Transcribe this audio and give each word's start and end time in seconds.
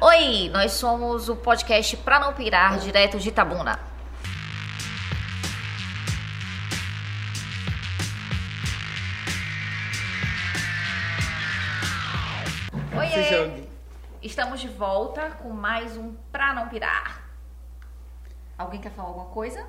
Oi, 0.00 0.48
nós 0.50 0.72
somos 0.72 1.28
o 1.28 1.36
podcast 1.36 1.96
Pra 1.98 2.18
Não 2.18 2.32
Pirar, 2.32 2.78
direto 2.78 3.18
de 3.18 3.28
Itabuna. 3.28 3.78
Oiê! 12.96 13.22
jogue. 13.24 13.68
Estamos 14.22 14.60
de 14.60 14.68
volta 14.68 15.30
com 15.42 15.50
mais 15.50 15.96
um 15.96 16.14
Pra 16.30 16.52
Não 16.54 16.68
Pirar. 16.68 17.22
Alguém 18.58 18.80
quer 18.80 18.90
falar 18.92 19.08
alguma 19.08 19.26
coisa? 19.26 19.64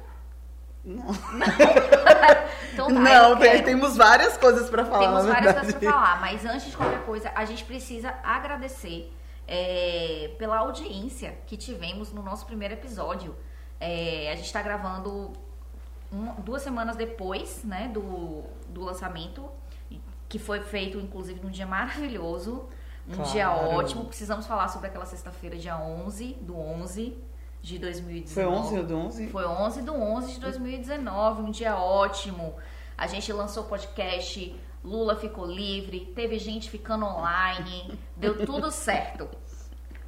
Não, 0.84 1.05
Então 2.73 2.88
tá, 2.88 2.93
não 2.93 3.38
tem- 3.38 3.63
temos 3.63 3.95
várias 3.95 4.36
coisas 4.36 4.70
pra 4.70 4.84
falar. 4.84 5.00
Temos 5.00 5.25
várias 5.25 5.54
coisas 5.54 5.75
pra 5.75 5.91
falar, 5.91 6.20
mas 6.21 6.43
antes 6.45 6.71
de 6.71 6.75
qualquer 6.77 7.02
coisa, 7.05 7.32
a 7.36 7.45
gente 7.45 7.63
precisa 7.63 8.13
agradecer 8.23 9.13
é, 9.47 10.33
pela 10.37 10.57
audiência 10.59 11.37
que 11.47 11.57
tivemos 11.57 12.11
no 12.11 12.21
nosso 12.21 12.45
primeiro 12.45 12.73
episódio. 12.73 13.35
É, 13.79 14.31
a 14.31 14.35
gente 14.35 14.52
tá 14.52 14.61
gravando 14.61 15.33
um- 16.11 16.33
duas 16.41 16.61
semanas 16.61 16.95
depois, 16.95 17.63
né, 17.63 17.88
do, 17.93 18.43
do 18.69 18.81
lançamento, 18.83 19.49
que 20.30 20.39
foi 20.39 20.61
feito, 20.61 20.97
inclusive, 20.99 21.39
num 21.41 21.49
dia 21.49 21.66
maravilhoso, 21.66 22.67
um 23.07 23.16
Claro. 23.16 23.31
dia 23.31 23.52
ótimo. 23.52 24.05
Precisamos 24.05 24.45
falar 24.47 24.67
sobre 24.69 24.88
aquela 24.88 25.05
sexta-feira, 25.05 25.58
dia 25.58 25.77
11 25.77 26.33
do 26.41 26.58
11 26.58 27.17
de 27.61 27.77
2019. 27.80 28.33
Foi 28.33 28.45
11 28.45 28.77
ou 28.77 28.83
do 28.85 28.95
11? 28.97 29.27
Foi 29.27 29.45
11 29.45 29.81
do 29.81 29.94
11 29.94 30.33
de 30.33 30.39
2019, 30.39 31.41
um 31.44 31.52
dia 31.52 31.75
ótimo. 31.77 32.55
A 32.97 33.08
gente 33.08 33.31
lançou 33.33 33.63
o 33.63 33.67
podcast, 33.67 34.55
Lula 34.84 35.16
ficou 35.16 35.45
livre, 35.45 36.12
teve 36.16 36.40
gente 36.40 36.70
ficando 36.70 37.05
online, 37.05 37.99
deu 38.16 38.45
tudo 38.45 38.70
certo. 38.72 39.30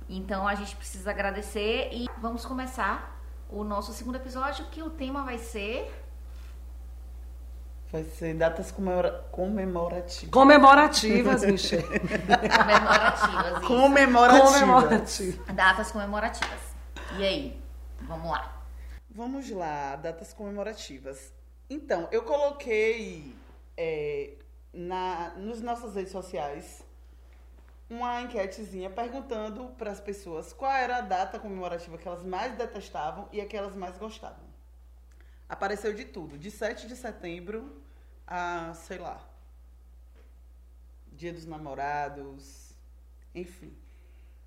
Então 0.09 0.47
a 0.47 0.55
gente 0.55 0.75
precisa 0.75 1.11
agradecer 1.11 1.89
e 1.91 2.07
vamos 2.19 2.45
começar 2.45 3.21
o 3.49 3.63
nosso 3.63 3.93
segundo 3.93 4.15
episódio, 4.15 4.65
que 4.67 4.81
o 4.81 4.89
tema 4.89 5.23
vai 5.23 5.37
ser 5.37 5.91
Vai 7.93 8.03
ser 8.05 8.33
datas 8.33 8.71
comemora... 8.71 9.23
comemorativas. 9.31 10.31
Comemorativas, 10.31 11.45
Michelle. 11.45 11.83
comemorativas. 12.57 13.57
isso. 13.59 13.67
Comemorativas. 13.67 14.51
Comemorativas. 14.51 15.55
Datas 15.55 15.91
comemorativas. 15.91 16.59
E 17.19 17.23
aí? 17.23 17.61
Vamos 18.01 18.31
lá. 18.31 18.65
Vamos 19.11 19.47
lá, 19.51 19.95
datas 19.95 20.33
comemorativas. 20.33 21.31
Então, 21.69 22.07
eu 22.11 22.23
coloquei 22.23 23.35
é, 23.77 24.37
na, 24.73 25.35
nos 25.35 25.61
nossas 25.61 25.95
redes 25.95 26.11
sociais 26.11 26.83
uma 27.89 28.21
enquetezinha 28.21 28.89
perguntando 28.89 29.67
para 29.77 29.91
as 29.91 29.99
pessoas 29.99 30.51
qual 30.51 30.71
era 30.71 30.97
a 30.97 31.01
data 31.01 31.39
comemorativa 31.39 31.97
que 31.97 32.07
elas 32.07 32.23
mais 32.23 32.57
detestavam 32.57 33.29
e 33.31 33.39
a 33.39 33.45
que 33.45 33.55
elas 33.55 33.75
mais 33.75 33.97
gostavam. 33.97 34.43
Apareceu 35.47 35.93
de 35.93 36.05
tudo, 36.05 36.37
de 36.37 36.49
7 36.49 36.87
de 36.87 36.95
setembro 36.95 37.81
a, 38.25 38.73
sei 38.73 38.97
lá, 38.97 39.23
Dia 41.11 41.31
dos 41.31 41.45
Namorados, 41.45 42.73
enfim, 43.35 43.71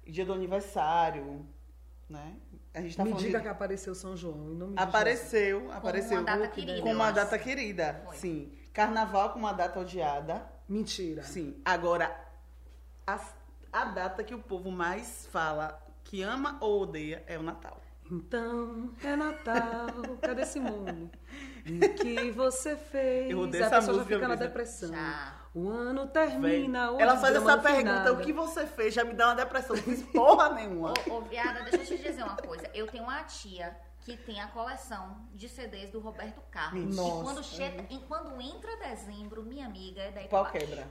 Dia 0.05 0.25
do 0.25 0.33
aniversário, 0.33 1.47
né? 2.09 2.37
A 2.75 2.81
gente 2.81 2.97
tá 2.97 3.05
Me 3.05 3.13
diga 3.15 3.39
de... 3.39 3.45
que 3.45 3.49
apareceu 3.49 3.95
São 3.95 4.17
João. 4.17 4.53
Em 4.53 4.55
nome 4.55 4.75
de 4.75 4.83
Apareceu, 4.83 5.71
apareceu. 5.73 6.19
uma 6.19 6.25
data 6.25 6.49
com 6.49 6.55
querida. 6.55 6.83
Com 6.83 6.93
uma 6.93 7.11
data 7.11 7.39
querida, 7.39 8.03
Foi. 8.05 8.17
sim. 8.17 8.53
Carnaval 8.77 9.31
com 9.31 9.39
uma 9.39 9.55
data 9.55 9.81
odiada. 9.81 10.47
Mentira. 10.69 11.23
sim. 11.23 11.63
Agora, 11.65 12.15
a, 13.07 13.19
a 13.73 13.85
data 13.87 14.23
que 14.23 14.35
o 14.35 14.39
povo 14.39 14.71
mais 14.71 15.27
fala 15.33 15.83
que 16.05 16.23
ama 16.23 16.59
ou 16.61 16.83
odeia 16.83 17.25
é 17.27 17.39
o 17.39 17.43
Natal. 17.43 17.81
Então, 18.11 18.93
é 19.03 19.17
Natal. 19.17 19.87
Cadê 20.21 20.45
Simone? 20.45 21.11
O 21.67 21.95
que 21.95 22.31
você 22.31 22.77
fez? 22.77 23.29
Eu 23.29 23.41
odeio 23.41 23.65
a 23.65 23.67
essa 23.67 23.77
pessoa 23.77 23.95
já 23.95 24.03
música, 24.03 24.15
fica 24.15 24.29
na 24.29 24.35
depressão. 24.37 24.91
Já. 24.91 25.35
O 25.53 25.69
ano 25.69 26.07
termina. 26.07 26.93
o 26.93 27.01
Ela 27.01 27.17
faz 27.17 27.35
essa 27.35 27.59
pergunta, 27.59 28.13
o 28.13 28.21
que 28.21 28.33
você 28.33 28.67
fez? 28.67 28.95
Já 28.95 29.03
me 29.05 29.15
dá 29.15 29.29
uma 29.29 29.35
depressão. 29.35 29.75
Não 29.75 29.83
fiz 29.83 30.03
porra 30.03 30.51
nenhuma. 30.51 30.95
Ô, 31.09 31.15
ô, 31.15 31.21
viada, 31.23 31.65
deixa 31.65 31.95
eu 31.95 31.99
te 31.99 32.05
dizer 32.05 32.23
uma 32.23 32.37
coisa. 32.37 32.71
Eu 32.73 32.87
tenho 32.87 33.03
uma 33.03 33.25
tia 33.25 33.77
que 34.07 34.17
tem 34.17 34.41
a 34.41 34.47
coleção 34.47 35.27
de 35.35 35.49
CDs 35.49 35.91
do 35.91 35.99
Roberto 35.99 36.41
Carlos. 36.49 36.95
Nossa. 36.95 37.19
E 37.19 37.23
quando, 37.25 37.43
chega, 37.43 37.87
e 37.91 37.99
quando 38.07 38.41
entra 38.41 38.77
dezembro, 38.77 39.43
minha 39.43 39.67
amiga 39.67 40.01
é 40.01 40.13
daí 40.13 40.29
baixo. 40.29 40.53
quebra. 40.53 40.87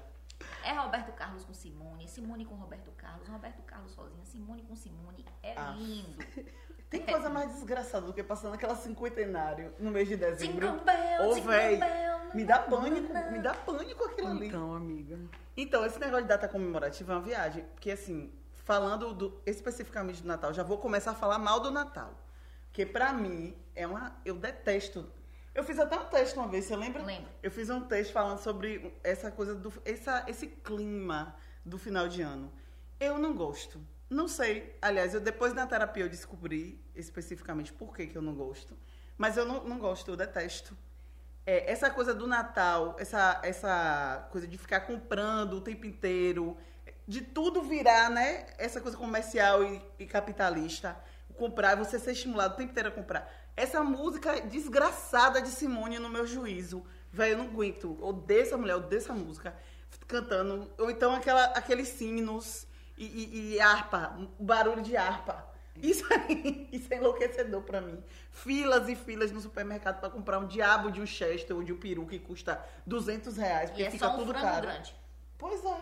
É 0.66 0.74
Roberto 0.74 1.14
Carlos 1.14 1.46
com 1.46 1.54
Simone, 1.54 2.09
Simone 2.09 2.44
com 2.46 2.56
Roberto 2.56 2.92
Carlos, 2.98 3.25
Roberto 3.30 3.62
Carlos 3.64 3.94
sozinha, 3.94 4.25
Simone 4.25 4.64
com 4.64 4.75
Simone. 4.75 5.25
É 5.42 5.54
Ah. 5.58 5.74
lindo. 5.78 6.18
Tem 6.90 7.06
coisa 7.06 7.30
mais 7.30 7.54
desgraçada 7.54 8.06
do 8.06 8.14
que 8.14 8.22
passando 8.22 8.54
aquela 8.54 8.75
cinquentenário 8.75 9.74
no 9.80 9.92
mês 9.92 10.09
de 10.09 10.18
dezembro. 10.18 10.68
Jingle 10.68 10.84
bell, 10.84 11.30
Ô, 11.30 11.36
véi, 11.42 11.80
me 12.34 12.44
dá 12.44 12.59
pânico, 12.59 13.14
me 13.31 13.40
dá 13.40 13.54
pânico 13.54 14.04
aquilo 14.04 14.28
ali. 14.28 14.48
Então, 14.48 14.74
amiga. 14.75 15.18
Então, 15.56 15.86
esse 15.86 15.98
negócio 16.00 16.24
de 16.24 16.30
data 16.30 16.48
comemorativa 16.50 17.14
é 17.14 17.16
uma 17.16 17.22
viagem. 17.22 17.64
Porque, 17.74 17.92
assim, 17.92 18.31
falando 18.66 19.14
do- 19.14 19.42
especificamente 19.46 20.22
do 20.22 20.28
Natal, 20.28 20.54
já 20.54 20.64
vou 20.64 20.78
começar 20.78 21.12
a 21.12 21.16
falar 21.16 21.40
mal 21.40 21.59
do 21.62 21.72
Natal. 21.72 22.14
Porque, 22.75 22.86
pra 22.86 23.13
mim, 23.13 23.56
é 23.74 23.88
uma. 23.88 24.19
Eu 24.25 24.36
detesto. 24.36 25.09
Eu 25.53 25.63
fiz 25.63 25.80
até 25.80 25.97
um 25.97 26.08
texto 26.08 26.36
uma 26.36 26.50
vez, 26.50 26.66
você 26.66 26.75
lembra? 26.75 27.02
Lembro. 27.02 27.31
Eu 27.41 27.50
fiz 27.50 27.69
um 27.69 27.80
texto 27.80 28.12
falando 28.12 28.40
sobre 28.40 28.94
essa 29.02 29.31
coisa 29.31 29.56
do. 29.56 29.72
Essa, 29.86 30.25
esse 30.28 30.47
clima 30.47 31.34
do 31.63 31.78
final 31.78 32.09
de 32.09 32.22
ano. 32.22 32.52
Eu 33.00 33.18
não 33.18 33.34
gosto. 33.34 33.80
Não 34.09 34.28
sei. 34.28 34.78
Aliás, 34.81 35.13
eu 35.13 35.22
depois 35.22 35.53
na 35.53 35.66
terapia 35.66 36.03
eu 36.03 36.09
descobri 36.09 36.84
especificamente 36.94 37.72
por 37.72 37.96
que, 37.96 38.08
que 38.08 38.18
eu 38.18 38.22
não 38.22 38.36
gosto. 38.36 38.78
Mas 39.18 39.38
eu 39.38 39.46
não, 39.46 39.63
não 39.63 39.80
gosto, 39.80 40.12
eu 40.12 40.18
detesto. 40.18 40.78
É, 41.46 41.72
essa 41.72 41.90
coisa 41.90 42.13
do 42.13 42.28
Natal, 42.28 42.97
essa, 43.00 43.40
essa 43.42 44.28
coisa 44.34 44.46
de 44.46 44.57
ficar 44.57 44.81
comprando 44.81 45.53
o 45.53 45.62
tempo 45.62 45.86
inteiro, 45.86 46.57
de 47.07 47.22
tudo 47.22 47.62
virar, 47.62 48.09
né? 48.09 48.47
Essa 48.57 48.81
coisa 48.81 48.97
comercial 48.97 49.63
e, 49.63 49.81
e 49.97 50.06
capitalista. 50.06 51.02
Comprar, 51.38 51.75
você 51.75 52.00
ser 52.00 52.12
estimulado 52.13 52.53
o 52.53 52.57
tempo 52.57 52.72
inteiro 52.72 52.90
a 52.90 52.91
comprar. 52.91 53.31
Essa 53.56 53.84
música 53.84 54.41
desgraçada 54.41 55.41
de 55.41 55.50
Simone 55.50 56.00
no 56.00 56.09
meu 56.09 56.25
juízo. 56.25 56.85
Velho, 57.12 57.34
eu 57.34 57.38
não 57.38 57.46
aguento. 57.46 57.97
Odeio 58.03 58.41
essa 58.41 58.57
mulher, 58.57 58.75
odeio 58.75 59.00
essa 59.01 59.13
música. 59.13 59.56
Cantando. 60.07 60.69
Ou 60.78 60.90
então 60.90 61.13
aquela, 61.16 61.45
aqueles 61.47 61.88
sinos 61.90 62.68
e, 62.97 63.06
e, 63.06 63.53
e 63.53 63.59
harpa, 63.59 64.18
barulho 64.40 64.81
de 64.81 64.95
harpa. 64.95 65.45
Isso 65.75 66.06
aí, 66.13 66.69
isso 66.72 66.94
é 66.94 66.97
enlouquecedor 66.97 67.62
pra 67.63 67.81
mim. 67.81 68.01
Filas 68.31 68.88
e 68.88 68.95
filas 68.95 69.31
no 69.31 69.41
supermercado 69.41 70.00
pra 70.00 70.09
comprar 70.09 70.40
um 70.40 70.47
diabo 70.47 70.90
de 70.91 71.01
um 71.01 71.06
Chester 71.06 71.56
ou 71.56 71.63
de 71.63 71.74
um 71.74 71.78
peru 71.78 72.06
que 72.06 72.18
custa 72.19 72.63
200 72.85 73.35
reais, 73.38 73.69
E 73.69 73.74
porque 73.74 73.84
é 73.84 73.91
fica 73.91 74.07
só 74.07 74.13
um 74.16 74.19
tudo 74.19 74.34
caro. 74.34 74.68
grande. 74.68 74.95
Pois 75.38 75.63
é. 75.66 75.78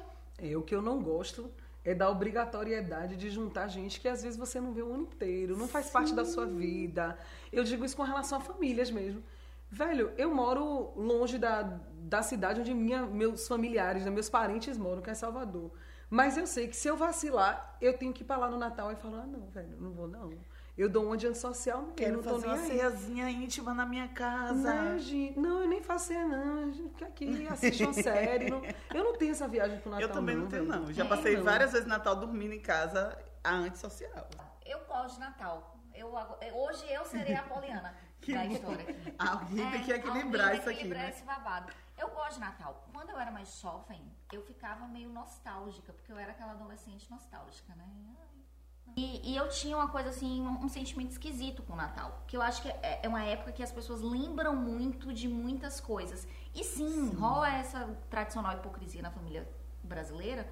É, 0.52 0.58
o 0.58 0.64
que 0.64 0.74
eu 0.74 0.82
não 0.82 1.02
gosto 1.02 1.52
é 1.86 1.94
da 1.94 2.10
obrigatoriedade 2.10 3.16
de 3.18 3.30
juntar 3.30 3.68
gente 3.68 4.00
que 4.00 4.08
às 4.08 4.24
vezes 4.24 4.38
você 4.38 4.60
não 4.60 4.72
vê 4.72 4.82
o 4.82 4.94
ano 4.94 5.04
inteiro, 5.04 5.58
não 5.58 5.68
faz 5.68 5.90
parte 5.90 6.14
da 6.14 6.24
sua 6.24 6.46
vida. 6.46 7.18
Eu 7.52 7.64
digo 7.64 7.84
isso 7.84 7.96
com 7.96 8.04
relação 8.04 8.38
a 8.38 8.42
famílias 8.42 8.90
mesmo. 8.90 9.22
Velho, 9.70 10.12
eu 10.18 10.34
moro 10.34 10.94
longe 10.96 11.38
da, 11.38 11.64
da 11.94 12.22
cidade 12.22 12.62
onde 12.62 12.74
minha, 12.74 13.06
meus 13.06 13.48
familiares, 13.48 14.06
né, 14.06 14.12
meus 14.12 14.30
parentes 14.30 14.78
moram, 14.78 15.02
que 15.02 15.10
é 15.10 15.14
Salvador. 15.14 15.72
Mas 16.10 16.38
eu 16.38 16.46
sei 16.46 16.68
que 16.68 16.76
se 16.76 16.88
eu 16.88 16.96
vacilar, 16.96 17.76
eu 17.82 17.98
tenho 17.98 18.14
que 18.14 18.22
ir 18.22 18.26
pra 18.26 18.38
lá 18.38 18.48
no 18.48 18.58
Natal 18.58 18.92
e 18.92 18.96
falar, 18.96 19.24
ah, 19.24 19.28
não, 19.28 19.48
velho, 19.48 19.76
não 19.80 19.92
vou 19.92 20.08
não. 20.08 20.32
Eu 20.76 20.90
dou 20.90 21.06
um 21.06 21.14
adiante 21.14 21.38
social 21.38 21.82
mesmo, 21.82 21.94
Quero 21.94 22.16
não 22.18 22.24
tô 22.24 22.30
fazer 22.32 22.48
nem 22.48 22.56
uma 22.56 22.64
aí. 22.64 22.68
ceiazinha 22.72 23.30
íntima 23.30 23.74
na 23.76 23.86
minha 23.86 24.08
casa. 24.08 24.74
Não, 24.74 24.98
gente, 24.98 25.40
não, 25.40 25.62
eu 25.62 25.68
nem 25.68 25.82
faço 25.84 26.08
ceia, 26.08 26.26
não. 26.28 26.64
A 26.64 26.72
gente 26.72 26.90
fica 26.90 27.06
aqui, 27.06 27.26
assiste 27.48 27.84
uma 27.84 27.94
série. 27.94 28.50
não- 28.50 28.62
eu 28.94 29.04
não 29.04 29.14
tenho 29.16 29.32
essa 29.34 29.48
viagem 29.48 29.80
pro 29.80 29.92
Natal, 29.92 30.08
Eu 30.08 30.12
também 30.12 30.36
não, 30.36 30.48
tenho, 30.48 30.66
velho. 30.68 30.82
não. 30.82 30.92
Já 30.92 31.06
É, 31.06 31.08
passei 31.08 31.38
não. 31.38 31.44
várias 31.44 31.72
vezes 31.74 31.88
Natal 31.88 32.16
dormindo 32.16 32.54
em 32.54 32.60
casa, 32.60 33.16
a 33.44 33.52
antissocial. 33.54 34.28
Eu 34.66 34.80
gosto 34.86 35.16
de 35.16 35.20
Natal. 35.20 35.78
Eu, 35.94 36.18
ago- 36.18 36.38
hoje 36.54 36.92
eu 36.92 37.06
serei 37.06 37.36
a 37.36 37.44
Poliana 37.44 37.94
Que 38.20 38.34
da 38.34 38.44
bom. 38.46 38.52
história 38.54 38.82
aqui. 38.90 39.14
Alguém 39.20 39.70
tem 39.72 39.84
que 39.84 39.94
É, 39.94 39.96
equilibrar 39.98 40.46
alguém 40.48 40.60
isso 40.60 40.70
aqui, 40.70 40.80
equilibrar 40.80 41.04
né? 41.04 41.10
esse 41.10 41.24
babado. 41.24 41.72
Eu 41.96 42.10
gosto 42.10 42.34
de 42.36 42.40
Natal. 42.40 42.88
Quando 42.92 43.12
eu 43.12 43.20
era 43.20 43.30
mais 43.30 43.60
jovem, 43.60 44.02
eu 44.32 44.42
ficava 44.42 44.88
meio 44.88 45.10
nostálgica, 45.10 45.94
porque 45.94 46.12
eu 46.12 46.18
era 46.18 46.32
aquela 46.32 46.54
adolescente 46.54 47.12
nostálgica, 47.12 47.76
né? 47.76 47.86
E, 48.96 49.32
e 49.32 49.36
eu 49.36 49.50
tinha 49.50 49.76
uma 49.76 49.88
coisa 49.88 50.10
assim, 50.10 50.42
um, 50.42 50.66
um 50.66 50.70
sentimento 50.70 51.12
esquisito 51.12 51.64
com 51.64 51.74
o 51.74 51.76
Natal. 51.76 52.24
Que 52.28 52.38
eu 52.38 52.42
acho 52.42 52.62
que 52.62 52.70
é, 52.70 53.00
é 53.04 53.08
uma 53.08 53.24
época 53.24 53.52
que 53.52 53.64
as 53.64 53.72
pessoas 53.72 54.02
lembram 54.02 54.56
muito 54.56 55.12
de 55.12 55.28
muitas 55.28 55.80
coisas. 55.80 56.28
E 56.54 56.64
sim, 56.64 57.14
rola 57.16 57.50
essa 57.50 57.90
tradicional 58.10 58.54
hipocrisia 58.54 59.02
na 59.02 59.10
família 59.10 59.48
brasileira. 59.84 60.48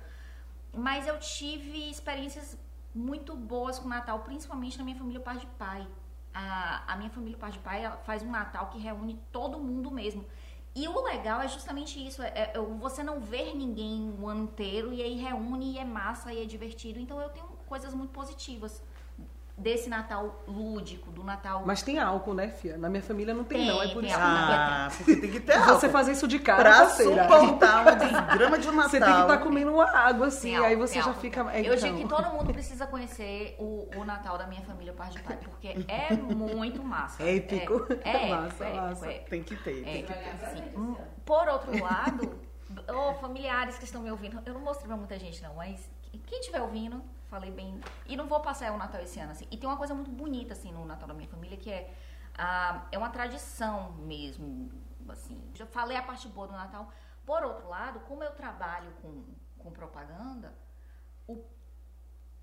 Mas 0.73 1.05
eu 1.05 1.19
tive 1.19 1.89
experiências 1.89 2.57
muito 2.93 3.35
boas 3.35 3.77
com 3.77 3.85
o 3.85 3.89
Natal, 3.89 4.19
principalmente 4.19 4.77
na 4.77 4.83
minha 4.83 4.97
família 4.97 5.19
par 5.19 5.37
de 5.37 5.45
pai. 5.45 5.87
A, 6.33 6.93
a 6.93 6.97
minha 6.97 7.09
família 7.09 7.37
par 7.37 7.51
de 7.51 7.59
pai 7.59 7.83
faz 8.03 8.23
um 8.23 8.31
Natal 8.31 8.69
que 8.69 8.79
reúne 8.79 9.19
todo 9.31 9.59
mundo 9.59 9.91
mesmo. 9.91 10.25
E 10.73 10.87
o 10.87 11.03
legal 11.03 11.41
é 11.41 11.47
justamente 11.49 12.05
isso, 12.05 12.23
é, 12.23 12.53
é 12.53 12.59
você 12.79 13.03
não 13.03 13.19
ver 13.19 13.53
ninguém 13.53 14.15
o 14.17 14.27
ano 14.27 14.43
inteiro 14.43 14.93
e 14.93 15.01
aí 15.01 15.15
reúne 15.15 15.73
e 15.73 15.77
é 15.77 15.83
massa 15.83 16.33
e 16.33 16.41
é 16.41 16.45
divertido. 16.45 16.97
Então 16.97 17.19
eu 17.19 17.29
tenho 17.29 17.50
coisas 17.71 17.93
muito 17.93 18.11
positivas 18.11 18.83
desse 19.57 19.87
Natal 19.89 20.43
lúdico, 20.47 21.09
do 21.11 21.23
Natal. 21.23 21.63
Mas 21.65 21.81
tem 21.83 21.99
álcool, 21.99 22.33
né, 22.33 22.49
Fia? 22.49 22.77
Na 22.77 22.89
minha 22.89 23.01
família 23.03 23.33
não 23.33 23.43
tem, 23.45 23.59
Tem, 23.59 23.67
não. 23.67 23.81
É 23.81 23.87
por 23.93 24.01
tem 24.01 24.09
isso 24.09 24.17
que 24.17 24.23
álcool. 24.23 24.53
Ah, 24.53 24.87
porque 24.97 25.15
tem 25.15 25.31
que 25.31 25.39
ter 25.39 25.53
você 25.59 25.69
álcool. 25.71 25.89
fazer 25.89 26.11
isso 26.13 26.27
de 26.27 26.39
cara, 26.39 26.63
Pra 26.63 26.89
suportar 26.89 27.81
uma 27.83 27.91
desgrama 28.03 28.57
de 28.59 28.67
um 28.67 28.71
Natal. 28.71 28.89
Você 28.89 28.99
tem 28.99 29.13
que 29.13 29.21
estar 29.21 29.37
comendo 29.37 29.71
uma 29.73 29.89
água 29.89 30.27
assim, 30.27 30.55
álcool, 30.55 30.67
aí 30.67 30.75
você 30.75 30.95
já 30.99 31.05
álcool. 31.05 31.21
fica. 31.21 31.41
É, 31.53 31.59
Eu 31.61 31.75
então. 31.75 31.77
digo 31.77 31.97
que 31.99 32.07
todo 32.07 32.29
mundo 32.33 32.51
precisa 32.51 32.87
conhecer 32.87 33.55
o, 33.59 33.87
o 33.95 34.03
Natal 34.03 34.37
da 34.37 34.47
minha 34.47 34.61
família, 34.63 34.91
o 34.93 34.95
Pai 34.95 35.09
de 35.11 35.21
Pai, 35.21 35.37
porque 35.37 35.67
é 35.87 36.13
muito 36.13 36.83
massa. 36.83 37.21
É 37.23 37.37
épico. 37.37 37.85
É, 38.03 38.09
é 38.27 38.29
Massa, 38.35 38.63
épico, 38.63 38.63
é 38.63 38.81
massa. 38.81 39.05
épico, 39.05 39.25
é 39.27 39.29
Tem 39.29 39.43
que 39.43 39.55
ter, 39.57 39.79
É, 39.81 39.83
tem 39.93 40.03
que 40.05 40.13
ter. 40.13 40.47
sim. 40.55 40.63
Hum, 40.75 40.95
Por 41.23 41.47
outro 41.47 41.71
lado, 41.83 42.35
ô, 42.91 43.13
familiares 43.15 43.77
que 43.77 43.85
estão 43.85 44.01
me 44.01 44.09
ouvindo, 44.09 44.41
eu 44.43 44.53
não 44.55 44.61
mostrei 44.61 44.87
pra 44.87 44.97
muita 44.97 45.19
gente 45.19 45.41
não, 45.43 45.53
mas 45.55 45.87
quem 46.25 46.39
estiver 46.39 46.61
ouvindo, 46.61 47.01
falei 47.31 47.49
bem. 47.49 47.79
E 48.05 48.17
não 48.17 48.27
vou 48.27 48.41
passar 48.41 48.71
o 48.73 48.77
Natal 48.77 49.01
esse 49.01 49.17
ano, 49.19 49.31
assim. 49.31 49.47
E 49.49 49.57
tem 49.57 49.67
uma 49.67 49.77
coisa 49.77 49.95
muito 49.95 50.11
bonita, 50.11 50.51
assim, 50.53 50.71
no 50.71 50.85
Natal 50.85 51.07
da 51.07 51.13
minha 51.13 51.29
família, 51.29 51.57
que 51.57 51.71
é, 51.71 51.91
ah, 52.37 52.85
é 52.91 52.97
uma 52.97 53.09
tradição 53.09 53.93
mesmo, 53.93 54.69
assim. 55.07 55.41
Já 55.55 55.65
falei 55.65 55.95
a 55.95 56.03
parte 56.03 56.27
boa 56.27 56.47
do 56.47 56.53
Natal. 56.53 56.91
Por 57.25 57.41
outro 57.43 57.69
lado, 57.69 58.01
como 58.01 58.21
eu 58.21 58.31
trabalho 58.31 58.91
com, 59.01 59.23
com 59.57 59.71
propaganda, 59.71 60.53
o 61.25 61.41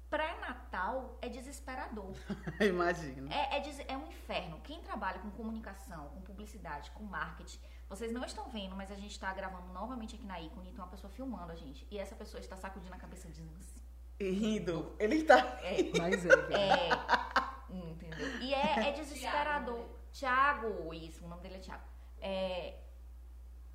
pré-natal 0.09 1.19
é 1.21 1.29
desesperador. 1.29 2.15
Imagina. 2.59 3.35
É, 3.35 3.59
é, 3.59 3.85
é 3.89 3.97
um 3.97 4.07
inferno. 4.07 4.59
Quem 4.63 4.81
trabalha 4.81 5.19
com 5.19 5.31
comunicação, 5.33 6.09
com 6.15 6.23
publicidade, 6.23 6.91
com 6.93 7.05
marketing, 7.05 7.61
vocês 7.91 8.11
não 8.11 8.25
estão 8.25 8.49
vendo, 8.49 8.75
mas 8.75 8.91
a 8.91 8.95
gente 8.95 9.11
está 9.11 9.33
gravando 9.35 9.71
novamente 9.73 10.15
aqui 10.15 10.25
na 10.25 10.41
ícone, 10.41 10.73
tem 10.73 10.81
uma 10.81 10.89
pessoa 10.89 11.11
filmando 11.11 11.53
a 11.53 11.57
gente. 11.57 11.87
E 11.91 11.99
essa 11.99 12.15
pessoa 12.15 12.41
está 12.41 12.57
sacudindo 12.57 12.95
a 12.95 12.99
cabeça 12.99 13.29
dizendo 13.29 13.55
assim. 13.59 13.78
E 14.21 14.31
rindo. 14.31 14.95
Ele 14.99 15.17
está. 15.17 15.59
Mas 15.99 16.27
é. 16.27 16.33
É. 16.53 17.77
entendeu? 17.77 18.41
E 18.41 18.53
é, 18.53 18.89
é 18.89 18.93
desesperador. 18.93 19.85
Tiago, 20.13 20.93
isso, 20.93 21.25
o 21.25 21.29
nome 21.29 21.43
dele 21.43 21.57
é 21.57 21.61
Tiago. 21.61 21.85
É, 22.21 22.75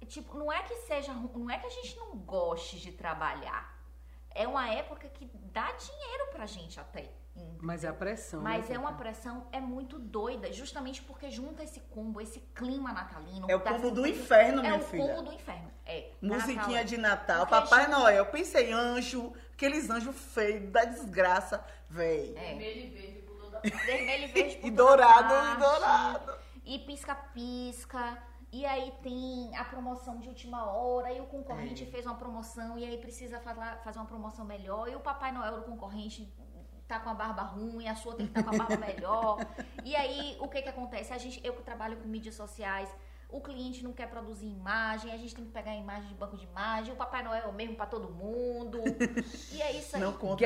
tipo, 0.08 0.38
não 0.38 0.52
é 0.52 0.62
que 0.64 0.76
seja. 0.76 1.14
Não 1.14 1.50
é 1.50 1.58
que 1.58 1.68
a 1.68 1.70
gente 1.70 1.96
não 1.98 2.18
goste 2.18 2.80
de 2.80 2.92
trabalhar. 2.92 3.83
É 4.36 4.48
uma 4.48 4.68
época 4.70 5.08
que 5.10 5.30
dá 5.54 5.72
dinheiro 5.74 6.28
pra 6.32 6.46
gente 6.46 6.80
até. 6.80 7.10
Mas 7.60 7.84
é 7.84 7.88
a 7.88 7.94
pressão. 7.94 8.42
Mas 8.42 8.70
né, 8.70 8.76
é 8.76 8.80
uma 8.80 8.94
pressão, 8.94 9.48
é 9.52 9.60
muito 9.60 9.98
doida, 9.98 10.52
justamente 10.54 11.02
porque 11.02 11.32
junta 11.32 11.64
esse 11.64 11.80
combo, 11.80 12.22
esse 12.22 12.40
clima 12.54 12.94
natalino. 12.94 13.50
É 13.50 13.56
o 13.56 13.60
combo 13.60 13.90
do 13.90 14.06
inferno, 14.06 14.60
É 14.60 14.62
minha 14.64 14.76
o 14.76 14.82
filha. 14.82 15.08
combo 15.16 15.24
do 15.30 15.34
inferno. 15.34 15.72
É. 15.86 16.12
Musiquinha 16.22 16.56
Natal. 16.68 16.84
de 16.84 16.98
Natal, 16.98 17.48
Porque 17.48 17.62
Papai 17.64 17.86
chama- 17.86 17.98
Noel. 18.00 18.26
Pensei, 18.28 18.72
anjo, 18.72 19.34
aqueles 19.54 19.90
anjos 19.90 20.16
feios, 20.16 20.70
da 20.72 20.84
desgraça, 20.86 21.66
véi. 21.90 22.36
É. 22.38 22.50
Vermelho 22.50 22.80
e 22.82 22.90
verde 22.90 23.20
pulou 23.22 23.50
da 23.50 23.60
Vermelho 23.62 24.24
e 24.26 24.28
verde 24.28 24.60
E 24.68 24.70
dourado, 24.72 25.34
e 25.34 25.60
dourado. 25.60 26.38
E 26.66 26.80
pisca-pisca. 26.80 28.18
E 28.54 28.66
aí 28.68 28.94
tem 29.02 29.56
a 29.58 29.66
promoção 29.66 30.20
de 30.20 30.28
última 30.30 30.60
hora, 30.72 31.12
e 31.12 31.20
o 31.20 31.26
concorrente 31.26 31.84
É. 31.84 31.88
fez 31.88 32.06
uma 32.06 32.14
promoção, 32.24 32.78
e 32.78 32.86
aí 32.86 32.98
precisa 33.00 33.40
falar- 33.40 33.78
fazer 33.84 33.98
uma 33.98 34.06
promoção 34.06 34.46
melhor, 34.46 34.88
e 34.88 34.96
o 34.96 35.00
Papai 35.00 35.32
Noel 35.32 35.56
do 35.58 35.64
concorrente 35.64 36.32
tá 36.88 37.00
com 37.00 37.10
a 37.10 37.16
barba 37.16 37.42
ruim, 37.42 37.88
a 37.88 37.96
sua 37.96 38.14
tem 38.14 38.28
que 38.28 38.32
estar 38.38 38.44
com 38.48 38.56
a 38.56 38.58
barba 38.60 38.78
melhor. 38.78 39.38
E 39.84 39.96
aí, 39.96 40.38
o 40.40 40.48
que 40.48 40.62
que 40.62 40.70
acontece? 40.70 41.12
A 41.12 41.18
gente, 41.18 41.42
eu 41.44 41.54
que 41.56 41.64
trabalho 41.64 41.98
com 41.98 42.08
mídias 42.08 42.36
sociais, 42.36 42.90
o 43.34 43.42
cliente 43.42 43.84
não 43.84 43.92
quer 43.92 44.08
produzir 44.08 44.46
imagem, 44.46 45.12
a 45.12 45.18
gente 45.18 45.34
tem 45.34 45.44
que 45.44 45.52
pegar 45.52 45.72
a 45.72 45.76
imagem 45.76 46.08
de 46.08 46.14
banco 46.14 46.38
de 46.38 46.46
imagem, 46.46 46.94
o 46.94 46.96
Papai 46.96 47.24
Noel 47.24 47.46
é 47.46 47.48
o 47.48 47.54
mesmo 47.54 47.76
pra 47.76 47.88
todo 47.88 48.08
mundo. 48.08 48.80
E 49.52 49.60
é 49.60 49.72
isso 49.72 49.96
aí. 49.96 50.02
Não 50.02 50.14
conta, 50.14 50.46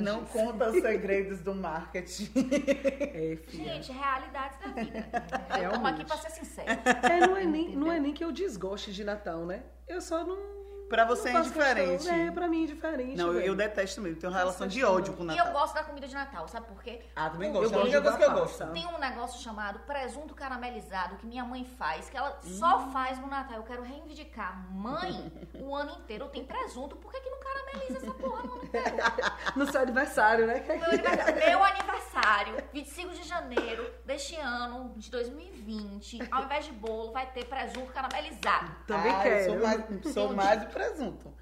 não 0.00 0.24
conta 0.24 0.70
os 0.70 0.80
segredos 0.80 1.40
do 1.40 1.54
marketing. 1.54 2.32
É. 3.14 3.38
Gente, 3.48 3.92
realidades 3.92 4.58
da 4.58 4.68
vida. 4.68 5.08
Estamos 5.50 5.88
aqui 5.88 6.04
pra 6.04 6.16
ser 6.16 6.30
sincero. 6.30 6.68
É, 7.02 7.26
não, 7.26 7.36
é 7.36 7.44
nem, 7.44 7.76
não 7.76 7.92
é 7.92 8.00
nem 8.00 8.14
que 8.14 8.24
eu 8.24 8.32
desgoste 8.32 8.92
de 8.92 9.04
Natal, 9.04 9.44
né? 9.44 9.62
Eu 9.86 10.00
só 10.00 10.24
não. 10.24 10.63
Pra 10.88 11.04
você 11.04 11.28
é 11.30 11.32
indiferente. 11.32 11.90
questão. 12.04 12.14
É, 12.16 12.30
pra 12.30 12.46
mim 12.48 12.60
é 12.60 12.64
indiferente. 12.64 13.16
Não, 13.16 13.28
eu, 13.32 13.40
eu 13.40 13.54
detesto 13.54 14.00
mesmo. 14.00 14.20
Tenho 14.20 14.32
uma 14.32 14.38
relação 14.38 14.66
de 14.66 14.84
ódio 14.84 15.12
com 15.14 15.22
o 15.24 15.26
E 15.26 15.30
eu 15.30 15.36
Natal. 15.36 15.52
gosto 15.52 15.74
da 15.74 15.82
comida 15.82 16.06
de 16.06 16.14
Natal, 16.14 16.46
sabe 16.48 16.66
por 16.66 16.82
quê? 16.82 17.00
Ah, 17.16 17.30
também 17.30 17.48
Eu 17.48 17.54
gosto. 17.54 17.74
É 17.74 17.76
a 17.76 17.80
gosto 17.80 18.02
coisa 18.02 18.18
que 18.18 18.24
eu 18.24 18.30
gosto. 18.32 18.58
passa. 18.58 18.66
Tem 18.72 18.86
um 18.86 18.98
negócio 18.98 19.42
chamado 19.42 19.78
presunto 19.80 20.34
caramelizado 20.34 21.16
que 21.16 21.26
minha 21.26 21.44
mãe 21.44 21.64
faz, 21.64 22.08
que 22.08 22.16
ela 22.16 22.38
Hum. 22.44 22.48
só 22.58 22.80
faz 22.90 23.18
no 23.18 23.26
Natal. 23.26 23.56
Eu 23.56 23.62
quero 23.64 23.82
reivindicar. 23.82 24.70
Mãe, 24.72 25.32
o 25.60 25.74
ano 25.74 25.92
inteiro 25.92 26.28
tem 26.28 26.44
presunto, 26.44 26.96
por 26.96 27.10
que, 27.12 27.20
que 27.20 27.30
não 27.30 27.40
carameliza 27.40 27.98
essa 27.98 28.14
porra 28.14 28.42
no 28.42 28.52
ano 28.54 28.64
inteiro? 28.64 28.84
No 29.56 29.70
seu 29.70 29.80
aniversário, 29.80 30.46
né? 30.46 30.64
Meu 30.66 30.84
aniversário, 30.84 31.36
meu 31.46 31.64
aniversário, 31.64 32.56
25 32.72 33.10
de 33.14 33.22
janeiro 33.22 33.88
deste 34.04 34.34
ano, 34.36 34.92
de 34.96 35.10
2020, 35.10 36.28
ao 36.30 36.44
invés 36.44 36.64
de 36.66 36.72
bolo, 36.72 37.12
vai 37.12 37.26
ter 37.26 37.44
presunto 37.46 37.92
caramelizado. 37.92 38.70
Também 38.86 39.12
ah, 39.12 39.20
quero. 39.22 39.36
Eu 39.36 39.44
sou 39.44 39.60
mais, 39.62 40.12
sou 40.14 40.32
mais 40.34 40.60
do 40.60 40.66
presunto. 40.74 41.32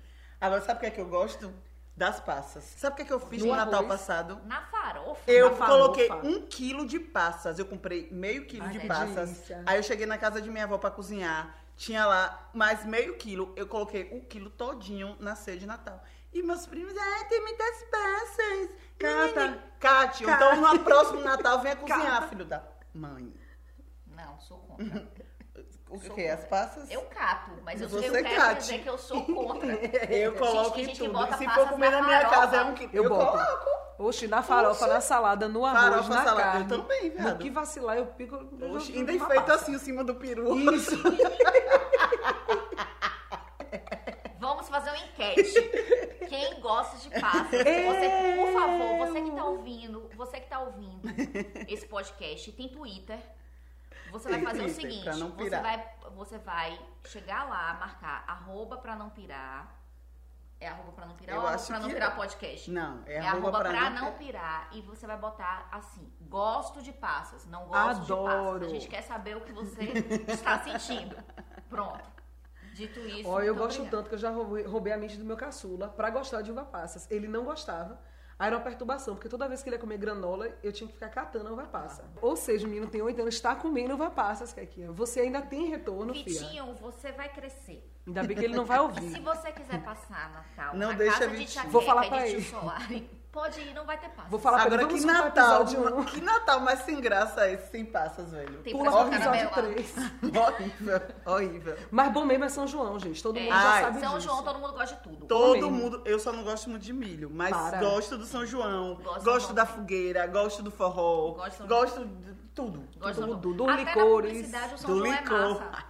Agora, 0.41 0.61
sabe 0.61 0.79
o 0.79 0.81
que 0.81 0.87
é 0.87 0.91
que 0.91 1.01
eu 1.01 1.09
gosto? 1.09 1.53
Das 1.97 2.21
passas. 2.21 2.65
Sabe 2.65 2.95
o 2.95 2.97
que 2.97 3.03
é 3.03 3.05
que 3.05 3.13
eu 3.13 3.21
fiz 3.21 3.41
Do 3.43 3.49
no 3.49 3.55
Natal 3.57 3.85
passado? 3.87 4.41
Na 4.47 4.63
farofa. 4.63 5.21
Eu 5.31 5.51
Na 5.51 5.57
farofa. 5.57 5.73
coloquei 5.79 6.11
um 6.25 6.47
quilo 6.47 6.87
de 6.87 6.99
passas. 6.99 7.59
Eu 7.59 7.67
comprei 7.67 8.09
meio 8.11 8.47
quilo 8.47 8.65
Mas 8.65 8.73
de 8.73 8.79
é 8.79 8.87
passas. 8.87 9.31
delícia. 9.31 9.63
Aí 9.67 9.77
eu 9.79 9.83
cheguei 9.83 10.07
na 10.07 10.17
casa 10.17 10.41
de 10.41 10.49
minha 10.51 10.65
avó 10.65 10.79
pra 10.79 10.91
cozinhar. 10.91 11.55
Tinha 11.77 12.07
lá 12.07 12.49
mais 12.55 12.85
meio 12.87 13.17
quilo. 13.19 13.53
Eu 13.57 13.67
coloquei 13.67 14.09
o 14.13 14.23
quilo 14.23 14.49
todinho 14.51 15.17
na 15.21 15.35
ceia 15.35 15.59
de 15.59 15.67
Natal. 15.67 16.03
E 16.33 16.43
meus 16.43 16.67
primos, 16.67 16.95
ah, 16.97 17.25
tem 17.29 17.43
muitas 17.43 17.83
passas. 17.85 18.71
Cata. 18.99 19.59
Cate, 19.79 20.25
então 20.25 20.61
no 20.75 20.79
próximo 20.85 21.21
Natal 21.21 21.61
venha 21.61 21.77
cozinhar, 21.77 22.27
filho 22.29 22.45
da 22.47 22.63
mãe. 22.95 23.35
Não, 24.07 24.41
sou 24.41 24.59
contra. 24.59 25.07
O 25.93 25.99
Sou 26.01 26.15
que? 26.15 26.27
As 26.27 26.43
passas? 26.47 26.91
Eu 26.91 27.03
cato, 27.03 27.51
mas 27.65 27.81
eu, 27.83 27.89
Você 27.89 28.09
eu 28.09 28.13
quero 28.13 28.35
cate. 28.35 28.61
dizer 28.63 28.79
que 28.83 28.89
eu 28.89 28.97
sou 28.97 29.23
contra. 29.25 29.73
Eu 30.11 30.33
coloco 30.37 30.71
tem 30.73 30.85
em 30.85 30.87
gente 30.87 30.99
que 30.99 31.05
tudo. 31.05 31.13
bota 31.13 31.37
se 31.37 31.47
for 31.51 31.69
comer 31.69 31.91
na 31.91 32.01
na 32.01 32.07
minha 32.07 32.25
casa, 32.29 32.57
é 32.57 32.65
um 32.65 32.73
quilo. 32.75 32.91
Eu 32.95 33.05
Eu, 33.05 33.11
boto. 33.11 33.31
coloco. 33.33 33.83
Oxe, 33.99 34.27
na 34.27 34.43
farofa, 34.43 34.85
Oxe. 34.87 34.95
na 34.95 35.01
salada, 35.03 35.49
no 35.49 35.65
arroz, 35.67 35.83
Farofa, 35.83 36.09
na 36.09 36.25
salada, 36.25 36.43
carne. 36.43 36.61
eu 36.73 36.81
também, 36.81 37.11
No 37.11 37.17
viado. 37.23 37.39
que 37.39 37.51
vacilar, 37.51 37.97
eu 37.99 38.07
pico... 38.07 38.37
jogo 38.39 38.53
ainda 38.59 39.13
uma 39.13 39.13
enfeito 39.13 39.43
passa. 39.45 39.55
assim 39.55 39.75
em 39.75 39.79
cima 39.79 40.03
do 40.03 40.15
peru. 40.15 40.59
Isso. 40.73 40.97
Vamos 44.39 44.69
fazer 44.69 44.91
uma 44.91 44.99
enquete. 44.99 45.55
Quem 46.29 46.61
gosta 46.61 46.97
de 46.99 47.21
passas? 47.21 47.51
Você, 47.51 48.35
por 48.37 48.53
favor, 48.53 49.07
você 49.07 49.23
que 49.23 49.31
tá 49.31 49.45
ouvindo, 49.45 50.11
você 50.17 50.41
que 50.41 50.49
tá 50.49 50.59
ouvindo 50.61 51.03
esse 51.69 51.87
podcast, 51.87 52.51
tem 52.53 52.69
Twitter. 52.69 53.19
Você 54.13 54.29
vai 54.31 54.43
fazer 54.43 54.65
o 54.65 54.69
seguinte, 54.69 55.05
não 55.19 55.31
você 55.31 55.51
vai, 55.61 55.95
você 56.15 56.39
vai 56.39 56.79
chegar 57.07 57.49
lá, 57.49 57.75
marcar 57.75 58.25
arroba 58.29 58.77
pra 58.77 58.95
não 58.95 59.11
pirar. 59.11 59.81
É 60.61 60.69
arroba 60.69 60.93
pra 60.93 61.07
não 61.07 61.17
pirar 61.17 61.35
Eu 61.35 61.43
ou 61.43 61.49
arroba 61.49 61.65
pra 61.67 61.79
não 61.81 61.89
pirar 61.89 62.13
é. 62.13 62.15
podcast? 62.15 62.71
Não, 62.71 63.03
é, 63.05 63.15
É 63.15 63.19
arroba, 63.19 63.49
arroba 63.49 63.59
pra, 63.59 63.71
pra 63.71 63.91
não... 63.91 64.03
não 64.03 64.13
pirar 64.13 64.69
e 64.73 64.81
você 64.83 65.07
vai 65.09 65.17
botar 65.17 65.69
assim, 65.73 66.09
gosto 66.21 66.81
de 66.83 66.93
passas, 66.93 67.45
não 67.47 67.67
gosto 67.67 68.03
de 68.05 68.13
Adoro. 68.13 68.61
passas. 68.61 68.63
A 68.69 68.75
gente 68.75 68.89
quer 68.89 69.03
saber 69.03 69.37
o 69.37 69.41
que 69.41 69.53
você 69.53 69.83
está 70.29 70.61
sentindo. 70.63 71.17
Pronto. 71.69 72.13
Dito 72.75 73.01
isso, 73.01 73.29
Ó, 73.29 73.41
eu 73.41 73.55
gosto 73.55 73.79
obrigada. 73.81 73.97
tanto 73.99 74.09
que 74.09 74.15
eu 74.15 74.19
já 74.19 74.31
roubei, 74.31 74.65
roubei 74.65 74.93
a 74.93 74.97
mente 74.97 75.17
do 75.19 75.25
meu 75.25 75.37
caçula 75.37 75.89
pra 75.89 76.09
gostar 76.11 76.43
de 76.43 76.51
uva 76.53 76.65
passas. 76.65 77.11
Ele 77.11 77.27
não 77.29 77.45
gostava. 77.45 78.01
Aí 78.43 78.49
era 78.49 78.57
uma 78.57 78.65
perturbação, 78.65 79.15
porque 79.15 79.29
toda 79.29 79.47
vez 79.47 79.63
que 79.63 79.69
ele 79.69 79.77
ia 79.77 79.81
comer 79.81 79.99
granola, 79.99 80.51
eu 80.65 80.73
tinha 80.73 80.89
que 80.89 80.95
ficar 80.95 81.11
catando 81.11 81.49
a 81.49 81.53
uva 81.53 81.63
passa. 81.63 82.05
Ou 82.21 82.35
seja, 82.35 82.67
o 82.67 82.69
menino 82.69 82.89
tem 82.89 83.01
8 83.01 83.21
anos, 83.23 83.37
está 83.37 83.55
comendo 83.55 83.95
uva 83.95 84.11
passas, 84.11 84.53
Kequinha. 84.53 84.91
Você 84.91 85.21
ainda 85.21 85.41
tem 85.41 85.67
retorno, 85.69 86.13
filha. 86.13 86.41
Vitinho, 86.41 86.75
você 86.75 87.13
vai 87.13 87.29
crescer. 87.29 87.89
Ainda 88.05 88.25
bem 88.25 88.37
que 88.37 88.45
ele 88.45 88.57
não 88.57 88.65
vai 88.65 88.79
Se 88.79 88.83
ouvir. 88.83 89.21
você 89.21 89.53
quiser 89.53 89.81
passar 89.85 90.33
Natal 90.33 90.77
Não 90.77 90.89
na 90.89 90.99
deixa 90.99 91.21
casa 91.21 91.31
de 91.31 91.37
Vitinho. 91.37 91.69
Vou 91.69 91.83
falar 91.83 92.09
pra 92.09 92.27
ele. 92.27 92.45
Pode 93.33 93.61
ir, 93.61 93.73
não 93.75 93.85
vai 93.87 93.99
ter 93.99 94.11
passa. 94.11 94.29
Vou 94.29 94.39
falar 94.39 94.59
pra 94.59 94.67
Agora 94.67 94.83
ele, 94.83 94.93
que 95.01 95.07
Natal, 95.07 95.63
episódio 95.63 95.97
um. 95.99 96.05
que 96.05 96.21
Natal 96.21 96.61
mais 96.61 96.81
sem 96.81 97.01
graça 97.01 97.47
é 97.47 97.55
esse 97.55 97.71
sem 97.71 97.85
passas, 97.85 98.31
velho. 98.31 98.63
Tem 98.63 98.73
Pula 98.77 98.91
na 99.07 99.17
episódio. 99.17 99.51
3. 99.51 99.95
horrível, 100.37 101.03
horrível. 101.27 101.77
Mas 101.91 102.13
bom 102.13 102.25
mesmo 102.25 102.45
é 102.45 102.49
São 102.49 102.67
João, 102.67 102.99
gente. 103.01 103.23
Todo 103.23 103.39
É, 103.39 103.43
mundo 103.43 103.53
já 103.53 103.71
Ai, 103.73 103.83
sabe 103.85 104.01
São 104.01 104.15
disso. 104.19 104.29
João, 104.29 104.43
todo 104.43 104.59
mundo 104.59 104.73
gosta 104.75 104.95
de 104.97 105.03
tudo. 105.03 105.27
Todo 105.27 105.71
mundo, 105.71 106.03
eu 106.05 106.19
só 106.19 106.33
não 106.33 106.45
gosto 106.45 106.69
muito 106.71 106.83
de 106.83 106.93
milho, 106.93 107.31
mas 107.33 107.51
Para. 107.57 107.79
gosto 107.81 108.19
do 108.19 108.25
São 108.27 108.45
João, 108.47 108.97
Gosto 108.97 109.25
gosto, 109.25 109.53
da 109.55 109.65
fogueira, 109.67 110.27
gosto 110.27 110.63
do 110.63 110.71
forró, 110.71 111.31
Gosto 111.33 111.67
gosto 111.67 112.05
de 112.07 112.35
tudo. 112.55 112.87
Gosto 113.01 113.21
Tudo, 113.23 113.37
do, 113.37 113.55
do 113.55 113.71
Até 113.71 113.83
licores, 113.85 114.03
na 114.03 114.39
publicidade 114.61 114.75
o 114.75 114.79
São 114.79 114.91
do 114.91 114.99
João 114.99 115.11
licor. 115.11 115.37
é 115.39 115.49
massa. 115.49 115.85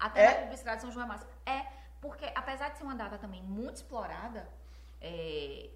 Até 0.00 0.24
É? 0.24 0.28
na 0.34 0.40
publicidade 0.42 0.80
São 0.82 0.90
João 0.90 1.04
é 1.04 1.08
massa. 1.08 1.26
É, 1.46 1.62
porque 2.00 2.26
apesar 2.34 2.70
de 2.70 2.78
ser 2.78 2.84
uma 2.84 2.94
data 2.96 3.16
também 3.16 3.42
muito 3.44 3.76
explorada, 3.76 4.48
é, 5.00 5.68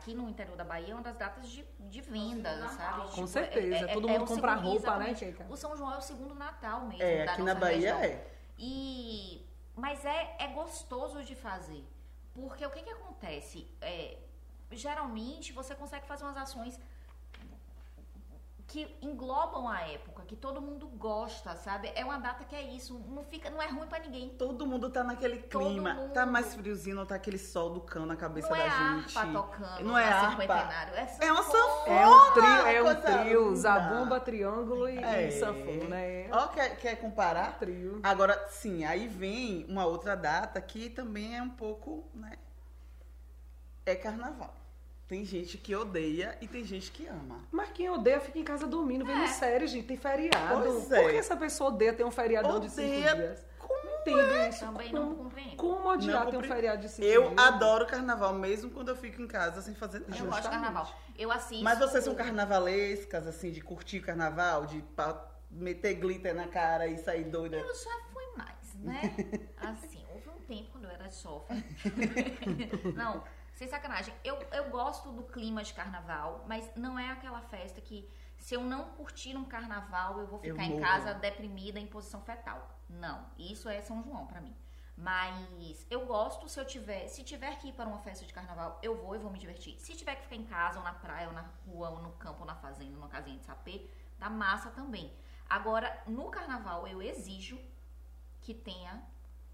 aqui 0.00 0.14
no 0.14 0.28
interior 0.28 0.56
da 0.56 0.64
Bahia 0.64 0.92
é 0.92 0.94
uma 0.94 1.02
das 1.02 1.16
datas 1.16 1.46
de, 1.48 1.62
de 1.78 2.00
venda, 2.00 2.56
Natal. 2.56 2.76
sabe? 2.76 3.00
Com 3.02 3.14
Tipo, 3.16 3.26
certeza, 3.28 3.88
todo 3.88 4.06
o 4.06 4.08
mundo 4.08 4.24
compra 4.26 4.54
segundo- 4.56 4.68
roupa, 4.72 4.96
né. 4.98 5.14
Keika? 5.14 5.46
O 5.48 5.56
São 5.56 5.76
João 5.76 5.92
é 5.94 5.98
o 5.98 6.00
segundo 6.00 6.34
Natal 6.34 6.80
mesmo. 6.86 7.02
É, 7.02 7.24
da 7.26 7.32
aqui 7.32 7.42
na 7.42 7.54
Bahia 7.54 7.94
região. 7.96 8.18
é. 8.18 8.26
E, 8.58 9.46
mas 9.76 10.04
é, 10.04 10.36
é 10.38 10.46
gostoso 10.48 11.22
de 11.22 11.34
fazer. 11.34 11.84
Porque 12.34 12.64
o 12.64 12.70
que, 12.70 12.82
que 12.82 12.90
acontece? 12.90 13.68
É, 13.82 14.16
geralmente 14.72 15.52
você 15.52 15.74
consegue 15.74 16.06
fazer 16.06 16.24
umas 16.24 16.36
ações 16.36 16.80
que 18.70 18.86
englobam 19.02 19.66
a 19.68 19.80
época, 19.80 20.22
que 20.24 20.36
todo 20.36 20.62
mundo 20.62 20.86
gosta, 20.86 21.56
sabe? 21.56 21.90
É 21.96 22.04
uma 22.04 22.18
data 22.18 22.44
que 22.44 22.54
é 22.54 22.62
isso, 22.62 22.96
não 23.08 23.24
fica, 23.24 23.50
não 23.50 23.60
é 23.60 23.66
ruim 23.66 23.88
para 23.88 23.98
ninguém. 23.98 24.28
Todo 24.28 24.64
mundo 24.64 24.88
tá 24.88 25.02
naquele 25.02 25.38
Todo 25.38 25.64
clima. 25.66 25.92
mundo. 25.94 26.12
Tá 26.12 26.24
mais 26.24 26.54
friozinho, 26.54 26.94
não 26.94 27.04
tá 27.04 27.16
aquele 27.16 27.36
sol 27.36 27.70
do 27.70 27.80
cão 27.80 28.06
na 28.06 28.14
cabeça 28.14 28.48
Não 28.48 28.54
é 28.54 28.68
da 28.68 28.72
a 28.72 28.94
gente. 29.00 29.18
harpa 29.18 29.32
tocando, 29.32 29.82
Não 29.84 29.98
é 29.98 30.04
harpa. 30.04 30.30
cinquentenário, 30.30 30.94
é 30.94 31.16
É 31.20 31.32
uma 31.32 31.42
sanfona. 31.42 31.96
É 31.98 32.06
um 32.08 32.32
trio, 32.32 32.44
é 32.46 32.82
um 32.82 33.00
trio, 33.00 33.56
zabumba, 33.56 34.20
triângulo 34.20 34.88
e, 34.88 34.98
É. 34.98 35.26
e 35.26 35.32
sanfona. 35.32 35.96
É 35.98 36.30
Ó, 36.32 36.46
quer, 36.46 36.76
quer 36.76 36.92
um 36.94 37.00
comparar? 37.08 37.58
trio. 37.58 37.98
Agora, 38.04 38.46
sim, 38.50 38.84
aí 38.84 39.08
vem 39.08 39.66
uma 39.68 39.84
outra 39.84 40.14
data 40.16 40.60
que 40.60 40.88
também 40.90 41.36
é 41.36 41.42
um 41.42 41.50
pouco, 41.50 42.04
né? 42.14 42.38
É 43.84 43.96
carnaval. 43.96 44.54
Tem 45.10 45.24
gente 45.24 45.58
que 45.58 45.74
odeia 45.74 46.38
e 46.40 46.46
tem 46.46 46.62
gente 46.64 46.92
que 46.92 47.04
ama. 47.08 47.40
Mas 47.50 47.70
quem 47.72 47.90
odeia 47.90 48.20
fica 48.20 48.38
em 48.38 48.44
casa 48.44 48.64
dormindo, 48.64 49.04
vendo 49.04 49.22
É. 49.24 49.26
série, 49.26 49.66
gente. 49.66 49.84
Tem 49.88 49.96
feriado. 49.96 50.62
Pois 50.62 50.88
é. 50.92 51.02
Por 51.02 51.10
que 51.10 51.16
essa 51.16 51.36
pessoa 51.36 51.70
odeia 51.70 51.92
ter 51.92 52.04
um 52.04 52.12
feriadão 52.12 52.60
de 52.60 52.70
cinco 52.70 52.86
Odeia 52.86 53.16
dias? 53.16 53.44
como 53.58 53.84
Não 53.86 54.00
entendo 54.02 54.48
isso. 54.48 54.60
Também 54.64 54.92
não 54.92 55.02
como, 55.08 55.16
compreendo. 55.24 55.56
como 55.56 55.88
odiar 55.88 56.24
Não 56.26 56.30
ter 56.30 56.36
um 56.36 56.42
feriado 56.44 56.80
de 56.82 56.88
cinco 56.88 57.08
Eu 57.08 57.30
dias? 57.30 57.38
adoro 57.44 57.86
carnaval, 57.88 58.32
mesmo 58.34 58.70
quando 58.70 58.90
eu 58.90 58.96
fico 58.96 59.20
em 59.20 59.26
casa 59.26 59.60
sem 59.60 59.74
fazer 59.74 59.98
nada. 60.06 60.16
Eu 60.16 60.26
gosto 60.26 60.42
de 60.44 60.48
carnaval. 60.48 60.94
Eu 61.18 61.32
assisto. 61.32 61.64
Mas 61.64 61.80
vocês 61.80 62.04
são 62.04 62.14
carnavalescas, 62.14 63.26
assim, 63.26 63.50
de 63.50 63.60
curtir 63.60 63.98
carnaval, 63.98 64.64
de 64.66 64.84
meter 65.50 65.94
glitter 65.94 66.36
na 66.36 66.46
cara 66.46 66.86
e 66.86 66.96
sair 66.98 67.24
doida? 67.24 67.56
Eu 67.56 67.74
já 67.74 67.98
fui 68.12 68.24
mais, 68.36 68.74
né? 68.76 69.12
Assim, 69.58 70.04
houve 70.14 70.28
um 70.28 70.40
tempo 70.46 70.70
quando 70.70 70.84
eu 70.84 70.90
era 70.90 71.10
jovem. 71.10 71.64
não, 72.94 73.24
sem 73.60 73.68
sacanagem. 73.68 74.14
Eu, 74.24 74.36
eu 74.52 74.70
gosto 74.70 75.12
do 75.12 75.22
clima 75.22 75.62
de 75.62 75.74
carnaval, 75.74 76.42
mas 76.48 76.74
não 76.74 76.98
é 76.98 77.10
aquela 77.10 77.42
festa 77.42 77.78
que 77.78 78.08
se 78.38 78.54
eu 78.54 78.62
não 78.64 78.84
curtir 78.92 79.36
um 79.36 79.44
carnaval, 79.44 80.18
eu 80.18 80.26
vou 80.26 80.40
Eu 80.42 80.54
ficar 80.54 80.64
em 80.64 80.70
morro. 80.70 80.80
casa 80.80 81.12
deprimida 81.12 81.78
em 81.78 81.86
posição 81.86 82.22
fetal. 82.22 82.70
Não, 82.88 83.26
isso 83.38 83.68
é 83.68 83.82
São 83.82 84.02
João 84.02 84.26
pra 84.26 84.40
mim. 84.40 84.56
Mas 84.96 85.86
eu 85.90 86.06
gosto 86.06 86.48
se 86.48 86.58
eu 86.58 86.64
tiver, 86.64 87.06
se 87.08 87.22
tiver 87.22 87.54
que 87.58 87.68
ir 87.68 87.74
para 87.74 87.86
uma 87.86 87.98
festa 87.98 88.24
de 88.24 88.32
carnaval, 88.32 88.78
eu 88.82 88.96
vou 88.96 89.14
e 89.14 89.18
vou 89.18 89.30
me 89.30 89.38
divertir. 89.38 89.78
Se 89.78 89.94
tiver 89.94 90.14
que 90.14 90.22
ficar 90.22 90.36
em 90.36 90.46
casa, 90.46 90.78
ou 90.78 90.84
na 90.84 90.94
praia, 90.94 91.28
ou 91.28 91.34
na 91.34 91.44
rua, 91.66 91.90
ou 91.90 91.98
no 92.00 92.12
campo, 92.12 92.40
ou 92.40 92.46
na 92.46 92.54
fazenda, 92.54 92.92
numa 92.92 93.08
casinha 93.08 93.36
de 93.36 93.44
sapê, 93.44 93.86
tá 94.18 94.30
massa 94.30 94.70
também. 94.70 95.12
Agora, 95.50 96.02
no 96.06 96.30
carnaval, 96.30 96.88
eu 96.88 97.02
exijo 97.02 97.60
que 98.40 98.54
tenha 98.54 99.02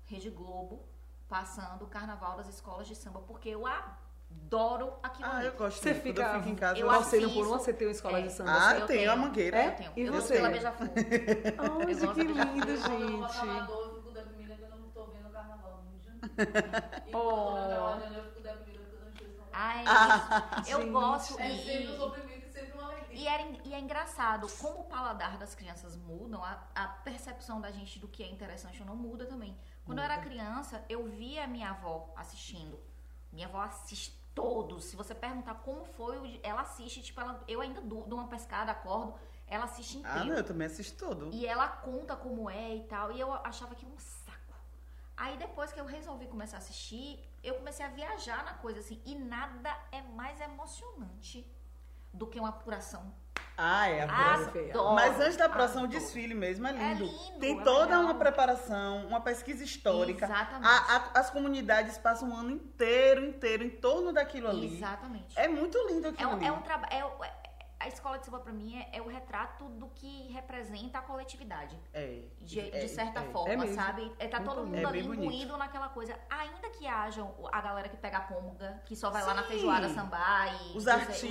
Rede 0.05 0.31
Globo 0.31 0.89
passando 1.29 1.83
o 1.83 1.87
carnaval 1.89 2.37
das 2.37 2.49
escolas 2.49 2.87
de 2.87 2.95
samba, 2.95 3.21
porque 3.21 3.49
eu 3.49 3.65
adoro 3.67 4.93
aquilo 5.03 5.29
Ah, 5.29 5.37
ali. 5.39 5.47
eu 5.47 5.53
gosto 5.55 5.83
Você 5.83 5.95
fica 5.95 6.23
eu 6.23 6.35
fico 6.39 6.49
em 6.49 6.55
casa. 6.55 6.79
eu 6.81 6.87
torcendo 6.89 7.25
assisto- 7.25 7.35
por 7.41 7.47
uma, 7.49 7.59
você 7.59 7.73
tem 7.73 7.87
uma 7.89 7.93
escola 7.93 8.23
de 8.23 8.33
samba. 8.33 8.51
Ah, 8.69 8.79
eu 8.79 8.87
tenho 8.87 9.11
a 9.13 9.17
mangueira. 9.17 9.57
É? 9.59 9.67
Eu 9.69 9.75
tenho. 9.77 9.93
E 9.97 10.01
eu 10.03 10.13
você? 10.13 10.35
pela 10.35 10.51
beija-flor. 10.51 10.89
Ai, 10.97 12.15
que 12.15 12.23
lindo, 12.25 12.77
gente. 12.77 13.33
Salvador, 13.35 13.87
eu 13.89 13.95
fico 13.97 14.11
deprimida 14.13 14.55
que 14.57 14.63
eu 14.63 14.71
não 14.77 14.89
tô 14.91 15.05
vendo 15.07 15.29
o 15.29 15.31
carnaval 15.33 15.83
no 15.85 15.91
Rio 15.91 15.99
de 15.99 16.07
Janeiro. 16.07 16.27
E 17.07 17.11
quando 17.13 17.25
eu 17.25 17.31
tô 17.31 17.55
na 17.55 17.69
Carolina, 17.69 18.17
eu 18.19 18.25
fico 18.25 18.41
deprimida 18.43 18.85
que 18.85 18.95
eu 18.95 19.01
não 19.01 19.09
estou 19.09 19.27
São 19.27 19.37
Paulo. 19.37 19.51
Ai, 19.53 19.85
Ah, 19.87 20.63
eu 20.69 20.81
gente. 20.81 20.91
gosto. 20.91 21.41
É 21.41 21.51
e- 21.51 21.65
sempre 21.65 21.89
um 21.93 21.97
sofrimento 21.97 22.47
e 22.47 22.53
sempre 22.53 22.73
uma 22.73 22.85
alegria. 22.85 23.17
E, 23.19 23.27
era, 23.27 23.43
e 23.65 23.75
é 23.75 23.81
engraçado, 23.81 24.47
como 24.61 24.81
o 24.81 24.85
paladar 24.85 25.39
das 25.39 25.55
crianças 25.55 25.97
mudam, 25.97 26.43
a, 26.45 26.63
a 26.75 26.87
percepção 26.89 27.61
da 27.61 27.71
gente 27.71 27.99
do 27.99 28.07
que 28.09 28.23
é 28.23 28.31
interessante 28.31 28.81
ou 28.81 28.87
não 28.87 28.95
muda 28.97 29.25
também. 29.27 29.57
Quando 29.87 29.99
eu 29.99 30.05
era 30.05 30.19
criança, 30.19 30.85
eu 30.89 31.05
via 31.05 31.47
minha 31.47 31.71
avó 31.71 32.13
assistindo. 32.17 32.79
Minha 33.33 33.47
avó 33.47 33.61
assiste 33.61 34.21
todos. 34.35 34.85
Se 34.85 34.97
você 34.97 35.15
perguntar 35.15 35.55
como 35.55 35.85
foi, 35.85 36.41
ela 36.43 36.63
assiste, 36.63 37.01
tipo, 37.01 37.21
ela, 37.21 37.43
eu 37.47 37.61
ainda 37.61 37.81
dou, 37.81 38.05
dou 38.05 38.19
uma 38.19 38.27
pescada, 38.27 38.73
acordo, 38.73 39.15
ela 39.47 39.65
assiste 39.65 39.99
inteiro. 39.99 40.19
Ah, 40.19 40.25
não, 40.25 40.35
eu 40.35 40.45
também 40.45 40.67
assisto 40.67 40.99
todo. 40.99 41.31
E 41.33 41.47
ela 41.47 41.69
conta 41.69 42.17
como 42.17 42.51
é 42.51 42.75
e 42.75 42.83
tal. 42.85 43.13
E 43.13 43.21
eu 43.21 43.33
achava 43.33 43.73
aquilo 43.73 43.93
um 43.95 43.99
saco. 43.99 44.55
Aí 45.17 45.37
depois 45.39 45.73
que 45.73 45.81
eu 45.81 45.87
resolvi 45.87 46.27
começar 46.27 46.57
a 46.57 46.59
assistir, 46.59 47.21
eu 47.43 47.55
comecei 47.55 47.87
a 47.87 47.89
viajar 47.89 48.45
na 48.45 48.55
coisa 48.55 48.81
assim. 48.81 49.01
E 49.07 49.15
nada 49.15 49.71
é 49.93 50.03
mais 50.03 50.41
emocionante 50.41 51.47
do 52.13 52.27
que 52.27 52.41
uma 52.41 52.49
apuração. 52.49 53.15
Ah, 53.59 53.89
é 53.89 54.03
a. 54.03 54.35
Adoro. 54.35 54.95
Mas 54.95 55.19
antes 55.21 55.37
da 55.37 55.49
próxima, 55.49 55.85
o 55.85 55.87
desfile 55.87 56.35
mesmo 56.35 56.67
é 56.67 56.71
É 56.71 56.73
lindo. 56.95 57.05
lindo, 57.05 57.39
Tem 57.41 57.59
é 57.59 57.65
toda 57.65 57.85
legal. 57.87 58.01
uma 58.03 58.15
preparação, 58.15 59.07
uma 59.07 59.21
pesquisa 59.21 59.65
histórica. 59.65 60.27
Exatamente. 60.27 60.67
A- 60.67 60.97
a- 61.15 61.21
as 61.21 61.31
comunidades 61.31 61.97
passam 61.97 62.29
um 62.31 62.37
ano 62.37 62.51
inteiro, 62.51 63.25
inteiro, 63.25 63.65
em 63.65 63.71
torno 63.71 64.13
daquilo 64.13 64.49
ali. 64.49 64.77
Exatamente. 64.77 65.39
É 65.39 65.49
muito 65.49 65.79
lindo 65.89 66.07
É 66.09 66.11
aquilo 66.11 66.31
um, 66.31 66.35
ali. 66.35 66.47
é 66.47 66.53
um 66.53 66.61
trabalho. 66.63 66.93
É, 66.93 67.27
é- 67.27 67.46
a 67.87 67.89
escola 67.89 68.19
de 68.19 68.27
samba, 68.27 68.41
pra 68.41 68.53
mim, 68.53 68.77
é, 68.79 68.99
é 68.99 69.01
o 69.01 69.07
retrato 69.09 69.65
do 69.69 69.87
que 69.95 70.31
representa 70.33 70.99
a 70.99 71.03
coletividade. 71.03 71.79
É, 71.95 72.21
De, 72.41 72.61
é, 72.61 72.79
de 72.81 72.89
certa 72.89 73.21
é. 73.21 73.25
forma, 73.31 73.65
É 73.65 73.69
sabe? 73.75 74.13
É, 74.19 74.27
tá 74.29 74.41
todo 74.41 74.65
mundo 74.67 74.77
É 74.77 74.85
ali 74.85 75.01
imbuído 75.01 75.57
naquela 75.57 75.89
coisa. 75.89 76.19
Ainda 76.29 76.69
que 76.71 76.87
haja 76.87 77.27
a 77.53 77.61
galera 77.61 77.89
que 77.89 77.97
pega 77.97 78.19
a 78.19 78.21
pomga, 78.23 78.83
que 78.85 78.95
só 78.97 79.11
vai 79.11 79.25
lá 79.25 79.35
na 79.35 79.43
Sim. 79.43 79.49
feijoada 79.49 79.89
sambar 79.91 80.49
e. 80.53 80.77
Os 80.77 80.85
dizer- 80.85 80.91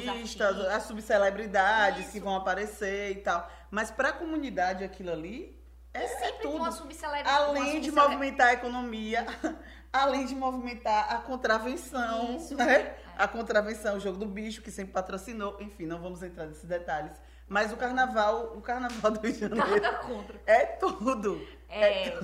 artistas, 0.09 0.59
as 0.65 0.83
subcelebridades 0.83 2.03
Isso. 2.05 2.11
que 2.13 2.19
vão 2.19 2.35
aparecer 2.35 3.11
e 3.11 3.21
tal. 3.21 3.49
Mas 3.69 3.91
pra 3.91 4.11
comunidade 4.13 4.83
aquilo 4.83 5.11
ali 5.11 5.59
é, 5.93 6.03
é 6.03 6.07
Sempre 6.07 6.41
tudo. 6.43 6.57
uma 6.57 6.71
subcelebridade. 6.71 7.37
Além 7.43 7.81
de 7.81 7.91
movimentar 7.91 8.47
a 8.47 8.53
economia, 8.53 9.25
além 9.91 10.25
de 10.25 10.35
movimentar 10.35 11.13
a 11.13 11.17
contravenção, 11.19 12.35
Isso. 12.35 12.55
né? 12.55 12.95
A 13.17 13.27
contravenção, 13.27 13.97
o 13.97 13.99
jogo 13.99 14.17
do 14.17 14.25
bicho, 14.25 14.61
que 14.61 14.71
sempre 14.71 14.93
patrocinou. 14.93 15.57
Enfim, 15.59 15.85
não 15.85 16.01
vamos 16.01 16.21
entrar 16.23 16.45
nesses 16.45 16.65
detalhes. 16.65 17.11
Mas 17.47 17.71
o 17.71 17.77
carnaval, 17.77 18.53
o 18.57 18.61
carnaval 18.61 19.11
do 19.11 19.19
Rio 19.19 19.33
de 19.33 19.39
Janeiro 19.39 19.67
Nada 19.81 19.93
contra. 19.99 20.39
é 20.45 20.65
tudo. 20.65 21.39
É. 21.69 22.17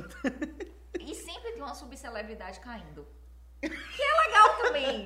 E 0.99 1.15
sempre 1.15 1.51
tem 1.53 1.61
uma 1.61 1.73
subcelebridade 1.75 2.59
caindo. 2.59 3.07
Que 3.61 3.67
é 4.01 4.27
legal 4.27 4.57
também. 4.57 5.05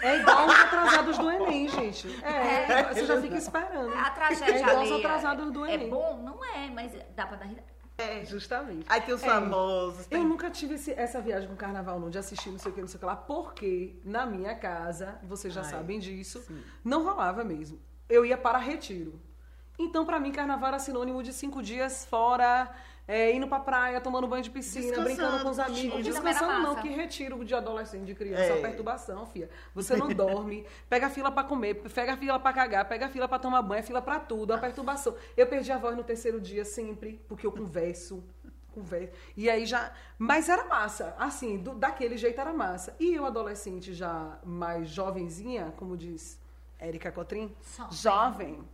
É 0.00 0.16
igual 0.18 0.46
os 0.46 0.54
atrasados 0.60 1.18
do 1.18 1.30
Enem, 1.30 1.68
gente. 1.68 2.22
É, 2.24 2.72
É. 2.72 2.94
você 2.94 3.04
já 3.06 3.20
fica 3.20 3.36
esperando. 3.36 3.92
A 3.94 4.10
tragédia 4.10 4.54
É 4.54 4.60
igual 4.60 4.82
os 4.82 4.92
atrasados 4.92 5.52
do 5.52 5.64
É 5.66 5.74
Enem. 5.74 5.90
bom? 5.90 6.16
Não 6.22 6.44
é, 6.44 6.70
mas 6.70 6.92
dá 7.16 7.26
pra 7.26 7.36
dar 7.36 7.46
risada. 7.46 7.71
É, 8.02 8.24
justamente. 8.24 8.84
Aí 8.88 9.00
tem 9.00 9.14
os 9.14 9.22
É. 9.22 9.26
famosos. 9.26 10.00
Eu 10.02 10.18
Tem... 10.18 10.24
nunca 10.24 10.50
tive 10.50 10.74
esse- 10.74 10.92
essa 10.92 11.20
viagem 11.20 11.48
com 11.48 11.56
carnaval, 11.56 11.98
não, 12.00 12.10
de 12.10 12.18
assistir 12.18 12.50
não 12.50 12.58
sei 12.58 12.70
o 12.72 12.74
que, 12.74 12.80
não 12.80 12.88
sei 12.88 12.96
o 12.96 13.00
que 13.00 13.06
lá, 13.06 13.16
porque 13.16 13.96
na 14.04 14.26
minha 14.26 14.54
casa, 14.54 15.18
vocês 15.22 15.52
já 15.52 15.62
Ai, 15.62 15.70
sabem 15.70 15.98
disso, 15.98 16.40
sim. 16.42 16.62
não 16.84 17.04
rolava 17.04 17.44
mesmo. 17.44 17.78
Eu 18.08 18.24
ia 18.26 18.36
para 18.36 18.58
retiro. 18.58 19.20
Então, 19.78 20.04
pra 20.04 20.20
mim, 20.20 20.32
carnaval 20.32 20.68
era 20.68 20.78
sinônimo 20.78 21.22
de 21.22 21.32
cinco 21.32 21.62
dias 21.62 22.04
fora, 22.04 22.70
é, 23.08 23.32
indo 23.32 23.46
pra 23.48 23.58
praia, 23.60 24.00
tomando 24.00 24.26
banho 24.28 24.42
de 24.42 24.50
piscina, 24.50 25.02
brincando 25.02 25.42
com 25.42 25.50
os 25.50 25.58
amigos. 25.58 26.04
Descansando 26.04 26.60
não, 26.62 26.76
que 26.76 26.88
retiro 26.88 27.44
de 27.44 27.54
adolescente, 27.54 28.04
de 28.04 28.14
criança, 28.14 28.42
É. 28.44 28.52
uma 28.54 28.62
perturbação, 28.62 29.26
filha. 29.26 29.50
Você 29.74 29.96
não 29.96 30.08
dorme, 30.08 30.64
pega 30.88 31.06
a 31.06 31.10
fila 31.10 31.30
pra 31.30 31.42
comer, 31.44 31.74
pega 31.92 32.14
a 32.14 32.16
fila 32.16 32.38
pra 32.38 32.52
cagar, 32.52 32.88
pega 32.88 33.06
a 33.06 33.08
fila 33.08 33.26
pra 33.28 33.38
tomar 33.38 33.60
banho, 33.62 33.80
é 33.80 33.82
fila 33.82 34.00
pra 34.00 34.20
tudo, 34.20 34.52
é 34.52 34.56
uma 34.56 34.60
perturbação. 34.62 35.14
Eu 35.36 35.46
perdi 35.46 35.72
a 35.72 35.78
voz 35.78 35.96
no 35.96 36.04
terceiro 36.04 36.40
dia 36.40 36.64
sempre, 36.64 37.20
porque 37.28 37.46
eu 37.46 37.52
converso. 37.52 38.22
Conversa. 38.72 39.12
E 39.36 39.50
aí 39.50 39.66
já. 39.66 39.92
Mas 40.18 40.48
era 40.48 40.64
massa. 40.64 41.14
Assim, 41.18 41.58
do- 41.58 41.74
daquele 41.74 42.16
jeito 42.16 42.40
era 42.40 42.54
massa. 42.54 42.96
E 42.98 43.12
eu, 43.12 43.26
adolescente, 43.26 43.92
já 43.92 44.38
mais 44.44 44.88
jovenzinha, 44.88 45.74
como 45.76 45.94
diz 45.94 46.40
Érica 46.78 47.12
Cotrim, 47.12 47.54
Jovem. 47.90 47.92
jovem, 47.92 48.64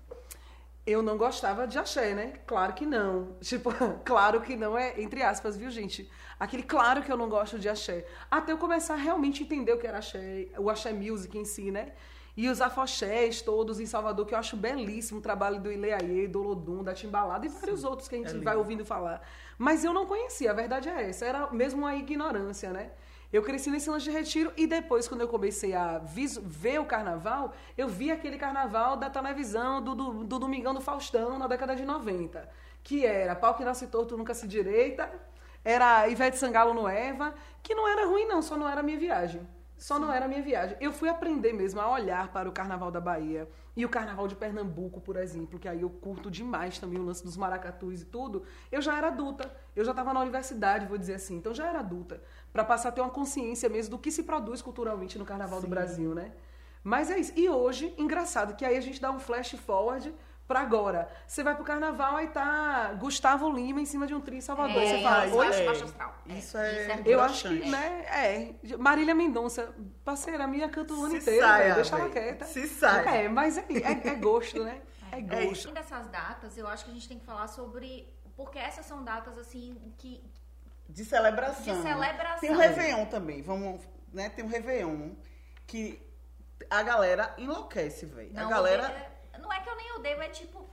eu 0.91 1.03
não 1.03 1.19
gostava 1.19 1.67
de 1.67 1.79
axé, 1.79 2.15
né? 2.15 2.35
Claro 2.47 2.73
que 2.73 2.87
não. 2.87 3.37
Tipo, 3.41 3.71
claro 4.05 4.41
que 4.41 4.57
não 4.57 4.77
é, 4.77 5.01
entre 5.01 5.23
aspas, 5.23 5.57
viu, 5.57 5.71
gente? 5.71 6.11
Aquele 6.41 6.63
claro 6.63 7.03
que 7.03 7.13
eu 7.13 7.17
não 7.17 7.29
gosto 7.29 7.59
de 7.59 7.69
axé. 7.69 8.07
Até 8.31 8.53
eu 8.53 8.59
começar 8.59 8.95
a 8.95 8.97
realmente 8.97 9.43
entender 9.43 9.73
o 9.73 9.79
que 9.79 9.87
era 9.87 9.99
axé, 9.99 10.49
o 10.57 10.71
axé 10.71 10.93
music 10.93 11.37
em 11.37 11.45
si, 11.45 11.71
né? 11.71 11.93
E 12.37 12.49
os 12.49 12.61
afoxés 12.61 13.43
todos 13.43 13.81
em 13.81 13.87
Salvador, 13.87 14.25
que 14.25 14.33
eu 14.33 14.39
acho 14.39 14.57
belíssimo 14.57 15.19
o 15.19 15.23
trabalho 15.23 15.61
do 15.61 15.73
Ileaie, 15.73 16.29
do 16.29 16.41
Lodum, 16.41 16.85
da 16.85 16.95
Timbalada 16.95 17.45
e 17.45 17.49
vários 17.49 17.83
outros 17.83 18.09
que 18.09 18.15
a 18.15 18.19
gente 18.19 18.37
é 18.37 18.39
vai 18.39 18.57
ouvindo 18.57 18.85
falar. 18.85 19.21
Mas 19.59 19.85
eu 19.85 19.93
não 19.93 20.07
conhecia, 20.07 20.53
a 20.53 20.55
verdade 20.55 20.89
é 20.89 21.09
essa. 21.09 21.27
Era 21.27 21.51
mesmo 21.51 21.81
uma 21.81 21.97
ignorância, 21.97 22.71
né? 22.71 22.93
Eu 23.31 23.43
cresci 23.43 23.71
nesse 23.71 23.91
lance 23.91 24.05
de 24.05 24.11
retiro 24.11 24.51
e 24.57 24.67
depois, 24.67 25.07
quando 25.07 25.21
eu 25.21 25.29
comecei 25.29 25.75
a 25.75 25.99
ver 25.99 26.81
o 26.81 26.87
carnaval, 26.87 27.53
eu 27.77 27.87
vi 27.87 28.11
aquele 28.11 28.39
carnaval 28.39 28.97
da 28.97 29.11
televisão, 29.11 29.83
do, 29.83 29.95
do, 29.95 30.25
do 30.25 30.39
Domingão 30.39 30.73
do 30.73 30.81
Faustão, 30.81 31.39
na 31.39 31.47
década 31.47 31.77
de 31.77 31.85
90. 31.85 32.49
Que 32.83 33.05
era 33.05 33.37
Pau 33.37 33.55
que 33.55 33.65
nasce 33.65 33.87
torto, 33.89 34.17
nunca 34.17 34.33
se 34.33 34.47
direita. 34.47 35.13
Era 35.63 36.09
Ivete 36.09 36.39
Sangalo 36.39 36.73
no 36.73 36.89
Eva, 36.89 37.35
que 37.63 37.75
não 37.75 37.87
era 37.87 38.07
ruim 38.07 38.27
não, 38.27 38.41
só 38.41 38.57
não 38.57 38.67
era 38.67 38.81
a 38.81 38.83
minha 38.83 38.99
viagem. 38.99 39.47
Só 39.79 39.97
não 39.97 40.13
era 40.13 40.25
a 40.25 40.29
minha 40.29 40.43
viagem. 40.43 40.77
Eu 40.81 40.93
fui 40.93 41.09
aprender 41.09 41.53
mesmo 41.53 41.81
a 41.81 41.89
olhar 41.89 42.33
para 42.33 42.49
o 42.49 42.53
Carnaval 42.53 42.91
da 42.91 43.01
Bahia 43.01 43.49
e 43.77 43.85
o 43.85 43.89
Carnaval 43.89 44.27
de 44.27 44.35
Pernambuco, 44.35 45.01
por 45.01 45.17
exemplo, 45.17 45.57
que 45.57 45.69
aí 45.69 45.83
eu 45.83 45.89
curto 45.89 46.29
demais 46.29 46.81
também 46.81 46.99
o 46.99 47.05
lance 47.05 47.23
dos 47.23 47.37
maracatus 47.37 48.03
e 48.03 48.05
tudo. 48.05 48.43
Eu 48.73 48.83
já 48.83 48.99
era 48.99 49.07
adulta, 49.07 49.51
eu 49.77 49.85
já 49.85 49.93
estava 49.93 50.13
na 50.13 50.21
universidade, 50.21 50.87
vou 50.87 50.99
dizer 50.99 51.15
assim, 51.15 51.37
então 51.37 51.55
já 51.55 51.69
era 51.69 51.79
adulta, 51.79 52.21
para 52.53 52.65
passar 52.65 52.89
a 52.89 52.93
ter 52.93 53.01
uma 53.01 53.11
consciência 53.11 53.69
mesmo 53.69 53.93
do 53.93 53.99
que 53.99 54.11
se 54.11 54.25
produz 54.25 54.61
culturalmente 54.61 55.17
no 55.17 55.25
Carnaval 55.25 55.61
do 55.61 55.67
Sim. 55.67 55.71
Brasil, 55.71 56.13
né? 56.13 56.33
Mas 56.83 57.09
é 57.09 57.19
isso. 57.19 57.33
E 57.37 57.49
hoje, 57.49 57.95
engraçado, 57.97 58.57
que 58.57 58.65
aí 58.65 58.77
a 58.77 58.81
gente 58.81 59.01
dá 59.01 59.13
um 59.13 59.21
flash 59.21 59.53
forward 59.53 60.13
pra 60.49 60.61
agora. 60.61 61.09
Você 61.27 61.43
vai 61.45 61.55
pro 61.55 61.63
carnaval, 61.63 62.17
aí 62.17 62.29
tá 62.29 62.95
Gustavo 62.95 63.51
Lima 63.53 63.81
em 63.83 63.85
cima 63.87 64.07
de 64.07 64.15
um 64.15 64.21
tri 64.21 64.39
em 64.39 64.41
Salvador. 64.41 64.83
É, 64.83 64.97
você 64.97 65.03
fala, 65.03 65.27
isso, 65.27 65.37
oi? 65.37 65.47
é, 65.47 65.67
baixo 65.67 65.85
astral. 65.85 66.15
isso 66.27 66.59
é- 66.59 67.03
Eu 67.05 67.21
acho 67.21 67.49
que, 67.49 67.69
né, 67.71 68.07
é. 68.09 68.77
Marília 68.79 69.15
Mendonça, 69.15 69.73
parceira 70.03 70.47
minha, 70.47 70.69
canta 70.71 70.95
o 70.95 71.05
ano 71.05 71.11
Se 71.13 71.19
inteiro, 71.19 71.47
saia, 71.47 71.75
deixa 71.75 71.97
ela 71.97 72.09
quieta. 72.09 72.45
Se 72.47 72.67
saia. 72.67 73.09
É, 73.11 73.29
mas 73.29 73.59
é, 73.59 73.65
é, 73.71 74.09
é 74.09 74.15
gosto, 74.15 74.65
né? 74.65 74.81
É 75.13 75.19
É 75.19 75.21
gosto. 75.21 75.53
isso. 75.53 75.69
Além 75.69 75.83
dessas 75.83 76.09
datas, 76.09 76.57
eu 76.59 76.67
acho 76.67 76.85
que 76.87 76.91
a 76.91 76.95
gente 76.95 77.09
tem 77.09 77.19
que 77.19 77.27
falar 77.27 77.47
sobre. 77.49 78.13
Porque 78.35 78.59
essas 78.59 78.87
são 78.87 79.05
datas, 79.05 79.37
assim, 79.37 79.77
que. 79.99 80.25
De 80.89 81.05
celebração. 81.05 81.63
De 81.77 81.83
celebração. 81.83 82.41
Tem 82.41 82.51
o 82.51 82.57
Réveillon 82.57 83.05
também, 83.07 83.43
vamos, 83.43 83.83
né? 84.13 84.31
Tem 84.31 84.43
o 84.45 84.49
Réveillon 84.49 85.11
que 85.67 86.01
a 86.71 86.83
galera 86.83 87.35
enlouquece, 87.37 88.07
velho. 88.07 88.31
A 88.35 88.45
galera, 88.45 88.95
não 89.49 89.53
é 89.57 89.61
que 89.61 89.69
eu 89.71 89.77
nem 89.77 89.93
odeio, 89.95 90.23
é 90.23 90.29
tipo. 90.29 90.69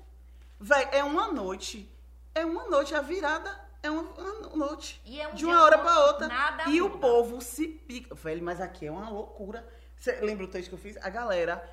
velho, 0.60 0.90
é 0.92 1.04
uma 1.04 1.32
noite. 1.32 1.90
É 2.34 2.46
uma 2.46 2.66
noite, 2.68 2.94
a 2.94 3.02
virada 3.02 3.50
é 3.82 3.90
uma, 3.90 4.02
uma 4.02 4.68
noite. 4.68 5.02
E 5.06 5.22
é 5.22 5.28
um 5.28 5.34
de 5.34 5.46
uma 5.46 5.64
hora 5.64 5.78
pra 5.78 6.06
outra. 6.08 6.28
nada 6.28 6.64
e 6.68 6.82
o 6.82 6.90
muda. 6.90 7.00
povo 7.00 7.40
se 7.42 7.68
pica. 7.68 8.14
Velho, 8.14 8.44
mas 8.44 8.60
aqui 8.60 8.86
é 8.86 8.92
uma 8.92 9.10
loucura. 9.10 9.66
Você 9.98 10.12
lembra 10.20 10.44
o 10.44 10.48
texto 10.50 10.70
que 10.70 10.76
eu 10.76 10.80
fiz? 10.80 10.98
A 10.98 11.10
galera 11.10 11.64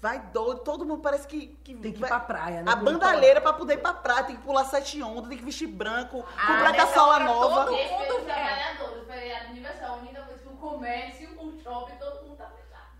vai 0.00 0.18
doido, 0.18 0.60
todo 0.60 0.84
mundo 0.84 1.00
parece 1.02 1.26
que, 1.26 1.46
que 1.64 1.74
Tem 1.74 1.92
que 1.92 1.98
ir 1.98 2.00
vai- 2.00 2.08
pra 2.10 2.20
praia, 2.20 2.62
né? 2.62 2.70
A 2.70 2.76
bandalheira 2.76 3.40
pra 3.40 3.52
poder 3.52 3.74
ir 3.74 3.78
pra 3.78 3.92
praia, 3.94 4.24
tem 4.24 4.36
que 4.36 4.42
pular 4.42 4.64
sete 4.64 5.02
ondas, 5.02 5.28
tem 5.28 5.38
que 5.38 5.44
vestir 5.44 5.66
branco, 5.66 6.24
Ah, 6.36 6.46
comprar 6.46 6.74
caçola 6.76 7.18
nova. 7.20 7.64
todo 7.66 7.76
mundo 7.76 8.16
os 8.18 8.24
quer. 8.24 8.34
trabalhadores, 8.34 9.02
o 9.02 9.06
feriado 9.06 9.54
o 10.46 10.56
comércio, 10.56 11.30
o 11.40 11.60
shopping, 11.62 11.96
todo 11.96 12.14
mundo. 12.16 12.23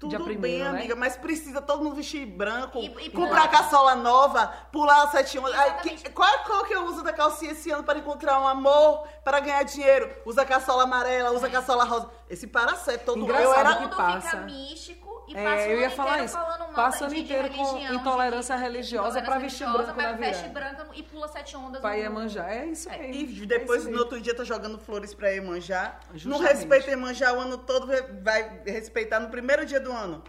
Tudo 0.04 0.10
Dia 0.10 0.18
bem, 0.18 0.26
primeiro, 0.28 0.64
né? 0.64 0.78
amiga, 0.78 0.94
mas 0.94 1.16
precisa 1.16 1.62
todo 1.62 1.82
mundo 1.82 1.96
vestir 1.96 2.26
branco, 2.26 2.78
E- 2.78 3.06
e 3.06 3.10
comprar 3.10 3.48
caçola 3.48 3.94
nova, 3.94 4.52
pular 4.70 5.10
sete 5.10 5.38
ondas. 5.38 5.54
Ai, 5.54 5.78
que- 5.80 6.10
qual 6.10 6.28
é 6.28 6.34
a 6.34 6.38
cor 6.40 6.66
que 6.66 6.74
eu 6.74 6.84
uso 6.84 7.02
da 7.02 7.12
calcinha 7.12 7.52
esse 7.52 7.70
ano 7.70 7.82
para 7.82 7.98
encontrar 7.98 8.38
um 8.38 8.46
amor, 8.46 9.06
para 9.24 9.40
ganhar 9.40 9.62
dinheiro? 9.62 10.10
Usa 10.26 10.44
caçola 10.44 10.82
amarela, 10.84 11.30
usa 11.32 11.48
caçola 11.48 11.84
rosa. 11.84 12.10
Esse 12.34 12.46
paracé 12.48 12.98
todo 12.98 13.20
Engraçado 13.22 13.44
eu 13.46 13.54
era 13.54 13.76
que 13.76 13.96
passa. 13.96 14.30
fica 14.30 14.42
místico 14.42 15.24
e 15.28 15.36
É, 15.36 15.42
passa 15.44 15.68
eu 15.68 15.80
ia 15.80 15.90
falar 15.90 16.24
isso. 16.24 16.34
falando 16.34 16.58
mal 16.60 16.72
Passa 16.74 17.04
o 17.04 17.08
de- 17.08 17.14
ano 17.14 17.24
inteiro 17.24 17.48
com 17.54 17.64
religião, 17.64 17.94
intolerância 17.94 18.56
de- 18.56 18.62
religiosa 18.62 19.22
pra 19.22 19.38
vestir 19.38 19.64
religiosa, 19.64 19.92
branco 19.92 20.02
na 20.02 20.08
mas 20.10 20.20
veste 20.20 20.48
branca 20.48 20.86
e 20.94 21.02
pula 21.02 21.28
sete 21.28 21.56
ondas. 21.56 21.80
Pra 21.80 21.94
Iemanjá. 21.94 22.50
É 22.52 22.66
isso 22.66 22.90
É. 22.90 22.98
mesmo. 22.98 23.14
E 23.14 23.42
É 23.42 23.46
depois, 23.46 23.82
isso 23.82 23.90
no 23.90 23.98
outro 23.98 24.20
dia, 24.20 24.34
tá 24.34 24.42
jogando 24.44 24.78
flores 24.78 25.14
pra 25.14 25.32
Emanjá. 25.34 25.98
Não 26.10 26.18
Justamente. 26.18 26.48
respeita 26.56 26.90
Emanjá 26.90 27.32
o 27.32 27.40
ano 27.40 27.56
todo, 27.58 27.86
vai 28.22 28.60
respeitar 28.66 29.20
no 29.20 29.28
primeiro 29.30 29.64
dia 29.64 29.80
do 29.80 29.92
ano. 29.92 30.22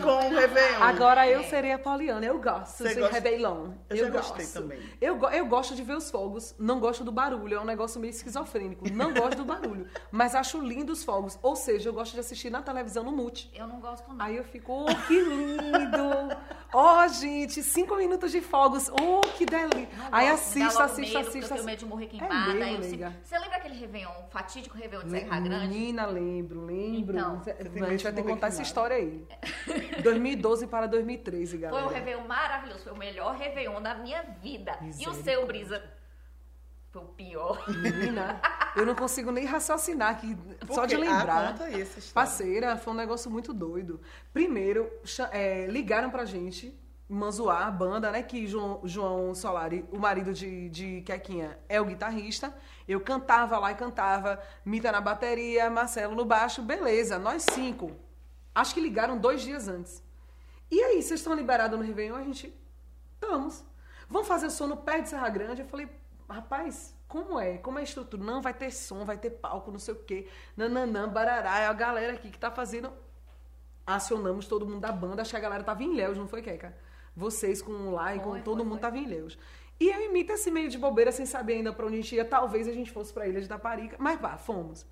Com 0.00 0.26
o 0.26 0.30
Réveillon. 0.30 0.82
Agora 0.82 1.28
eu 1.28 1.40
É. 1.40 1.42
serei 1.42 1.72
a 1.72 1.78
Poliana, 1.78 2.24
eu 2.24 2.38
gosto 2.40 2.76
Você 2.78 2.94
de 2.94 3.00
gosta? 3.00 3.14
Réveillon. 3.14 3.72
Eu 3.90 3.96
já 3.96 4.08
gostei 4.10 4.44
gosto. 4.46 4.62
também. 4.62 4.78
Eu, 5.00 5.16
go- 5.16 5.28
eu 5.30 5.44
gosto 5.46 5.74
de 5.74 5.82
ver 5.82 5.96
os 5.96 6.10
fogos, 6.10 6.54
não 6.58 6.78
gosto 6.80 7.02
do 7.04 7.10
barulho, 7.12 7.56
é 7.56 7.60
um 7.60 7.64
negócio 7.64 8.00
meio 8.00 8.10
esquizofrênico. 8.12 8.88
Não 8.90 9.12
gosto 9.12 9.36
do 9.36 9.44
barulho, 9.44 9.88
mas 10.12 10.34
acho 10.36 10.60
lindo 10.60 10.92
os 10.92 11.02
fogos. 11.04 11.38
Ou 11.42 11.56
seja, 11.56 11.88
eu 11.88 11.92
gosto 11.92 12.12
de 12.14 12.20
assistir 12.20 12.50
na 12.50 12.62
televisão 12.62 13.02
no 13.02 13.12
mute. 13.12 13.50
Eu 13.54 13.66
não 13.66 13.80
gosto, 13.80 14.12
não. 14.12 14.24
Aí 14.24 14.36
eu 14.36 14.44
fico, 14.44 14.84
oh, 14.84 15.06
que 15.06 15.20
lindo! 15.20 16.36
Ó, 16.72 17.06
gente, 17.08 17.62
cinco 17.62 17.96
minutos 17.96 18.30
de 18.30 18.40
fogos, 18.40 18.88
oh, 18.90 19.20
que 19.36 19.46
delícia! 19.46 19.88
Aí 20.12 20.28
assista, 20.28 20.84
assista, 20.84 21.18
medo, 21.18 21.28
assista. 21.28 21.54
Eu 21.54 21.56
tenho 21.56 21.66
medo 21.66 21.78
de 21.78 21.86
morrer 21.86 22.04
É 22.04 22.08
queimada. 22.08 22.54
mesmo, 22.54 22.62
aí 22.64 23.00
eu 23.02 23.12
Você 23.22 23.38
lembra 23.38 23.56
aquele 23.56 23.74
Réveillon, 23.74 24.10
fatídico 24.30 24.76
Réveillon 24.76 25.04
de 25.04 25.10
Serra 25.10 25.40
Grande? 25.40 25.68
Menina, 25.68 26.06
lembro, 26.06 26.64
lembro. 26.64 27.18
Então. 27.18 27.42
A 27.86 27.90
gente 27.90 28.04
vai 28.04 28.12
ter 28.12 28.22
que 28.22 28.28
contar 28.28 28.48
essa 28.48 28.62
história 28.62 28.96
aí. 28.96 29.26
2012 30.02 30.66
para 30.66 30.86
2013, 30.86 31.52
Foi 31.52 31.58
galera. 31.58 31.86
um 31.86 31.88
Réveillon 31.88 32.26
maravilhoso, 32.26 32.84
foi 32.84 32.92
o 32.92 32.96
melhor 32.96 33.34
Réveillon 33.36 33.80
da 33.80 33.94
minha 33.94 34.22
vida. 34.42 34.78
E 34.98 35.08
o 35.08 35.14
seu, 35.14 35.46
Brisa? 35.46 35.82
Foi 36.92 37.02
o 37.02 37.06
pior. 37.06 37.64
Menina, 37.68 38.40
eu 38.74 38.84
não 38.84 38.94
consigo 38.96 39.30
nem 39.30 39.44
raciocinar 39.44 40.10
aqui, 40.10 40.36
só 40.70 40.86
de 40.86 40.96
Porque- 40.96 41.08
lembrar. 41.10 41.44
Ah, 41.44 41.52
conta 41.52 41.64
aí 41.64 41.80
essa 41.80 41.98
história. 42.00 42.12
Parceira, 42.14 42.76
foi 42.76 42.92
um 42.92 42.96
negócio 42.96 43.30
muito 43.30 43.52
doido. 43.52 44.00
Primeiro, 44.32 44.90
é, 45.30 45.66
ligaram 45.66 46.10
pra 46.10 46.24
gente, 46.24 46.76
Manzoar, 47.12 47.66
a 47.66 47.70
banda, 47.72 48.08
né? 48.12 48.22
Que 48.22 48.46
João, 48.46 48.80
João 48.84 49.34
Solari, 49.34 49.84
o 49.90 49.98
marido 49.98 50.32
de, 50.32 50.68
de 50.68 51.00
Quequinha, 51.02 51.58
é 51.68 51.80
o 51.80 51.84
guitarrista. 51.84 52.54
Eu 52.86 53.00
cantava 53.00 53.58
lá 53.58 53.72
e 53.72 53.74
cantava. 53.74 54.40
Mita 54.64 54.92
na 54.92 55.00
bateria, 55.00 55.68
Marcelo 55.68 56.14
no 56.14 56.24
baixo. 56.24 56.62
Beleza, 56.62 57.18
nós 57.18 57.44
cinco. 57.50 57.96
Acho 58.54 58.74
que 58.74 58.80
ligaram 58.80 59.18
dois 59.18 59.42
dias 59.42 59.66
antes. 59.66 60.00
E 60.70 60.80
aí, 60.80 61.02
vocês 61.02 61.18
estão 61.18 61.34
liberados 61.34 61.76
no 61.76 61.84
Réveillon? 61.84 62.14
A 62.14 62.22
gente, 62.22 62.54
estamos. 63.14 63.64
Vamos 64.08 64.28
fazer 64.28 64.46
o 64.46 64.50
som 64.50 64.68
no 64.68 64.76
pé 64.76 65.00
de 65.00 65.08
Serra 65.08 65.28
Grande? 65.28 65.62
Eu 65.62 65.66
falei, 65.68 65.88
rapaz, 66.30 66.94
como 67.08 67.38
é? 67.38 67.58
Como 67.58 67.78
é 67.78 67.82
a 67.82 67.84
estrutura? 67.84 68.22
Não, 68.22 68.40
vai 68.40 68.54
ter 68.54 68.70
som, 68.70 69.04
vai 69.04 69.18
ter 69.18 69.30
palco, 69.30 69.70
não 69.70 69.78
sei 69.78 69.94
o 69.94 69.98
quê. 70.04 70.28
Nananã, 70.56 71.08
barará. 71.08 71.58
É 71.60 71.66
a 71.66 71.72
galera 71.72 72.12
aqui 72.14 72.30
que 72.30 72.38
tá 72.38 72.50
fazendo. 72.50 72.92
Acionamos 73.86 74.46
todo 74.46 74.66
mundo 74.66 74.80
da 74.80 74.92
banda. 74.92 75.22
Acho 75.22 75.30
que 75.30 75.36
a 75.36 75.40
galera 75.40 75.64
tava 75.64 75.82
em 75.82 75.92
Ilhéus, 75.92 76.16
não 76.16 76.28
foi, 76.28 76.42
Keca? 76.42 76.76
Vocês 77.16 77.60
com 77.60 77.72
o 77.72 77.90
Lai, 77.90 78.20
com 78.20 78.30
Foi, 78.30 78.42
todo 78.42 78.58
foi, 78.58 78.64
mundo 78.64 78.74
foi. 78.74 78.80
tava 78.80 78.98
em 78.98 79.04
Ilhéus. 79.04 79.38
E 79.80 79.88
eu 79.88 80.00
imito 80.02 80.32
esse 80.32 80.50
meio 80.50 80.68
de 80.68 80.78
bobeira, 80.78 81.10
sem 81.10 81.26
saber 81.26 81.54
ainda 81.54 81.72
pra 81.72 81.86
onde 81.86 81.94
a 81.94 82.00
gente 82.00 82.14
ia. 82.14 82.24
Talvez 82.24 82.68
a 82.68 82.72
gente 82.72 82.90
fosse 82.90 83.12
pra 83.12 83.26
Ilha 83.26 83.40
de 83.40 83.48
Taparica. 83.48 83.96
Mas 83.98 84.20
vá, 84.20 84.36
fomos. 84.36 84.86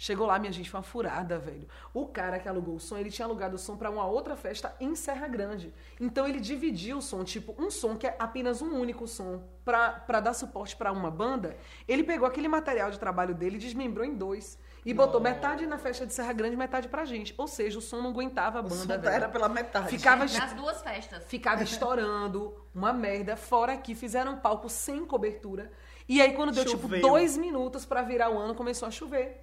Chegou 0.00 0.26
lá, 0.28 0.38
minha 0.38 0.52
gente, 0.52 0.70
foi 0.70 0.78
uma 0.78 0.84
furada, 0.84 1.38
velho. 1.40 1.66
O 1.92 2.06
cara 2.06 2.38
que 2.38 2.48
alugou 2.48 2.76
o 2.76 2.80
som, 2.80 2.96
ele 2.96 3.10
tinha 3.10 3.26
alugado 3.26 3.56
o 3.56 3.58
som 3.58 3.76
pra 3.76 3.90
uma 3.90 4.06
outra 4.06 4.36
festa 4.36 4.72
em 4.78 4.94
Serra 4.94 5.26
Grande. 5.26 5.74
Então 6.00 6.26
ele 6.26 6.38
dividiu 6.38 6.98
o 6.98 7.02
som, 7.02 7.24
tipo, 7.24 7.52
um 7.60 7.68
som 7.68 7.96
que 7.96 8.06
é 8.06 8.14
apenas 8.16 8.62
um 8.62 8.78
único 8.78 9.08
som 9.08 9.42
pra, 9.64 9.90
pra 9.90 10.20
dar 10.20 10.34
suporte 10.34 10.76
pra 10.76 10.92
uma 10.92 11.10
banda. 11.10 11.56
Ele 11.88 12.04
pegou 12.04 12.28
aquele 12.28 12.46
material 12.46 12.92
de 12.92 12.98
trabalho 12.98 13.34
dele 13.34 13.56
e 13.56 13.58
desmembrou 13.58 14.06
em 14.06 14.14
dois. 14.14 14.56
E 14.86 14.94
botou 14.94 15.20
metade 15.20 15.66
na 15.66 15.76
festa 15.76 16.06
de 16.06 16.14
Serra 16.14 16.32
Grande, 16.32 16.56
metade 16.56 16.88
pra 16.88 17.04
gente. 17.04 17.34
Ou 17.36 17.48
seja, 17.48 17.78
o 17.78 17.82
som 17.82 18.00
não 18.00 18.10
aguentava 18.10 18.58
a 18.58 18.60
O 18.60 18.64
banda, 18.68 18.76
som 18.76 18.86
velho. 18.86 19.08
era 19.08 19.28
pela 19.28 19.48
metade. 19.48 19.88
Ficava 19.88 20.24
Nas 20.24 20.52
duas 20.54 20.80
festas. 20.80 21.24
ficava 21.24 21.60
estourando, 21.64 22.54
uma 22.72 22.92
merda. 22.92 23.36
Fora 23.36 23.76
que 23.76 23.94
fizeram 23.96 24.34
um 24.34 24.36
palco 24.36 24.68
sem 24.68 25.04
cobertura. 25.04 25.70
E 26.08 26.22
aí, 26.22 26.32
quando 26.32 26.52
deu, 26.52 26.66
Choveu. 26.66 26.98
tipo, 26.98 27.06
dois 27.06 27.36
minutos 27.36 27.84
pra 27.84 28.00
virar 28.00 28.30
o 28.30 28.38
ano, 28.38 28.54
começou 28.54 28.88
a 28.88 28.90
chover. 28.90 29.40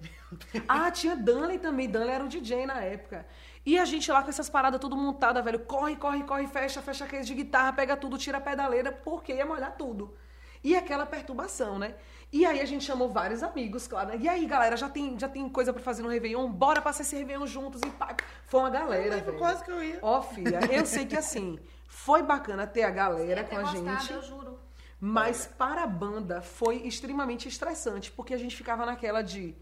Ah, 0.66 0.90
tinha 0.90 1.14
Danley 1.14 1.58
também. 1.58 1.88
Danley 1.88 2.10
era 2.14 2.24
o 2.24 2.28
DJ 2.28 2.66
na 2.66 2.80
época. 2.82 3.24
E 3.64 3.78
a 3.78 3.84
gente 3.84 4.10
lá 4.10 4.22
com 4.22 4.30
essas 4.30 4.50
paradas 4.50 4.80
tudo 4.80 4.96
montada, 4.96 5.40
velho. 5.40 5.60
Corre, 5.60 5.94
corre, 5.96 6.24
corre, 6.24 6.46
fecha, 6.48 6.82
fecha 6.82 7.06
case 7.06 7.26
de 7.26 7.34
guitarra, 7.34 7.72
pega 7.72 7.96
tudo, 7.96 8.18
tira 8.18 8.38
a 8.38 8.40
pedaleira, 8.40 8.90
porque 8.90 9.32
ia 9.32 9.46
molhar 9.46 9.76
tudo. 9.76 10.16
E 10.62 10.74
aquela 10.74 11.06
perturbação, 11.06 11.78
né? 11.78 11.94
E 12.32 12.44
aí 12.44 12.60
a 12.60 12.64
gente 12.64 12.84
chamou 12.84 13.08
vários 13.08 13.42
amigos, 13.44 13.86
claro. 13.86 14.08
né? 14.08 14.18
E 14.20 14.28
aí, 14.28 14.44
galera, 14.46 14.76
já 14.76 14.88
tem, 14.88 15.16
já 15.16 15.28
tem 15.28 15.48
coisa 15.48 15.72
pra 15.72 15.80
fazer 15.80 16.02
no 16.02 16.08
Réveillon? 16.08 16.48
Bora 16.50 16.82
passar 16.82 17.02
esse 17.02 17.14
Réveillon 17.16 17.46
juntos 17.46 17.80
e 17.82 17.90
pá. 17.90 18.16
Foi 18.46 18.60
uma 18.60 18.68
Eu 18.68 18.72
galera, 18.72 19.16
velho. 19.18 19.38
quase 19.38 19.64
que 19.64 19.70
eu 19.70 19.82
ia. 19.82 19.98
Ó, 20.02 20.20
filha, 20.22 20.58
eu 20.72 20.84
sei 20.84 21.06
que 21.06 21.16
assim, 21.16 21.58
foi 21.86 22.24
bacana 22.24 22.66
ter 22.66 22.82
a 22.82 22.90
galera 22.90 23.42
Eu 23.42 23.44
com 23.46 23.56
a 23.56 23.62
gostado, 23.62 24.00
gente, 24.00 24.12
eu 24.12 24.22
juro. 24.22 24.55
Mas 25.06 25.46
para 25.46 25.84
a 25.84 25.86
banda 25.86 26.42
foi 26.42 26.78
extremamente 26.78 27.46
estressante, 27.46 28.10
porque 28.10 28.34
a 28.34 28.38
gente 28.38 28.56
ficava 28.56 28.84
naquela 28.84 29.22
de 29.22 29.54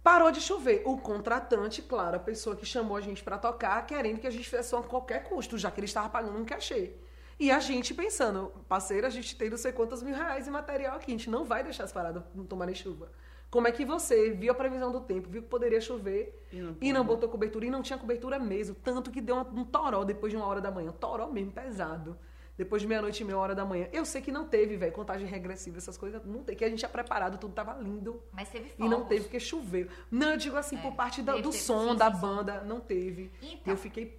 parou 0.00 0.30
de 0.30 0.40
chover. 0.40 0.82
O 0.84 0.96
contratante, 0.96 1.82
claro, 1.82 2.16
a 2.16 2.20
pessoa 2.20 2.54
que 2.54 2.64
chamou 2.64 2.96
a 2.96 3.00
gente 3.00 3.24
pra 3.24 3.36
tocar, 3.36 3.84
querendo 3.84 4.20
que 4.20 4.28
a 4.28 4.30
gente 4.30 4.48
fizesse 4.48 4.68
som 4.68 4.78
a 4.78 4.82
qualquer 4.84 5.24
custo, 5.24 5.58
já 5.58 5.72
que 5.72 5.80
ele 5.80 5.86
estava 5.86 6.08
pagando 6.08 6.38
um 6.38 6.44
cachê. 6.44 6.92
E 7.38 7.50
a 7.50 7.58
gente 7.58 7.92
pensando, 7.92 8.52
parceiro, 8.68 9.08
a 9.08 9.10
gente 9.10 9.36
tem 9.36 9.50
não 9.50 9.58
sei 9.58 9.72
quantos 9.72 10.04
mil 10.04 10.14
reais 10.14 10.46
em 10.46 10.52
material 10.52 10.96
aqui, 10.96 11.10
a 11.10 11.16
gente 11.16 11.28
não 11.28 11.44
vai 11.44 11.64
deixar 11.64 11.82
as 11.82 11.92
paradas 11.92 12.22
não 12.32 12.44
tomarem 12.46 12.74
chuva. 12.74 13.10
Como 13.50 13.66
é 13.66 13.72
que 13.72 13.84
você 13.84 14.30
viu 14.30 14.52
a 14.52 14.54
previsão 14.54 14.92
do 14.92 15.00
tempo, 15.00 15.28
viu 15.28 15.42
que 15.42 15.48
poderia 15.48 15.80
chover 15.80 16.46
E 16.52 16.60
não 16.60 16.76
e 16.80 16.92
não 16.92 17.04
botou 17.04 17.28
cobertura 17.28 17.66
e 17.66 17.70
não 17.70 17.82
tinha 17.82 17.98
cobertura 17.98 18.38
mesmo? 18.38 18.76
Tanto 18.76 19.10
que 19.10 19.20
deu 19.20 19.36
um 19.36 19.64
toró 19.64 20.04
depois 20.04 20.30
de 20.30 20.36
uma 20.36 20.46
hora 20.46 20.60
da 20.60 20.70
manhã. 20.70 20.92
Toró 20.92 21.26
mesmo, 21.28 21.50
pesado. 21.50 22.16
Depois 22.56 22.80
de 22.80 22.88
meia-noite 22.88 23.22
e 23.22 23.26
meia 23.26 23.36
hora 23.38 23.54
da 23.54 23.64
manhã. 23.66 23.86
Eu 23.92 24.04
sei 24.06 24.22
que 24.22 24.32
não 24.32 24.46
teve, 24.48 24.76
velho, 24.76 24.90
contagem 24.92 25.26
regressiva, 25.26 25.76
essas 25.76 25.98
coisas. 25.98 26.24
Não 26.24 26.42
tem, 26.42 26.56
que 26.56 26.64
a 26.64 26.68
gente 26.70 26.78
tinha 26.78 26.88
preparado, 26.88 27.36
tudo 27.38 27.52
tava 27.52 27.74
lindo. 27.74 28.22
Mas 28.32 28.48
teve 28.48 28.72
E 28.78 28.82
não 28.82 28.90
fogos. 28.98 29.08
teve 29.08 29.20
porque 29.24 29.38
choveu. 29.40 29.88
Não, 30.10 30.30
eu 30.30 30.36
digo 30.38 30.56
assim, 30.56 30.76
É, 30.78 30.80
por 30.80 30.94
parte 30.94 31.20
da- 31.22 31.32
teve, 31.32 31.42
do 31.42 31.50
teve, 31.50 31.62
som, 31.62 31.90
sim, 31.90 31.96
da 31.96 32.06
sim, 32.08 32.14
sim. 32.14 32.20
banda, 32.20 32.60
não 32.62 32.80
teve. 32.80 33.30
Então. 33.42 33.72
Eu 33.74 33.76
fiquei 33.76 34.18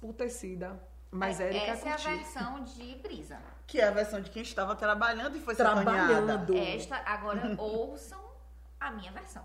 putecida. 0.00 0.78
Mas 1.10 1.40
É, 1.40 1.44
Érica 1.48 1.64
Essa 1.72 1.88
é 1.88 1.92
a 1.92 1.96
versão 1.96 2.64
de 2.64 2.94
brisa. 2.96 3.38
Que 3.66 3.80
é 3.80 3.84
a 3.88 3.90
versão 3.90 4.20
de 4.20 4.30
quem 4.30 4.42
estava 4.42 4.74
trabalhando 4.76 5.36
e 5.36 5.40
foi 5.40 5.54
Trabalhando. 5.54 6.54
Esta, 6.56 6.96
agora 7.06 7.54
ouçam 7.58 8.20
a 8.78 8.90
minha 8.90 9.10
versão. 9.12 9.44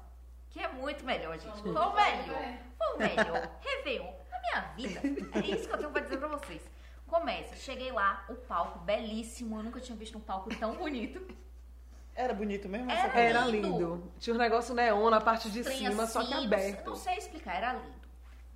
Que 0.49 0.59
é 0.59 0.67
muito 0.67 1.03
melhor, 1.05 1.39
gente. 1.39 1.61
Foi 1.61 1.71
o 1.71 1.93
melhor. 1.95 2.57
Foi 2.77 2.95
o 2.95 2.97
melhor. 2.99 3.49
Réveillon 3.61 4.11
da 4.29 4.39
minha 4.41 4.61
vida. 4.75 5.01
É 5.33 5.39
isso 5.55 5.67
que 5.67 5.73
eu 5.73 5.77
tenho 5.77 5.89
pra 5.91 6.01
dizer 6.01 6.17
pra 6.17 6.27
vocês. 6.27 6.61
Começa, 7.13 7.55
cheguei 7.55 7.91
lá, 7.91 8.25
o 8.27 8.33
palco 8.33 8.79
belíssimo. 8.79 9.57
Eu 9.57 9.63
nunca 9.63 9.79
tinha 9.79 9.95
visto 9.95 10.17
um 10.17 10.21
palco 10.21 10.49
tão 10.57 10.73
bonito. 10.77 11.23
Era 12.15 12.33
bonito 12.33 12.67
mesmo? 12.67 12.89
Era 12.89 13.07
essa 13.07 13.19
Era 13.19 13.45
lindo. 13.45 13.67
lindo. 13.67 14.11
Tinha 14.19 14.33
um 14.35 14.37
negócio 14.39 14.73
neon 14.73 15.09
na 15.11 15.21
parte 15.21 15.51
de 15.51 15.63
cima, 15.63 16.03
assim, 16.03 16.11
só 16.13 16.23
que 16.23 16.31
não- 16.33 16.43
aberto. 16.45 16.89
Não 16.89 16.95
sei 16.95 17.17
explicar, 17.17 17.55
era 17.55 17.73
lindo. 17.73 18.01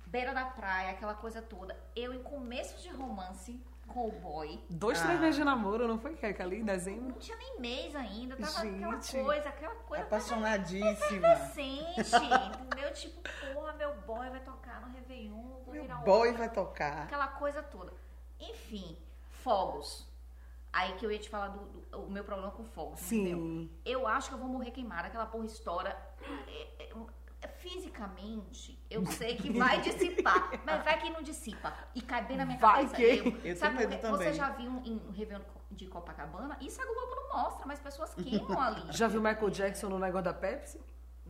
beira 0.06 0.32
da 0.34 0.44
praia, 0.46 0.90
aquela 0.90 1.14
coisa 1.14 1.40
toda. 1.40 1.76
Eu, 1.94 2.12
em 2.14 2.22
começo 2.22 2.82
de 2.82 2.88
romance 2.88 3.60
com 3.86 4.08
o 4.08 4.12
boy, 4.12 4.58
Dois, 4.68 5.00
Ah. 5.00 5.04
três 5.04 5.20
meses 5.20 5.36
de 5.36 5.44
namoro, 5.44 5.86
não 5.86 5.98
foi, 5.98 6.14
Keka, 6.16 6.42
ali 6.42 6.60
em 6.60 6.64
dezembro? 6.64 7.08
não 7.10 7.18
tinha 7.18 7.36
nem 7.36 7.60
mês 7.60 7.94
ainda, 7.94 8.36
tava 8.36 8.58
aquela 8.68 9.00
Gente. 9.00 9.24
coisa, 9.24 9.48
aquela 9.48 9.74
coisa 9.76 10.04
Apaixonadíssima. 10.04 11.28
recente, 11.28 12.16
entendeu? 12.64 12.92
Tipo, 12.92 13.20
porra, 13.54 13.72
meu 13.74 13.94
boy 14.02 14.28
vai 14.30 14.40
tocar 14.40 14.80
no 14.82 14.92
Réveillon, 14.94 15.42
vou 15.64 15.72
Meu 15.74 15.82
virar 15.82 16.00
um 16.00 16.04
boy 16.04 16.32
vai 16.32 16.50
tocar. 16.50 17.04
aquela 17.04 17.28
coisa 17.28 17.62
toda. 17.62 17.92
Enfim, 18.40 18.96
fogos. 19.42 20.06
Aí 20.72 20.92
que 20.94 21.04
eu 21.06 21.10
ia 21.10 21.18
te 21.18 21.28
falar 21.30 21.48
do, 21.48 21.60
do- 21.64 21.98
o 22.06 22.10
meu 22.10 22.22
problema 22.24 22.50
com 22.52 22.64
fogos. 22.64 23.00
entendeu? 23.10 23.38
Sim. 23.38 23.70
Eu 23.84 24.06
acho 24.06 24.28
que 24.28 24.34
eu 24.34 24.38
vou 24.38 24.48
morrer 24.48 24.70
queimada, 24.70 25.08
aquela 25.08 25.26
porra 25.26 25.46
estoura. 25.46 25.90
É, 26.46 26.84
é, 26.84 26.92
é, 27.42 27.48
Fisicamente, 27.48 28.78
eu 28.90 29.04
sei 29.06 29.36
que 29.36 29.50
vai 29.58 29.80
dissipar, 29.80 30.50
mas 30.64 30.84
vai 30.84 30.98
que 31.00 31.10
não 31.10 31.22
dissipa. 31.22 31.72
E 31.94 32.00
cai 32.02 32.24
bem 32.26 32.36
na 32.36 32.44
minha 32.44 32.58
Vai 32.58 32.86
cabeça. 32.86 32.96
que- 32.96 33.02
Eu, 33.02 33.50
Eu 33.52 33.56
sabe 33.56 33.76
tenho 33.76 33.88
por 33.88 33.96
medo 33.96 34.00
quê? 34.02 34.06
Você 34.08 34.24
também. 34.24 34.32
já 34.34 34.50
viu 34.50 34.82
em 34.84 34.96
um 34.96 35.10
Réveillon 35.10 35.42
de 35.70 35.86
Copacabana? 35.86 36.56
Isso 36.60 36.80
a 36.80 36.84
Globo 36.84 37.14
não 37.14 37.28
mostra, 37.42 37.66
mas 37.66 37.78
pessoas 37.80 38.14
queimam 38.14 38.60
ali. 38.60 38.82
Já 38.92 39.06
viu 39.08 39.20
Michael 39.22 39.50
Jackson 39.50 39.88
no 39.88 39.98
negócio 39.98 40.24
da 40.24 40.34
Pepsi? 40.34 40.80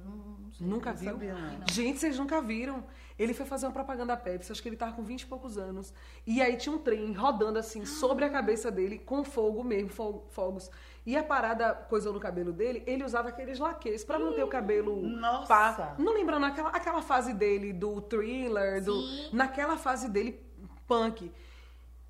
Não, 0.08 0.16
não 0.38 0.52
sei. 0.52 0.66
Nunca 0.66 0.90
não 0.90 0.98
viu? 0.98 1.10
sabia, 1.12 1.34
não. 1.34 1.68
Gente, 1.70 1.98
vocês 2.00 2.18
nunca 2.18 2.40
viram. 2.40 2.84
Ele 3.18 3.34
foi 3.34 3.44
fazer 3.46 3.66
uma 3.66 3.72
propaganda 3.72 4.14
da 4.14 4.16
Pepsi, 4.16 4.52
acho 4.52 4.62
que 4.62 4.68
ele 4.68 4.76
tava 4.76 4.92
com 4.92 5.02
20 5.02 5.22
e 5.22 5.26
poucos 5.26 5.58
anos. 5.58 5.92
E 6.26 6.40
aí 6.40 6.56
tinha 6.56 6.72
um 6.74 6.78
trem 6.78 7.12
rodando 7.12 7.58
assim 7.58 7.84
sobre 7.84 8.24
a 8.24 8.30
cabeça 8.30 8.70
dele, 8.70 8.96
com 8.98 9.24
fogo 9.24 9.64
mesmo, 9.64 9.90
fo- 9.90 10.22
fogos. 10.30 10.70
E 11.04 11.16
a 11.16 11.22
parada, 11.24 11.74
coisa 11.74 12.12
no 12.12 12.20
cabelo 12.20 12.52
dele, 12.52 12.82
ele 12.86 13.02
usava 13.04 13.28
aqueles 13.30 13.58
laques 13.58 14.04
pra 14.04 14.18
manter 14.20 14.44
o 14.44 14.48
cabelo 14.48 15.00
Nossa! 15.02 15.46
pá. 15.48 15.94
Não 15.98 16.12
lembrando 16.14 16.46
aquela, 16.46 16.68
aquela 16.70 17.02
fase 17.02 17.32
dele 17.34 17.72
do 17.72 18.00
thriller, 18.02 18.84
do, 18.84 19.02
naquela 19.32 19.76
fase 19.76 20.08
dele 20.08 20.40
punk. 20.86 21.32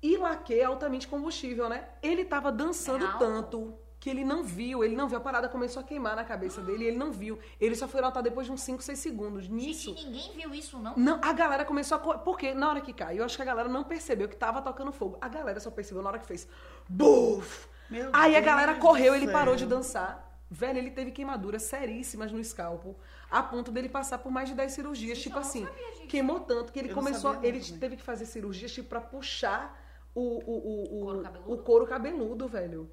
E 0.01 0.15
laque 0.15 0.53
é 0.53 0.63
altamente 0.65 1.07
combustível, 1.07 1.67
né? 1.69 1.89
Ele 2.03 2.23
tava 2.23 2.51
dançando 2.51 3.05
É 3.05 3.17
tanto 3.17 3.73
que 3.99 4.09
ele 4.09 4.23
não 4.23 4.43
viu, 4.43 4.83
ele 4.83 4.95
não 4.95 5.07
viu. 5.07 5.17
A 5.17 5.21
parada 5.21 5.49
começou 5.49 5.81
a 5.81 5.83
queimar 5.83 6.15
na 6.15 6.23
cabeça 6.23 6.61
dele 6.61 6.85
e 6.85 6.87
ele 6.87 6.97
não 6.97 7.11
viu. 7.11 7.37
Ele 7.59 7.75
só 7.75 7.87
foi 7.87 7.99
notar 7.99 8.23
depois 8.23 8.47
de 8.47 8.53
uns 8.53 8.61
5, 8.61 8.81
6 8.81 8.97
segundos. 8.97 9.49
Nisso, 9.49 9.89
Gente, 9.93 10.05
ninguém 10.05 10.31
viu 10.35 10.53
isso, 10.53 10.79
não? 10.79 10.93
não, 10.95 11.19
a 11.21 11.33
galera 11.33 11.65
começou 11.65 11.97
a. 11.97 11.99
Porque 11.99 12.53
na 12.53 12.69
hora 12.69 12.81
que 12.81 12.93
caiu, 12.93 13.19
eu 13.19 13.25
acho 13.25 13.35
que 13.35 13.41
a 13.41 13.45
galera 13.45 13.67
não 13.67 13.83
percebeu 13.83 14.29
que 14.29 14.35
tava 14.37 14.61
tocando 14.61 14.91
fogo. 14.91 15.17
A 15.19 15.27
galera 15.27 15.59
só 15.59 15.69
percebeu 15.69 16.01
na 16.01 16.09
hora 16.09 16.19
que 16.19 16.25
fez. 16.25 16.47
Buf! 16.87 17.67
Meu 17.89 18.09
Aí 18.13 18.35
a 18.35 18.39
Deus 18.39 18.45
galera 18.45 18.73
do 18.75 18.79
correu, 18.79 19.15
ele 19.15 19.27
parou 19.31 19.55
de 19.55 19.65
dançar. 19.65 20.27
Velho, 20.51 20.79
ele 20.79 20.89
teve 20.89 21.11
queimaduras 21.11 21.63
seríssimas 21.63 22.31
no 22.31 22.39
escalpo, 22.39 22.95
a 23.29 23.43
ponto 23.43 23.71
dele 23.71 23.87
passar 23.87 24.17
por 24.17 24.31
mais 24.31 24.49
de 24.49 24.55
10 24.55 24.71
cirurgias. 24.71 25.17
Gente, 25.17 25.27
tipo 25.27 25.37
assim, 25.37 25.65
sabia 25.65 26.07
queimou 26.07 26.39
tanto 26.39 26.71
que 26.73 26.79
ele 26.79 26.89
Eu 26.89 26.95
começou. 26.95 27.33
sabia 27.33 27.49
Ele 27.49 27.59
teve 27.77 27.95
que 27.97 28.01
fazer 28.01 28.25
cirurgias, 28.25 28.71
tipo, 28.71 28.89
pra 28.89 28.99
puxar 28.99 29.79
o, 30.15 30.21
o, 30.21 30.23
o, 30.25 31.01
o, 31.01 31.03
Couro 31.03 31.21
cabeludo? 31.21 31.53
o 31.53 31.57
couro 31.59 31.87
cabeludo, 31.87 32.47
velho. 32.47 32.89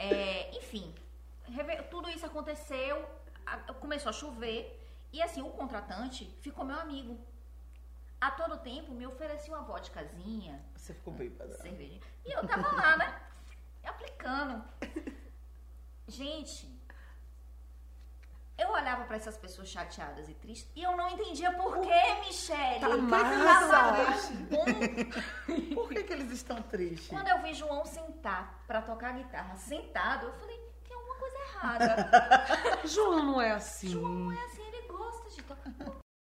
É, 0.00 0.56
enfim, 0.56 0.94
tudo 1.90 2.08
isso 2.08 2.24
aconteceu, 2.24 3.06
começou 3.80 4.10
a 4.10 4.12
chover 4.12 4.76
e 5.12 5.20
assim, 5.22 5.42
o 5.42 5.50
contratante 5.50 6.24
ficou 6.40 6.64
meu 6.64 6.78
amigo. 6.78 7.18
A 8.20 8.30
todo 8.30 8.58
tempo 8.58 8.92
me 8.92 9.06
oferecia 9.06 9.52
uma 9.54 9.62
vodkazinha, 9.62 10.62
Você 10.76 10.94
ficou 10.94 11.12
bêbada. 11.12 11.54
cervejinha. 11.56 12.00
E 12.24 12.32
eu 12.32 12.46
tava 12.46 12.70
lá, 12.76 12.96
né? 12.96 13.20
Aplicando. 13.82 14.62
Gente, 16.06 16.66
eu 18.60 18.70
olhava 18.70 19.04
pra 19.04 19.16
essas 19.16 19.36
pessoas 19.36 19.68
chateadas 19.68 20.28
e 20.28 20.34
tristes 20.34 20.70
e 20.76 20.82
eu 20.82 20.96
não 20.96 21.08
entendia 21.08 21.50
por 21.52 21.80
que, 21.80 22.14
Michelle. 22.26 22.80
Tá 22.80 22.88
massa. 22.96 24.32
bom. 24.50 24.64
Por 25.74 25.88
que, 25.88 26.02
que 26.04 26.12
eles 26.12 26.30
estão 26.30 26.60
tristes? 26.62 27.08
Quando 27.08 27.28
eu 27.28 27.40
vi 27.42 27.54
João 27.54 27.84
sentar 27.86 28.62
pra 28.66 28.82
tocar 28.82 29.12
guitarra 29.14 29.56
sentado, 29.56 30.26
eu 30.26 30.32
falei, 30.34 30.58
tem 30.86 30.94
alguma 30.96 31.14
coisa 31.16 31.36
errada. 31.38 32.78
João 32.84 33.22
não 33.24 33.40
é 33.40 33.52
assim. 33.52 33.88
João 33.88 34.12
não 34.12 34.32
é 34.32 34.44
assim, 34.44 34.62
ele 34.66 34.86
gosta 34.88 35.30
de 35.30 35.42
tocar. 35.42 35.72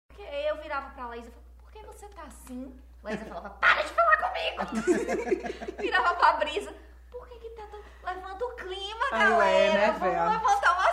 Porque 0.08 0.22
eu 0.22 0.62
virava 0.62 0.90
pra 0.90 1.06
Laísa 1.08 1.28
e 1.28 1.30
falava, 1.30 1.50
por 1.58 1.70
que 1.72 1.82
você 1.86 2.08
tá 2.08 2.22
assim? 2.22 2.74
Laísa 3.02 3.24
falava, 3.26 3.50
para 3.50 3.82
de 3.82 3.88
falar 3.90 4.16
comigo! 4.16 5.76
virava 5.78 6.14
pra 6.14 6.32
Brisa, 6.34 6.74
por 7.10 7.28
que 7.28 7.38
que 7.38 7.50
tá 7.50 7.66
tão... 7.66 7.82
Levanta 8.02 8.44
o 8.44 8.56
clima, 8.56 9.04
Ah, 9.12 9.18
galera! 9.18 9.50
é, 9.50 9.72
né, 9.72 9.92
Vamos 9.98 10.32
levantar 10.32 10.76
o 10.76 10.80
astral! 10.80 10.83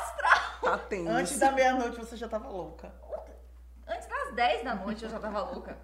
Tá 0.71 0.77
tenso. 0.77 1.09
Antes 1.09 1.37
da 1.39 1.51
meia-noite 1.51 1.97
você 1.97 2.15
já 2.15 2.27
tava 2.29 2.47
louca. 2.47 2.93
Antes 3.87 4.07
das 4.07 4.33
10 4.33 4.63
da 4.63 4.75
noite 4.75 5.03
eu 5.03 5.09
já 5.09 5.19
tava 5.19 5.41
louca. 5.41 5.77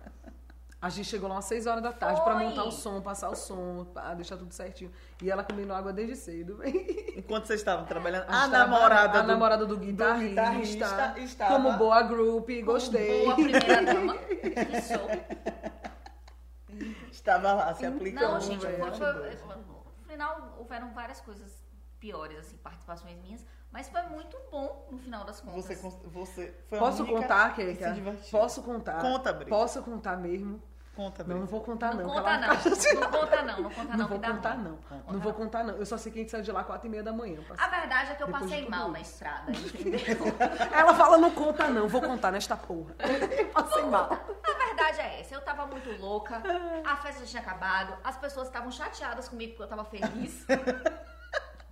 A 0.79 0.89
gente 0.89 1.07
chegou 1.09 1.27
lá 1.27 1.35
umas 1.35 1.45
6 1.45 1.65
horas 1.65 1.81
da 1.81 1.91
tarde 1.91 2.21
pra 2.21 2.35
Foi. 2.35 2.43
montar 2.45 2.63
o 2.63 2.71
som, 2.71 3.01
passar 3.01 3.29
o 3.29 3.35
som, 3.35 3.83
pá, 3.85 4.13
deixar 4.13 4.37
tudo 4.37 4.53
certinho. 4.53 4.91
E 5.21 5.29
ela 5.29 5.43
comendo 5.43 5.73
água 5.73 5.91
desde 5.91 6.15
cedo. 6.15 6.61
Enquanto 7.17 7.47
vocês 7.47 7.59
estavam 7.59 7.85
trabalhando, 7.85 8.29
A 8.29 8.43
a, 8.43 8.47
namorada 8.47 9.19
a 9.19 9.21
do, 9.23 9.27
namorada 9.27 9.65
do 9.65 9.75
guitarrista, 9.75 10.41
guitarrista 10.45 11.13
estava- 11.17 11.55
como 11.55 11.73
boa 11.73 12.03
group, 12.03 12.47
gostei. 12.63 13.23
Boa 13.23 13.33
primeira 13.35 13.83
dama. 13.83 14.15
Que 14.17 14.47
estava 17.11 17.53
lá 17.53 17.73
se 17.73 17.85
aplicando. 17.85 18.33
Não, 18.33 18.39
gente, 18.39 18.65
velho. 18.65 18.77
foi, 18.95 19.35
foi, 19.37 19.55
no 19.55 19.83
final 20.07 20.55
houveram 20.59 20.93
várias 20.93 21.19
coisas 21.21 21.63
piores, 21.99 22.37
assim, 22.37 22.57
participações 22.57 23.17
minhas, 23.19 23.45
mas 23.71 23.89
foi 23.89 24.01
muito 24.03 24.37
bom 24.51 24.87
no 24.91 24.97
final 24.97 25.23
das 25.25 25.39
contas. 25.41 25.65
Você, 25.65 25.75
você 26.05 26.53
foi 26.67 26.79
Posso 26.79 27.03
única 27.03 27.21
contar, 27.21 27.53
que 27.55 27.65
Keka? 27.65 27.87
se 27.89 27.93
divertiu. 27.95 28.39
Posso 28.39 28.63
contar? 28.63 29.01
Conta, 29.01 29.33
Brisa. 29.33 29.49
Posso 29.49 29.81
contar 29.83 30.17
mesmo? 30.17 30.61
Conta, 30.95 31.23
Não, 31.23 31.29
não 31.29 31.37
Brisa. 31.45 31.51
vou 31.51 31.61
contar 31.63 31.93
Não 31.93 32.07
não. 32.07 32.13
conta 32.13 32.37
não, 32.39 32.47
não 32.47 33.11
conta 33.11 33.43
não, 33.43 33.61
não 33.61 33.69
conta 33.69 33.83
não, 33.83 33.97
Não 33.97 34.07
vou 34.07 34.19
contar 34.19 34.57
não. 34.57 34.77
Conta 34.77 35.13
Não 35.13 35.19
vou 35.19 35.33
contar 35.33 35.63
não. 35.63 35.75
Eu 35.75 35.85
só 35.85 35.95
sei 35.95 36.11
que 36.11 36.17
a 36.17 36.21
gente 36.23 36.31
saiu 36.31 36.41
de 36.43 36.51
lá 36.51 36.63
quatro 36.63 36.87
e 36.87 36.89
meia 36.89 37.03
da 37.03 37.13
manhã. 37.13 37.39
A 37.55 37.67
verdade 37.67 38.13
é 38.13 38.15
que 38.15 38.23
eu 38.23 38.27
Depois 38.27 38.45
de 38.45 38.49
passei 38.49 38.67
mal 38.67 38.89
na 38.89 38.99
estrada, 38.99 39.51
entendeu? 39.51 39.99
Ela 40.75 40.95
fala, 40.95 41.19
não 41.19 41.29
conta 41.29 41.67
não. 41.67 41.87
Vou 41.87 42.01
contar 42.01 42.31
nesta 42.31 42.57
porra. 42.57 42.95
Passei 43.53 43.83
mal. 43.83 44.11
A 44.11 44.65
verdade 44.65 44.99
é 45.01 45.19
essa, 45.19 45.35
eu 45.35 45.41
tava 45.41 45.67
muito 45.67 45.91
louca, 46.01 46.41
a 46.83 46.95
festa 46.97 47.21
já 47.21 47.27
tinha 47.27 47.41
acabado, 47.43 47.95
as 48.03 48.17
pessoas 48.17 48.47
estavam 48.47 48.71
chateadas 48.71 49.27
comigo 49.29 49.51
porque 49.51 49.63
eu 49.63 49.67
tava 49.67 49.85
feliz. 49.85 50.45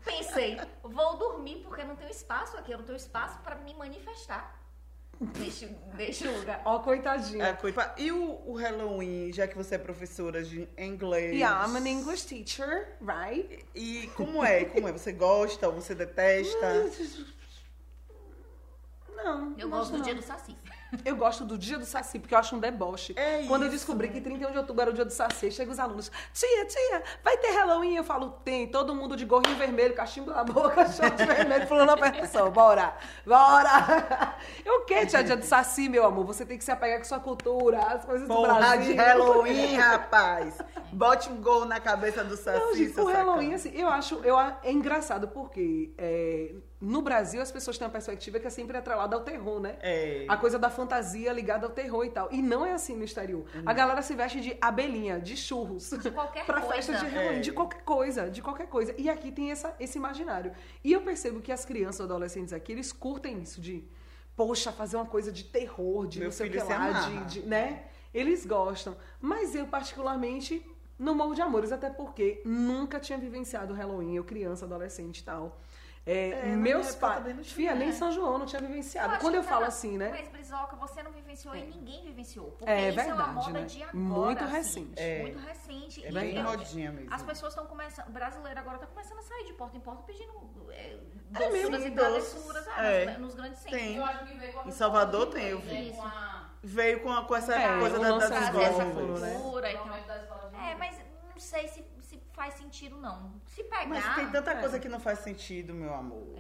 Pensei, 0.06 0.58
vou 0.84 1.18
dormir 1.18 1.58
porque 1.64 1.84
não 1.84 1.96
tenho 1.96 2.12
espaço 2.12 2.56
aqui, 2.58 2.72
eu 2.72 2.78
não 2.78 2.86
tenho 2.86 2.96
espaço 2.98 3.40
pra 3.40 3.56
me 3.56 3.74
manifestar. 3.74 4.62
Deixa, 5.20 5.66
deixa 5.96 6.30
o 6.30 6.38
lugar. 6.40 6.62
Ó, 6.66 6.80
coitadinha. 6.80 7.46
É, 7.46 7.54
coisa- 7.54 7.94
E 7.98 8.12
o, 8.12 8.42
o 8.46 8.54
Halloween, 8.58 9.32
já 9.32 9.48
que 9.48 9.56
você 9.56 9.76
é 9.76 9.78
professora 9.78 10.44
de 10.44 10.68
inglês? 10.78 11.34
Yeah, 11.34 11.66
I'm 11.66 11.78
an 11.78 11.88
English 11.88 12.28
teacher, 12.28 12.98
right? 13.02 13.66
E 13.74 14.08
como 14.16 14.44
é? 14.44 14.66
Como 14.66 14.88
é? 14.88 14.92
Você 14.92 15.14
gosta 15.14 15.68
ou 15.70 15.74
você 15.76 15.96
detesta? 15.96 16.86
Não, 19.16 19.56
Eu 19.58 19.70
não 19.70 19.78
gosto 19.78 19.92
do 19.94 19.98
não. 20.00 20.04
dia 20.06 20.14
do 20.14 20.22
Saci. 20.22 20.56
Eu 21.04 21.16
gosto 21.16 21.44
do 21.44 21.58
dia 21.58 21.78
do 21.78 21.86
Saci, 21.86 22.20
porque 22.20 22.34
eu 22.34 22.40
acho 22.40 22.56
um 22.56 22.60
deboche. 22.60 23.14
É 23.18 23.44
Quando 23.48 23.64
eu 23.64 23.68
isso. 23.68 23.78
descobri 23.78 24.10
que 24.10 24.22
31 24.22 24.52
de 24.52 24.58
outubro 24.58 24.82
era 24.82 24.92
o 24.92 24.94
dia 24.94 25.06
do 25.06 25.12
Saci, 25.12 25.52
chega 25.52 25.72
os 25.72 25.80
alunos, 25.80 26.12
tia, 26.34 26.66
tia, 26.66 27.04
vai 27.24 27.38
ter 27.38 27.52
Halloween? 27.52 27.96
Eu 27.96 28.04
falo, 28.04 28.32
tem, 28.44 28.68
todo 28.68 28.94
mundo 28.96 29.16
de 29.16 29.26
gorrinho 29.26 29.58
vermelho, 29.58 29.94
cachimbo 29.94 30.32
na 30.32 30.44
boca, 30.44 30.88
short 30.92 31.18
vermelho, 31.26 31.68
falando 31.68 31.90
a 31.92 32.12
pessoa, 32.12 32.50
bora, 32.50 32.96
bora. 33.26 34.36
Eu 34.64 34.82
o 34.82 34.86
quê, 34.86 35.06
tia, 35.06 35.24
dia 35.24 35.36
do 35.36 35.46
Saci, 35.46 35.90
meu 35.90 36.06
amor? 36.06 36.26
Você 36.26 36.46
tem 36.46 36.58
que 36.58 36.64
se 36.64 36.72
apegar 36.72 37.00
com 37.00 37.06
sua 37.06 37.20
cultura, 37.20 37.80
as 37.80 38.06
coisas 38.06 38.28
do 38.28 38.34
Porra 38.34 38.56
Brasil. 38.56 38.94
de 38.94 38.94
Halloween, 38.94 39.76
rapaz! 39.76 40.58
Bote 40.92 41.30
um 41.30 41.42
gol 41.42 41.66
na 41.66 41.80
cabeça 41.80 42.24
do 42.24 42.38
Saci, 42.38 42.60
Não, 42.60 42.76
gente, 42.76 43.00
o 43.00 43.06
Halloween, 43.06 43.54
assim, 43.54 43.72
eu 43.76 43.88
acho, 43.90 44.16
eu, 44.24 44.40
é 44.40 44.72
engraçado 44.72 45.28
porque 45.28 45.94
é, 45.98 46.54
no 46.86 47.02
Brasil 47.02 47.42
as 47.42 47.52
pessoas 47.52 47.78
têm 47.78 47.86
uma 47.88 47.92
perspectiva 47.92 48.40
que 48.40 48.48
é 48.48 48.50
sempre 48.50 48.78
atrelada 48.78 49.16
ao 49.16 49.22
terror, 49.24 49.60
né? 49.60 49.78
É. 49.82 50.26
A 50.28 50.38
coisa 50.38 50.60
da 50.60 50.70
fantasia 50.70 51.32
ligada 51.34 51.66
ao 51.66 51.72
terror 51.72 52.06
e 52.06 52.10
tal. 52.10 52.30
E 52.32 52.42
não 52.42 52.66
é 52.66 52.74
assim 52.74 52.96
no 52.96 53.04
exterior. 53.04 53.44
A 53.66 53.74
galera 53.74 54.02
se 54.02 54.14
veste 54.16 54.40
de 54.42 54.58
abelhinha, 54.62 55.20
de 55.20 55.36
churros. 55.36 55.90
De 55.90 56.12
qualquer 56.12 56.46
pra 56.48 56.62
coisa. 56.62 56.76
festa 56.76 56.94
de 56.94 57.06
Halloween, 57.14 57.38
É. 57.38 57.40
de 57.40 57.52
qualquer 57.52 57.82
coisa, 57.84 58.30
de 58.30 58.42
qualquer 58.42 58.68
coisa. 58.68 58.94
E 58.98 59.10
aqui 59.10 59.32
tem 59.32 59.52
essa, 59.52 59.76
esse 59.80 59.98
imaginário. 59.98 60.52
E 60.84 60.92
eu 60.94 61.02
percebo 61.02 61.42
que 61.42 61.52
as 61.52 61.66
crianças 61.66 62.00
ou 62.02 62.06
adolescentes 62.06 62.54
aqui, 62.54 62.72
eles 62.72 62.92
curtem 62.92 63.42
isso 63.42 63.60
de, 63.60 63.84
poxa, 64.36 64.72
fazer 64.72 64.96
uma 64.98 65.06
coisa 65.06 65.32
de 65.32 65.44
terror, 65.44 66.06
de 66.08 66.20
Meu 66.20 66.28
não 66.28 66.32
sei 66.34 66.50
o 66.50 66.52
que 66.52 66.58
lá, 66.60 66.92
de, 66.92 67.42
de- 67.42 67.48
né? 67.48 67.86
Eles 68.14 68.46
gostam. 68.46 68.96
Mas 69.20 69.56
eu, 69.56 69.66
particularmente, 69.68 70.66
não 70.98 71.16
morro 71.16 71.34
de 71.34 71.42
amores, 71.42 71.72
até 71.72 71.90
porque 71.90 72.42
nunca 72.46 73.00
tinha 73.00 73.18
vivenciado 73.18 73.74
o 73.74 73.76
Halloween, 73.76 74.16
eu 74.16 74.24
criança, 74.24 74.66
adolescente 74.66 75.20
e 75.20 75.24
tal. 75.24 75.60
É, 76.08 76.30
É, 76.30 76.46
meus 76.56 76.94
pais. 76.96 77.26
Fia, 77.52 77.74
nem 77.74 77.88
né? 77.88 77.94
São 77.94 78.12
João 78.12 78.38
não 78.38 78.46
tinha 78.46 78.62
vivenciado. 78.62 79.14
acho 79.14 79.22
Quando 79.22 79.36
eu 79.36 79.42
que 79.42 79.48
falo 79.50 79.66
assim, 79.66 79.98
né? 79.98 80.10
Mas, 80.12 80.28
Brizoca, 80.30 80.76
você 80.76 81.02
não 81.02 81.12
vivenciou 81.12 81.56
e 81.56 81.64
ninguém 81.66 82.04
vivenciou. 82.04 82.52
Porque 82.52 82.70
É 82.70 82.90
isso 82.90 83.00
é 83.00 83.04
uma 83.06 83.16
verdade, 83.16 83.34
moda 83.34 83.60
né? 83.60 83.66
de 83.66 83.82
agora. 83.84 83.98
Muito 83.98 84.44
assim, 84.44 84.54
recente. 84.54 84.94
É. 85.02 85.22
Muito 85.24 85.40
recente. 85.40 86.06
É 86.06 86.12
bem 86.12 86.36
eu- 86.38 86.44
modinha 86.44 86.92
mesmo. 86.92 87.12
As 87.12 87.24
pessoas 87.24 87.54
estão 87.54 87.66
começando. 87.66 88.08
O 88.08 88.12
brasileiro 88.12 88.60
agora 88.60 88.76
está 88.76 88.86
começando 88.88 89.18
a 89.18 89.24
sair 89.24 89.46
de 89.46 89.54
porta 89.54 89.78
em 89.78 89.80
porta 89.80 90.04
pedindo 90.04 90.32
é, 90.72 90.98
doçuras 91.32 91.86
e 91.86 91.92
travessuras 91.92 92.68
ah, 92.68 92.84
É. 92.86 93.06
nos, 93.06 93.18
nos 93.22 93.36
grandes 93.36 93.60
centros. 93.62 93.82
Tem. 93.82 93.96
Eu 93.98 94.06
acho 94.06 94.26
que 94.26 94.38
veio 94.38 94.54
com 94.54 94.60
a 94.60 94.68
Em 94.68 94.72
Salvador 94.72 95.26
tem, 95.28 95.46
eu 95.48 95.60
vi. 95.60 95.92
com 95.92 96.04
a- 96.04 96.50
veio 96.62 97.00
com, 97.02 97.12
a- 97.12 97.26
com 97.26 97.36
essa 97.36 97.56
É, 97.56 97.80
coisa 97.80 97.98
da, 97.98 98.10
das 98.18 98.24
essa 98.32 98.44
escolas. 98.44 99.22
né? 99.22 99.34
e 99.34 99.36
É, 99.36 100.74
inglês. 100.74 100.78
mas 100.78 100.98
não 101.34 101.40
sei 101.40 101.68
se, 101.68 101.74
se 101.74 101.84
faz 102.36 102.56
sentido, 102.56 102.98
não. 102.98 103.34
Se 103.48 103.64
pegar. 103.64 103.88
Mas 103.88 104.16
tem 104.16 104.30
tanta 104.30 104.52
É. 104.52 104.60
coisa 104.60 104.80
que 104.80 104.90
não 104.90 105.00
faz 105.00 105.20
sentido, 105.20 105.74
meu 105.74 105.94
amor. 105.94 106.40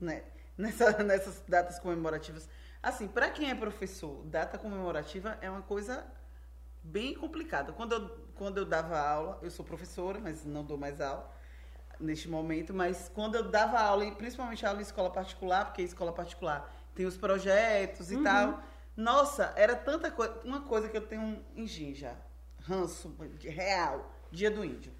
Né? 0.00 0.24
Nessa- 0.56 1.02
nessas 1.04 1.42
datas 1.46 1.78
comemorativas. 1.78 2.48
Assim, 2.82 3.06
pra 3.08 3.30
quem 3.30 3.50
é 3.50 3.54
professor, 3.54 4.24
data 4.24 4.58
comemorativa 4.58 5.38
é 5.40 5.48
uma 5.50 5.62
coisa 5.62 6.04
bem 6.82 7.14
complicada. 7.14 7.72
Quando 7.72 7.92
eu, 7.92 8.08
quando 8.34 8.58
eu 8.58 8.64
dava 8.64 8.98
aula, 8.98 9.38
eu 9.42 9.50
sou 9.50 9.64
professora, 9.64 10.18
mas 10.20 10.44
não 10.44 10.64
dou 10.64 10.76
mais 10.76 11.00
aula 11.00 11.30
neste 12.00 12.28
momento, 12.28 12.74
mas 12.74 13.10
quando 13.14 13.36
eu 13.36 13.50
dava 13.50 13.78
aula, 13.78 14.04
e 14.04 14.12
principalmente 14.14 14.66
aula 14.66 14.80
em 14.80 14.82
escola 14.82 15.10
particular, 15.10 15.66
porque 15.66 15.80
escola 15.82 16.12
particular 16.12 16.70
tem 16.94 17.06
os 17.06 17.16
projetos 17.16 18.10
e 18.12 18.22
tal. 18.22 18.62
Nossa, 18.96 19.52
era 19.56 19.74
tanta 19.76 20.10
coisa. 20.10 20.40
Uma 20.44 20.60
coisa 20.62 20.88
que 20.88 20.96
eu 20.96 21.06
tenho 21.06 21.44
em 21.56 21.66
Ginja, 21.66 22.16
ranço 22.60 23.08
de 23.38 23.48
real, 23.48 24.12
dia 24.30 24.50
do 24.50 24.64
índio. 24.64 24.92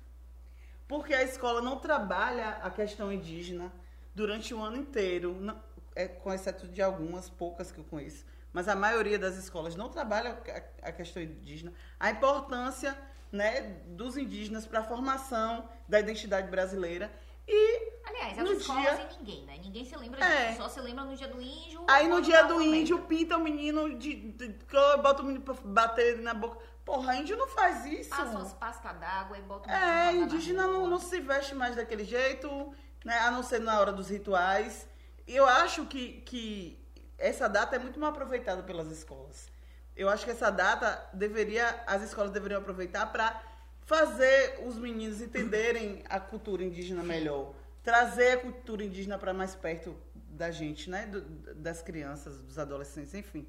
Porque 0.86 1.14
a 1.14 1.22
escola 1.22 1.60
não 1.60 1.78
trabalha 1.78 2.58
a 2.62 2.70
questão 2.70 3.12
indígena 3.12 3.72
durante 4.14 4.52
o 4.54 4.62
ano 4.62 4.76
inteiro, 4.76 5.34
não- 5.40 5.58
é, 5.96 6.06
com 6.08 6.32
exceto 6.32 6.66
de 6.68 6.82
algumas, 6.82 7.28
poucas 7.30 7.70
que 7.72 7.78
eu 7.78 7.84
conheço. 7.84 8.24
Mas 8.52 8.68
a 8.68 8.76
maioria 8.76 9.18
das 9.18 9.36
escolas 9.36 9.74
não 9.74 9.88
trabalha 9.88 10.38
a, 10.82 10.88
a 10.88 10.92
questão 10.92 11.22
indígena. 11.22 11.72
A 11.98 12.10
importância 12.10 12.96
né, 13.32 13.62
dos 13.88 14.16
indígenas 14.16 14.64
para 14.66 14.80
a 14.80 14.84
formação 14.84 15.68
da 15.88 15.98
identidade 15.98 16.48
brasileira. 16.48 17.10
E 17.48 17.92
Aliás, 18.06 18.36
No 18.36 18.44
as 18.52 18.58
escolas 18.58 18.82
dia- 18.82 19.08
e 19.12 19.18
ninguém, 19.18 19.44
né? 19.44 19.58
Ninguém 19.62 19.84
se 19.84 19.96
lembra 19.96 20.24
É. 20.24 20.48
disso. 20.50 20.62
Só 20.62 20.68
se 20.68 20.80
lembra 20.80 21.04
no 21.04 21.16
dia 21.16 21.26
do 21.26 21.40
índio. 21.40 21.84
aí 21.88 22.06
no 22.06 22.20
dia 22.20 22.42
do 22.44 22.60
índio 22.60 22.98
pinta 23.06 23.36
o 23.36 23.40
menino 23.40 23.98
de, 23.98 24.14
de, 24.32 24.48
de 24.48 24.64
bota 25.02 25.22
o 25.22 25.24
menino 25.24 25.42
pra 25.42 25.54
bater 25.64 26.20
na 26.20 26.32
boca. 26.34 26.58
Porra, 26.84 27.16
índio 27.16 27.36
não 27.36 27.48
faz 27.48 27.84
isso. 27.86 28.10
Passa 28.10 28.30
umas 28.38 28.52
pastas 28.52 28.98
d'água 28.98 29.38
e 29.38 29.42
bota 29.42 29.70
É, 29.72 30.12
indígena 30.12 30.66
não, 30.66 30.86
não 30.86 30.98
se 30.98 31.18
veste 31.20 31.54
mais 31.54 31.74
daquele 31.76 32.04
jeito, 32.04 32.74
né? 33.04 33.18
A 33.20 33.30
não 33.30 33.42
ser 33.42 33.60
na 33.60 33.80
hora 33.80 33.92
dos 33.92 34.10
rituais. 34.10 34.86
E 35.26 35.34
eu 35.34 35.46
acho 35.46 35.86
que, 35.86 36.20
que 36.22 36.78
essa 37.16 37.48
data 37.48 37.76
é 37.76 37.78
muito 37.78 37.98
mal 37.98 38.10
aproveitada 38.10 38.62
pelas 38.62 38.90
escolas. 38.90 39.48
Eu 39.96 40.08
acho 40.10 40.24
que 40.24 40.30
essa 40.30 40.50
data 40.50 41.08
deveria, 41.14 41.82
as 41.86 42.02
escolas 42.02 42.30
deveriam 42.30 42.60
aproveitar 42.60 43.06
para 43.12 43.40
fazer 43.80 44.60
os 44.66 44.76
meninos 44.76 45.20
entenderem 45.22 46.02
a 46.08 46.18
cultura 46.18 46.62
indígena 46.64 47.02
melhor, 47.02 47.54
trazer 47.82 48.32
a 48.32 48.36
cultura 48.40 48.82
indígena 48.84 49.16
para 49.18 49.32
mais 49.32 49.54
perto 49.54 49.96
da 50.14 50.50
gente, 50.50 50.90
né? 50.90 51.06
Do- 51.06 51.22
das 51.54 51.80
crianças, 51.80 52.42
dos 52.42 52.58
adolescentes, 52.58 53.14
enfim. 53.14 53.46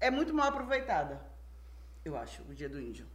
É 0.00 0.10
muito 0.10 0.32
mal 0.34 0.48
aproveitada, 0.48 1.20
eu 2.08 2.16
acho, 2.16 2.42
o 2.48 2.54
Dia 2.54 2.68
do 2.68 2.80
Índio. 2.80 3.06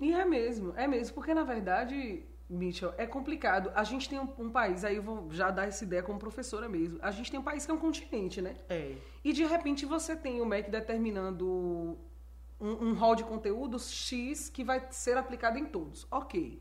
E 0.00 0.12
é 0.12 0.24
mesmo, 0.24 0.72
é 0.76 0.86
mesmo, 0.86 1.14
porque 1.14 1.34
na 1.34 1.44
verdade, 1.44 2.22
Mitchell, 2.48 2.92
é 2.96 3.06
complicado. 3.06 3.70
A 3.74 3.84
gente 3.84 4.08
tem 4.08 4.18
um, 4.18 4.28
um 4.38 4.50
país, 4.50 4.84
aí 4.84 4.96
eu 4.96 5.02
vou 5.02 5.30
já 5.30 5.50
dar 5.50 5.68
essa 5.68 5.84
ideia 5.84 6.02
como 6.02 6.18
professora 6.18 6.68
mesmo. 6.68 6.98
A 7.02 7.10
gente 7.10 7.30
tem 7.30 7.38
um 7.38 7.42
país 7.42 7.64
que 7.64 7.70
é 7.70 7.74
um 7.74 7.78
continente, 7.78 8.40
né? 8.40 8.56
É. 8.68 8.94
E 9.22 9.32
de 9.32 9.44
repente 9.44 9.84
você 9.84 10.16
tem 10.16 10.40
o 10.40 10.46
MEC 10.46 10.70
determinando 10.70 11.98
um, 12.60 12.70
um 12.88 12.94
rol 12.94 13.14
de 13.14 13.24
conteúdos 13.24 13.90
X 13.90 14.48
que 14.48 14.64
vai 14.64 14.86
ser 14.90 15.16
aplicado 15.16 15.58
em 15.58 15.66
todos. 15.66 16.06
Ok. 16.10 16.60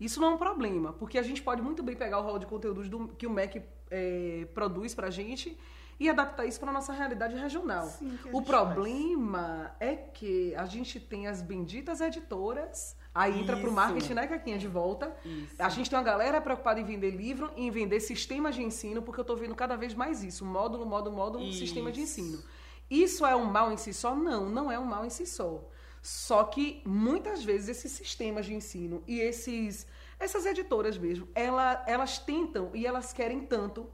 Isso 0.00 0.18
não 0.20 0.28
é 0.30 0.34
um 0.34 0.38
problema, 0.38 0.94
porque 0.94 1.18
a 1.18 1.22
gente 1.22 1.42
pode 1.42 1.60
muito 1.60 1.82
bem 1.82 1.94
pegar 1.94 2.18
o 2.20 2.22
rol 2.22 2.38
de 2.38 2.46
conteúdos 2.46 2.88
do- 2.88 3.08
que 3.08 3.26
o 3.26 3.30
MEC 3.30 3.62
é, 3.90 4.46
produz 4.54 4.94
pra 4.94 5.10
gente 5.10 5.58
e 6.00 6.08
adaptar 6.08 6.46
isso 6.46 6.58
para 6.58 6.72
nossa 6.72 6.94
realidade 6.94 7.36
regional. 7.36 7.86
Sim, 7.86 8.18
a 8.24 8.34
o 8.34 8.40
problema 8.40 9.76
é 9.78 9.94
que 9.94 10.54
a 10.56 10.64
gente 10.64 10.98
tem 10.98 11.26
as 11.26 11.42
benditas 11.42 12.00
editoras, 12.00 12.96
aí 13.14 13.38
entra 13.38 13.54
pro 13.54 13.66
Isso. 13.66 13.74
marketing, 13.74 14.14
né, 14.14 14.26
Caquinha, 14.26 14.56
de 14.56 14.66
volta. 14.66 15.14
Isso. 15.22 15.56
A 15.58 15.68
gente 15.68 15.90
tem 15.90 15.98
uma 15.98 16.04
galera 16.04 16.40
preocupada 16.40 16.80
em 16.80 16.84
vender 16.84 17.10
livro 17.10 17.52
e 17.54 17.66
em 17.66 17.70
vender 17.70 18.00
sistemas 18.00 18.54
de 18.54 18.62
ensino, 18.62 19.02
porque 19.02 19.20
eu 19.20 19.24
tô 19.24 19.36
vendo 19.36 19.54
cada 19.54 19.76
vez 19.76 19.92
mais 19.92 20.24
isso. 20.24 20.42
Módulo, 20.42 20.86
módulo, 20.86 21.14
módulo, 21.14 21.44
Isso. 21.44 21.58
sistema 21.58 21.92
de 21.92 22.00
ensino. 22.00 22.42
Isso 22.90 23.26
é 23.26 23.36
um 23.36 23.44
mal 23.44 23.70
em 23.70 23.76
si 23.76 23.92
só? 23.92 24.16
Não, 24.16 24.48
não 24.48 24.72
é 24.72 24.78
um 24.78 24.86
mal 24.86 25.04
em 25.04 25.10
si 25.10 25.26
só. 25.26 25.68
Só 26.00 26.44
que 26.44 26.82
muitas 26.86 27.44
vezes 27.44 27.68
esses 27.68 27.92
sistemas 27.92 28.46
de 28.46 28.54
ensino 28.54 29.04
e 29.06 29.20
esses 29.20 29.86
essas 30.18 30.44
editoras 30.44 30.98
mesmo, 30.98 31.28
ela, 31.34 31.82
elas 31.86 32.18
tentam 32.18 32.70
e 32.74 32.86
elas 32.86 33.12
querem 33.12 33.40
tanto 33.40 33.88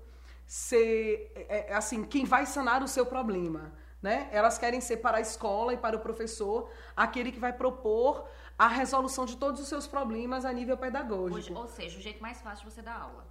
ser 0.46 1.32
é, 1.34 1.70
é, 1.70 1.74
assim 1.74 2.04
quem 2.04 2.24
vai 2.24 2.46
sanar 2.46 2.82
o 2.82 2.88
seu 2.88 3.04
problema, 3.04 3.72
né? 4.00 4.28
Elas 4.30 4.58
querem 4.58 4.80
ser 4.80 4.98
para 4.98 5.18
a 5.18 5.20
escola 5.20 5.74
e 5.74 5.76
para 5.76 5.96
o 5.96 6.00
professor 6.00 6.70
aquele 6.96 7.32
que 7.32 7.40
vai 7.40 7.52
propor 7.52 8.26
a 8.58 8.68
resolução 8.68 9.26
de 9.26 9.36
todos 9.36 9.60
os 9.60 9.68
seus 9.68 9.86
problemas 9.86 10.44
a 10.44 10.52
nível 10.52 10.76
pedagógico. 10.76 11.58
Ou 11.58 11.66
seja, 11.66 11.98
o 11.98 12.00
jeito 12.00 12.22
mais 12.22 12.40
fácil 12.40 12.66
de 12.66 12.72
você 12.74 12.82
dar 12.82 13.00
aula. 13.00 13.26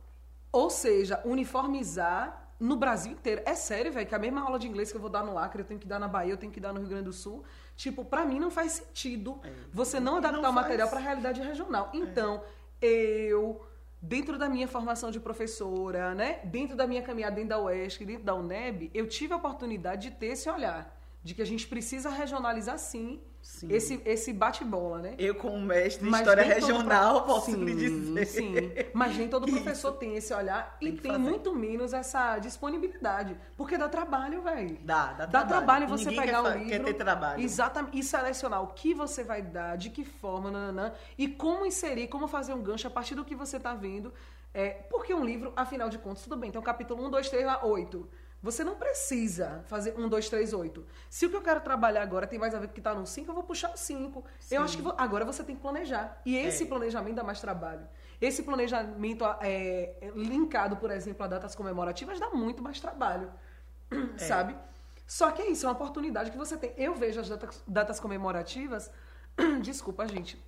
Ou 0.51 0.69
seja, 0.69 1.21
uniformizar 1.25 2.45
no 2.60 2.75
Brasil 2.78 3.12
inteiro. 3.12 3.41
É 3.45 3.54
sério, 3.56 3.91
velho, 3.91 4.08
que 4.08 4.15
a 4.15 4.19
mesma 4.19 4.41
aula 4.41 4.58
de 4.58 4.67
inglês 4.67 4.91
que 4.91 4.97
eu 4.97 5.01
vou 5.01 5.10
dar 5.10 5.23
no 5.23 5.38
Acre, 5.38 5.62
eu 5.62 5.65
tenho 5.65 5.80
que 5.80 5.88
dar 5.88 5.99
na 5.99 6.08
Bahia, 6.08 6.34
eu 6.34 6.38
tenho 6.38 6.51
que 6.51 6.60
dar 6.60 6.71
no 6.71 6.80
Rio 6.80 6.88
Grande 6.88 7.06
do 7.06 7.13
Sul. 7.13 7.43
Tipo, 7.75 8.06
pra 8.06 8.23
mim 8.25 8.39
não 8.39 8.49
faz 8.49 8.73
sentido 8.73 9.41
você 9.73 9.99
não 9.99 10.15
É. 10.15 10.17
Adaptar 10.19 10.41
não 10.41 10.49
o 10.51 10.54
material 10.54 10.88
faz. 10.88 11.01
pra 11.01 11.10
realidade 11.10 11.41
regional. 11.41 11.89
Então, 11.93 12.41
eu, 12.82 13.65
dentro 14.07 14.37
da 14.37 14.47
minha 14.47 14.67
formação 14.67 15.09
de 15.09 15.19
professora, 15.19 16.13
né, 16.13 16.39
dentro 16.43 16.75
da 16.75 16.85
minha 16.85 17.01
caminhada 17.01 17.35
dentro 17.35 17.49
da 17.49 17.59
UESC, 17.59 18.05
dentro 18.05 18.23
da 18.23 18.35
UNEB, 18.35 18.91
eu 18.93 19.07
tive 19.07 19.33
a 19.33 19.37
oportunidade 19.37 20.09
de 20.09 20.15
ter 20.15 20.27
esse 20.27 20.49
olhar. 20.49 20.95
De 21.23 21.33
que 21.33 21.41
a 21.41 21.45
gente 21.45 21.65
precisa 21.67 22.09
regionalizar 22.09 22.77
sim, 22.77 23.19
Sim. 23.45 23.67
esse, 23.71 24.01
esse 24.05 24.34
bate-bola, 24.34 24.97
né? 25.03 25.13
Eu, 25.19 25.36
como 25.36 25.60
mestre 25.62 26.10
de 26.10 26.15
história 26.15 26.41
regional, 26.43 27.21
pro- 27.21 27.36
posso 27.36 27.51
sim, 27.51 27.63
lhe 27.63 27.75
dizer. 27.75 28.25
Sim, 28.25 28.55
mas 28.91 29.15
nem 29.15 29.29
todo 29.29 29.45
professor 29.51 29.91
tem 29.93 30.15
esse 30.15 30.34
olhar 30.34 30.75
e 30.81 30.86
Tem 30.88 30.95
que 30.95 31.01
tem 31.03 31.12
fazer. 31.12 31.23
muito 31.23 31.55
menos 31.55 31.93
essa 31.93 32.39
disponibilidade. 32.39 33.38
Porque 33.55 33.77
dá 33.77 33.88
trabalho, 33.88 34.41
velho. 34.41 34.77
Dá, 34.81 35.13
dá, 35.13 35.25
Dá 35.27 35.45
trabalho 35.45 35.86
E 35.86 35.88
você 35.88 36.10
ninguém 36.10 36.25
pegar 36.25 36.41
quer, 36.41 36.49
um 36.49 36.53
livro. 36.58 36.69
Quer 36.69 36.84
ter 36.84 36.93
trabalho. 36.95 37.41
Exatamente. 37.43 37.99
E 37.99 38.03
selecionar 38.03 38.63
o 38.63 38.67
que 38.67 38.95
você 38.95 39.23
vai 39.23 39.43
dar, 39.43 39.77
de 39.77 39.91
que 39.91 40.03
forma, 40.03 40.49
nananã, 40.49 40.91
e 41.15 41.27
como 41.27 41.67
inserir, 41.67 42.08
como 42.08 42.27
fazer 42.27 42.53
um 42.55 42.63
gancho 42.63 42.88
a 42.88 42.91
partir 42.91 43.13
do 43.13 43.23
que 43.23 43.36
você 43.36 43.58
está 43.58 43.75
vendo. 43.75 44.12
É, 44.53 44.69
porque 44.89 45.13
um 45.13 45.23
livro, 45.23 45.53
afinal 45.55 45.88
de 45.89 45.97
contas, 45.99 46.23
tudo 46.23 46.36
bem, 46.36 46.49
tem 46.49 46.60
um 46.60 46.63
capítulo 46.63 47.05
1, 47.05 47.10
2, 47.12 47.29
3, 47.29 47.45
8. 47.62 48.08
Você 48.45 48.63
não 48.63 48.75
precisa 48.75 49.63
fazer 49.65 49.95
1, 49.97 50.08
2, 50.08 50.29
3, 50.29 50.53
8. 50.53 50.86
Se 51.10 51.25
o 51.25 51.31
que 51.31 51.36
eu 51.36 51.41
quero 51.41 51.62
trabalhar 51.62 52.03
agora 52.03 52.27
tem 52.27 52.38
mais 52.38 52.53
a 52.53 52.60
ver 52.60 52.67
com 52.67 52.71
o 52.71 52.73
que 52.75 52.79
está 52.79 52.93
no 52.93 53.03
5, 53.03 53.31
eu 53.31 53.34
vou 53.34 53.43
puxar 53.43 53.71
o 53.73 53.77
5. 53.77 54.23
Eu 54.51 54.62
acho 54.62 54.77
que 54.77 54.84
vou- 54.84 54.93
agora 54.99 55.25
você 55.25 55.43
tem 55.43 55.55
que 55.55 55.62
planejar. 55.63 56.21
E 56.23 56.38
esse 56.38 56.63
É. 56.63 56.67
planejamento 56.67 57.15
dá 57.15 57.23
mais 57.23 57.41
trabalho. 57.41 57.88
Esse 58.21 58.43
planejamento 58.43 59.25
é, 59.41 59.95
é, 59.99 60.12
linkado, 60.15 60.77
por 60.77 60.91
exemplo, 60.91 61.23
a 61.23 61.27
datas 61.27 61.55
comemorativas, 61.55 62.19
dá 62.19 62.29
muito 62.29 62.62
mais 62.62 62.79
trabalho. 62.79 63.31
Sabe? 64.15 64.55
Só 65.08 65.31
que 65.31 65.41
é 65.41 65.49
isso, 65.49 65.65
é 65.65 65.69
uma 65.69 65.73
oportunidade 65.75 66.29
que 66.29 66.38
você 66.38 66.55
tem. 66.55 66.71
Eu 66.77 66.93
vejo 66.93 67.19
as 67.19 67.27
datas, 67.27 67.63
datas 67.67 67.99
comemorativas, 67.99 68.91
desculpa, 69.63 70.08
gente, 70.08 70.39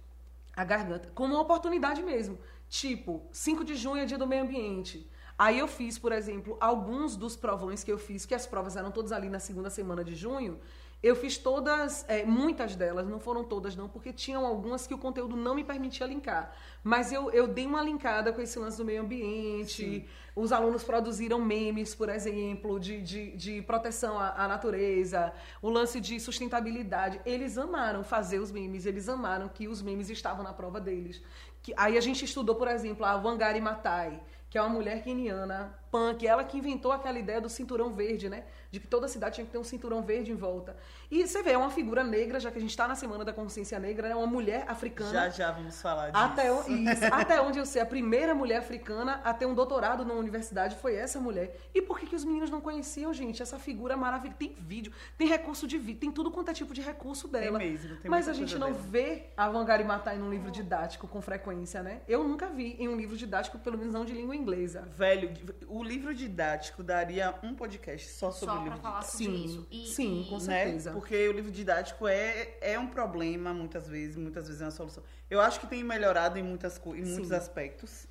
a 0.56 0.64
garganta, 0.64 1.10
como 1.16 1.34
uma 1.34 1.42
oportunidade 1.42 2.04
mesmo. 2.04 2.38
Tipo, 2.70 3.26
5 3.32 3.64
de 3.64 3.76
junho 3.76 4.04
é 4.04 4.06
dia 4.06 4.20
do 4.20 4.28
meio 4.28 4.44
ambiente. 4.44 5.10
Aí 5.38 5.60
eu 5.60 5.68
fiz, 5.68 6.00
por 6.00 6.12
exemplo, 6.12 6.58
alguns 6.60 7.16
dos 7.16 7.36
provões 7.36 7.84
que 7.84 7.92
eu 7.92 7.98
fiz, 7.98 8.26
que 8.26 8.34
as 8.34 8.48
provas 8.48 8.76
eram 8.76 8.92
todas 8.92 9.12
ali 9.12 9.30
na 9.30 9.40
segunda 9.40 9.70
semana 9.70 10.04
de 10.04 10.16
junho. 10.16 10.60
Eu 11.02 11.16
fiz 11.16 11.38
todas, 11.38 12.04
é, 12.10 12.26
muitas 12.26 12.76
delas, 12.76 13.08
não 13.08 13.20
foram 13.20 13.44
todas 13.44 13.76
não, 13.76 13.88
porque 13.88 14.12
tinham 14.12 14.44
algumas 14.44 14.88
que 14.88 14.96
o 14.96 14.98
conteúdo 14.98 15.36
não 15.36 15.54
me 15.54 15.64
permitia 15.64 16.08
linkar. 16.08 16.52
Mas 16.84 17.12
eu, 17.12 17.30
eu 17.30 17.48
dei 17.48 17.68
uma 17.68 17.84
linkada 17.84 18.34
com 18.34 18.42
esse 18.42 18.58
lance 18.58 18.78
do 18.78 18.84
meio 18.84 19.04
ambiente. 19.04 20.10
Os 20.36 20.52
alunos 20.52 20.84
produziram 20.84 21.40
memes, 21.40 21.94
por 21.94 22.10
exemplo, 22.10 22.80
de, 22.80 23.00
de, 23.04 23.38
de 23.38 23.62
proteção 23.62 24.18
à, 24.18 24.44
à 24.44 24.48
natureza, 24.48 25.32
o 25.62 25.70
lance 25.70 26.02
de 26.02 26.20
sustentabilidade. 26.20 27.22
Eles 27.28 27.60
amaram 27.60 28.04
fazer 28.04 28.40
os 28.40 28.52
memes, 28.52 28.88
eles 28.88 29.08
amaram 29.08 29.48
que 29.48 29.68
os 29.68 29.84
memes 29.84 30.10
estavam 30.10 30.44
na 30.44 30.52
prova 30.52 30.82
deles. 30.82 31.22
Que, 31.62 31.74
aí 31.78 31.96
a 31.96 32.02
gente 32.02 32.26
estudou, 32.26 32.56
por 32.56 32.68
exemplo, 32.68 33.06
a 33.06 33.14
Wangari 33.16 33.62
Maathai, 33.62 34.20
que 34.50 34.58
é 34.58 34.62
uma 34.62 34.70
mulher 34.70 35.04
queniana, 35.04 35.78
punk, 35.98 36.28
ela 36.28 36.44
que 36.44 36.58
inventou 36.58 36.92
aquela 36.92 37.18
ideia 37.18 37.42
do 37.42 37.50
cinturão 37.50 37.92
verde, 37.92 38.30
né? 38.30 38.44
De 38.70 38.80
que 38.80 38.88
toda 38.88 39.08
cidade 39.08 39.36
tinha 39.36 39.46
que 39.46 39.52
ter 39.52 39.58
um 39.58 39.64
cinturão 39.64 40.02
verde 40.04 40.32
em 40.32 40.36
volta. 40.36 40.76
E 41.10 41.26
você 41.26 41.42
vê, 41.42 41.52
é 41.52 41.58
uma 41.58 41.70
figura 41.72 42.04
negra, 42.04 42.40
já 42.40 42.52
que 42.52 42.58
a 42.58 42.62
gente 42.62 42.70
está 42.70 42.88
na 42.88 42.96
Semana 42.96 43.24
da 43.26 43.34
Consciência 43.34 43.80
Negra, 43.80 44.10
é 44.10 44.16
uma 44.16 44.28
mulher 44.28 44.66
africana. 44.68 45.10
Já, 45.12 45.30
já 45.30 45.52
vamos 45.52 45.82
falar 45.82 46.12
disso. 46.12 46.24
Até, 46.24 46.52
o- 46.52 46.62
isso, 46.70 47.06
até 47.12 47.42
onde 47.42 47.58
eu 47.58 47.66
sei, 47.66 47.82
a 47.82 47.86
primeira 47.86 48.36
mulher 48.36 48.58
africana 48.58 49.22
a 49.24 49.34
ter 49.34 49.46
um 49.46 49.56
doutorado 49.56 50.04
na 50.06 50.14
universidade 50.14 50.76
foi 50.76 50.96
essa 50.96 51.20
mulher. 51.20 51.58
E 51.74 51.82
por 51.82 51.98
que, 52.00 52.06
que 52.06 52.16
os 52.16 52.24
meninos 52.26 52.50
não 52.50 52.60
conheciam, 52.62 53.14
gente? 53.14 53.42
Essa 53.42 53.58
figura 53.58 53.96
maravilhosa. 53.98 54.38
Tem 54.38 54.54
vídeo, 54.60 54.92
tem 55.18 55.28
recurso 55.28 55.66
de 55.66 55.78
vídeo, 55.78 56.00
tem 56.02 56.12
tudo 56.12 56.30
quanto 56.30 56.52
é 56.52 56.54
tipo 56.54 56.74
de 56.74 56.82
recurso 56.82 57.28
dela. 57.28 57.58
mesmo, 57.58 57.96
tem 57.98 58.12
Mas 58.12 58.28
a 58.28 58.34
gente 58.34 58.58
não 58.58 58.72
dela. 58.72 58.84
vê 58.92 59.28
a 59.38 59.48
Wangari 59.48 59.84
Maathai 59.86 60.18
num 60.18 60.30
livro 60.30 60.52
didático 60.52 61.08
com 61.08 61.22
frequência, 61.22 61.82
né? 61.82 62.02
Eu 62.08 62.24
nunca 62.24 62.48
vi 62.48 62.76
em 62.78 62.88
um 62.90 62.96
livro 62.98 63.16
didático, 63.16 63.58
pelo 63.60 63.78
menos 63.78 63.94
não 63.94 64.04
de 64.04 64.12
língua 64.14 64.36
inglesa. 64.36 64.82
Velho, 64.94 65.32
o 65.68 65.84
livro 65.88 66.14
didático 66.14 66.84
daria 66.84 67.34
um 67.42 67.56
podcast 67.56 68.10
só 68.10 68.32
sobre 68.32 68.46
Só 68.48 68.52
o 68.52 68.56
pra 68.56 68.64
livro 68.66 68.80
falar 68.82 69.00
didático. 69.00 69.18
sobre 69.24 69.38
Sim, 69.38 69.46
isso. 69.46 69.68
E, 69.72 69.88
sim, 69.88 70.22
e- 70.22 70.26
com 70.30 70.36
né? 70.36 70.40
certeza. 70.42 70.92
Porque 70.92 71.28
o 71.28 71.32
livro 71.32 71.52
didático 71.52 72.08
é, 72.08 72.58
é 72.62 72.78
um 72.78 72.88
problema, 72.88 73.54
muitas 73.54 73.88
vezes, 73.88 74.16
muitas 74.18 74.46
vezes 74.48 74.62
é 74.62 74.66
uma 74.66 74.72
solução. 74.72 75.04
Eu 75.30 75.42
acho 75.42 75.60
que 75.60 75.68
tem 75.68 75.84
melhorado 75.84 76.38
em, 76.38 76.44
muitas, 76.44 76.78
em 76.86 77.04
muitos 77.06 77.30
Sim. 77.30 77.36
aspectos. 77.36 78.08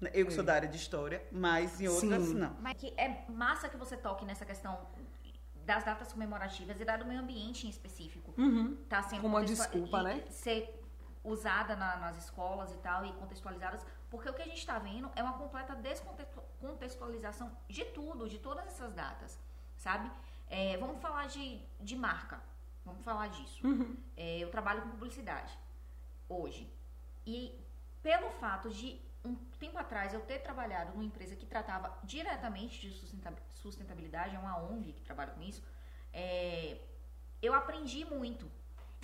né? 0.00 0.10
Eu 0.14 0.26
que 0.26 0.32
sou 0.32 0.42
É. 0.44 0.46
da 0.46 0.54
área 0.54 0.68
de 0.68 0.76
história, 0.76 1.22
mas 1.32 1.80
em 1.80 1.88
outras 1.88 2.22
Sim. 2.24 2.34
não. 2.34 2.56
Mas 2.60 2.74
que 2.76 2.92
é 2.96 3.24
massa 3.28 3.68
que 3.68 3.76
você 3.76 3.96
toque 3.96 4.24
nessa 4.24 4.44
questão 4.46 4.78
das 5.66 5.84
datas 5.84 6.12
comemorativas 6.12 6.80
e 6.80 6.84
da 6.84 6.96
do 6.96 7.04
meio 7.04 7.20
ambiente 7.20 7.66
em 7.66 7.70
específico. 7.70 8.32
Uhum. 8.38 8.76
Tá 8.88 9.02
sendo 9.02 9.20
Como 9.22 9.36
uma 9.36 9.44
desculpa, 9.44 9.98
e- 10.00 10.04
né? 10.04 10.24
Ser 10.30 10.80
usada 11.24 11.74
na- 11.76 11.96
nas 11.96 12.16
escolas 12.16 12.72
e 12.72 12.76
tal, 12.78 13.04
e 13.04 13.12
contextualizadas, 13.14 13.84
porque 14.10 14.28
o 14.28 14.34
que 14.34 14.42
a 14.42 14.46
gente 14.46 14.58
está 14.58 14.78
vendo 14.78 15.10
é 15.14 15.22
uma 15.22 15.34
completa 15.34 15.74
descontextualização 15.74 17.50
de 17.68 17.84
tudo, 17.86 18.28
de 18.28 18.38
todas 18.38 18.66
essas 18.66 18.92
datas, 18.92 19.38
sabe? 19.76 20.10
É, 20.48 20.76
vamos 20.78 21.00
falar 21.00 21.26
de, 21.28 21.60
de 21.80 21.96
marca, 21.96 22.40
vamos 22.84 23.04
falar 23.04 23.28
disso. 23.28 23.66
Uhum. 23.66 23.96
É, 24.16 24.38
eu 24.38 24.50
trabalho 24.50 24.82
com 24.82 24.90
publicidade 24.90 25.56
hoje. 26.28 26.72
E 27.26 27.54
pelo 28.02 28.30
fato 28.30 28.70
de 28.70 29.00
um 29.24 29.34
tempo 29.58 29.76
atrás 29.78 30.14
eu 30.14 30.20
ter 30.20 30.38
trabalhado 30.38 30.92
numa 30.92 31.04
empresa 31.04 31.36
que 31.36 31.44
tratava 31.44 31.98
diretamente 32.04 32.80
de 32.80 32.90
sustenta- 32.94 33.42
sustentabilidade, 33.54 34.34
é 34.34 34.38
uma 34.38 34.56
ONG 34.58 34.92
que 34.92 35.02
trabalha 35.02 35.32
com 35.32 35.42
isso, 35.42 35.62
é, 36.12 36.80
eu 37.42 37.52
aprendi 37.52 38.04
muito. 38.04 38.50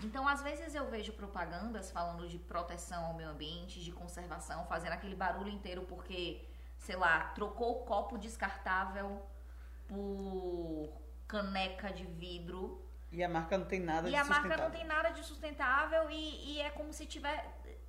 Então, 0.05 0.27
às 0.29 0.43
vezes 0.43 0.75
eu 0.75 0.87
vejo 0.91 1.13
propagandas 1.13 1.91
falando 1.91 2.29
de 2.29 2.39
proteção 2.39 3.07
ao 3.07 3.15
meio 3.15 3.31
ambiente, 3.31 3.83
de 3.83 3.91
conservação, 3.93 4.67
fazendo 4.67 4.93
aquele 4.93 5.15
barulho 5.17 5.49
inteiro 5.49 5.83
porque, 5.83 6.47
sei 6.79 6.97
lá, 6.97 7.15
trocou 7.35 7.71
o 7.83 7.85
copo 7.85 8.19
descartável 8.19 9.23
por 9.89 10.93
caneca 11.27 11.91
de 11.93 12.05
vidro 12.05 12.83
E 13.13 13.23
a 13.23 13.29
marca 13.29 13.57
não 13.59 13.67
tem 13.67 13.81
nada 13.81 14.09
e 14.09 14.11
de 14.13 14.17
a 14.17 14.25
marca 14.25 14.49
não 14.49 14.57
sustentável. 14.57 14.79
tem 14.79 14.87
nada 14.87 15.09
de 15.11 15.23
sustentável 15.25 16.11
e, 16.11 16.55
e 16.55 16.61
é 16.61 16.71
como 16.71 16.93
se 16.93 17.07
tiver. 17.07 17.39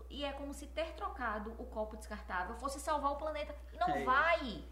E 0.10 0.24
é 0.24 0.32
como 0.34 0.54
se 0.54 0.68
ter 0.68 0.94
trocado 0.94 1.54
o 1.58 1.66
copo 1.66 1.98
descartável 1.98 2.56
fosse 2.56 2.80
salvar 2.80 3.12
o 3.12 3.16
planeta. 3.18 3.54
E 3.74 3.78
não 3.78 3.90
É. 3.90 4.04
vai! 4.04 4.64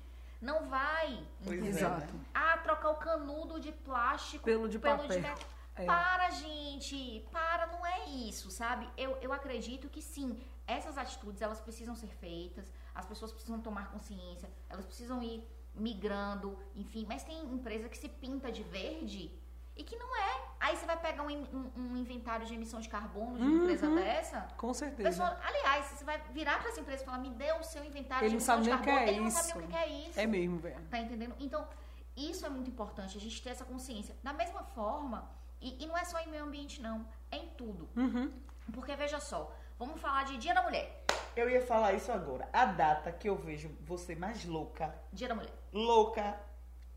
Não 0.41 0.67
vai! 0.69 1.25
Pois 1.43 1.63
é, 1.63 1.67
Exato. 1.67 2.13
né? 2.13 2.25
Ah, 2.33 2.57
trocar 2.57 2.89
o 2.91 2.95
canudo 2.95 3.59
de 3.59 3.71
plástico 3.71 4.43
Pelo 4.43 4.67
de 4.69 4.77
papel. 4.77 5.07
metal. 5.07 5.37
É. 5.75 5.85
Para, 5.85 6.29
gente! 6.31 7.25
Para, 7.31 7.67
não 7.67 7.85
é 7.85 8.05
isso, 8.09 8.51
sabe? 8.51 8.87
Eu, 8.97 9.17
eu 9.21 9.33
acredito 9.33 9.89
que 9.89 10.01
sim, 10.01 10.39
essas 10.67 10.97
atitudes 10.97 11.41
elas 11.41 11.59
precisam 11.59 11.95
ser 11.95 12.07
feitas, 12.07 12.71
as 12.93 13.05
pessoas 13.05 13.31
precisam 13.31 13.59
tomar 13.59 13.89
consciência, 13.91 14.49
elas 14.69 14.85
precisam 14.85 15.21
ir 15.23 15.47
migrando, 15.73 16.57
enfim. 16.75 17.05
Mas 17.07 17.23
tem 17.23 17.37
empresa 17.45 17.89
que 17.89 17.97
se 17.97 18.07
pinta 18.07 18.51
de 18.51 18.61
verde 18.63 19.31
e 19.75 19.83
que 19.83 19.95
não 19.95 20.15
é. 20.15 20.41
Aí 20.59 20.77
você 20.77 20.85
vai 20.85 20.95
pegar 20.97 21.23
um, 21.23 21.29
um- 21.31 21.71
um 21.75 21.97
inventário 21.97 22.45
de 22.45 22.53
emissão 22.53 22.79
de 22.79 22.87
carbono 22.87 23.37
de 23.37 23.41
uma 23.43 23.49
Uhum. 23.51 23.61
empresa 23.63 23.89
dessa. 23.95 24.41
Com 24.55 24.71
certeza. 24.73 25.09
Pessoa, 25.09 25.39
aliás, 25.43 25.85
você 25.87 26.03
vai 26.05 26.21
virar 26.31 26.59
para 26.59 26.69
essa 26.69 26.79
empresa 26.79 27.01
e 27.01 27.05
falar: 27.05 27.17
me 27.17 27.31
dê 27.31 27.51
o 27.53 27.63
seu 27.63 27.83
inventário 27.83 28.25
Ele 28.27 28.37
de 28.37 28.45
não 28.47 28.55
emissão 28.55 28.55
sabe 28.57 28.63
de 28.65 28.69
carbono. 28.69 28.97
é 28.99 29.09
Ele 29.09 29.19
não 29.21 29.27
isso. 29.27 29.37
sabe 29.41 29.59
nem 29.59 29.67
o 29.67 29.71
que 29.71 29.75
é 29.77 29.87
isso. 30.07 30.19
É 30.19 30.27
mesmo, 30.27 30.59
velho. 30.59 30.79
Tá 30.91 30.99
entendendo? 30.99 31.35
Então, 31.39 31.67
isso 32.15 32.45
é 32.45 32.49
muito 32.49 32.69
importante, 32.69 33.17
a 33.17 33.19
gente 33.19 33.41
ter 33.41 33.49
essa 33.49 33.65
consciência. 33.65 34.15
Da 34.23 34.31
mesma 34.31 34.63
forma, 34.63 35.27
e, 35.63 35.83
e 35.83 35.87
não 35.87 35.97
é 35.97 36.03
só 36.03 36.19
em 36.19 36.27
meio 36.27 36.43
ambiente, 36.43 36.81
não, 36.81 37.07
é 37.31 37.37
em 37.37 37.47
tudo. 37.49 37.89
Uhum. 37.95 38.31
Porque 38.73 38.95
veja 38.95 39.19
só, 39.19 39.55
vamos 39.79 39.99
falar 39.99 40.23
de 40.25 40.37
Dia 40.37 40.53
da 40.53 40.61
Mulher. 40.61 41.03
Eu 41.35 41.49
ia 41.49 41.65
falar 41.65 41.93
isso 41.93 42.11
agora. 42.11 42.47
A 42.51 42.65
data 42.65 43.11
que 43.11 43.29
eu 43.29 43.35
vejo 43.35 43.69
você 43.81 44.13
mais 44.15 44.43
louca, 44.45 44.93
Dia 45.11 45.29
da 45.29 45.35
Mulher. 45.35 45.53
louca, 45.71 46.37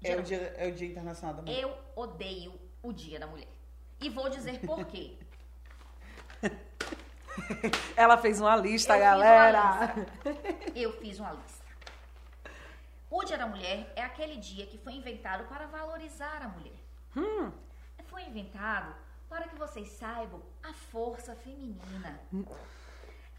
Dia 0.01 0.15
é 0.15 0.19
o, 0.19 0.23
dia, 0.23 0.55
é 0.59 0.67
o 0.69 0.73
Dia 0.73 0.89
Internacional 0.89 1.37
da 1.37 1.43
Mulher. 1.43 1.63
Eu 1.63 1.77
odeio 1.95 2.53
o 2.83 2.93
Dia 2.93 3.21
da 3.21 3.27
Mulher. 3.27 3.49
E 4.01 4.11
vou 4.11 4.29
dizer 4.29 4.61
por 4.61 4.85
quê. 4.85 5.17
Ela 7.97 8.19
fez 8.19 8.41
uma 8.41 8.57
lista, 8.57 8.95
Eu 8.95 8.99
fiz 8.99 9.07
uma 9.07 9.11
galera. 9.11 9.95
Eu 10.75 10.93
fiz 10.93 11.19
uma 11.21 11.33
lista. 11.33 11.65
O 13.11 13.25
Dia 13.25 13.39
da 13.39 13.47
Mulher 13.47 13.93
é 13.95 14.03
aquele 14.03 14.37
dia 14.37 14.67
que 14.67 14.77
foi 14.77 14.95
inventado 14.95 15.45
para 15.49 15.67
valorizar 15.67 16.43
a 16.43 16.49
mulher. 16.49 16.75
Hum, 17.17 17.53
Foi 18.17 18.25
inventado 18.25 18.95
para 19.29 19.47
que 19.47 19.57
vocês 19.57 19.89
saibam 19.91 20.41
a 20.63 20.73
força 20.73 21.35
feminina. 21.37 22.19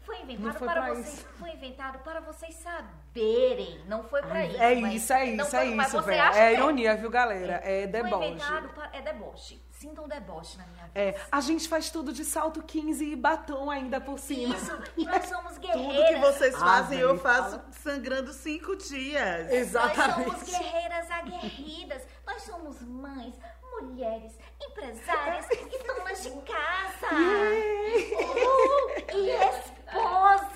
Foi 0.06 0.20
inventado 0.22 0.56
foi 0.56 0.68
para 0.68 0.94
vocês, 0.94 1.14
isso. 1.14 1.26
foi 1.36 1.50
inventado 1.50 1.98
para 2.04 2.20
vocês 2.20 2.54
saberem. 2.54 3.84
Não 3.86 4.04
foi 4.04 4.22
para 4.22 4.46
isso. 4.46 4.56
é 4.62 4.74
isso, 4.74 5.12
é 5.12 5.26
não 5.34 5.44
isso, 5.44 5.50
foi- 5.50 5.58
é 5.58 5.76
isso, 5.82 6.02
velho. 6.02 6.22
É 6.22 6.48
que 6.50 6.52
ironia, 6.54 6.96
viu, 6.96 7.10
galera? 7.10 7.54
É 7.64 7.82
Foi 7.82 7.86
deboche. 7.88 8.26
inventado 8.28 8.68
para 8.68 8.96
é 8.96 9.02
deboche. 9.02 9.60
Sintam 9.72 10.04
um 10.04 10.08
deboche 10.08 10.56
na 10.58 10.66
minha 10.66 10.84
vida. 10.86 11.00
É, 11.00 11.20
a 11.30 11.40
gente 11.40 11.68
faz 11.68 11.90
tudo 11.90 12.12
de 12.12 12.24
salto 12.24 12.62
15 12.62 13.04
e 13.04 13.16
batom 13.16 13.68
ainda 13.70 14.00
por 14.00 14.18
cima. 14.20 14.54
Isso. 14.54 14.78
E 14.96 15.04
nós 15.06 15.26
somos 15.26 15.54
Tudo 15.54 15.60
guerreiras. 15.66 16.08
que 16.08 16.16
vocês 16.20 16.54
Ah, 16.54 16.58
fazem, 16.58 17.00
eu 17.00 17.08
velho, 17.16 17.20
faço 17.20 17.60
sangrando 17.82 18.32
cinco 18.32 18.76
dias. 18.76 19.42
Nós 19.46 19.52
Exatamente. 19.52 20.30
somos 20.30 20.42
guerreiras 20.44 21.10
aguerridas. 21.10 22.02
Nós 22.24 22.42
somos 22.42 22.80
mães, 22.82 23.34
mulheres, 23.80 24.36
empresárias 24.60 25.46
e 25.50 25.86
donas 25.86 26.22
de 26.22 26.30
casa. 26.42 27.14
Uh, 27.14 29.16
e 29.16 29.30
esposas. 29.30 30.52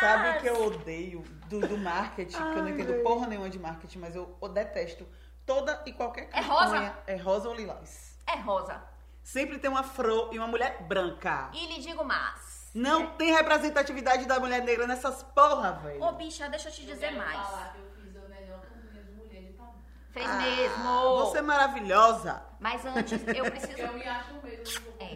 Sabe 0.00 0.38
o 0.38 0.40
que 0.40 0.46
eu 0.48 0.64
odeio 0.66 1.20
do, 1.46 1.60
do 1.60 1.78
marketing? 1.78 2.36
que 2.36 2.42
eu 2.42 2.56
não 2.62 2.66
Ai, 2.66 2.72
entendo 2.72 3.02
porra 3.02 3.26
nenhuma 3.26 3.48
de 3.48 3.58
marketing, 3.58 3.98
mas 3.98 4.14
eu, 4.14 4.36
eu 4.40 4.48
detesto 4.48 5.06
toda 5.44 5.82
e 5.86 5.92
qualquer 5.92 6.28
É 6.32 6.40
rosa? 6.40 6.98
É 7.06 7.16
rosa 7.16 7.48
ou 7.48 7.54
lilás. 7.54 8.18
É 8.26 8.36
rosa. 8.36 8.82
Sempre 9.22 9.58
tem 9.58 9.70
uma 9.70 9.82
fro 9.82 10.30
e 10.32 10.38
uma 10.38 10.46
mulher 10.46 10.82
branca. 10.82 11.50
E 11.52 11.66
lhe 11.66 11.80
digo 11.80 12.04
mais. 12.04 12.70
Não 12.74 13.06
tem 13.16 13.32
representatividade 13.32 14.26
da 14.26 14.38
mulher 14.38 14.62
negra 14.62 14.86
nessas 14.86 15.22
porra, 15.22 15.72
velho. 15.82 16.02
Ô, 16.02 16.12
bicha, 16.12 16.48
deixa 16.48 16.68
eu 16.68 16.72
te 16.72 16.82
Eu 16.82 16.94
dizer 16.94 17.06
quero 17.08 17.18
mais. 17.18 17.40
falar 17.48 17.72
que 17.72 17.78
eu 17.78 17.90
fiz 18.04 18.16
a 18.16 18.28
melhor 18.28 18.60
campanha 18.60 19.02
de 19.02 19.12
mulher 19.12 19.42
de 19.42 19.52
tamanho. 19.54 19.82
Fez 20.16 20.30
Ah, 20.30 20.38
mesmo. 20.38 21.16
Você 21.26 21.38
é 21.38 21.42
maravilhosa. 21.42 22.42
Mas 22.58 22.86
antes, 22.86 23.12
eu 23.28 23.44
preciso... 23.50 23.78
Eu 23.78 23.92
me 23.92 24.08
acho 24.08 24.32
mesmo. 24.42 24.86
É. 24.98 25.12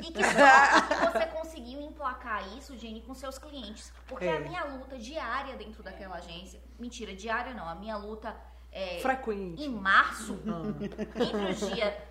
E 0.00 0.12
que 0.12 0.22
sorte 0.22 0.88
que 0.88 1.06
você 1.12 1.26
conseguiu 1.26 1.80
emplacar 1.80 2.56
isso, 2.56 2.76
Jenny, 2.78 3.00
com 3.02 3.12
seus 3.14 3.36
clientes. 3.36 3.92
Porque 4.06 4.26
É. 4.26 4.36
a 4.36 4.38
minha 4.38 4.62
luta 4.62 4.96
diária 4.96 5.56
dentro 5.56 5.82
daquela 5.82 6.18
agência... 6.18 6.62
Mentira, 6.78 7.12
diária 7.16 7.52
não. 7.52 7.68
A 7.68 7.74
minha 7.74 7.96
luta 7.96 8.36
é... 8.70 9.00
Frequente. 9.00 9.60
Em 9.60 9.68
março, 9.70 10.40
entre 10.78 11.66
o 11.66 11.74
dia... 11.74 12.08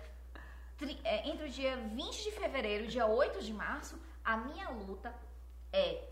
tri- 0.76 1.00
é, 1.02 1.26
entre 1.26 1.46
o 1.46 1.48
dia 1.50 1.76
20 1.78 2.24
de 2.24 2.30
fevereiro 2.32 2.84
e 2.84 2.88
dia 2.88 3.06
8 3.06 3.42
de 3.42 3.54
março, 3.54 3.98
a 4.22 4.36
minha 4.36 4.68
luta 4.68 5.14
é 5.72 6.10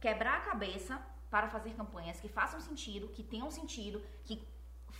quebrar 0.00 0.38
a 0.38 0.40
cabeça 0.40 0.98
para 1.30 1.48
fazer 1.48 1.74
campanhas 1.74 2.18
que 2.18 2.28
façam 2.30 2.60
sentido, 2.62 3.08
que 3.08 3.22
tenham 3.22 3.50
sentido, 3.50 4.02
que 4.24 4.42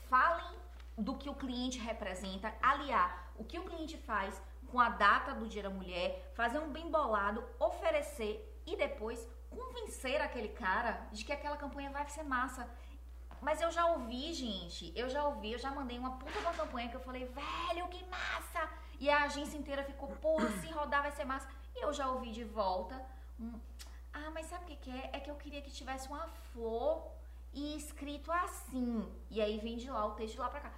falem 0.09 0.59
do 0.97 1.15
que 1.15 1.29
o 1.29 1.35
cliente 1.35 1.79
representa, 1.79 2.53
aliar 2.61 3.33
o 3.37 3.45
que 3.45 3.59
o 3.59 3.65
cliente 3.65 3.97
faz 3.97 4.41
com 4.71 4.81
a 4.81 4.89
data 4.91 5.33
do 5.33 5.49
Dia 5.49 5.63
da 5.63 5.71
Mulher, 5.71 6.33
fazer 6.35 6.59
um 6.59 6.71
bem 6.71 6.91
bolado, 6.91 7.45
oferecer 7.59 8.61
e 8.67 8.77
depois 8.77 9.27
convencer 9.49 10.21
aquele 10.21 10.49
cara 10.49 11.07
de 11.13 11.25
que 11.25 11.33
aquela 11.33 11.57
campanha 11.57 11.91
vai 11.91 12.07
ser 12.09 12.23
massa. 12.23 12.69
Mas 13.41 13.61
eu 13.61 13.71
já 13.71 13.87
ouvi, 13.87 14.35
gente, 14.35 14.93
eu 14.97 15.09
já 15.09 15.25
ouvi, 15.25 15.53
eu 15.53 15.59
já 15.59 15.71
mandei 15.71 15.99
uma 15.99 16.19
puta 16.19 16.39
uma 16.41 16.53
campanha 16.53 16.89
que 16.89 16.97
eu 16.97 17.01
falei, 17.01 17.25
velho, 17.27 17.89
que 17.89 18.05
massa! 18.07 18.69
E 18.99 19.09
a 19.09 19.23
agência 19.25 19.57
inteira 19.57 19.85
ficou, 19.85 20.09
porra, 20.17 20.49
se 20.61 20.67
rodar 20.73 21.03
vai 21.03 21.13
ser 21.13 21.25
massa. 21.25 21.49
E 21.75 21.85
eu 21.85 21.93
já 21.93 22.09
ouvi 22.11 22.33
de 22.33 22.43
volta, 22.43 23.01
um, 23.39 23.59
ah, 24.13 24.31
mas 24.35 24.47
sabe 24.47 24.65
o 24.65 24.67
que, 24.67 24.77
que 24.77 24.91
é? 24.91 25.11
É 25.13 25.21
que 25.21 25.31
eu 25.31 25.37
queria 25.37 25.63
que 25.63 25.71
tivesse 25.71 26.09
uma 26.09 26.27
flor 26.53 27.18
e 27.59 27.77
escrito 27.77 28.31
assim. 28.31 29.05
E 29.31 29.41
aí 29.41 29.59
vem 29.59 29.77
de 29.77 29.91
lá 29.91 30.07
o 30.07 30.13
texto 30.13 30.35
de 30.35 30.41
lá 30.41 30.49
pra 30.49 30.61
cá. 30.61 30.73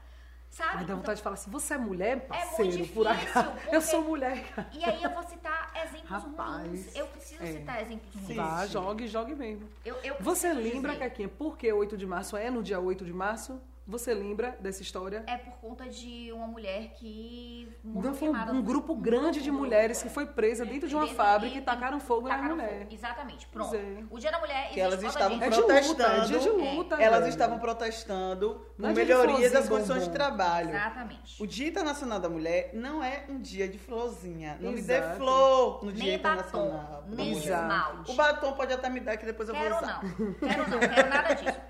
Sabe? 0.49 0.71
Ai, 0.71 0.77
dá 0.79 0.83
Então, 0.83 0.97
vontade 0.97 1.19
de 1.19 1.23
falar 1.23 1.35
assim, 1.35 1.49
você 1.51 1.75
é 1.75 1.79
mulher, 1.79 2.27
parceiro, 2.27 2.79
muito 2.79 2.93
por 2.93 3.07
difícil, 3.07 3.31
acaso. 3.41 3.51
porque- 3.53 3.77
Eu 3.77 3.81
sou 3.81 4.03
mulher. 4.03 4.45
e 4.73 4.85
aí 4.85 5.01
eu 5.01 5.11
vou 5.11 5.23
citar 5.23 5.73
exemplos 5.77 6.11
Rapaz, 6.11 6.67
ruins. 6.67 6.97
Eu 6.97 7.07
preciso 7.07 7.43
é. 7.45 7.53
citar 7.53 7.81
exemplos 7.83 8.13
ruins. 8.17 8.37
Vá, 8.37 8.67
jogue, 8.67 9.07
jogue 9.07 9.35
mesmo. 9.37 9.69
Eu, 9.85 9.95
eu 10.03 10.17
Você 10.19 10.53
lembra, 10.53 10.93
dizer. 10.95 11.05
Caquinha, 11.05 11.29
por 11.29 11.57
que 11.57 11.73
8 11.73 11.97
de 11.97 12.05
março 12.05 12.37
é 12.37 12.51
no 12.51 12.65
dia 12.65 12.81
8 12.81 13.05
de 13.05 13.13
março? 13.13 13.61
Você 13.91 14.15
lembra 14.15 14.57
dessa 14.61 14.83
história? 14.83 15.25
É 15.27 15.37
por 15.37 15.53
conta 15.55 15.89
de 15.89 16.31
uma 16.33 16.47
mulher 16.47 16.93
que 16.95 17.69
morreu 17.83 18.15
foi 18.15 18.29
um, 18.29 18.33
queimada. 18.33 18.53
um 18.53 18.63
grupo 18.63 18.95
grande 18.95 19.43
de 19.43 19.51
mulheres 19.51 20.01
que 20.01 20.09
foi 20.09 20.27
presa 20.27 20.65
dentro 20.65 20.89
de 20.89 20.95
uma 20.95 21.03
Dentro- 21.03 21.17
fábrica 21.17 21.59
e 21.59 21.61
tacaram 21.61 21.99
fogo 21.99 22.29
na 22.29 22.37
Tacaram 22.37 22.55
mulher. 22.57 22.79
fogo. 22.83 22.95
Exatamente. 22.95 23.47
Pronto. 23.49 23.75
é. 23.75 24.05
O 24.09 24.19
Dia 24.21 24.31
da 24.31 24.39
Mulher 24.39 24.59
existe 24.61 24.75
Que 24.75 24.81
elas 24.81 25.03
estavam 25.03 25.39
disso. 25.41 25.45
É 25.45 25.51
de 25.51 25.57
luta, 25.61 25.73
é 25.73 25.81
protestando. 25.83 26.27
dia 26.29 26.39
de 26.39 26.49
luta. 26.51 26.95
Elas 27.03 27.19
velho. 27.21 27.31
estavam 27.31 27.59
protestando 27.59 28.67
por 28.77 28.85
é 28.89 28.93
dia 28.93 29.05
de 29.05 29.09
melhoria 29.11 29.27
florzinha 29.35 29.51
das 29.51 29.69
condições 29.69 30.05
de 30.05 30.11
trabalho. 30.11 30.71
Exatamente. 30.71 31.43
O 31.43 31.47
Dia 31.49 31.69
Internacional 31.69 32.21
da 32.21 32.29
Mulher 32.29 32.71
não 32.73 33.03
é 33.03 33.25
um 33.29 33.41
dia 33.41 33.67
de 33.69 33.77
florzinha. 33.79 34.57
Não 34.61 34.71
me 34.71 34.83
dê 34.83 35.03
flor 35.17 35.85
no 35.85 35.93
Dia 35.93 36.05
Nem 36.05 36.15
Internacional. 36.15 36.69
batom, 36.69 37.11
da 37.11 37.17
nem 37.17 37.33
esmalte. 37.33 38.13
O 38.13 38.15
batom 38.15 38.53
pode 38.53 38.73
até 38.73 38.89
me 38.89 39.01
dar 39.01 39.17
que 39.17 39.27
depois 39.27 39.49
eu 39.49 39.55
Quero 39.57 39.75
vou 39.75 39.83
usar. 39.83 40.01
não. 40.05 40.35
Quero 40.35 40.71
não. 40.71 40.79
Quero 40.79 41.09
nada 41.11 41.35
disso. 41.35 41.61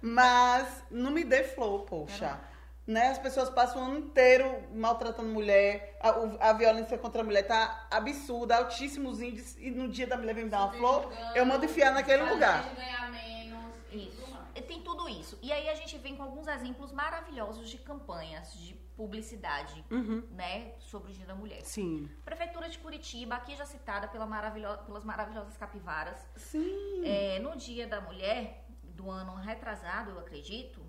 Mas 0.00 0.84
não 0.90 1.10
me 1.10 1.24
dê 1.24 1.44
flor, 1.44 1.82
poxa. 1.84 2.38
Né? 2.86 3.08
As 3.08 3.18
pessoas 3.18 3.50
passam 3.50 3.82
o 3.82 3.84
ano 3.84 3.98
inteiro 3.98 4.62
maltratando 4.72 5.28
mulher, 5.28 5.98
a, 6.00 6.48
a 6.48 6.52
violência 6.54 6.96
contra 6.96 7.20
a 7.20 7.24
mulher 7.24 7.42
tá 7.46 7.86
absurda, 7.90 8.56
altíssimos 8.56 9.20
índices, 9.20 9.58
e 9.58 9.70
no 9.70 9.88
dia 9.88 10.06
da 10.06 10.16
mulher 10.16 10.34
vem 10.34 10.44
me 10.44 10.50
dar 10.50 10.64
uma 10.64 10.72
flor, 10.72 11.12
eu 11.34 11.44
mando 11.44 11.66
enfiar 11.66 11.92
naquele 11.92 12.22
lugar. 12.22 12.74
ganhar 12.74 13.10
menos. 13.10 13.74
Isso. 13.92 14.28
E 14.54 14.62
Tem 14.62 14.80
tudo 14.82 15.06
isso. 15.08 15.38
E 15.42 15.52
aí 15.52 15.68
a 15.68 15.74
gente 15.74 15.96
vem 15.98 16.16
com 16.16 16.22
alguns 16.22 16.48
exemplos 16.48 16.90
maravilhosos 16.90 17.68
de 17.68 17.76
campanhas 17.78 18.54
de 18.54 18.74
publicidade, 18.96 19.84
né, 20.32 20.72
sobre 20.78 21.12
o 21.12 21.14
Dia 21.14 21.26
da 21.26 21.34
Mulher. 21.34 21.60
Sim. 21.62 22.10
Prefeitura 22.24 22.68
de 22.70 22.78
Curitiba, 22.78 23.34
aqui 23.36 23.54
já 23.54 23.64
citada 23.66 24.08
pela 24.08 24.26
maravilho- 24.26 24.78
pelas 24.86 25.04
maravilhosas 25.04 25.56
capivaras, 25.58 26.18
Sim. 26.36 27.02
é, 27.04 27.38
no 27.38 27.54
Dia 27.56 27.86
da 27.86 28.00
Mulher, 28.00 28.64
do 28.98 29.08
ano 29.08 29.34
retrasado, 29.36 30.10
eu 30.10 30.18
acredito, 30.18 30.84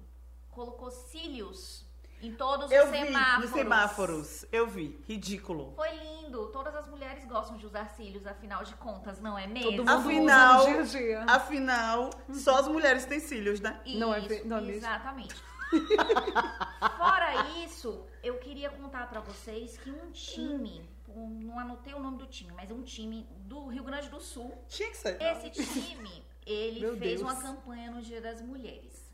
colocou 0.50 0.90
cílios 0.90 1.86
em 2.22 2.34
todos 2.34 2.70
Eu 2.72 2.86
os 2.86 2.90
vi 2.92 2.98
semáforos. 3.06 3.42
nos 3.52 3.60
semáforos. 3.60 4.46
Eu 4.52 4.66
vi. 4.68 5.00
Ridículo. 5.08 5.74
Foi 5.76 5.92
lindo. 5.96 6.48
Todas 6.48 6.76
as 6.76 6.88
mulheres 6.88 7.24
gostam 7.26 7.56
de 7.56 7.66
usar 7.68 7.86
cílios, 7.90 8.26
afinal 8.26 8.64
de 8.64 8.74
contas, 8.76 9.20
não 9.22 9.38
é 9.38 9.46
mesmo? 9.46 9.78
Todo 9.78 9.86
mundo 9.86 9.90
Afinal- 10.10 10.60
usa 10.62 10.70
no 10.70 10.74
dia 10.74 10.82
a 11.20 11.24
dia. 11.24 11.34
Afinal, 11.36 12.10
só 12.34 12.58
as 12.60 12.68
mulheres 12.68 13.06
têm 13.06 13.20
cílios, 13.20 13.60
né? 13.62 13.80
Não 13.96 14.14
é 14.14 14.20
Isso, 14.22 14.48
não 14.48 14.58
é 14.58 14.62
mesmo? 14.62 14.78
Exatamente. 14.80 15.36
Fora 16.98 17.48
isso, 17.64 18.06
eu 18.24 18.38
queria 18.40 18.70
contar 18.72 19.08
pra 19.08 19.20
vocês 19.22 19.78
que 19.78 19.92
um 19.92 20.10
time, 20.12 20.90
não 21.08 21.60
anotei 21.60 21.94
o 21.94 22.00
nome 22.00 22.18
do 22.18 22.26
time, 22.28 22.52
mas 22.56 22.70
é 22.72 22.74
um 22.74 22.82
time 22.84 23.28
do 23.42 23.68
Rio 23.68 23.84
Grande 23.84 24.10
do 24.10 24.20
Sul. 24.20 24.52
Tinha 24.68 24.90
que 24.90 24.98
ser. 24.98 25.18
Esse 25.22 25.50
time, 25.52 26.24
ele 26.52 26.80
Meu 26.80 26.98
fez 26.98 27.20
Deus. 27.20 27.22
uma 27.22 27.42
campanha 27.42 27.92
no 27.92 28.02
Dia 28.02 28.20
das 28.20 28.42
Mulheres. 28.42 29.10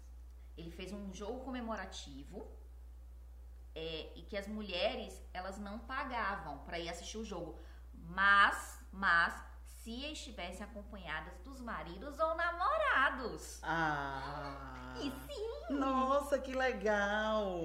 Ele 0.57 0.71
fez 0.71 0.93
um 0.93 1.13
jogo 1.13 1.41
comemorativo 1.41 2.49
é, 3.73 4.13
e 4.15 4.21
que 4.21 4.37
as 4.37 4.47
mulheres 4.47 5.21
elas 5.33 5.57
não 5.57 5.79
pagavam 5.79 6.59
pra 6.59 6.79
ir 6.79 6.87
assistir 6.87 7.17
o 7.17 7.25
jogo, 7.25 7.61
mas, 7.93 8.79
mas 8.89 9.33
se 9.85 10.11
estivessem 10.11 10.65
acompanhadas 10.65 11.33
dos 11.43 11.61
maridos 11.61 12.17
ou 12.17 12.35
namorados. 12.35 13.59
Ah. 13.61 14.95
E 14.97 15.11
sim. 15.31 15.75
Nossa, 15.75 16.39
que 16.39 16.53
legal. 16.53 17.59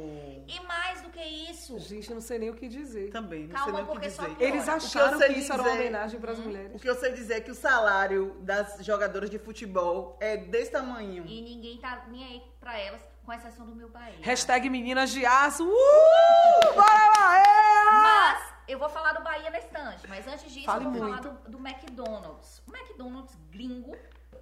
E 0.47 0.61
mais 0.67 1.01
do 1.01 1.09
que 1.09 1.23
isso, 1.23 1.79
Gente, 1.79 2.11
eu 2.11 2.15
não 2.17 2.21
sei 2.21 2.39
nem 2.39 2.51
o 2.51 2.55
que 2.55 2.69
dizer. 2.69 3.11
Também, 3.11 3.47
não 3.47 3.55
Calma, 3.55 3.65
sei 3.65 3.73
nem 3.73 3.83
o 3.83 3.87
que 3.87 3.93
porque 3.93 4.11
só 4.11 4.27
dizer. 4.27 4.43
Eles 4.45 4.63
O 4.63 4.65
que 4.67 4.71
acharam 4.71 5.19
sei 5.19 5.33
que 5.33 5.39
isso 5.41 5.53
era 5.53 5.63
uma 5.63 5.71
dizer- 5.71 5.81
homenagem 5.81 6.21
para 6.21 6.33
as 6.33 6.39
O 6.39 6.43
mulheres. 6.43 6.83
que 6.83 6.89
eu 6.91 6.95
sei 6.95 7.13
dizer 7.13 7.35
é 7.35 7.41
que 7.41 7.51
o 7.51 7.55
salário 7.55 8.37
das 8.43 8.85
jogadoras 8.85 9.31
de 9.31 9.39
futebol 9.39 10.19
é 10.21 10.37
desse 10.37 10.73
tamanho. 10.73 11.25
e 11.27 11.41
ninguém 11.41 11.79
tá 11.79 12.05
nem 12.09 12.23
aí 12.25 12.43
pra 12.61 12.79
elas, 12.79 13.03
com 13.25 13.33
exceção 13.33 13.67
do 13.67 13.75
meu 13.75 13.89
Bahia. 13.89 14.19
Hashtag 14.23 14.69
meninas 14.69 15.11
de 15.11 15.25
aço. 15.25 15.67
Uh! 15.67 16.75
Bora 16.75 17.11
Bahia! 17.17 17.91
Mas 18.03 18.55
eu 18.69 18.79
vou 18.79 18.89
falar 18.91 19.15
do 19.15 19.25
Bahia 19.25 19.51
na 19.51 19.59
estante, 19.59 20.07
mas 20.07 20.27
antes 20.29 20.53
disso 20.53 20.67
Fale 20.67 20.85
eu 20.85 20.91
vou 20.91 21.03
muito. 21.03 21.23
falar 21.23 21.35
do, 21.35 21.51
do 21.51 21.59
McDonald's. 21.59 22.63
O 22.67 22.77
McDonald's 22.77 23.35
gringo, 23.51 23.97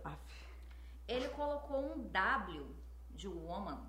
Aff. 0.05 0.19
ele 1.07 1.29
colocou 1.29 1.95
um 1.97 2.09
W 2.09 2.77
de 3.11 3.29
woman 3.29 3.81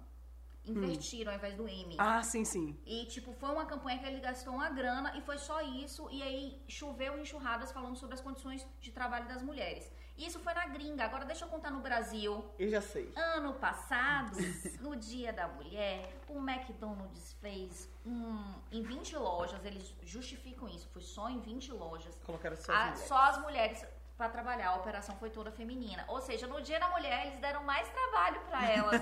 invertido 0.64 1.30
ao 1.32 1.36
invés 1.36 1.56
do 1.56 1.68
M. 1.68 1.96
Ah, 1.98 2.22
sim, 2.22 2.46
sim. 2.46 2.80
E, 2.86 3.06
tipo, 3.08 3.34
foi 3.34 3.50
uma 3.50 3.66
campanha 3.66 3.98
que 3.98 4.06
ele 4.06 4.20
gastou 4.20 4.54
uma 4.54 4.70
grana 4.70 5.18
e 5.18 5.22
foi 5.22 5.38
só 5.40 5.62
isso. 5.62 6.08
E 6.12 6.22
aí 6.22 6.62
choveu 6.68 7.20
enxurradas 7.20 7.72
falando 7.72 7.96
sobre 7.96 8.14
as 8.14 8.22
condições 8.22 8.66
de 8.80 8.92
trabalho 8.92 9.28
das 9.28 9.42
mulheres. 9.42 9.92
Isso 10.28 10.40
foi 10.40 10.54
na 10.54 10.66
gringa. 10.68 11.06
Agora 11.06 11.24
deixa 11.26 11.46
eu 11.46 11.50
contar 11.50 11.72
no 11.72 11.80
Brasil. 11.80 12.44
Eu 12.60 12.70
já 12.70 12.82
sei. 12.82 13.12
Ano 13.16 13.54
passado, 13.54 14.36
no 14.82 14.96
Dia 14.96 15.32
da 15.32 15.48
Mulher, 15.48 16.14
o 16.28 16.38
McDonald's 16.40 17.34
fez 17.42 17.90
um, 18.06 18.54
em 18.72 18.84
20 18.84 19.16
lojas, 19.16 19.64
eles 19.64 19.96
justificam 20.04 20.68
isso, 20.68 20.88
foi 20.90 21.02
só 21.02 21.30
em 21.30 21.40
20 21.40 21.72
lojas. 21.72 22.14
Colocaram 22.26 22.58
só 22.58 22.72
A- 22.72 22.76
as 22.76 22.90
mulheres. 22.92 23.08
só 23.08 23.18
as 23.30 23.38
mulheres 23.42 23.86
para 24.18 24.30
trabalhar, 24.30 24.70
a 24.72 24.76
operação 24.76 25.16
foi 25.16 25.30
toda 25.30 25.50
feminina. 25.52 26.04
Ou 26.10 26.20
seja, 26.20 26.46
no 26.46 26.62
Dia 26.62 26.80
da 26.80 26.90
Mulher, 26.90 27.28
eles 27.28 27.40
deram 27.40 27.64
mais 27.64 27.88
trabalho 27.90 28.42
para 28.42 28.70
elas. 28.70 29.02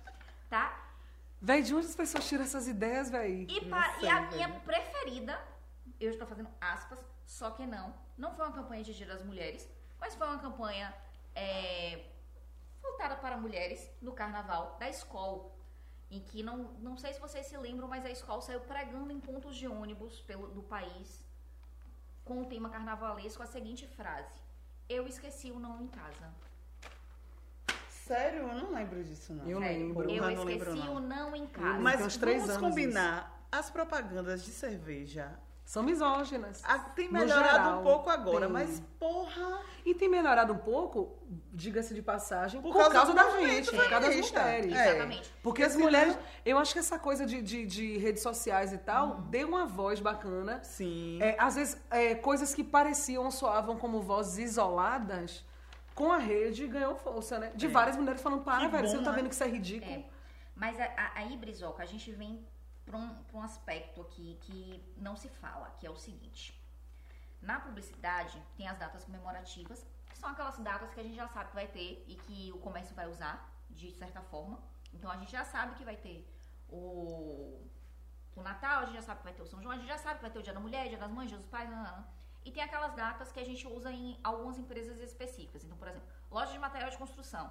tá? 0.48 0.80
Véi, 1.42 1.60
de 1.62 1.74
onde 1.74 1.86
as 1.86 1.94
pessoas 1.94 2.26
tiram 2.26 2.42
essas 2.44 2.66
ideias, 2.66 3.10
véi? 3.10 3.46
E, 3.50 3.68
pa- 3.68 3.92
sei, 3.98 4.08
e 4.08 4.08
a 4.10 4.20
velho. 4.20 4.32
minha 4.34 4.48
preferida, 4.60 5.38
eu 6.00 6.10
estou 6.10 6.26
fazendo 6.26 6.48
aspas, 6.58 6.98
só 7.26 7.50
que 7.50 7.66
não. 7.66 7.94
Não 8.16 8.32
foi 8.34 8.46
uma 8.46 8.54
campanha 8.54 8.82
de 8.82 8.94
Dia 8.94 9.06
das 9.06 9.22
Mulheres, 9.22 9.68
mas 10.04 10.14
foi 10.14 10.26
uma 10.26 10.38
campanha 10.38 10.94
é, 11.34 12.04
voltada 12.82 13.16
para 13.16 13.38
mulheres 13.38 13.90
no 14.02 14.12
carnaval 14.12 14.76
da 14.78 14.86
escola. 14.86 15.50
Em 16.10 16.20
que 16.20 16.42
não, 16.42 16.58
não 16.86 16.94
sei 16.98 17.14
se 17.14 17.20
vocês 17.20 17.46
se 17.46 17.56
lembram, 17.56 17.88
mas 17.88 18.04
a 18.04 18.10
escola 18.10 18.42
saiu 18.42 18.60
pregando 18.60 19.10
em 19.10 19.18
pontos 19.18 19.56
de 19.56 19.66
ônibus 19.66 20.20
pelo, 20.20 20.48
do 20.48 20.62
país 20.62 21.24
com 22.22 22.42
o 22.42 22.44
tema 22.44 22.68
carnavalesco 22.68 23.42
a 23.42 23.46
seguinte 23.46 23.86
frase: 23.86 24.34
Eu 24.90 25.06
esqueci 25.06 25.50
o 25.50 25.58
não 25.58 25.80
em 25.80 25.88
casa. 25.88 26.28
Sério? 27.88 28.42
Eu 28.42 28.54
não 28.54 28.74
lembro 28.74 29.02
disso, 29.02 29.32
não. 29.32 29.48
Eu 29.48 29.58
Sério, 29.58 29.86
lembro. 29.86 30.10
Eu 30.10 30.22
Porra, 30.22 30.30
não 30.32 30.44
lembro, 30.44 30.68
esqueci 30.68 30.86
não. 30.86 30.96
o 30.96 31.00
não 31.00 31.34
em 31.34 31.46
casa. 31.46 31.80
Mas 31.80 32.16
três 32.18 32.42
vamos 32.42 32.56
anos 32.56 32.68
combinar. 32.68 33.48
As 33.50 33.70
propagandas 33.70 34.44
de 34.44 34.50
cerveja 34.50 35.32
São 35.64 35.82
misóginas. 35.82 36.62
ah, 36.64 36.78
tem 36.78 37.10
melhorado 37.10 37.80
um 37.80 37.82
pouco 37.82 38.10
agora, 38.10 38.46
tem. 38.46 38.52
mas 38.52 38.82
porra. 38.98 39.60
E 39.84 39.94
tem 39.94 40.08
melhorado 40.08 40.52
um 40.52 40.58
pouco, 40.58 41.18
diga-se 41.52 41.92
de 41.94 42.00
passagem, 42.02 42.60
Por 42.62 42.72
por, 42.72 42.78
causa 42.90 42.94
causa, 42.94 43.14
da 43.14 43.40
gente, 43.40 43.70
por 43.70 43.88
causa 43.88 44.06
das 44.08 44.30
mulheres. 44.30 44.72
É. 44.74 44.88
Exatamente. 44.90 45.32
Porque 45.42 45.62
as 45.62 45.72
Esse 45.72 45.82
mulheres, 45.82 46.14
não- 46.14 46.22
eu 46.44 46.58
acho 46.58 46.72
que 46.72 46.78
essa 46.78 46.98
coisa 46.98 47.26
de, 47.26 47.42
de, 47.42 47.66
de 47.66 47.96
redes 47.98 48.22
sociais 48.22 48.72
e 48.72 48.78
tal, 48.78 49.16
deu 49.22 49.48
uma 49.48 49.66
voz 49.66 50.00
bacana. 50.00 50.62
Sim. 50.62 51.18
É, 51.20 51.36
às 51.38 51.54
vezes, 51.56 51.78
é, 51.90 52.14
coisas 52.14 52.54
que 52.54 52.62
pareciam, 52.64 53.30
soavam 53.30 53.76
como 53.76 54.00
vozes 54.00 54.38
isoladas, 54.50 55.44
com 55.94 56.10
a 56.12 56.18
rede 56.18 56.66
ganhou 56.66 56.94
força, 56.96 57.38
né? 57.38 57.52
De 57.54 57.66
É. 57.66 57.68
várias 57.68 57.96
mulheres 57.96 58.20
falando, 58.22 58.42
para, 58.42 58.60
Que 58.66 58.68
velho, 58.68 58.88
você 58.88 58.96
não 58.96 59.04
tá 59.04 59.10
né? 59.10 59.16
vendo 59.16 59.28
que 59.28 59.34
isso 59.34 59.44
é 59.44 59.48
ridículo? 59.48 59.92
É. 59.92 60.04
Mas 60.56 60.76
aí, 61.14 61.36
Brizoca, 61.36 61.82
a 61.82 61.86
gente 61.86 62.10
vem 62.12 62.44
para 62.84 62.98
um, 62.98 63.24
um 63.32 63.42
aspecto 63.42 64.00
aqui 64.02 64.38
que 64.42 64.94
não 64.96 65.16
se 65.16 65.28
fala, 65.28 65.70
que 65.78 65.86
é 65.86 65.90
o 65.90 65.96
seguinte. 65.96 66.60
Na 67.40 67.60
publicidade, 67.60 68.42
tem 68.56 68.68
as 68.68 68.78
datas 68.78 69.04
comemorativas, 69.04 69.86
que 70.08 70.18
são 70.18 70.30
aquelas 70.30 70.58
datas 70.58 70.92
que 70.92 71.00
a 71.00 71.02
gente 71.02 71.16
já 71.16 71.28
sabe 71.28 71.50
que 71.50 71.54
vai 71.54 71.66
ter 71.66 72.04
e 72.08 72.16
que 72.16 72.52
o 72.52 72.58
comércio 72.58 72.94
vai 72.94 73.08
usar, 73.08 73.52
de 73.70 73.90
certa 73.92 74.22
forma. 74.22 74.58
Então, 74.92 75.10
a 75.10 75.16
gente 75.16 75.32
já 75.32 75.44
sabe 75.44 75.74
que 75.74 75.84
vai 75.84 75.96
ter 75.96 76.26
o, 76.68 77.60
o 78.36 78.42
Natal, 78.42 78.82
a 78.82 78.84
gente 78.86 78.94
já 78.94 79.02
sabe 79.02 79.18
que 79.18 79.24
vai 79.24 79.34
ter 79.34 79.42
o 79.42 79.46
São 79.46 79.60
João, 79.60 79.74
a 79.74 79.78
gente 79.78 79.88
já 79.88 79.98
sabe 79.98 80.16
que 80.16 80.22
vai 80.22 80.30
ter 80.30 80.38
o 80.38 80.42
Dia 80.42 80.52
da 80.52 80.60
Mulher, 80.60 80.88
Dia 80.88 80.98
das 80.98 81.10
Mães, 81.10 81.28
Dia 81.28 81.38
dos 81.38 81.48
Pais, 81.48 81.68
nanana. 81.68 82.06
E 82.44 82.52
tem 82.52 82.62
aquelas 82.62 82.94
datas 82.94 83.32
que 83.32 83.40
a 83.40 83.44
gente 83.44 83.66
usa 83.66 83.90
em 83.90 84.18
algumas 84.22 84.58
empresas 84.58 85.00
específicas. 85.00 85.64
Então, 85.64 85.76
por 85.78 85.88
exemplo, 85.88 86.06
loja 86.30 86.52
de 86.52 86.58
material 86.58 86.90
de 86.90 86.98
construção. 86.98 87.50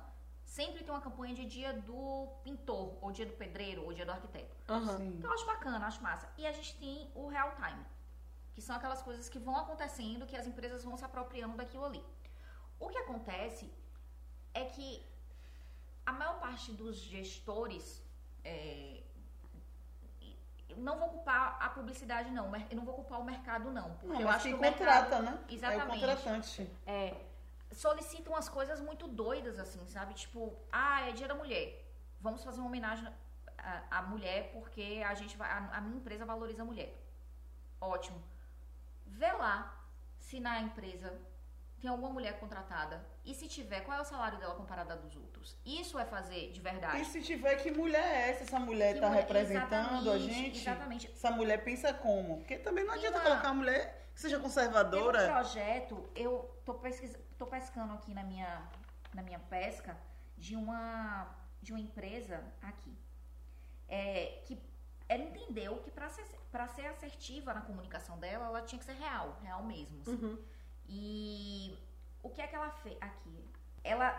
Sempre 0.57 0.83
tem 0.83 0.93
uma 0.93 1.01
campanha 1.01 1.33
de 1.33 1.45
dia 1.45 1.73
do 1.73 2.27
pintor, 2.43 2.95
ou 3.01 3.11
dia 3.11 3.25
do 3.25 3.33
pedreiro, 3.33 3.83
ou 3.85 3.91
dia 3.91 4.05
do 4.05 4.11
arquiteto. 4.11 4.55
Sim. 4.97 5.07
Então 5.17 5.27
eu 5.31 5.33
acho 5.33 5.47
bacana, 5.47 5.87
acho 5.87 6.03
massa. 6.03 6.31
E 6.37 6.45
a 6.45 6.51
gente 6.51 6.77
tem 6.77 7.09
o 7.15 7.27
real 7.27 7.55
time, 7.55 7.83
que 8.53 8.61
são 8.61 8.75
aquelas 8.75 9.01
coisas 9.01 9.27
que 9.27 9.39
vão 9.39 9.57
acontecendo, 9.57 10.27
que 10.27 10.35
as 10.35 10.45
empresas 10.45 10.83
vão 10.83 10.95
se 10.95 11.03
apropriando 11.03 11.57
daquilo 11.57 11.85
ali. 11.85 12.03
O 12.79 12.87
que 12.87 12.99
acontece 12.99 13.73
é 14.53 14.65
que 14.65 15.03
a 16.05 16.13
maior 16.13 16.39
parte 16.39 16.71
dos 16.71 16.97
gestores 16.97 18.03
é, 18.43 19.01
eu 20.69 20.77
não 20.77 20.99
vou 20.99 21.09
culpar 21.09 21.57
a 21.59 21.69
publicidade 21.69 22.29
não, 22.29 22.55
eu 22.55 22.75
não 22.77 22.85
vou 22.85 22.93
culpar 22.93 23.19
o 23.19 23.23
mercado 23.23 23.71
não, 23.71 23.95
porque 23.95 24.13
Não, 24.13 24.21
eu 24.21 24.29
acho 24.29 24.49
que 24.49 24.53
o 24.53 24.59
contrata, 24.59 25.19
mercado, 25.19 25.23
né? 25.23 25.39
É 25.47 25.51
o 25.51 25.55
Exatamente 25.55 25.99
contratante. 25.99 26.71
é, 26.85 27.21
solicitam 27.73 28.35
as 28.35 28.49
coisas 28.49 28.79
muito 28.79 29.07
doidas, 29.07 29.59
assim, 29.59 29.87
sabe? 29.87 30.13
Tipo, 30.13 30.57
ah, 30.71 31.09
é 31.09 31.11
dia 31.11 31.27
da 31.27 31.35
mulher. 31.35 31.67
Vamos 32.19 32.43
fazer 32.43 32.59
uma 32.59 32.67
homenagem 32.67 33.07
à, 33.89 34.01
mulher 34.01 34.51
porque 34.53 35.03
a 35.05 35.13
gente 35.13 35.35
vai. 35.37 35.49
A, 35.49 35.77
a 35.77 35.81
minha 35.81 35.97
empresa 35.97 36.25
valoriza 36.25 36.61
a 36.61 36.65
mulher. 36.65 36.93
Ótimo. 37.79 38.21
Vê 39.05 39.31
lá 39.31 39.55
se 40.17 40.39
na 40.39 40.59
empresa 40.59 41.19
tem 41.83 41.89
alguma 41.91 42.11
mulher 42.13 42.39
contratada. 42.39 43.05
E 43.25 43.35
se 43.35 43.45
tiver, 43.45 43.81
qual 43.81 43.97
é 43.97 44.01
o 44.01 44.05
salário 44.05 44.37
dela 44.39 44.55
comparado 44.55 44.93
a 44.93 44.95
dos 44.95 45.17
outros? 45.17 45.57
Isso 45.65 45.99
é 45.99 46.05
fazer 46.05 46.49
de 46.53 46.61
verdade. 46.61 47.01
E 47.01 47.03
se 47.03 47.21
tiver, 47.21 47.57
que 47.57 47.71
mulher 47.71 48.01
é 48.01 48.29
essa? 48.29 48.43
Essa 48.43 48.57
mulher 48.57 48.93
Que 48.93 49.01
tá 49.01 49.07
mulher- 49.09 49.21
representando 49.23 50.09
a 50.09 50.15
exatamente, 50.15 50.33
gente? 50.33 50.59
Exatamente. 50.61 51.11
Essa 51.11 51.31
mulher 51.31 51.61
pensa 51.65 51.93
como? 51.93 52.37
Porque 52.37 52.57
também 52.57 52.85
não 52.85 52.93
adianta 52.93 53.17
uma- 53.17 53.23
colocar 53.25 53.49
uma 53.49 53.55
mulher 53.55 54.07
que 54.15 54.21
seja 54.21 54.37
Teve 54.37 54.45
um 54.47 54.49
conservadora. 54.49 55.27
projeto, 55.29 56.09
eu 56.15 56.57
tô, 56.63 56.79
tô 57.37 57.45
pescando 57.47 57.91
aqui 57.95 58.13
na 58.13 58.23
minha, 58.23 58.65
na 59.13 59.21
minha 59.21 59.39
pesca 59.39 59.97
de 60.37 60.55
uma, 60.55 61.35
de 61.61 61.73
uma 61.73 61.81
empresa 61.81 62.41
aqui. 62.61 62.97
É, 63.89 64.41
que 64.45 64.57
ela 65.09 65.21
entendeu 65.23 65.79
que 65.79 65.91
para 65.91 66.07
ser, 66.09 66.23
pra 66.49 66.65
ser 66.69 66.85
assertiva 66.85 67.53
na 67.53 67.59
comunicação 67.59 68.17
dela, 68.17 68.45
ela 68.45 68.61
tinha 68.61 68.79
que 68.79 68.85
ser 68.85 68.93
real, 68.93 69.37
real 69.43 69.61
mesmo. 69.63 69.99
assim. 70.01 70.11
Uhum. 70.11 70.37
E 70.87 71.77
o 72.21 72.29
que 72.29 72.41
é 72.41 72.47
que 72.47 72.55
ela 72.55 72.69
fez 72.69 72.97
aqui? 73.01 73.43
Ela 73.83 74.09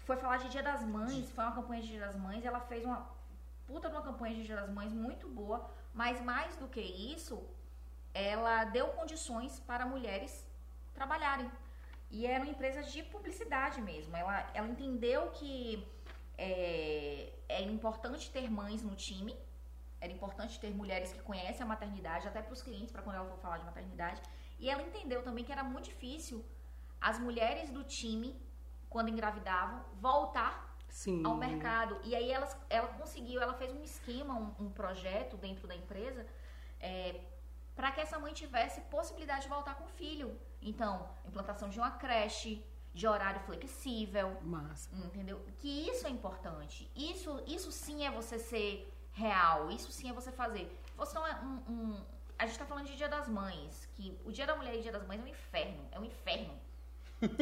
foi 0.00 0.16
falar 0.16 0.38
de 0.38 0.48
Dia 0.48 0.62
das 0.62 0.82
Mães, 0.82 1.30
foi 1.30 1.44
uma 1.44 1.54
campanha 1.54 1.82
de 1.82 1.88
Dia 1.88 2.00
das 2.00 2.16
Mães, 2.16 2.44
ela 2.44 2.60
fez 2.60 2.84
uma 2.84 3.08
puta 3.66 3.88
de 3.88 3.94
uma 3.94 4.02
campanha 4.02 4.34
de 4.34 4.44
Dia 4.44 4.56
das 4.56 4.70
Mães 4.70 4.92
muito 4.92 5.28
boa, 5.28 5.70
mas 5.94 6.20
mais 6.20 6.56
do 6.56 6.68
que 6.68 6.80
isso, 6.80 7.42
ela 8.12 8.64
deu 8.64 8.88
condições 8.88 9.60
para 9.60 9.86
mulheres 9.86 10.44
trabalharem. 10.94 11.50
E 12.10 12.26
era 12.26 12.42
uma 12.42 12.50
empresa 12.50 12.82
de 12.82 13.02
publicidade 13.04 13.80
mesmo. 13.80 14.14
Ela, 14.14 14.50
ela 14.52 14.68
entendeu 14.68 15.30
que 15.30 15.86
é, 16.36 17.32
é 17.48 17.62
importante 17.62 18.30
ter 18.30 18.50
mães 18.50 18.82
no 18.82 18.94
time, 18.94 19.34
era 20.00 20.12
importante 20.12 20.58
ter 20.58 20.70
mulheres 20.74 21.12
que 21.12 21.22
conhecem 21.22 21.62
a 21.62 21.66
maternidade, 21.66 22.26
até 22.26 22.42
para 22.42 22.52
os 22.52 22.60
clientes, 22.60 22.90
para 22.90 23.02
quando 23.02 23.16
ela 23.16 23.28
for 23.30 23.38
falar 23.38 23.58
de 23.58 23.64
maternidade. 23.64 24.20
E 24.62 24.70
ela 24.70 24.82
entendeu 24.82 25.20
também 25.22 25.44
que 25.44 25.50
era 25.50 25.64
muito 25.64 25.86
difícil 25.86 26.44
as 27.00 27.18
mulheres 27.18 27.68
do 27.70 27.82
time, 27.82 28.28
quando 28.88 29.08
engravidavam, 29.08 29.82
voltar 30.00 30.52
Sim. 30.88 31.20
ao 31.26 31.34
mercado. 31.36 31.98
E 32.04 32.14
aí 32.14 32.30
elas, 32.30 32.56
ela 32.70 32.86
conseguiu, 33.00 33.42
ela 33.42 33.54
fez 33.54 33.72
um 33.72 33.82
esquema, 33.82 34.34
um, 34.34 34.66
um 34.66 34.70
projeto 34.70 35.36
dentro 35.36 35.66
da 35.66 35.74
empresa 35.74 36.24
é, 36.78 37.20
para 37.74 37.90
que 37.90 38.00
essa 38.00 38.20
mãe 38.20 38.32
tivesse 38.32 38.80
possibilidade 38.82 39.42
de 39.42 39.48
voltar 39.48 39.74
com 39.74 39.84
o 39.84 39.88
filho. 39.88 40.38
Então, 40.60 41.08
implantação 41.26 41.68
de 41.68 41.78
uma 41.80 41.90
creche, 41.90 42.64
de 42.94 43.04
horário 43.08 43.40
flexível, 43.40 44.36
Massa. 44.42 44.94
entendeu? 44.94 45.44
Que 45.58 45.88
isso 45.90 46.06
é 46.06 46.10
importante. 46.10 46.88
Isso, 46.94 47.42
isso 47.48 47.72
sim 47.72 48.04
é 48.06 48.10
você 48.12 48.38
ser 48.38 48.92
real. 49.10 49.70
Isso 49.72 49.90
sim 49.90 50.08
é 50.08 50.12
você 50.12 50.30
fazer. 50.30 50.70
Você 50.96 51.14
não 51.18 51.26
é 51.26 51.34
um, 51.40 51.72
um- 51.72 52.04
a 52.42 52.46
gente 52.46 52.58
tá 52.58 52.64
falando 52.64 52.86
de 52.86 52.96
Dia 52.96 53.08
das 53.08 53.28
Mães, 53.28 53.88
que 53.94 54.18
o 54.24 54.32
Dia 54.32 54.46
da 54.46 54.56
Mulher 54.56 54.74
e 54.74 54.78
o 54.78 54.82
Dia 54.82 54.90
das 54.92 55.06
Mães 55.06 55.20
é 55.20 55.24
um 55.24 55.28
inferno, 55.28 55.80
é 55.92 55.98
um 56.00 56.04
inferno. 56.04 56.54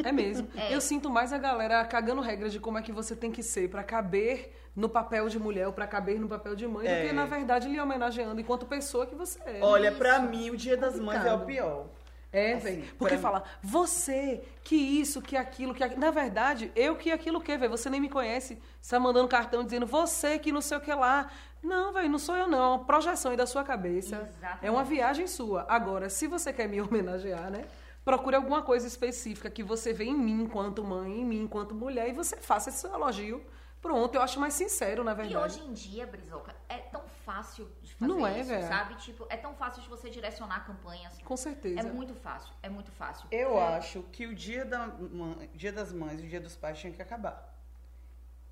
É 0.03 0.11
mesmo. 0.11 0.47
É. 0.55 0.73
Eu 0.75 0.79
sinto 0.79 1.09
mais 1.09 1.33
a 1.33 1.39
galera 1.39 1.83
cagando 1.85 2.21
regras 2.21 2.51
de 2.51 2.59
como 2.59 2.77
é 2.77 2.83
que 2.83 2.91
você 2.91 3.15
tem 3.15 3.31
que 3.31 3.41
ser 3.41 3.67
pra 3.69 3.83
caber 3.83 4.55
no 4.75 4.87
papel 4.87 5.27
de 5.27 5.39
mulher 5.39 5.65
ou 5.65 5.73
pra 5.73 5.87
caber 5.87 6.19
no 6.19 6.27
papel 6.29 6.55
de 6.55 6.67
mãe, 6.67 6.85
É. 6.87 7.01
do 7.01 7.07
que, 7.07 7.13
na 7.13 7.25
verdade, 7.25 7.67
lhe 7.67 7.79
homenageando 7.79 8.39
enquanto 8.39 8.65
pessoa 8.67 9.07
que 9.07 9.15
você 9.15 9.39
é. 9.43 9.59
Olha, 9.63 9.91
pra 9.91 10.19
mim, 10.19 10.51
o 10.51 10.55
Dia 10.55 10.77
das 10.77 10.99
Mães 10.99 11.25
é 11.25 11.33
o 11.33 11.39
pior. 11.45 11.87
É, 12.33 12.53
Assim, 12.53 12.63
velho. 12.63 12.95
Porque 12.97 13.17
fala, 13.17 13.43
você, 13.61 14.41
que 14.63 14.75
isso, 14.75 15.21
que 15.21 15.35
aquilo, 15.35 15.73
que 15.73 15.83
aquilo. 15.83 15.99
Na 15.99 16.11
verdade, 16.11 16.71
eu 16.75 16.95
que 16.95 17.11
aquilo 17.11 17.41
que, 17.41 17.57
velho. 17.57 17.71
Você 17.71 17.89
nem 17.89 17.99
me 17.99 18.07
conhece. 18.07 18.61
Você 18.79 18.91
tá 18.95 18.99
mandando 18.99 19.27
cartão 19.27 19.63
dizendo 19.65 19.85
você 19.85 20.39
que 20.39 20.49
não 20.51 20.61
sei 20.61 20.77
o 20.77 20.81
que 20.81 20.93
lá. 20.93 21.29
Não, 21.63 21.93
velho, 21.93 22.09
não 22.09 22.17
sou 22.19 22.35
eu, 22.35 22.47
não. 22.47 22.57
É 22.63 22.67
uma 22.77 22.85
projeção 22.85 23.31
aí 23.31 23.37
da 23.37 23.45
sua 23.45 23.63
cabeça. 23.63 24.15
Exatamente. 24.27 24.65
É 24.65 24.71
uma 24.71 24.83
viagem 24.83 25.27
sua. 25.27 25.65
Agora, 25.69 26.09
se 26.09 26.27
você 26.27 26.51
quer 26.51 26.67
me 26.67 26.81
homenagear, 26.81 27.49
né? 27.51 27.65
Procure 28.03 28.35
alguma 28.35 28.63
coisa 28.63 28.87
específica 28.87 29.47
que 29.49 29.61
você 29.61 29.93
vê 29.93 30.05
em 30.05 30.17
mim 30.17 30.41
enquanto 30.43 30.83
mãe, 30.83 31.21
em 31.21 31.25
mim 31.25 31.41
enquanto 31.43 31.75
mulher, 31.75 32.09
e 32.09 32.13
você 32.13 32.35
faça 32.37 32.69
esse 32.69 32.79
seu 32.79 32.91
elogio. 32.93 33.45
Pronto, 33.79 34.13
eu 34.15 34.21
acho 34.21 34.39
mais 34.39 34.53
sincero, 34.55 35.03
na 35.03 35.11
E 35.11 35.15
verdade. 35.15 35.37
hoje 35.59 35.61
em 35.67 35.73
dia, 35.73 36.05
Brizoca, 36.05 36.55
é 36.69 36.77
tão 36.77 37.01
fácil 37.25 37.67
de 37.81 37.93
fazer 37.95 38.11
Não 38.11 38.25
é, 38.27 38.39
isso, 38.39 38.49
velho? 38.49 38.67
sabe? 38.67 38.95
Tipo, 38.95 39.25
é 39.29 39.35
tão 39.37 39.55
fácil 39.55 39.81
de 39.81 39.89
você 39.89 40.07
direcionar 40.09 40.65
campanhas. 40.67 41.17
Com 41.23 41.35
certeza. 41.37 41.79
É 41.79 41.83
muito 41.83 42.13
fácil, 42.13 42.51
é 42.61 42.69
muito 42.69 42.91
fácil. 42.91 43.27
Eu 43.31 43.57
É. 43.59 43.77
acho 43.77 44.03
que 44.11 44.27
o 44.27 44.35
dia, 44.35 44.65
da 44.65 44.85
mãe- 44.87 45.49
dia 45.55 45.71
das 45.71 45.91
mães 45.91 46.19
e 46.21 46.25
o 46.25 46.27
dia 46.27 46.39
dos 46.39 46.55
pais 46.55 46.77
tinha 46.79 46.93
que 46.93 47.01
acabar. 47.01 47.55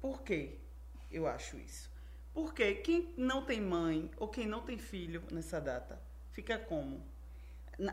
Por 0.01 0.21
quê? 0.21 0.57
Eu 1.11 1.27
acho 1.27 1.57
isso. 1.57 1.89
Porque 2.33 2.75
quem 2.75 3.13
não 3.17 3.43
tem 3.43 3.59
mãe 3.59 4.09
ou 4.17 4.27
quem 4.27 4.47
não 4.47 4.61
tem 4.61 4.77
filho 4.77 5.23
nessa 5.31 5.59
data, 5.59 5.99
fica 6.31 6.57
como? 6.57 7.03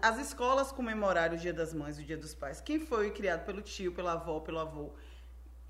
As 0.03 0.18
escolas 0.18 0.72
comemoraram 0.72 1.37
o 1.37 1.39
dia 1.39 1.53
das 1.53 1.72
mães 1.72 1.99
e 1.99 2.03
o 2.03 2.05
dia 2.05 2.16
dos 2.16 2.34
pais. 2.34 2.61
Quem 2.61 2.80
foi 2.80 3.11
criado 3.11 3.45
pelo 3.45 3.62
tio, 3.62 3.93
pela 3.93 4.12
avó, 4.12 4.41
pelo 4.41 4.59
avô, 4.59 4.93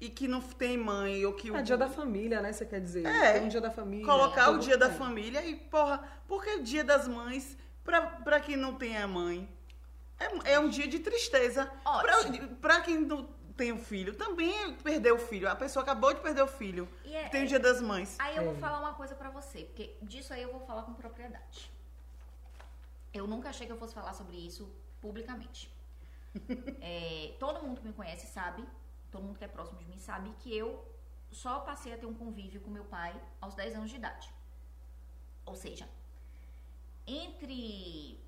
e 0.01 0.09
que 0.09 0.29
não 0.29 0.41
tem 0.41 0.77
mãe 0.77 1.25
ou 1.25 1.33
que 1.33 1.55
É 1.55 1.63
dia 1.63 1.77
da 1.77 1.89
família, 1.89 2.41
né? 2.41 2.53
Você 2.53 2.67
quer 2.67 2.81
dizer? 2.81 3.07
É. 3.07 3.35
Tem 3.35 3.45
um 3.45 3.49
dia 3.49 3.61
da 3.61 3.71
família. 3.71 4.05
colocar 4.05 4.51
o 4.51 4.59
dia 4.59 4.77
da 4.77 4.89
é. 4.89 4.91
família 4.91 5.45
e, 5.45 5.57
porra, 5.57 6.03
porque 6.27 6.51
o 6.51 6.63
dia 6.63 6.85
das 6.85 7.09
mães, 7.09 7.57
pra, 7.85 8.03
pra 8.03 8.41
quem 8.41 8.57
não 8.57 8.75
tem 8.75 8.97
a 8.97 9.07
mãe, 9.07 9.49
é, 10.19 10.53
é 10.55 10.61
um 10.61 10.69
dia 10.69 10.87
de 10.87 10.99
tristeza. 10.99 11.67
Pra, 11.83 12.19
Ótimo. 12.19 12.49
pra 12.57 12.81
quem 12.81 13.01
não 13.01 13.29
tem 13.57 13.73
o 13.73 13.79
filho, 13.79 14.15
também 14.15 14.75
perdeu 14.77 15.17
o 15.17 15.19
filho. 15.19 15.49
A 15.49 15.57
pessoa 15.57 15.83
acabou 15.83 16.13
de 16.13 16.21
perder 16.21 16.43
o 16.43 16.47
filho. 16.49 16.89
E 17.05 17.15
é- 17.15 17.29
tem 17.29 17.45
o 17.45 17.47
dia 17.47 17.59
das 17.59 17.81
mães. 17.81 18.17
Aí 18.19 18.37
eu 18.37 18.45
vou 18.45 18.55
É. 18.55 18.59
falar 18.59 18.81
uma 18.81 18.95
coisa 18.95 19.15
pra 19.15 19.31
você, 19.31 19.65
porque 19.65 19.97
disso 20.03 20.33
aí 20.33 20.43
eu 20.43 20.53
vou 20.53 20.61
falar 20.67 20.83
com 20.83 20.95
propriedade. 20.95 21.71
Eu 23.13 23.27
nunca 23.27 23.49
achei 23.49 23.67
que 23.67 23.73
eu 23.73 23.79
fosse 23.79 23.95
falar 23.95 24.13
sobre 24.13 24.37
isso 24.37 24.71
publicamente. 25.01 25.71
É, 26.83 27.35
todo 27.41 27.63
mundo 27.63 27.81
que 27.81 27.87
me 27.87 27.95
conhece 27.95 28.27
sabe, 28.27 28.63
todo 29.11 29.23
mundo 29.25 29.39
que 29.39 29.45
é 29.45 29.49
próximo 29.49 29.79
de 29.79 29.87
mim 29.87 29.99
sabe 29.99 30.31
que 30.41 30.55
eu 30.55 30.85
só 31.31 31.61
passei 31.61 31.95
a 31.95 31.97
ter 31.99 32.05
um 32.05 32.13
convívio 32.15 32.61
com 32.61 32.69
meu 32.71 32.85
pai 32.85 33.19
aos 33.41 33.55
10 33.55 33.75
anos 33.75 33.89
de 33.91 33.97
idade. 33.97 34.31
Ou 35.47 35.57
seja, 35.57 35.89
entre 37.07 38.21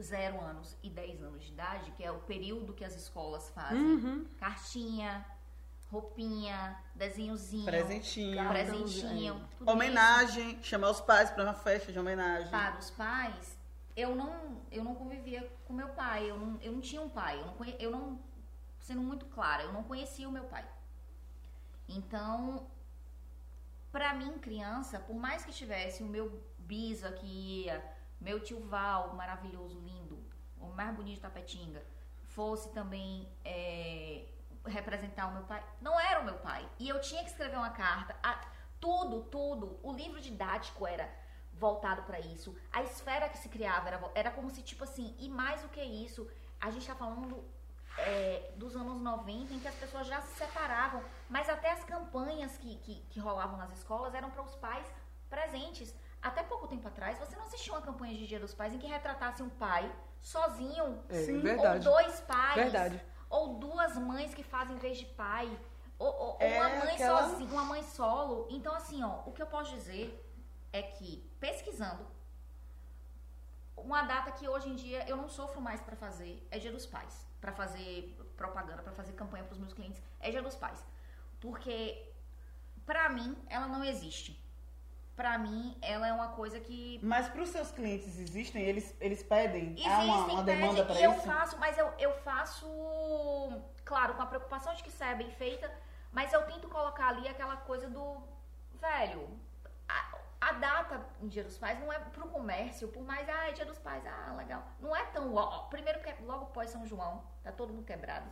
0 0.00 0.40
anos 0.40 0.76
e 0.82 0.88
10 0.90 1.22
anos 1.22 1.44
de 1.44 1.52
idade, 1.52 1.90
que 1.92 2.02
é 2.04 2.10
o 2.10 2.18
período 2.20 2.72
que 2.72 2.84
as 2.84 2.94
escolas 2.94 3.48
fazem, 3.50 3.78
Uhum. 3.78 4.26
cartinha, 4.38 5.24
roupinha, 5.90 6.76
desenhozinho, 6.94 7.66
Presentinho. 7.66 8.48
presentinho, 8.48 9.48
tudo 9.58 9.70
Homenagem, 9.70 10.62
chamar 10.62 10.90
os 10.90 11.00
pais 11.00 11.30
pra 11.30 11.44
uma 11.44 11.54
festa 11.54 11.92
de 11.92 11.98
homenagem. 11.98 12.42
isso 12.44 12.50
para 12.50 12.78
os 12.78 12.90
pais. 12.90 13.58
Eu 13.94 14.14
não, 14.16 14.62
eu 14.70 14.82
não 14.82 14.94
convivia 14.94 15.46
com 15.66 15.74
meu 15.74 15.88
pai, 15.90 16.30
eu 16.30 16.38
não, 16.38 16.58
eu 16.62 16.72
não 16.72 16.80
tinha 16.80 17.02
um 17.02 17.10
pai, 17.10 17.38
eu 17.38 17.44
não, 17.46 17.54
conhe- 17.54 17.76
eu 17.78 17.90
não, 17.90 18.18
sendo 18.80 19.02
muito 19.02 19.26
clara, 19.26 19.64
eu 19.64 19.72
não 19.72 19.82
conhecia 19.84 20.26
o 20.26 20.32
meu 20.32 20.44
pai. 20.44 20.66
Então, 21.88 22.66
pra 23.90 24.14
mim, 24.14 24.38
criança, 24.38 24.98
por 24.98 25.14
mais 25.14 25.44
que 25.44 25.52
tivesse 25.52 26.02
o 26.02 26.06
meu 26.06 26.42
bisa 26.58 27.12
que 27.12 27.26
ia, 27.64 27.84
meu 28.22 28.40
tio 28.40 28.60
Val, 28.68 29.14
maravilhoso, 29.14 29.78
lindo, 29.80 30.18
o 30.58 30.66
mais 30.68 30.94
bonito 30.94 31.16
de 31.16 31.20
Tapetinga, 31.20 31.82
fosse 32.34 32.70
também 32.72 33.28
é, 33.44 34.24
representar 34.66 35.26
o 35.28 35.32
meu 35.34 35.42
pai, 35.42 35.62
não 35.80 35.98
era 36.00 36.20
o 36.20 36.24
meu 36.24 36.38
pai. 36.38 36.66
E 36.78 36.88
eu 36.88 37.00
tinha 37.00 37.22
que 37.24 37.30
escrever 37.30 37.56
uma 37.56 37.70
carta. 37.70 38.16
a- 38.22 38.40
tudo, 38.80 39.22
tudo. 39.24 39.78
O 39.82 39.92
livro 39.92 40.20
didático 40.20 40.84
era 40.86 41.08
voltado 41.52 42.02
pra 42.02 42.18
isso. 42.18 42.56
A 42.72 42.82
esfera 42.82 43.28
que 43.28 43.38
se 43.38 43.48
criava 43.48 43.86
era, 43.88 44.10
era 44.14 44.30
como 44.32 44.50
se, 44.50 44.60
tipo 44.62 44.82
assim, 44.82 45.14
e 45.20 45.28
mais 45.28 45.62
do 45.62 45.68
que 45.68 45.80
isso, 45.80 46.28
a 46.60 46.68
gente 46.70 46.86
tá 46.86 46.94
falando 46.96 47.44
é, 47.98 48.52
dos 48.56 48.74
anos 48.74 49.00
90 49.00 49.52
em 49.54 49.60
que 49.60 49.68
as 49.68 49.74
pessoas 49.76 50.06
já 50.08 50.20
se 50.22 50.34
separavam, 50.34 51.00
mas 51.28 51.48
até 51.48 51.70
as 51.70 51.84
campanhas 51.84 52.56
que, 52.56 52.76
que, 52.78 52.94
que 53.10 53.20
rolavam 53.20 53.56
nas 53.56 53.70
escolas 53.78 54.14
eram 54.14 54.30
para 54.30 54.42
os 54.42 54.54
pais 54.56 54.86
presentes. 55.30 55.94
Até 56.22 56.42
pouco 56.44 56.68
tempo 56.68 56.86
atrás, 56.86 57.18
você 57.18 57.34
não 57.34 57.42
assistia 57.44 57.72
uma 57.72 57.82
campanha 57.82 58.16
de 58.16 58.26
Dia 58.28 58.38
dos 58.38 58.54
Pais 58.54 58.72
em 58.72 58.78
que 58.78 58.86
retratasse 58.86 59.42
um 59.42 59.48
pai 59.50 59.92
sozinho, 60.20 61.02
É, 61.08 61.24
Sim. 61.24 61.40
verdade. 61.40 61.86
ou 61.88 61.94
dois 61.94 62.20
pais, 62.20 62.54
Verdade. 62.54 63.02
ou 63.28 63.54
duas 63.58 63.96
mães 63.96 64.32
que 64.32 64.44
fazem 64.44 64.76
em 64.76 64.78
vez 64.78 64.98
de 64.98 65.06
pai, 65.06 65.46
ou, 65.98 66.06
ou- 66.06 66.26
ou 66.34 66.36
É 66.40 66.60
uma 66.60 66.68
mãe 66.84 66.94
aquela- 66.94 67.28
sozinha, 67.28 67.50
uma 67.50 67.64
mãe 67.64 67.82
solo. 67.82 68.46
Então, 68.50 68.72
assim, 68.74 69.02
ó, 69.02 69.22
o 69.26 69.32
que 69.32 69.42
eu 69.42 69.46
posso 69.48 69.72
dizer 69.74 70.06
é 70.72 70.80
que, 70.82 71.28
pesquisando, 71.40 72.06
uma 73.76 74.02
data 74.02 74.30
que 74.30 74.48
hoje 74.48 74.68
em 74.68 74.76
dia 74.76 75.04
eu 75.08 75.16
não 75.16 75.28
sofro 75.28 75.60
mais 75.60 75.80
pra 75.80 75.96
fazer 75.96 76.46
é 76.50 76.58
Dia 76.58 76.70
dos 76.72 76.86
Pais. 76.86 77.26
Pra 77.40 77.50
fazer 77.52 78.16
propaganda, 78.36 78.82
pra 78.82 78.92
fazer 78.92 79.12
campanha 79.14 79.42
pros 79.44 79.58
meus 79.58 79.72
clientes, 79.72 80.00
é 80.20 80.30
Dia 80.30 80.42
dos 80.42 80.54
Pais. 80.54 80.84
Porque, 81.40 82.08
pra 82.86 83.08
mim, 83.08 83.36
ela 83.48 83.66
não 83.66 83.82
existe. 83.84 84.40
Pra 85.16 85.36
mim, 85.38 85.76
ela 85.82 86.08
é 86.08 86.12
uma 86.12 86.28
coisa 86.28 86.58
que 86.58 86.98
Mas 87.02 87.28
pros 87.28 87.50
seus 87.50 87.70
clientes 87.70 88.18
existem? 88.18 88.62
Eles, 88.62 88.94
eles 89.00 89.22
pedem? 89.22 89.72
Existem, 89.72 89.92
Há 89.92 89.98
uma, 90.00 90.24
uma 90.26 90.42
demanda 90.42 90.84
pedem, 90.84 90.86
pra 90.86 91.00
e 91.00 91.04
eu 91.04 91.12
isso? 91.12 91.26
faço, 91.26 91.58
mas 91.58 91.76
eu, 91.76 91.92
eu 91.98 92.12
faço, 92.20 92.66
claro, 93.84 94.14
com 94.14 94.22
a 94.22 94.26
preocupação 94.26 94.74
de 94.74 94.82
que 94.82 94.90
saia 94.90 95.14
bem 95.14 95.30
feita, 95.30 95.70
mas 96.12 96.32
eu 96.32 96.42
tento 96.46 96.68
colocar 96.68 97.08
ali 97.08 97.28
aquela 97.28 97.56
coisa 97.56 97.88
do, 97.90 98.22
velho, 98.80 99.28
a, 99.88 100.16
a 100.40 100.52
data 100.52 101.06
em 101.20 101.28
Dia 101.28 101.44
dos 101.44 101.58
Pais 101.58 101.78
não 101.78 101.92
é 101.92 101.98
pro 101.98 102.26
comércio, 102.28 102.88
por 102.88 103.02
mais, 103.04 103.28
ah, 103.28 103.48
é 103.48 103.52
Dia 103.52 103.66
dos 103.66 103.78
Pais, 103.78 104.02
ah, 104.06 104.34
legal. 104.36 104.62
Não 104.80 104.94
é 104.96 105.04
tão, 105.06 105.34
ó, 105.34 105.64
primeiro 105.64 106.00
que 106.00 106.08
é 106.08 106.16
logo 106.22 106.46
pós 106.46 106.70
São 106.70 106.86
João, 106.86 107.22
tá 107.44 107.52
todo 107.52 107.72
mundo 107.72 107.84
quebrado. 107.84 108.26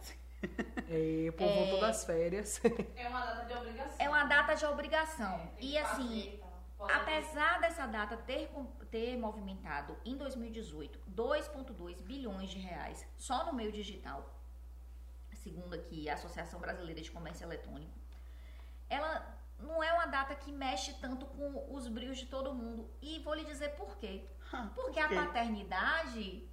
É, 0.89 1.28
o 1.28 1.33
povo 1.35 1.53
voltou 1.55 1.81
das 1.81 2.05
férias. 2.05 2.61
É 2.97 3.07
uma 3.09 3.20
data 3.26 3.45
de 3.45 3.53
obrigação. 3.55 3.97
É 3.99 4.09
uma 4.09 4.24
data 4.24 4.55
de 4.55 4.64
obrigação. 4.64 5.51
Que 5.59 5.72
E 5.72 5.78
assim, 5.78 6.39
fazer, 6.41 6.43
Apesar 6.89 7.61
dessa 7.61 7.87
data 7.87 8.16
ter, 8.16 8.51
ter 8.91 9.16
movimentado 9.16 9.97
em 10.05 10.16
2018 10.16 10.99
2,2 11.11 12.01
bilhões 12.03 12.51
de 12.51 12.59
reais 12.59 13.07
só 13.16 13.45
no 13.45 13.53
meio 13.53 13.70
digital, 13.70 14.41
segundo 15.35 15.74
aqui 15.74 16.09
a 16.09 16.14
Associação 16.14 16.61
Brasileira 16.61 17.01
de 17.01 17.11
Comércio 17.11 17.45
Eletrônico, 17.45 17.99
ela 18.89 19.39
não 19.59 19.83
é 19.83 19.93
uma 19.93 20.07
data 20.07 20.35
que 20.35 20.51
mexe 20.51 20.95
tanto 20.95 21.26
com 21.26 21.74
os 21.74 21.87
brios 21.87 22.18
de 22.18 22.26
todo 22.26 22.55
mundo. 22.55 22.91
E 23.01 23.18
vou 23.20 23.35
lhe 23.35 23.45
dizer 23.45 23.70
por 23.76 23.97
quê. 23.99 24.24
Porque 24.74 25.01
por 25.01 25.18
a 25.18 25.26
paternidade, 25.26 26.49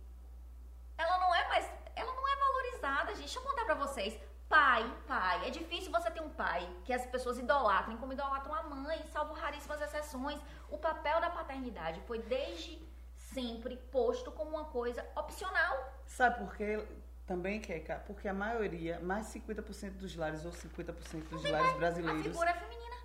ela 0.97 1.17
não 1.19 1.33
é 1.33 1.47
mais, 1.47 1.65
ela 1.95 2.13
não 2.13 2.27
é 2.27 2.35
valorizada, 2.35 3.09
gente. 3.11 3.19
Deixa 3.19 3.39
eu 3.39 3.43
contar 3.43 3.65
pra 3.65 3.75
vocês. 3.75 4.19
Pai, 4.49 4.89
pai, 5.05 5.45
é 5.47 5.49
difícil 5.49 5.91
você 5.91 6.09
ter 6.09 6.21
um 6.21 6.29
pai 6.29 6.67
que 6.85 6.93
as 6.93 7.05
pessoas 7.05 7.37
idolatrem 7.37 7.97
como 7.97 8.13
idolatram 8.13 8.55
a 8.55 8.63
mãe, 8.63 9.03
salvo 9.11 9.33
raríssimas 9.33 9.81
exceções. 9.81 10.39
O 10.69 10.77
papel 10.77 11.19
da 11.19 11.29
paternidade 11.29 11.99
foi 12.07 12.19
desde 12.19 12.81
sempre 13.17 13.75
posto 13.91 14.31
como 14.31 14.51
uma 14.51 14.65
coisa 14.65 15.05
opcional. 15.17 15.77
Sabe 16.05 16.37
por 16.39 16.55
quê? 16.55 16.81
Também, 17.25 17.59
Keka? 17.59 18.03
Porque 18.07 18.25
a 18.25 18.33
maioria, 18.33 19.01
mais 19.01 19.25
de 19.33 19.39
50% 19.41 19.97
dos 19.97 20.15
lares 20.15 20.45
ou 20.45 20.51
50% 20.53 21.27
dos 21.29 21.43
lares 21.43 21.73
A 21.73 21.77
brasileiros, 21.77 22.23
figura 22.23 22.49
é 22.51 22.53
feminina. 22.53 22.95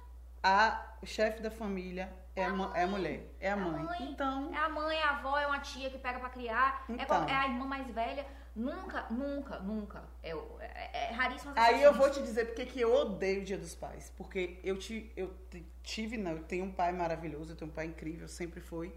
a 0.45 0.80
chefe 1.05 1.43
da 1.43 1.51
família 1.51 2.12
é 2.36 2.45
a, 2.45 2.51
mu- 2.53 2.70
é 2.72 2.84
a 2.84 2.86
mulher, 2.86 3.34
é 3.40 3.49
a 3.49 3.51
É 3.51 3.53
a 3.53 3.57
mãe. 3.57 3.82
mãe. 3.82 4.03
Então, 4.12 4.55
É 4.55 4.59
a 4.59 4.68
mãe, 4.68 4.97
é 4.97 5.03
a 5.03 5.11
avó, 5.11 5.36
é 5.36 5.47
uma 5.49 5.59
tia 5.59 5.90
que 5.90 5.99
pega 5.99 6.20
pra 6.20 6.28
criar, 6.30 6.84
é 6.88 6.93
Então. 6.93 7.28
é, 7.28 7.34
a 7.34 7.49
irmã 7.49 7.64
mais 7.66 7.84
velha. 7.88 8.24
Nunca, 8.55 9.07
nunca, 9.11 9.59
nunca. 9.61 10.05
É, 10.22 10.30
é, 10.30 11.09
é 11.09 11.12
raríssimas 11.12 11.57
Aí 11.57 11.82
eu 11.82 11.94
vou 11.94 12.11
te 12.11 12.22
dizer 12.22 12.46
porque 12.46 12.66
que 12.66 12.80
eu 12.80 12.94
odeio 12.94 13.40
o 13.40 13.44
Dia 13.44 13.57
dos 13.57 13.74
Pais. 13.74 14.12
Porque 14.16 14.59
eu, 14.62 14.78
ti, 14.78 15.11
eu 15.16 15.34
ti- 15.50 15.66
tive, 15.82 16.18
não, 16.18 16.32
eu 16.32 16.42
tenho 16.44 16.64
um 16.66 16.72
pai 16.72 16.92
maravilhoso, 16.92 17.53
eu 17.53 17.57
tenho 17.57 17.70
um 17.70 17.74
pai 17.74 17.86
incrível, 17.86 18.28
sempre 18.28 18.61
foi. 18.61 18.94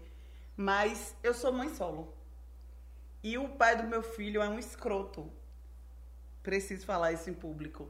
Mas 0.56 1.14
eu 1.22 1.32
sou 1.32 1.52
mãe 1.52 1.74
solo. 1.74 2.14
E 3.22 3.38
o 3.38 3.48
pai 3.48 3.76
do 3.76 3.84
meu 3.84 4.02
filho 4.02 4.42
é 4.42 4.48
um 4.48 4.58
escroto. 4.58 5.30
Preciso 6.42 6.86
falar 6.86 7.12
isso 7.12 7.28
em 7.28 7.34
público. 7.34 7.88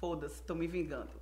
Foda-se, 0.00 0.42
tô 0.42 0.54
me 0.54 0.66
vingando. 0.66 1.12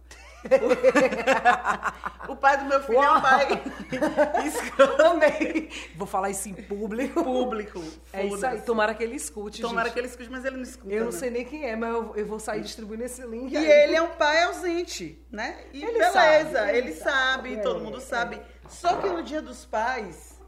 o 2.28 2.36
pai 2.36 2.58
do 2.58 2.64
meu 2.64 2.82
filho 2.82 3.02
é 3.02 3.10
um 3.12 3.20
pai 3.20 3.62
escroto 4.46 5.02
Amei. 5.02 5.70
Vou 5.96 6.06
falar 6.06 6.30
isso 6.30 6.48
em 6.48 6.54
público. 6.54 7.22
público. 7.22 7.82
É 8.12 8.26
isso 8.26 8.44
aí. 8.44 8.60
Tomara 8.62 8.94
que 8.94 9.02
ele 9.02 9.16
escute, 9.16 9.60
Tomara 9.60 9.84
gente. 9.84 9.94
que 9.94 10.00
ele 10.00 10.06
escute, 10.08 10.30
mas 10.30 10.44
ele 10.44 10.56
não 10.56 10.62
escuta. 10.62 10.92
Eu 10.92 11.04
não 11.04 11.12
né? 11.12 11.18
sei 11.18 11.30
nem 11.30 11.44
quem 11.44 11.64
é, 11.64 11.76
mas 11.76 11.90
eu, 11.90 12.16
eu 12.16 12.26
vou 12.26 12.38
sair 12.38 12.62
distribuindo 12.62 13.04
esse 13.04 13.24
link. 13.26 13.52
E 13.52 13.56
aí. 13.56 13.64
ele 13.64 13.94
é 13.94 14.02
um 14.02 14.10
pai 14.16 14.44
ausente, 14.44 15.24
né? 15.30 15.64
E 15.72 15.82
Ele 15.82 15.92
beleza, 15.92 16.12
sabe, 16.12 16.36
ele, 16.36 16.78
ele 16.78 16.92
sabe, 16.92 17.50
sabe, 17.50 17.62
todo 17.62 17.80
é, 17.80 17.82
mundo 17.82 17.98
é. 17.98 18.00
sabe. 18.00 18.42
Só 18.68 18.96
que 18.96 19.08
no 19.08 19.22
dia 19.22 19.42
dos 19.42 19.64
pais, 19.64 20.40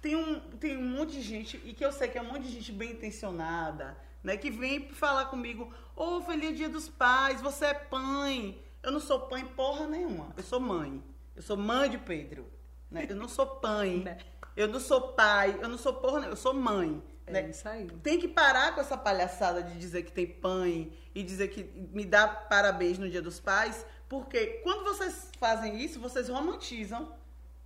tem 0.00 0.16
um, 0.16 0.40
tem 0.58 0.76
um 0.76 0.96
monte 0.96 1.12
de 1.12 1.22
gente, 1.22 1.60
e 1.64 1.72
que 1.72 1.84
eu 1.84 1.92
sei 1.92 2.08
que 2.08 2.18
é 2.18 2.22
um 2.22 2.26
monte 2.26 2.42
de 2.42 2.52
gente 2.52 2.72
bem 2.72 2.92
intencionada, 2.92 3.96
né? 4.22 4.36
Que 4.36 4.50
vem 4.50 4.88
falar 4.90 5.26
comigo, 5.26 5.72
ô, 5.96 6.20
feliz 6.22 6.56
dia 6.56 6.68
dos 6.68 6.88
pais, 6.88 7.40
você 7.40 7.66
é 7.66 7.86
mãe. 7.90 8.62
Eu 8.82 8.92
não 8.92 9.00
sou 9.00 9.28
mãe 9.30 9.44
porra 9.44 9.86
nenhuma, 9.86 10.32
eu 10.36 10.42
sou 10.42 10.60
mãe. 10.60 11.02
Eu 11.34 11.42
sou 11.42 11.56
mãe 11.56 11.88
de 11.88 11.98
Pedro, 11.98 12.50
né? 12.90 13.06
Eu 13.08 13.16
não 13.16 13.28
sou 13.28 13.60
mãe, 13.62 14.02
Né? 14.04 14.18
eu 14.56 14.66
não 14.68 14.80
sou 14.80 15.12
pai, 15.12 15.58
eu 15.62 15.68
não 15.68 15.78
sou 15.78 15.94
porra 15.94 16.20
nenhuma, 16.20 16.32
eu 16.32 16.36
sou 16.36 16.54
mãe. 16.54 17.02
É 17.26 17.32
né? 17.32 17.50
isso 17.50 17.68
aí. 17.68 17.86
Tem 18.02 18.18
que 18.18 18.26
parar 18.26 18.74
com 18.74 18.80
essa 18.80 18.96
palhaçada 18.96 19.62
de 19.62 19.78
dizer 19.78 20.02
que 20.02 20.12
tem 20.12 20.26
pãe 20.26 20.92
e 21.14 21.22
dizer 21.22 21.48
que 21.48 21.62
me 21.92 22.04
dá 22.04 22.26
parabéns 22.26 22.98
no 22.98 23.08
Dia 23.08 23.22
dos 23.22 23.38
Pais, 23.38 23.84
porque 24.08 24.60
quando 24.64 24.84
vocês 24.84 25.30
fazem 25.38 25.80
isso, 25.80 26.00
vocês 26.00 26.28
romantizam 26.28 27.12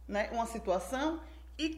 né, 0.07 0.29
uma 0.33 0.47
situação 0.47 1.21
e 1.57 1.77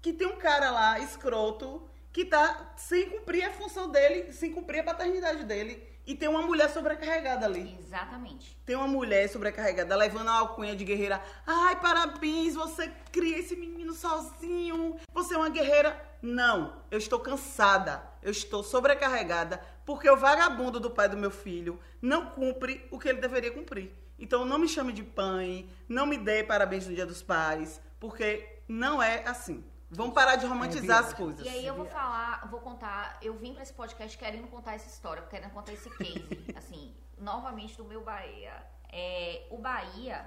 que 0.00 0.12
tem 0.12 0.26
um 0.26 0.36
cara 0.36 0.70
lá, 0.70 0.98
escroto, 0.98 1.88
que 2.12 2.24
tá 2.24 2.72
sem 2.76 3.10
cumprir 3.10 3.44
a 3.44 3.52
função 3.52 3.90
dele, 3.90 4.32
sem 4.32 4.52
cumprir 4.52 4.80
a 4.80 4.84
paternidade 4.84 5.44
dele. 5.44 5.86
E 6.06 6.14
tem 6.14 6.28
uma 6.28 6.42
mulher 6.42 6.70
sobrecarregada 6.70 7.46
ali. 7.46 7.76
Exatamente. 7.80 8.56
Tem 8.64 8.76
uma 8.76 8.86
mulher 8.86 9.28
sobrecarregada, 9.28 9.96
levando 9.96 10.28
a 10.28 10.38
alcunha 10.38 10.76
de 10.76 10.84
guerreira. 10.84 11.20
Ai, 11.44 11.80
parabéns, 11.80 12.54
você 12.54 12.88
cria 13.10 13.38
esse 13.38 13.56
menino 13.56 13.92
sozinho. 13.92 14.96
Você 15.12 15.34
é 15.34 15.36
uma 15.36 15.48
guerreira. 15.48 16.00
Não, 16.22 16.80
eu 16.90 16.98
estou 16.98 17.18
cansada. 17.18 18.02
Eu 18.22 18.30
estou 18.30 18.62
sobrecarregada 18.62 19.60
porque 19.84 20.08
o 20.08 20.16
vagabundo 20.16 20.78
do 20.78 20.90
pai 20.90 21.08
do 21.08 21.16
meu 21.16 21.30
filho 21.30 21.80
não 22.00 22.26
cumpre 22.26 22.86
o 22.90 22.98
que 22.98 23.08
ele 23.08 23.20
deveria 23.20 23.50
cumprir. 23.50 23.92
Então 24.18 24.44
não 24.44 24.58
me 24.58 24.68
chame 24.68 24.92
de 24.92 25.02
pai, 25.02 25.66
não 25.88 26.06
me 26.06 26.16
dê 26.16 26.42
parabéns 26.42 26.86
no 26.86 26.94
dia 26.94 27.04
dos 27.04 27.22
pais, 27.22 27.80
porque 28.00 28.60
não 28.68 29.02
é 29.02 29.22
assim. 29.26 29.64
Vamos 29.90 30.14
parar 30.14 30.36
de 30.36 30.46
romantizar 30.46 31.00
as 31.00 31.12
coisas. 31.12 31.44
E 31.44 31.48
aí 31.48 31.64
eu 31.64 31.74
vou 31.74 31.86
falar, 31.86 32.46
vou 32.50 32.60
contar, 32.60 33.18
eu 33.22 33.34
vim 33.34 33.54
pra 33.54 33.62
esse 33.62 33.72
podcast 33.72 34.18
querendo 34.18 34.48
contar 34.48 34.74
essa 34.74 34.88
história, 34.88 35.22
querendo 35.22 35.52
contar 35.52 35.72
esse 35.72 35.88
case, 35.90 36.28
assim, 36.56 36.94
novamente 37.16 37.76
do 37.76 37.84
meu 37.84 38.02
Bahia. 38.02 38.52
É, 38.90 39.46
o 39.50 39.58
Bahia, 39.58 40.26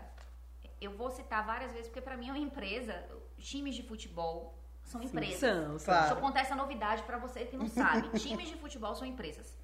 eu 0.80 0.91
vou 0.91 1.12
citar 1.12 1.45
várias 1.45 1.72
vezes, 1.72 1.88
porque 1.88 2.01
pra 2.01 2.16
mim 2.16 2.30
é 2.30 2.32
uma 2.32 2.39
empresa, 2.39 3.05
times 3.38 3.76
de 3.76 3.84
futebol 3.84 4.60
são 4.89 5.03
empresas. 5.03 5.39
São, 5.39 5.78
são. 5.78 5.86
Claro. 5.86 6.01
Deixa 6.01 6.16
eu 6.16 6.22
contar 6.22 6.39
essa 6.41 6.55
novidade 6.55 7.03
pra 7.03 7.18
você 7.18 7.45
que 7.45 7.55
não 7.55 7.68
sabe. 7.68 8.10
Times 8.18 8.49
de 8.49 8.55
futebol 8.55 8.95
são 8.95 9.07
empresas. 9.07 9.55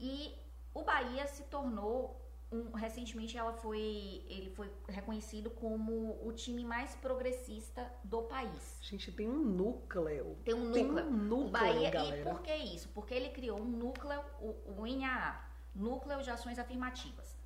E 0.00 0.34
o 0.74 0.82
Bahia 0.82 1.28
se 1.28 1.44
tornou 1.44 2.20
um, 2.50 2.70
recentemente 2.72 3.36
ela 3.36 3.52
foi 3.52 4.24
ele 4.28 4.50
foi 4.50 4.70
reconhecido 4.88 5.50
como 5.50 6.18
o 6.26 6.32
time 6.32 6.64
mais 6.64 6.94
progressista 6.96 7.90
do 8.02 8.22
país. 8.22 8.78
Gente 8.80 9.12
tem 9.12 9.28
um 9.28 9.38
núcleo. 9.44 10.36
Tem 10.44 10.54
um 10.54 10.72
Tem 10.72 10.84
núcleo. 10.84 11.06
um 11.06 11.10
núcleo, 11.12 11.50
Bahia, 11.50 11.90
galera. 11.90 12.20
e 12.20 12.24
por 12.24 12.40
que 12.42 12.54
isso? 12.54 12.88
Porque 12.90 13.12
ele 13.14 13.30
criou 13.30 13.60
um 13.60 13.64
núcleo, 13.64 14.22
o, 14.40 14.80
o 14.80 14.86
NAA, 14.86 15.44
Núcleo 15.74 16.22
de 16.22 16.30
Ações 16.30 16.58
Afirmativas. 16.58 17.36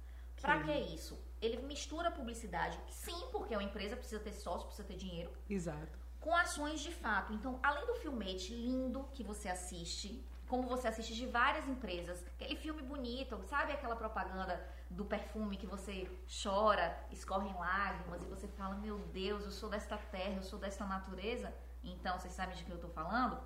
Pra 0.40 0.60
que 0.62 0.72
isso? 0.72 1.18
Ele 1.40 1.56
mistura 1.66 2.10
publicidade, 2.10 2.78
sim, 2.88 3.28
porque 3.30 3.54
uma 3.54 3.62
empresa 3.62 3.96
precisa 3.96 4.20
ter 4.20 4.32
sócio, 4.32 4.66
precisa 4.66 4.86
ter 4.86 4.96
dinheiro, 4.96 5.30
Exato. 5.48 5.98
com 6.20 6.34
ações 6.34 6.80
de 6.80 6.92
fato. 6.92 7.32
Então, 7.32 7.58
além 7.62 7.84
do 7.86 7.94
filmete 7.96 8.52
lindo 8.54 9.04
que 9.12 9.22
você 9.22 9.48
assiste, 9.48 10.24
como 10.48 10.66
você 10.68 10.88
assiste 10.88 11.14
de 11.14 11.26
várias 11.26 11.68
empresas, 11.68 12.24
aquele 12.34 12.56
filme 12.56 12.82
bonito, 12.82 13.40
sabe 13.44 13.72
aquela 13.72 13.96
propaganda 13.96 14.54
do 14.92 15.04
perfume 15.04 15.56
que 15.56 15.66
você 15.66 16.08
chora, 16.42 16.96
escorrem 17.10 17.52
lágrimas 17.54 18.22
e 18.22 18.26
você 18.26 18.46
fala: 18.48 18.74
Meu 18.76 18.98
Deus, 19.12 19.44
eu 19.44 19.50
sou 19.50 19.68
desta 19.68 19.96
terra, 19.96 20.34
eu 20.36 20.42
sou 20.42 20.58
desta 20.58 20.84
natureza. 20.84 21.52
Então, 21.82 22.18
vocês 22.18 22.32
sabem 22.32 22.54
de 22.56 22.64
que 22.64 22.70
eu 22.70 22.78
tô 22.78 22.88
falando? 22.88 23.38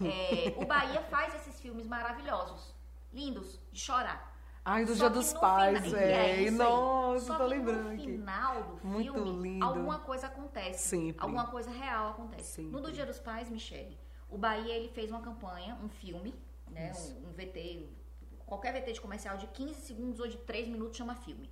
É, 0.00 0.54
o 0.62 0.64
Bahia 0.66 1.00
faz 1.10 1.34
esses 1.34 1.60
filmes 1.60 1.86
maravilhosos, 1.86 2.74
lindos, 3.12 3.60
de 3.72 3.80
chorar. 3.80 4.28
Ai, 4.64 4.84
do 4.84 4.92
Só 4.94 5.08
Dia 5.08 5.10
dos 5.10 5.32
Pais, 5.32 5.80
fina- 5.80 5.98
é 6.00 6.20
aí. 6.20 6.50
Nossa, 6.50 7.26
Só 7.26 7.38
tô 7.38 7.46
lembrando 7.46 7.90
no 7.90 7.98
final 7.98 8.62
do 8.62 8.86
Muito 8.86 9.12
filme, 9.14 9.42
lindo. 9.54 9.64
alguma 9.64 9.98
coisa 10.00 10.26
acontece. 10.26 10.88
Sempre. 10.88 11.22
Alguma 11.22 11.46
coisa 11.46 11.70
real 11.70 12.10
acontece. 12.10 12.56
Sempre. 12.56 12.70
No 12.72 12.80
do 12.80 12.92
Dia 12.92 13.06
dos 13.06 13.18
Pais, 13.18 13.48
Michele, 13.48 13.98
o 14.28 14.36
Bahia 14.36 14.74
ele 14.74 14.88
fez 14.90 15.10
uma 15.10 15.22
campanha, 15.22 15.78
um 15.82 15.88
filme, 15.88 16.34
né, 16.68 16.92
um, 16.94 17.30
um 17.30 17.32
VT, 17.32 17.88
qualquer 18.50 18.72
VT 18.74 18.92
de 18.94 19.00
comercial 19.00 19.36
de 19.36 19.46
15 19.46 19.80
segundos 19.82 20.18
ou 20.18 20.26
de 20.26 20.36
3 20.38 20.66
minutos 20.68 20.96
chama 20.98 21.14
filme. 21.14 21.48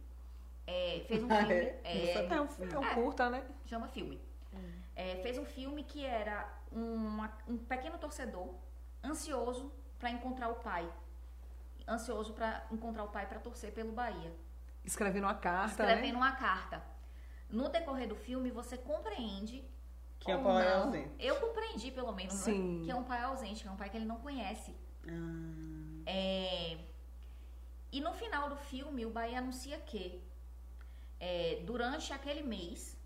É, 0.67 1.05
fez 1.07 1.23
um 1.23 1.29
Ah, 1.33 1.39
filme, 1.47 1.55
é? 1.55 1.81
é, 1.85 2.15
É 2.15 2.41
um, 2.41 2.49
é 2.75 2.79
um 2.79 2.85
É. 2.85 2.95
curta, 2.95 3.31
né? 3.31 3.43
chama 3.65 3.87
filme. 3.89 4.21
É, 4.97 5.17
fez 5.23 5.39
um 5.39 5.45
filme 5.45 5.85
que 5.85 6.05
era 6.05 6.53
uma- 6.73 7.33
um 7.47 7.57
pequeno 7.57 7.97
torcedor 7.99 8.53
ansioso 9.03 9.73
para 9.99 10.11
encontrar 10.11 10.49
o 10.49 10.57
pai. 10.57 10.91
Ansioso 11.87 12.33
para 12.33 12.67
encontrar 12.73 13.05
o 13.05 13.09
pai 13.09 13.27
para 13.27 13.39
torcer 13.39 13.73
pelo 13.73 13.93
Bahia. 13.93 14.33
Escrevendo 14.85 15.25
uma 15.25 15.35
carta, 15.37 15.71
escrevendo 15.71 16.15
né? 16.15 16.19
uma 16.19 16.33
carta. 16.33 16.83
No 17.49 17.69
decorrer 17.69 18.09
do 18.09 18.17
filme, 18.17 18.51
você 18.51 18.77
compreende 18.77 19.65
Que 20.19 20.33
é 20.33 20.37
um 20.37 20.43
pai 20.43 20.65
não. 20.69 20.83
ausente. 20.87 21.11
Eu 21.21 21.37
compreendi, 21.41 21.93
pelo 21.93 22.13
menos, 22.13 22.35
né? 22.35 22.53
Sim. 22.53 22.83
que 22.85 22.91
é 22.91 22.95
um 22.97 23.05
pai 23.05 23.23
ausente, 23.23 23.63
que 23.63 23.69
é 23.69 23.71
um 23.71 23.77
pai 23.77 23.89
que 23.89 23.97
ele 23.97 24.05
não 24.05 24.17
conhece. 24.17 24.75
Ah, 25.09 26.03
É, 26.07 26.79
E 27.91 28.01
no 28.01 28.13
final 28.13 28.49
do 28.51 28.57
filme, 28.57 29.07
o 29.07 29.11
Bahia 29.11 29.39
anuncia 29.39 29.79
que 29.81 30.23
é, 31.21 31.63
durante 31.65 32.13
aquele 32.13 32.43
mês, 32.43 32.97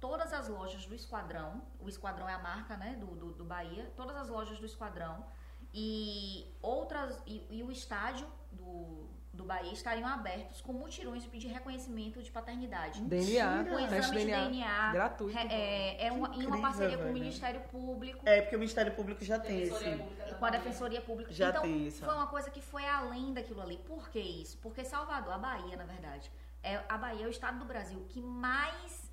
todas 0.00 0.32
as 0.32 0.48
lojas 0.48 0.86
do 0.86 0.94
Esquadrão, 0.94 1.62
o 1.78 1.88
Esquadrão 1.88 2.28
é 2.28 2.34
a 2.34 2.38
marca 2.38 2.76
né, 2.76 2.96
do, 2.96 3.06
do, 3.06 3.32
do 3.32 3.44
Bahia, 3.44 3.92
todas 3.96 4.16
as 4.16 4.28
lojas 4.28 4.58
do 4.58 4.66
Esquadrão 4.66 5.24
e 5.72 6.52
outras 6.62 7.22
e, 7.26 7.46
e 7.50 7.62
o 7.62 7.70
estádio 7.70 8.26
do, 8.50 9.08
do 9.32 9.44
Bahia 9.44 9.72
estariam 9.72 10.08
abertos 10.08 10.60
com 10.60 10.72
mutirões 10.72 11.22
de 11.22 11.46
reconhecimento 11.46 12.22
de 12.22 12.30
paternidade. 12.30 13.00
DNA, 13.02 13.64
Com 13.64 13.76
teste 13.76 13.94
exame 13.94 14.18
de 14.18 14.26
DNA. 14.26 14.48
DNA. 14.48 14.92
Gratuito. 14.92 15.38
É, 15.38 15.46
é, 15.46 16.06
é 16.06 16.12
uma, 16.12 16.28
em 16.28 16.30
uma 16.30 16.36
incrível, 16.36 16.60
parceria 16.60 16.96
com 16.96 17.02
o 17.02 17.06
velho. 17.06 17.18
Ministério 17.18 17.60
Público. 17.62 18.28
É, 18.28 18.40
porque 18.42 18.56
o 18.56 18.58
Ministério 18.58 18.92
Público 18.92 19.24
já 19.24 19.38
tem. 19.38 19.68
Pública 19.68 20.24
da 20.24 20.34
Com 20.34 20.44
a 20.44 20.50
Bahia. 20.50 20.58
Defensoria 20.58 21.00
Pública. 21.00 21.32
Já 21.32 21.50
então, 21.50 21.62
tem 21.62 21.86
isso. 21.86 22.04
foi 22.04 22.14
uma 22.14 22.26
coisa 22.26 22.50
que 22.50 22.60
foi 22.60 22.86
além 22.86 23.32
daquilo 23.32 23.62
ali. 23.62 23.78
Por 23.78 24.10
que 24.10 24.18
isso? 24.18 24.58
Porque 24.58 24.84
Salvador, 24.84 25.34
a 25.34 25.38
Bahia, 25.38 25.76
na 25.76 25.84
verdade, 25.84 26.30
é, 26.62 26.80
a 26.88 26.98
Bahia 26.98 27.24
é 27.24 27.28
o 27.28 27.30
estado 27.30 27.58
do 27.58 27.64
Brasil 27.64 28.04
que 28.08 28.20
mais 28.20 29.09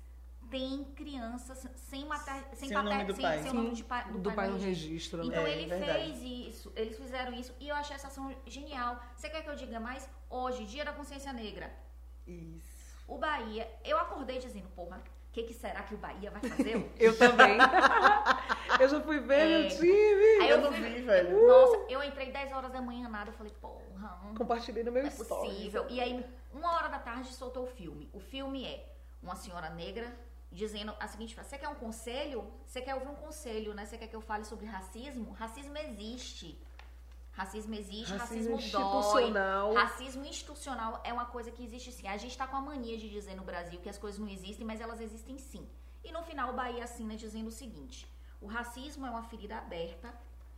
tem 0.50 0.84
crianças 0.96 1.66
sem, 1.76 2.04
mater, 2.06 2.42
sem, 2.54 2.68
Sem 2.68 2.76
o 2.78 2.82
nome 2.82 3.04
do 3.04 3.14
sem, 3.14 3.22
pai. 3.22 3.38
sem 3.42 3.50
o 3.50 3.54
nome 3.54 3.72
de 3.74 3.84
pai, 3.84 4.04
do, 4.10 4.18
do 4.18 4.32
pai 4.32 4.48
no 4.48 4.56
registro. 4.58 5.20
registro, 5.20 5.24
né? 5.24 5.26
Então 5.26 5.46
É, 5.46 5.50
ele 5.52 5.66
verdade. 5.66 6.18
fez 6.18 6.22
isso, 6.48 6.72
eles 6.76 6.96
fizeram 6.96 7.32
isso 7.32 7.54
e 7.60 7.68
eu 7.68 7.76
achei 7.76 7.94
essa 7.96 8.08
ação 8.08 8.34
genial. 8.46 9.00
Você 9.16 9.28
quer 9.28 9.42
que 9.42 9.50
eu 9.50 9.54
diga 9.56 9.78
mais? 9.80 10.08
Hoje, 10.30 10.64
Dia 10.64 10.84
da 10.84 10.92
Consciência 10.92 11.32
Negra, 11.32 11.72
Isso. 12.26 13.02
o 13.06 13.16
Bahia, 13.18 13.70
eu 13.84 13.98
acordei 13.98 14.38
dizendo, 14.38 14.68
porra, 14.70 14.98
o 14.98 15.32
que, 15.32 15.42
que 15.44 15.54
será 15.54 15.82
que 15.82 15.94
o 15.94 15.98
Bahia 15.98 16.30
vai 16.30 16.40
fazer? 16.42 16.90
Eu 16.98 17.16
também. 17.16 17.56
eu 18.80 18.88
já 18.88 19.00
fui 19.00 19.20
ver 19.20 19.40
É. 19.40 19.58
meu 19.60 19.68
time. 19.68 20.42
Aí 20.42 20.50
Eu 20.50 20.56
eu 20.56 20.60
não 20.62 20.70
vi, 20.72 21.02
velho. 21.02 21.46
Nossa, 21.46 21.76
eu 21.88 22.02
entrei 22.02 22.30
10 22.32 22.52
horas 22.52 22.72
da 22.72 22.80
manhã 22.80 23.08
nada, 23.08 23.30
eu 23.30 23.34
falei, 23.34 23.52
porra, 23.60 24.18
Compartilhei 24.36 24.82
no 24.84 24.90
meu 24.92 25.02
Não 25.02 25.10
é 25.10 25.12
possível. 25.12 25.86
E 25.88 26.00
aí, 26.00 26.24
uma 26.52 26.72
hora 26.74 26.88
da 26.88 26.98
tarde 26.98 27.28
soltou 27.34 27.64
o 27.64 27.66
filme. 27.66 28.08
O 28.12 28.18
filme 28.20 28.64
é 28.64 28.94
uma 29.22 29.34
senhora 29.34 29.68
negra 29.70 30.12
dizendo 30.50 30.94
a 30.98 31.06
seguinte 31.06 31.34
frase: 31.34 31.50
Você 31.50 31.58
quer 31.58 31.68
um 31.68 31.74
conselho? 31.74 32.50
Você 32.66 32.80
quer 32.80 32.94
ouvir 32.94 33.08
um 33.08 33.14
conselho, 33.14 33.74
né? 33.74 33.84
Você 33.84 33.98
quer 33.98 34.08
que 34.08 34.16
eu 34.16 34.20
fale 34.20 34.44
sobre 34.44 34.66
racismo? 34.66 35.32
Racismo 35.32 35.76
existe. 35.78 36.58
Racismo 37.32 37.72
existe, 37.76 38.12
Racismo 38.12 38.56
racismo, 38.56 38.56
institucional. 38.56 39.72
dói. 39.72 39.82
Racismo 39.82 40.24
institucional 40.24 41.00
é 41.04 41.12
uma 41.12 41.26
coisa 41.26 41.52
que 41.52 41.62
existe 41.62 41.92
sim. 41.92 42.08
A 42.08 42.16
gente 42.16 42.36
tá 42.36 42.48
com 42.48 42.56
a 42.56 42.60
mania 42.60 42.98
de 42.98 43.08
dizer 43.08 43.36
no 43.36 43.44
Brasil 43.44 43.78
que 43.80 43.88
as 43.88 43.96
coisas 43.96 44.18
não 44.18 44.28
existem, 44.28 44.66
mas 44.66 44.80
elas 44.80 45.00
existem 45.00 45.38
sim. 45.38 45.64
E 46.02 46.10
no 46.10 46.22
final 46.24 46.50
o 46.50 46.56
Bahia 46.56 46.82
assina 46.82 47.14
dizendo 47.16 47.46
o 47.46 47.52
seguinte: 47.52 48.06
o 48.40 48.46
racismo 48.48 49.06
é 49.06 49.10
uma 49.10 49.22
ferida 49.22 49.56
aberta 49.56 50.12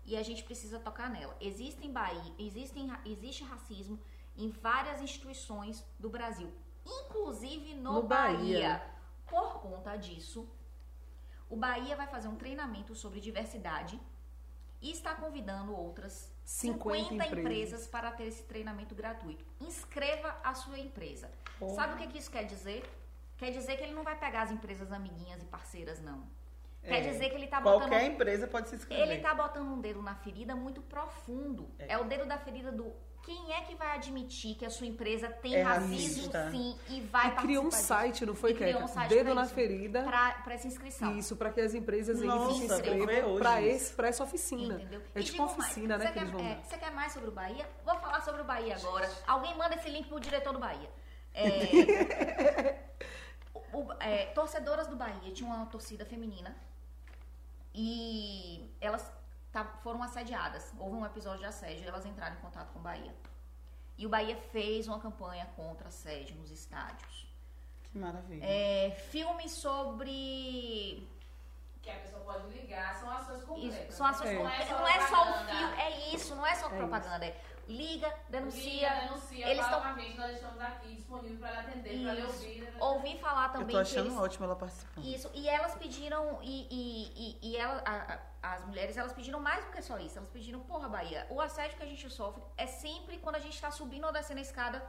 e 0.06 0.16
a 0.16 0.22
gente 0.22 0.42
precisa 0.42 0.78
tocar 0.78 1.10
nela. 1.10 1.36
Existem 1.38 1.92
Bahia, 1.92 2.32
existem, 2.38 2.90
existe 3.04 3.44
racismo 3.44 4.00
em 4.34 4.48
várias 4.48 5.02
instituições 5.02 5.84
do 5.98 6.08
Brasil, 6.08 6.50
inclusive 6.86 7.74
no, 7.74 7.92
No 7.94 8.02
Bahia. 8.04 8.36
Bahia. 8.38 8.82
Por 9.30 9.60
conta 9.60 9.96
disso, 9.96 10.48
o 11.48 11.56
Bahia 11.56 11.94
vai 11.96 12.08
fazer 12.08 12.28
um 12.28 12.36
treinamento 12.36 12.94
sobre 12.94 13.20
diversidade 13.20 13.98
e 14.82 14.90
está 14.90 15.14
convidando 15.14 15.74
outras 15.74 16.32
50 16.44 16.98
50, 16.98 17.14
empresas. 17.14 17.38
empresas. 17.38 17.86
para 17.86 18.10
ter 18.10 18.24
esse 18.24 18.42
treinamento 18.42 18.94
gratuito. 18.94 19.44
Inscreva 19.60 20.36
a 20.42 20.52
sua 20.54 20.78
empresa. 20.78 21.30
Porra. 21.58 21.74
Sabe 21.74 21.94
o 21.94 21.96
que, 21.98 22.08
que 22.08 22.18
isso 22.18 22.30
quer 22.30 22.44
dizer? 22.44 22.82
Quer 23.38 23.50
dizer 23.52 23.76
que 23.76 23.84
ele 23.84 23.94
não 23.94 24.02
vai 24.02 24.18
pegar 24.18 24.42
as 24.42 24.50
empresas 24.50 24.90
amiguinhas 24.92 25.42
e 25.42 25.46
parceiras, 25.46 26.00
não. 26.00 26.26
Quer 26.82 27.06
É. 27.06 27.10
dizer 27.10 27.28
que 27.28 27.34
ele 27.36 27.46
tá 27.46 27.60
botando. 27.60 27.80
Qualquer 27.90 28.04
empresa 28.06 28.46
pode 28.48 28.68
se 28.68 28.74
inscrever. 28.76 29.08
Ele 29.10 29.20
tá 29.20 29.34
botando 29.34 29.68
um 29.68 29.80
dedo 29.80 30.02
na 30.02 30.14
ferida 30.14 30.56
muito 30.56 30.80
profundo. 30.82 31.70
É. 31.78 31.96
o 31.98 32.04
dedo 32.04 32.26
da 32.26 32.38
ferida 32.38 32.72
do 32.72 32.92
quem 33.22 33.52
é 33.52 33.60
que 33.60 33.74
vai 33.74 33.94
admitir 33.96 34.56
que 34.56 34.64
a 34.64 34.70
sua 34.70 34.86
empresa 34.86 35.28
tem 35.28 35.54
É 35.56 35.62
racismo 35.62 36.32
racista. 36.32 36.50
sim 36.50 36.74
e 36.88 37.02
vai 37.02 37.28
E 37.28 37.30
criou 37.32 37.66
um 37.66 37.70
site, 37.70 38.24
não 38.24 38.34
foi, 38.34 38.54
criou 38.54 38.72
Keka? 38.72 38.84
um 38.84 38.88
site 38.88 39.08
Dedo 39.10 39.24
pra 39.26 39.34
na 39.34 39.42
isso. 39.42 39.54
ferida. 39.54 40.02
Pra, 40.02 40.30
pra 40.42 40.54
essa 40.54 40.66
inscrição. 40.66 41.16
Isso, 41.18 41.36
para 41.36 41.50
que 41.52 41.60
as 41.60 41.74
empresas 41.74 42.18
eles 42.18 42.34
Nossa, 42.34 42.54
se 42.58 42.64
inscrevam 42.64 43.38
para 43.38 43.60
esse, 43.60 43.92
pra 43.92 44.08
essa 44.08 44.24
oficina. 44.24 44.74
Entendeu? 44.76 45.02
É 45.14 45.20
E 45.20 45.22
tipo 45.22 45.36
uma 45.42 45.46
mais, 45.48 45.58
oficina, 45.58 45.98
né, 45.98 46.06
você 46.06 46.12
que 46.12 46.18
eles 46.18 46.30
quer, 46.30 46.36
vão 46.38 46.46
é. 46.46 46.60
Você 46.64 46.78
quer 46.78 46.90
mais 46.92 47.12
sobre 47.12 47.28
o 47.28 47.32
Bahia? 47.32 47.68
Vou 47.84 47.94
falar 47.98 48.20
sobre 48.22 48.40
o 48.40 48.44
Bahia 48.44 48.74
agora. 48.76 49.08
Alguém 49.26 49.54
manda 49.56 49.74
esse 49.74 49.90
link 49.90 50.08
pro 50.08 50.18
diretor 50.18 50.54
do 50.54 50.58
Bahia. 50.58 50.88
É, 51.34 51.44
o- 53.72 53.92
é, 54.00 54.26
torcedoras 54.34 54.86
do 54.88 54.96
Bahia 54.96 55.30
tinha 55.32 55.48
uma 55.48 55.66
torcida 55.66 56.04
feminina 56.06 56.56
e 57.74 58.74
elas 58.80 59.10
tá- 59.52 59.64
foram 59.82 60.02
assediadas. 60.02 60.72
Houve 60.78 60.96
um 60.96 61.06
episódio 61.06 61.40
de 61.40 61.46
assédio 61.46 61.84
e 61.84 61.88
elas 61.88 62.04
entraram 62.06 62.36
em 62.36 62.40
contato 62.40 62.72
com 62.72 62.78
o 62.78 62.82
Bahia. 62.82 63.14
E 63.96 64.06
o 64.06 64.08
Bahia 64.08 64.36
fez 64.50 64.88
uma 64.88 64.98
campanha 64.98 65.46
contra 65.56 65.88
assédio 65.88 66.34
nos 66.36 66.50
estádios. 66.50 67.28
Que 67.84 67.98
maravilha. 67.98 68.44
É, 68.44 68.90
filmes 69.10 69.52
sobre 69.52 71.08
Que 71.82 71.90
a 71.90 71.96
pessoa 71.98 72.20
pode 72.22 72.46
ligar, 72.48 72.94
são 72.94 73.10
ações 73.10 73.42
concretas. 73.44 73.82
Isso, 73.88 73.92
são 73.92 74.06
ações 74.06 74.30
É. 74.30 74.36
concretas. 74.36 74.68
Não 74.70 74.86
é 74.88 74.96
é 74.96 75.06
só 75.08 75.22
o 75.22 75.34
fio, 75.46 75.66
é 75.80 76.14
isso, 76.14 76.34
não 76.34 76.46
é 76.46 76.54
só 76.54 76.66
É 76.66 76.76
propaganda. 76.76 77.24
É 77.26 77.40
liga, 77.68 78.12
denuncia, 78.28 78.70
Liga, 78.94 79.06
denuncia, 79.08 79.48
Eles 79.48 79.64
fala 79.66 79.82
tão- 79.82 79.94
com 79.94 80.00
a 80.00 80.02
gente, 80.02 80.16
nós 80.18 80.32
estamos 80.34 80.60
aqui 80.60 80.94
disponíveis 80.94 81.38
para 81.40 81.60
atender, 81.60 82.02
para 82.04 82.26
ouvir. 82.26 82.60
né? 82.62 82.72
ouvir 82.80 83.18
falar 83.18 83.46
Eu 83.46 83.52
também 83.52 83.76
tô 83.76 83.78
achando 83.80 84.02
que 84.02 84.08
eles, 84.08 84.18
ótimo 84.18 84.44
ela 84.46 84.56
participando. 84.56 85.04
isso. 85.04 85.30
E 85.34 85.48
elas 85.48 85.74
pediram, 85.74 86.38
e, 86.42 86.66
e, 86.70 87.38
e, 87.42 87.50
e 87.52 87.56
ela, 87.56 87.82
a- 87.84 88.14
a- 88.14 88.54
as 88.54 88.64
mulheres, 88.64 88.96
elas 88.96 89.12
pediram 89.12 89.38
mais 89.40 89.64
do 89.64 89.70
que 89.70 89.82
só 89.82 89.98
isso. 89.98 90.18
Elas 90.18 90.30
pediram, 90.30 90.60
porra, 90.60 90.88
Bahia, 90.88 91.26
o 91.30 91.40
assédio 91.40 91.76
que 91.76 91.82
a 91.82 91.86
gente 91.86 92.08
sofre 92.10 92.42
é 92.56 92.66
sempre 92.66 93.18
quando 93.18 93.36
a 93.36 93.40
gente 93.40 93.60
tá 93.60 93.70
subindo 93.70 94.06
ou 94.06 94.12
descendo 94.12 94.38
a 94.38 94.42
escada 94.42 94.82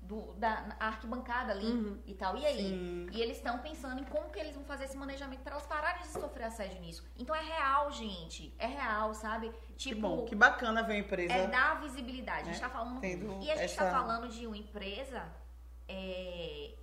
do, 0.00 0.32
da 0.34 0.76
arquibancada 0.80 1.52
ali 1.52 1.66
Uhum. 1.70 2.02
e 2.06 2.14
tal. 2.14 2.36
E 2.36 2.44
aí? 2.44 2.56
Sim. 2.70 3.06
E 3.12 3.20
eles 3.20 3.36
estão 3.36 3.58
pensando 3.58 4.00
em 4.00 4.04
como 4.04 4.30
que 4.30 4.38
eles 4.38 4.54
vão 4.54 4.64
fazer 4.64 4.84
esse 4.84 4.96
manejamento 4.96 5.42
para 5.42 5.52
elas 5.52 5.66
pararem 5.66 6.02
de 6.02 6.08
sofrer 6.08 6.44
assédio 6.46 6.80
nisso. 6.80 7.04
Então 7.18 7.34
é 7.34 7.42
real, 7.42 7.92
gente. 7.92 8.52
É 8.58 8.66
real, 8.66 9.14
sabe? 9.14 9.50
Que 9.68 9.90
Tipo, 9.90 10.00
bom, 10.00 10.24
que 10.24 10.34
bacana 10.34 10.82
ver 10.82 10.94
a 10.94 10.98
empresa. 10.98 11.32
É 11.34 11.46
dar 11.46 11.80
visibilidade. 11.80 12.40
A 12.48 12.52
gente 12.52 12.54
né, 12.62 12.68
tá 12.68 12.70
falando. 12.70 13.00
tendo 13.00 13.26
E 13.42 13.50
a 13.50 13.56
gente 13.56 13.64
essa- 13.66 13.84
tá 13.84 13.90
falando 13.90 14.28
de 14.28 14.46
uma 14.46 14.56
empresa 14.56 15.22
é, 15.88 16.74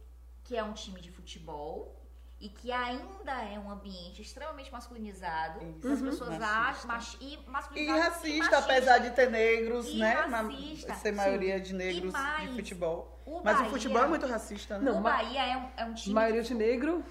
que 0.44 0.56
é 0.56 0.64
um 0.64 0.74
time 0.74 1.02
de 1.02 1.12
futebol 1.12 1.97
e 2.40 2.50
que 2.50 2.72
ainda 2.72 3.32
é 3.52 3.58
um 3.58 3.72
ambiente 3.72 4.22
extremamente 4.22 4.72
masculinizado. 4.72 5.60
Isso. 5.80 5.88
As 5.94 6.02
pessoas 6.02 6.42
acham. 6.42 6.88
Mach, 6.88 7.16
e 7.20 7.34
E 7.34 7.40
masculinizado. 7.50 8.00
racista, 8.00 8.38
machista. 8.38 8.58
apesar 8.60 8.98
de 9.00 9.10
ter 9.12 9.30
negros, 9.32 9.88
E 9.88 9.98
né? 9.98 10.26
Ma- 10.28 10.42
racista, 10.42 10.94
ser 10.96 11.12
maioria 11.14 11.60
de 11.60 11.74
negros 11.74 12.14
mais, 12.14 12.50
de 12.50 12.56
futebol. 12.56 13.20
O 13.26 13.42
Mas 13.44 13.56
Bahia, 13.58 13.68
o 13.68 13.72
futebol 13.72 14.04
é 14.04 14.08
muito 14.08 14.28
racista, 14.28 14.78
né? 14.78 14.90
O 14.92 14.94
Não, 14.96 15.02
ma- 15.02 15.12
Bahia 15.12 15.42
é 15.46 15.58
um, 15.58 15.68
é 15.78 15.86
um 15.86 15.94
time. 15.94 16.14
Maioria 16.14 16.44
de 16.44 16.54
negro. 16.54 17.04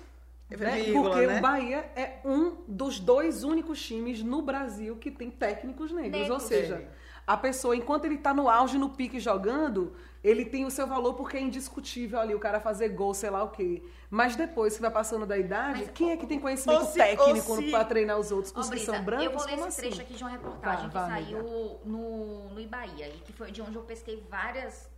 É 0.49 0.57
né? 0.57 0.77
vírgula, 0.85 1.11
Porque 1.11 1.27
né? 1.27 1.39
o 1.39 1.43
Bahia 1.43 1.91
é 1.97 2.21
um 2.25 2.59
dos 2.69 3.01
dois 3.01 3.43
únicos 3.43 3.83
times 3.85 4.23
no 4.23 4.43
Brasil 4.43 4.97
que 4.97 5.11
tem 5.11 5.29
técnicos 5.29 5.91
negros. 5.91 6.13
Negros. 6.21 6.31
Ou 6.31 6.39
seja, 6.39 6.89
a 7.27 7.37
pessoa, 7.37 7.75
enquanto 7.75 8.05
ele 8.05 8.17
tá 8.17 8.33
no 8.33 8.49
auge, 8.49 8.79
no 8.79 8.91
pique 8.91 9.19
jogando, 9.19 9.97
ele 10.29 10.45
tem 10.45 10.65
o 10.65 10.71
seu 10.71 10.87
valor 10.87 11.15
porque 11.15 11.37
é 11.37 11.41
indiscutível 11.41 12.19
ali 12.19 12.35
o 12.35 12.39
cara 12.41 12.59
fazer 12.61 12.89
gol, 12.89 13.15
sei 13.15 13.31
lá 13.31 13.43
o 13.45 13.51
quê. 13.51 13.83
Mas 14.11 14.35
depois 14.35 14.75
que 14.75 14.83
vai 14.83 14.91
passando 14.91 15.25
da 15.27 15.39
idade, 15.39 15.81
Mas- 15.83 15.91
quem 15.93 16.11
é 16.11 16.17
que 16.17 16.27
tem 16.27 16.41
conhecimento 16.41 16.85
se- 16.87 16.99
técnico 16.99 17.57
se- 17.57 17.71
pra 17.71 17.85
treinar 17.85 18.19
os 18.19 18.33
outros? 18.33 18.53
Os 18.57 18.65
que 18.65 18.71
Brisa, 18.77 18.93
são 18.95 19.05
brancos? 19.05 19.27
eu 19.27 19.33
vou 19.33 19.45
ler 19.47 19.59
esse 19.69 19.77
trecho 19.77 19.93
assim? 19.95 20.03
aqui 20.03 20.15
de 20.15 20.23
uma 20.25 20.31
reportagem 20.31 20.89
que 20.89 20.95
saiu 20.95 21.81
no, 21.85 22.49
no 22.55 22.61
Ibaía, 22.61 23.09
e 23.09 23.19
que 23.21 23.33
foi 23.33 23.51
de 23.53 23.63
onde 23.63 23.77
eu 23.77 23.83
pesquei 23.83 24.25
várias 24.29 24.91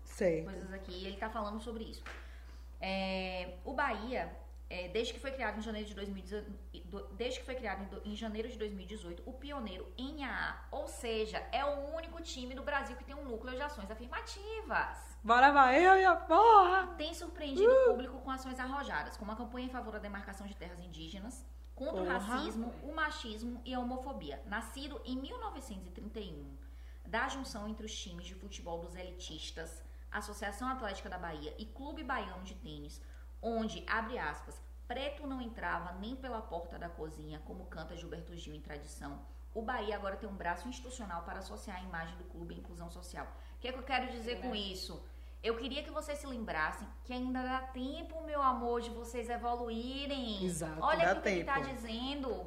coisas 0.45 0.72
aqui, 0.72 0.93
e 0.93 1.07
ele 1.07 1.16
tá 1.16 1.29
falando 1.29 1.61
sobre 1.61 1.85
isso. 1.85 2.03
É, 2.81 3.55
o 3.64 3.72
Bahia, 3.74 4.31
é, 4.70 4.89
desde 4.89 5.12
que 5.14 5.20
foi 5.20 5.31
criado 5.33 5.59
em 5.59 5.62
janeiro 5.62 5.89
de 5.89 5.95
2018, 5.95 6.47
desde 7.16 7.41
que 7.41 7.47
foi 7.47 7.55
criado 7.55 7.83
em, 7.83 7.87
do- 7.87 8.03
em 8.05 8.14
janeiro 8.14 8.49
de 8.49 8.57
2018, 8.59 9.22
o 9.26 9.33
pioneiro 9.33 9.87
em 9.97 10.24
AA, 10.24 10.55
ou 10.70 10.87
seja, 10.87 11.43
é 11.51 11.64
o 11.64 11.95
único 11.97 12.20
time 12.22 12.55
do 12.55 12.62
Brasil 12.62 12.95
que 12.97 13.05
tem 13.05 13.14
um 13.16 13.24
núcleo 13.24 13.55
de 13.55 13.62
ações 13.62 13.91
afirmativas. 13.91 15.17
Bora, 15.22 15.52
Bahia, 15.52 16.14
porra! 16.16 16.94
Tem 16.96 17.12
surpreendido 17.12 17.70
o 17.70 17.84
público 17.90 18.18
com 18.20 18.30
ações 18.30 18.58
arrojadas, 18.58 19.16
como 19.16 19.32
a 19.32 19.36
campanha 19.36 19.66
em 19.66 19.70
favor 19.70 19.92
da 19.92 19.98
demarcação 19.98 20.46
de 20.46 20.54
terras 20.54 20.80
indígenas, 20.80 21.44
contra 21.74 22.02
o 22.02 22.06
Porra. 22.06 22.18
racismo, 22.18 22.72
o 22.82 22.94
machismo 22.94 23.60
e 23.64 23.74
a 23.74 23.80
homofobia. 23.80 24.42
Nascido 24.46 25.00
em 25.04 25.16
1931, 25.16 26.56
da 27.06 27.28
junção 27.28 27.68
entre 27.68 27.84
os 27.84 27.94
times 27.96 28.26
de 28.26 28.34
futebol 28.34 28.78
dos 28.80 28.94
elitistas, 28.94 29.82
Associação 30.10 30.68
Atlética 30.68 31.08
da 31.08 31.18
Bahia 31.18 31.54
e 31.58 31.66
Clube 31.66 32.02
Baiano 32.02 32.44
de 32.44 32.54
Tênis, 32.54 33.02
onde, 33.42 33.84
abre 33.88 34.18
aspas, 34.18 34.60
preto 34.86 35.26
não 35.26 35.42
entrava 35.42 35.92
nem 36.00 36.16
pela 36.16 36.40
porta 36.40 36.78
da 36.78 36.88
cozinha, 36.88 37.42
como 37.44 37.66
canta 37.66 37.96
Gilberto 37.96 38.36
Gil 38.36 38.54
em 38.54 38.60
tradição. 38.60 39.20
O 39.54 39.62
Bahia 39.62 39.96
agora 39.96 40.16
tem 40.16 40.28
um 40.28 40.34
braço 40.34 40.68
institucional 40.68 41.22
para 41.22 41.40
associar 41.40 41.78
a 41.78 41.82
imagem 41.82 42.16
do 42.16 42.24
clube 42.24 42.54
à 42.54 42.58
inclusão 42.58 42.90
social. 42.90 43.26
O 43.59 43.61
que, 43.61 43.68
é 43.68 43.72
que 43.72 43.78
eu 43.78 43.82
quero 43.82 44.06
dizer 44.12 44.36
com 44.40 44.54
isso? 44.54 45.02
Eu 45.42 45.56
queria 45.56 45.82
que 45.82 45.90
vocês 45.90 46.18
se 46.18 46.26
lembrassem 46.28 46.86
que 47.04 47.12
ainda 47.12 47.42
dá 47.42 47.59
tempo, 47.59 48.22
meu 48.24 48.40
amor, 48.40 48.80
de 48.80 48.90
vocês 48.90 49.28
evoluírem. 49.28 50.44
Exato, 50.44 50.78
Olha 50.80 51.12
o 51.12 51.20
que 51.20 51.28
ele 51.28 51.44
tá 51.44 51.59
dizendo. 51.59 52.46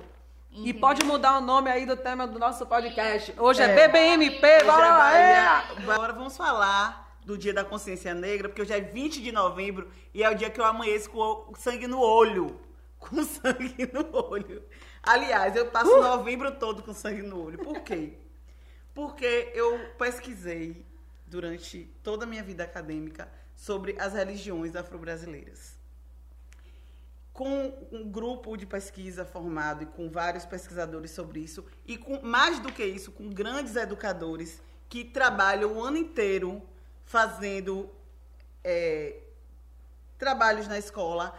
E 0.52 0.62
entendeu? 0.62 0.80
pode 0.82 1.04
mudar 1.06 1.38
o 1.38 1.42
nome 1.42 1.70
aí 1.70 1.86
do 1.86 1.98
tema 1.98 2.26
do 2.26 2.40
nosso 2.40 2.66
podcast. 2.66 3.34
Hoje 3.38 3.62
é, 3.62 3.66
É. 3.66 3.88
BBMP, 3.88 4.46
Hoje 4.58 4.66
bora 4.66 4.86
é 4.86 4.90
lá! 4.90 4.98
Bahia. 5.00 5.94
Agora 5.94 6.14
vamos 6.14 6.36
falar 6.38 7.18
do 7.26 7.38
Dia 7.38 7.54
da 7.54 7.66
Consciência 7.66 8.14
Negra, 8.14 8.48
porque 8.48 8.62
hoje 8.62 8.74
é 8.74 8.80
20 8.80 9.22
de 9.22 9.34
novembro 9.34 9.90
e 10.14 10.24
é 10.24 10.30
o 10.30 10.36
dia 10.36 10.50
que 10.50 10.62
eu 10.62 10.66
amanheço 10.66 11.10
com 11.10 11.54
sangue 11.56 11.88
no 11.88 12.00
olho. 12.00 12.58
Com 13.02 13.24
sangue 13.24 13.90
no 13.92 14.16
olho. 14.30 14.64
Aliás, 15.02 15.56
eu 15.56 15.66
passo 15.72 15.90
Uh! 15.92 16.04
novembro 16.04 16.52
todo 16.60 16.84
com 16.84 16.94
sangue 16.94 17.24
no 17.24 17.44
olho. 17.46 17.58
Por 17.58 17.80
quê? 17.82 18.14
Porque 18.94 19.52
eu 19.56 19.80
pesquisei 19.98 20.86
durante 21.32 21.90
toda 22.04 22.26
a 22.26 22.28
minha 22.28 22.44
vida 22.44 22.66
acadêmica 22.66 23.32
sobre 23.56 23.96
as 23.98 24.12
religiões 24.12 24.76
afro-brasileiras. 24.76 25.80
Com 27.32 27.74
um 27.90 28.12
grupo 28.12 28.58
de 28.58 28.66
pesquisa 28.66 29.24
formado 29.24 29.84
e 29.84 29.86
com 29.86 30.10
vários 30.10 30.46
pesquisadores 30.46 31.12
sobre 31.12 31.40
isso, 31.40 31.66
e 31.86 31.98
com 31.98 32.22
mais 32.22 32.60
do 32.60 32.70
que 32.70 32.84
isso, 32.84 33.14
com 33.14 33.30
grandes 33.30 33.78
educadores 33.78 34.62
que 34.90 35.06
trabalham 35.06 35.78
o 35.78 35.82
ano 35.82 35.96
inteiro 35.96 36.62
fazendo 37.06 37.90
é, 38.62 39.22
trabalhos 40.18 40.68
na 40.68 40.78
escola 40.78 41.34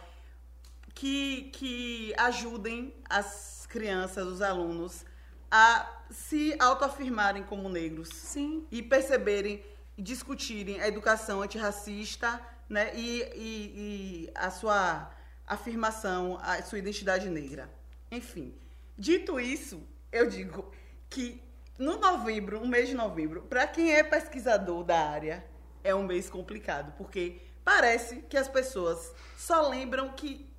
que, 0.95 1.51
que 1.53 2.15
ajudem 2.17 2.91
as 3.07 3.67
crianças, 3.69 4.25
os 4.25 4.41
alunos, 4.41 5.05
a 5.51 5.87
se 6.09 6.55
autoafirmarem 6.59 7.43
como 7.43 7.69
negros 7.69 8.09
Sim. 8.09 8.65
e 8.71 8.81
perceberem 8.81 9.63
discutirem 9.97 10.81
a 10.81 10.87
educação 10.87 11.41
antirracista 11.41 12.41
né, 12.69 12.91
e, 12.95 13.21
e, 13.35 14.27
e 14.27 14.31
a 14.35 14.49
sua 14.49 15.11
afirmação, 15.45 16.37
a 16.41 16.61
sua 16.63 16.79
identidade 16.79 17.29
negra. 17.29 17.69
Enfim, 18.11 18.55
dito 18.97 19.39
isso, 19.39 19.81
eu 20.11 20.29
digo 20.29 20.71
que 21.09 21.41
no 21.77 21.97
novembro, 21.99 22.59
no 22.59 22.67
mês 22.67 22.87
de 22.87 22.93
novembro, 22.93 23.43
para 23.43 23.67
quem 23.67 23.91
é 23.93 24.03
pesquisador 24.03 24.83
da 24.83 25.09
área, 25.09 25.45
é 25.83 25.93
um 25.93 26.03
mês 26.03 26.29
complicado, 26.29 26.93
porque 26.97 27.41
parece 27.63 28.17
que 28.21 28.37
as 28.37 28.47
pessoas 28.47 29.13
só 29.37 29.67
lembram 29.67 30.13
que 30.13 30.49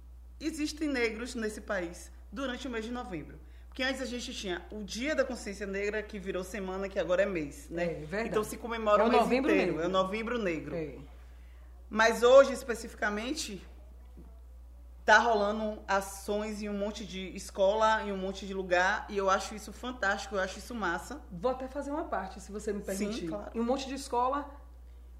existem 0.41 0.89
negros 0.89 1.35
nesse 1.35 1.61
país 1.61 2.11
durante 2.31 2.67
o 2.67 2.71
mês 2.71 2.85
de 2.85 2.91
novembro. 2.91 3.39
Porque 3.75 3.83
antes 3.83 4.01
a 4.01 4.05
gente 4.07 4.33
tinha 4.33 4.63
o 4.71 4.85
Dia 4.85 5.17
da 5.17 5.25
Consciência 5.25 5.67
Negra, 5.67 6.01
que 6.01 6.17
virou 6.17 6.45
semana, 6.45 6.89
que 6.89 6.97
agora 6.97 7.23
é 7.23 7.27
mês, 7.27 7.69
né? 7.69 7.87
É, 7.87 7.95
verdade. 8.05 8.29
Então 8.29 8.45
se 8.45 8.57
comemora 8.57 9.03
É 9.03 9.05
o 9.05 9.09
o 9.09 9.11
mês 9.11 9.23
Novembro 9.23 9.51
inteiro. 9.51 9.73
Negro. 9.73 9.85
É 9.85 9.87
o 9.89 9.91
Novembro 9.91 10.39
Negro. 10.39 10.77
É. 10.77 10.95
Mas 11.91 12.23
hoje, 12.23 12.53
especificamente, 12.53 13.61
tá 15.05 15.19
rolando 15.19 15.83
ações 15.89 16.63
em 16.63 16.69
um 16.69 16.79
monte 16.79 17.05
de 17.05 17.35
escola, 17.35 18.05
em 18.05 18.13
um 18.13 18.17
monte 18.17 18.47
de 18.47 18.55
lugar, 18.55 19.07
e 19.09 19.17
eu 19.17 19.29
acho 19.29 19.57
isso 19.57 19.73
fantástico, 19.73 20.37
eu 20.37 20.41
acho 20.41 20.61
isso 20.61 20.73
massa. 20.73 21.21
Vou 21.33 21.51
até 21.51 21.67
fazer 21.67 21.91
uma 21.91 22.05
parte, 22.05 22.41
se 22.41 22.53
você 22.53 22.73
me 22.73 22.79
Sim, 22.79 22.87
permitir. 22.87 23.27
claro. 23.27 23.51
Em 23.57 23.59
um 23.59 23.65
monte 23.65 23.89
de 23.89 23.95
escola 23.97 24.49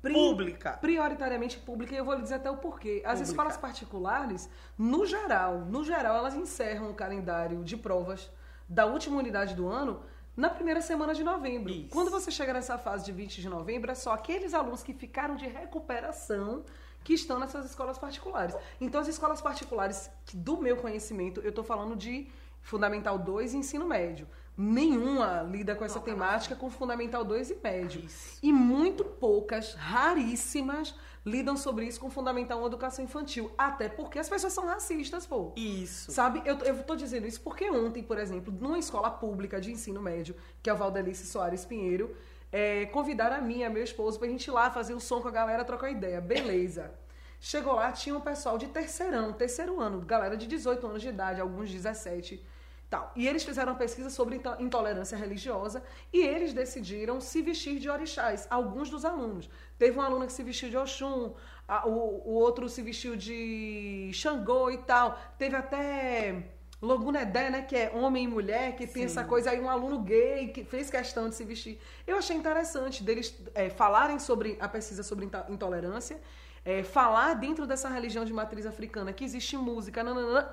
pri- 0.01 0.15
Pública. 0.15 0.75
prioritariamente 0.75 1.59
pública, 1.59 1.93
e 1.93 1.99
eu 1.99 2.05
vou 2.05 2.15
lhe 2.15 2.23
dizer 2.23 2.37
até 2.37 2.49
o 2.53 2.57
porquê. 2.59 3.03
As 3.05 3.15
Pública. 3.15 3.23
escolas 3.31 3.57
particulares, 3.57 4.49
no 4.79 5.05
geral, 5.05 5.59
no 5.65 5.83
geral, 5.83 6.19
elas 6.19 6.37
encerram 6.37 6.89
o 6.93 6.95
calendário 6.95 7.65
de 7.65 7.77
provas 7.77 8.31
da 8.69 8.87
última 8.87 9.19
unidade 9.19 9.55
do 9.55 9.69
ano 9.69 10.03
na 10.37 10.51
primeira 10.51 10.81
semana 10.81 11.15
de 11.15 11.23
novembro. 11.23 11.73
Isso. 11.73 11.91
Quando 11.91 12.11
você 12.11 12.31
chega 12.31 12.53
nessa 12.53 12.77
fase 12.77 13.05
de 13.05 13.13
20 13.13 13.41
de 13.41 13.49
novembro, 13.49 13.91
é 13.91 13.95
só 13.95 14.13
aqueles 14.13 14.53
alunos 14.53 14.83
que 14.83 14.93
ficaram 14.93 15.37
de 15.37 15.47
recuperação 15.47 16.65
que 17.05 17.13
estão 17.13 17.39
nessas 17.39 17.67
escolas 17.67 17.99
particulares. 17.99 18.57
Então, 18.81 19.01
as 19.01 19.09
escolas 19.09 19.41
particulares, 19.41 20.11
do 20.33 20.57
meu 20.57 20.79
conhecimento, 20.79 21.41
eu 21.41 21.51
estou 21.51 21.63
falando 21.63 21.95
de 21.95 22.27
Fundamental 22.63 23.19
2 23.19 23.53
e 23.53 23.59
ensino 23.59 23.87
médio. 23.87 24.27
Nenhuma 24.57 25.43
lida 25.43 25.75
com 25.75 25.85
essa 25.85 26.01
temática 26.01 26.57
com 26.57 26.71
Fundamental 26.71 27.23
2 27.25 27.51
e 27.51 27.59
médio. 27.63 28.01
Isso. 28.01 28.39
E 28.43 28.53
muito 28.53 29.05
poucas, 29.05 29.75
raríssimas, 29.75 30.95
lidam 31.25 31.57
sobre 31.57 31.87
isso 31.87 31.99
com 31.99 32.11
Fundamental 32.11 32.63
1 32.63 32.67
Educação 32.67 33.05
Infantil. 33.05 33.51
Até 33.57 33.89
porque 33.89 34.19
as 34.19 34.29
pessoas 34.29 34.53
são 34.53 34.67
racistas, 34.67 35.27
pô. 35.27 35.53
Isso. 35.57 36.13
Sabe, 36.13 36.43
eu, 36.45 36.59
eu 36.59 36.83
tô 36.83 36.95
dizendo 36.95 37.27
isso 37.27 37.41
porque 37.41 37.71
ontem, 37.71 38.03
por 38.03 38.19
exemplo, 38.19 38.53
numa 38.53 38.79
escola 38.79 39.11
pública 39.11 39.61
de 39.61 39.73
ensino 39.73 40.01
médio, 40.03 40.37
que 40.63 40.69
é 40.69 40.75
o 40.75 40.77
Valdelice 40.77 41.27
Soares 41.27 41.65
Pinheiro, 41.65 42.15
é, 42.53 42.87
convidaram 42.87 43.37
a 43.37 43.41
mim 43.41 43.59
e 43.59 43.65
a 43.65 43.71
meu 43.71 43.83
esposo 43.83 44.19
pra 44.19 44.29
gente 44.29 44.47
ir 44.47 44.51
lá 44.51 44.71
fazer 44.71 44.95
um 44.95 45.01
som 45.01 45.21
com 45.21 45.29
a 45.29 45.31
galera, 45.31 45.65
trocar 45.65 45.91
ideia. 45.91 46.21
Beleza. 46.21 46.93
Chegou 47.41 47.75
lá, 47.75 47.91
tinha 47.93 48.17
um 48.17 48.21
pessoal 48.21 48.57
de 48.57 48.69
terceirão, 48.69 49.33
terceiro 49.33 49.81
ano, 49.81 50.01
galera 50.01 50.37
de 50.37 50.47
18 50.47 50.87
anos 50.87 51.03
de 51.03 51.09
idade, 51.09 51.41
alguns 51.41 51.71
17 51.71 52.43
tal. 52.91 53.13
E 53.17 53.27
eles 53.27 53.43
fizeram 53.45 53.73
uma 53.73 53.79
pesquisa 53.79 54.11
sobre 54.11 54.37
into- 54.37 54.57
intolerância 54.61 55.17
religiosa 55.17 55.83
e 56.13 56.21
eles 56.23 56.53
decidiram 56.53 57.21
se 57.21 57.43
vestir 57.43 57.79
de 57.79 57.89
orixás, 57.89 58.47
alguns 58.51 58.91
dos 58.91 59.05
alunos. 59.05 59.49
Teve 59.79 59.99
um 59.99 60.03
aluno 60.03 60.27
que 60.27 60.33
se 60.33 60.43
vestiu 60.43 60.69
de 60.71 60.77
Oxum, 60.77 61.33
a- 61.67 61.87
o, 61.89 62.23
o 62.25 62.33
outro 62.35 62.69
se 62.69 62.83
vestiu 62.83 63.17
de 63.17 64.11
Xangô 64.13 64.71
e 64.71 64.79
tal. 64.79 65.19
Teve 65.39 65.57
até 65.57 66.45
Logunedé, 66.83 67.49
né, 67.51 67.63
que 67.63 67.75
é 67.75 67.91
homem 67.95 68.25
e 68.25 68.29
mulher, 68.29 68.77
que 68.77 68.87
tem 68.87 69.03
Sim. 69.03 69.07
essa 69.07 69.25
coisa 69.25 69.51
aí, 69.51 69.59
um 69.61 69.71
aluno 69.71 70.01
gay 70.01 70.49
que 70.49 70.65
fez 70.65 70.91
questão 70.91 71.29
de 71.31 71.35
se 71.35 71.43
vestir. 71.43 71.81
Eu 72.07 72.19
achei 72.19 72.37
interessante 72.37 73.03
deles 73.03 73.35
é, 73.55 73.71
falarem 73.71 74.19
sobre 74.19 74.59
a 74.61 74.69
pesquisa 74.69 75.03
sobre 75.03 75.25
into- 75.25 75.45
intolerância, 75.49 76.21
é, 76.65 76.83
falar 76.83 77.35
dentro 77.35 77.67
dessa 77.67 77.89
religião 77.89 78.25
de 78.25 78.33
matriz 78.33 78.67
africana 78.67 79.13
que 79.13 79.25
existe 79.25 79.57
música 79.57 80.03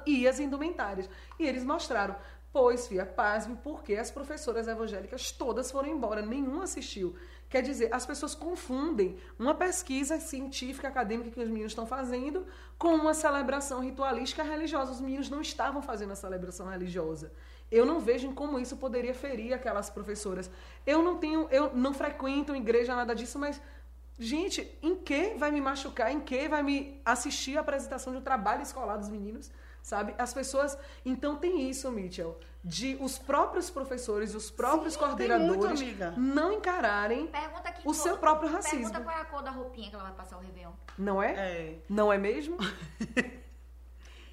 e 0.06 0.28
as 0.28 0.40
indumentárias. 0.40 1.10
E 1.40 1.46
eles 1.46 1.64
mostraram, 1.64 2.16
pois, 2.52 2.88
fia, 2.88 3.06
pasme, 3.06 3.58
porque 3.64 3.96
as 3.96 4.12
professoras 4.12 4.68
evangélicas 4.68 5.32
todas 5.32 5.72
foram 5.72 5.90
embora, 5.90 6.22
nenhuma 6.22 6.66
assistiu. 6.66 7.16
Quer 7.50 7.62
dizer, 7.62 7.94
as 7.94 8.06
pessoas 8.06 8.34
confundem 8.34 9.18
uma 9.38 9.54
pesquisa 9.54 10.20
científica, 10.20 10.88
acadêmica 10.88 11.32
que 11.32 11.40
os 11.42 11.50
meninos 11.50 11.74
estão 11.74 11.86
fazendo 11.86 12.46
com 12.78 12.96
uma 12.96 13.14
celebração 13.14 13.82
ritualística 13.82 14.42
religiosa. 14.42 14.94
Os 14.94 15.02
meninos 15.02 15.30
não 15.30 15.42
estavam 15.42 15.82
fazendo 15.82 16.12
a 16.12 16.16
celebração 16.16 16.70
religiosa. 16.70 17.32
Eu 17.70 17.86
não 17.86 18.00
vejo 18.00 18.26
em 18.28 18.34
como 18.34 18.58
isso 18.58 18.78
poderia 18.78 19.14
ferir 19.14 19.54
aquelas 19.54 19.90
professoras. 19.90 20.50
Eu 20.86 21.02
não 21.04 21.18
tenho, 21.18 21.48
eu 21.52 21.74
não 21.74 21.94
frequento 21.94 22.56
igreja, 22.56 22.96
nada 22.96 23.14
disso, 23.14 23.38
mas 23.38 23.62
Gente, 24.24 24.78
em 24.84 24.96
que 24.96 25.34
vai 25.36 25.50
me 25.50 25.60
machucar? 25.60 26.12
Em 26.12 26.20
que 26.20 26.48
vai 26.48 26.62
me 26.62 27.02
assistir 27.04 27.58
a 27.58 27.62
apresentação 27.62 28.14
de 28.14 28.20
um 28.20 28.22
trabalho 28.22 28.62
escolar 28.62 28.98
dos 28.98 29.10
meninos? 29.10 29.50
Sabe? 29.82 30.14
As 30.16 30.32
pessoas. 30.32 30.78
Então 31.04 31.38
tem 31.38 31.68
isso, 31.68 31.90
Mitchell, 31.92 32.38
de 32.64 32.96
os 33.02 33.18
próprios 33.18 33.72
professores, 33.72 34.36
os 34.36 34.52
próprios 34.52 34.94
Sim, 34.94 35.00
coordenadores 35.00 35.82
muito, 35.82 36.20
não 36.20 36.54
encararem. 36.54 37.26
Pergunta 37.28 37.72
que 37.72 37.82
O 37.82 37.86
cor- 37.86 37.96
seu 37.96 38.16
próprio 38.20 38.52
racismo. 38.52 38.92
Pergunta 38.92 39.02
qual 39.02 39.18
é 39.18 39.22
a 39.22 39.26
cor 39.26 39.42
da 39.42 39.50
roupinha 39.50 39.90
que 39.90 39.96
ela 39.96 40.04
vai 40.04 40.14
passar 40.14 40.38
o 40.38 40.40
Réveillon. 40.42 40.74
Não 41.00 41.22
é? 41.24 41.32
É. 41.34 41.80
Não 41.90 42.14
é 42.14 42.18
mesmo? 42.20 42.58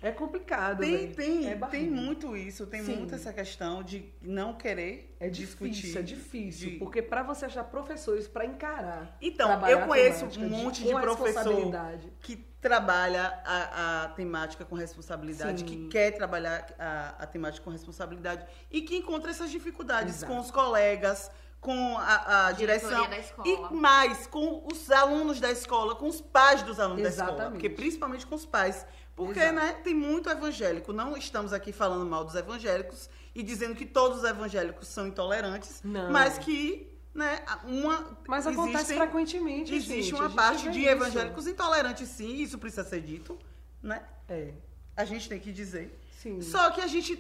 é 0.01 0.11
complicado. 0.12 0.80
Tem, 0.80 0.96
velho. 0.96 1.14
tem, 1.14 1.49
é 1.51 1.57
tem 1.66 1.90
muito 1.90 2.36
isso, 2.36 2.66
tem 2.66 2.82
Sim. 2.82 2.96
muito 2.96 3.14
essa 3.14 3.32
questão 3.32 3.82
de 3.82 4.12
não 4.22 4.55
querer 4.55 5.14
É 5.18 5.28
difícil, 5.28 5.68
discutir. 5.68 5.99
é 5.99 6.03
difícil. 6.03 6.70
de- 6.70 6.76
Porque 6.76 7.03
para 7.03 7.22
você 7.22 7.46
achar 7.46 7.64
professores 7.64 8.28
para 8.28 8.44
encarar. 8.44 9.16
Então, 9.20 9.66
eu 9.68 9.86
conheço 9.86 10.24
um 10.40 10.49
monte 10.49 10.82
de 10.84 10.90
professor 10.90 11.24
responsabilidade. 11.26 12.12
que 12.20 12.36
trabalha 12.61 13.40
a, 13.44 14.05
a 14.05 14.09
temática 14.11 14.64
com 14.64 14.74
responsabilidade, 14.74 15.61
Sim. 15.61 15.64
que 15.66 15.88
quer 15.88 16.11
trabalhar 16.12 16.66
a, 16.78 17.14
a 17.20 17.26
temática 17.26 17.64
com 17.64 17.70
responsabilidade 17.70 18.44
e 18.70 18.82
que 18.82 18.96
encontra 18.96 19.30
essas 19.30 19.51
dificuldades 19.51 20.16
Exato. 20.16 20.32
com 20.32 20.40
os 20.40 20.51
colegas, 20.51 21.30
com 21.61 21.96
a, 21.99 22.46
a 22.49 22.53
direção 22.53 23.09
da 23.09 23.18
escola. 23.18 23.49
e 23.49 23.74
mais 23.74 24.26
com 24.28 24.64
os 24.72 24.90
alunos 24.90 25.40
da 25.40 25.51
escola, 25.51 25.94
com 25.94 26.07
os 26.09 26.20
pais 26.20 26.62
dos 26.62 26.78
alunos 26.80 27.03
da 27.03 27.09
escola, 27.09 27.30
Exatamente. 27.30 27.53
porque 27.53 27.70
principalmente 27.70 28.26
com 28.26 28.34
os 28.36 28.46
pais, 28.46 28.86
porque 29.18 29.40
Exato. 29.40 29.54
né, 29.56 29.72
tem 29.84 29.94
muito 29.94 30.30
evangélico. 30.30 30.92
Não 30.92 31.16
estamos 31.16 31.52
aqui 31.52 31.72
falando 31.72 32.06
mal 32.06 32.24
dos 32.24 32.34
evangélicos 32.36 33.10
e 33.34 33.42
dizendo 33.42 33.74
que 33.74 33.84
todos 33.84 34.18
os 34.18 34.24
evangélicos 34.24 34.86
são 34.88 35.08
intolerantes, 35.08 35.80
Não. 35.84 36.10
mas 36.12 36.38
que 36.38 36.86
né, 37.14 37.40
uma 37.64 38.16
Mas 38.28 38.46
acontece 38.46 38.76
existem- 38.92 38.96
frequentemente. 38.98 39.74
Existe 39.74 40.02
gente, 40.02 40.14
uma 40.14 40.30
parte 40.30 40.70
de 40.70 40.80
isso. 40.80 40.88
evangélicos 40.88 41.46
intolerantes, 41.48 42.08
sim, 42.08 42.36
isso 42.36 42.56
precisa 42.58 42.84
ser 42.84 43.00
dito, 43.00 43.36
né? 43.82 44.02
É, 44.28 44.52
A 44.96 45.04
gente 45.04 45.28
tem 45.28 45.40
que 45.40 45.50
dizer. 45.52 45.98
sim. 46.16 46.40
Só 46.40 46.70
que 46.70 46.80
a 46.80 46.86
gente, 46.86 47.16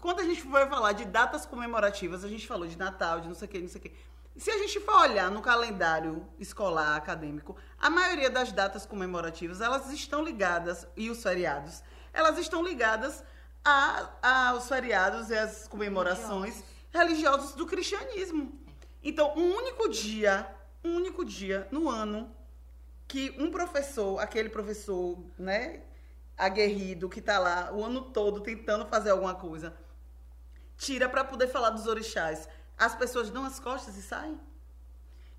quando 0.00 0.18
a 0.20 0.24
gente 0.24 0.44
vai 0.48 0.68
falar 0.68 0.92
de 0.92 1.04
datas 1.04 1.46
comemorativas, 1.46 2.24
a 2.24 2.28
gente 2.28 2.44
falou 2.44 2.66
de 2.66 2.76
Natal, 2.76 3.20
de 3.20 3.28
não 3.28 3.36
sei 3.36 3.46
o 3.46 3.50
que, 3.52 3.58
não 3.60 3.68
sei 3.68 3.80
o 3.80 3.82
que. 3.84 3.92
Se 4.36 4.50
a 4.50 4.58
gente 4.58 4.78
for 4.80 5.00
olhar 5.00 5.30
no 5.30 5.40
calendário 5.40 6.26
escolar, 6.38 6.94
acadêmico, 6.96 7.56
a 7.78 7.88
maioria 7.88 8.28
das 8.28 8.52
datas 8.52 8.84
comemorativas, 8.84 9.60
elas 9.62 9.90
estão 9.92 10.22
ligadas, 10.22 10.86
e 10.96 11.08
os 11.08 11.22
feriados, 11.22 11.82
elas 12.12 12.36
estão 12.38 12.62
ligadas 12.62 13.24
a- 13.64 14.48
aos 14.50 14.68
feriados 14.68 15.30
e 15.30 15.36
às 15.36 15.66
comemorações 15.66 16.62
religiosas 16.92 17.54
do 17.54 17.66
cristianismo. 17.66 18.52
Então, 19.02 19.32
um 19.36 19.56
único 19.56 19.88
dia, 19.88 20.46
um 20.84 20.96
único 20.96 21.24
dia 21.24 21.66
no 21.70 21.88
ano 21.88 22.30
que 23.08 23.34
um 23.38 23.50
professor, 23.50 24.18
aquele 24.18 24.50
professor, 24.50 25.18
né, 25.38 25.80
aguerrido 26.36 27.08
que 27.08 27.22
tá 27.22 27.38
lá 27.38 27.72
o 27.72 27.82
ano 27.82 28.02
todo 28.02 28.40
tentando 28.40 28.84
fazer 28.84 29.10
alguma 29.10 29.34
coisa, 29.34 29.74
tira 30.76 31.08
para 31.08 31.24
poder 31.24 31.48
falar 31.48 31.70
dos 31.70 31.86
orixás, 31.86 32.48
as 32.76 32.94
pessoas 32.94 33.30
dão 33.30 33.44
as 33.44 33.58
costas 33.58 33.96
e 33.96 34.02
saem. 34.02 34.38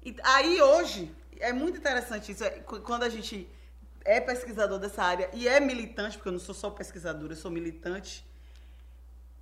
E 0.04 0.16
aí 0.24 0.62
hoje 0.62 1.14
é 1.40 1.52
muito 1.54 1.78
interessante 1.78 2.32
isso, 2.32 2.44
é, 2.44 2.50
qu- 2.62 2.82
quando 2.82 3.04
a 3.04 3.10
gente 3.10 3.50
é 4.06 4.20
pesquisador 4.22 4.80
dessa 4.80 5.04
área 5.04 5.30
e 5.34 5.48
é 5.48 5.60
militante, 5.60 6.18
porque 6.18 6.30
eu 6.30 6.34
não 6.34 6.40
sou 6.40 6.56
só 6.56 6.70
pesquisadora, 6.70 7.34
eu 7.34 7.38
sou 7.38 7.52
militante. 7.52 8.26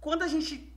Quando 0.02 0.24
a 0.24 0.28
gente 0.28 0.74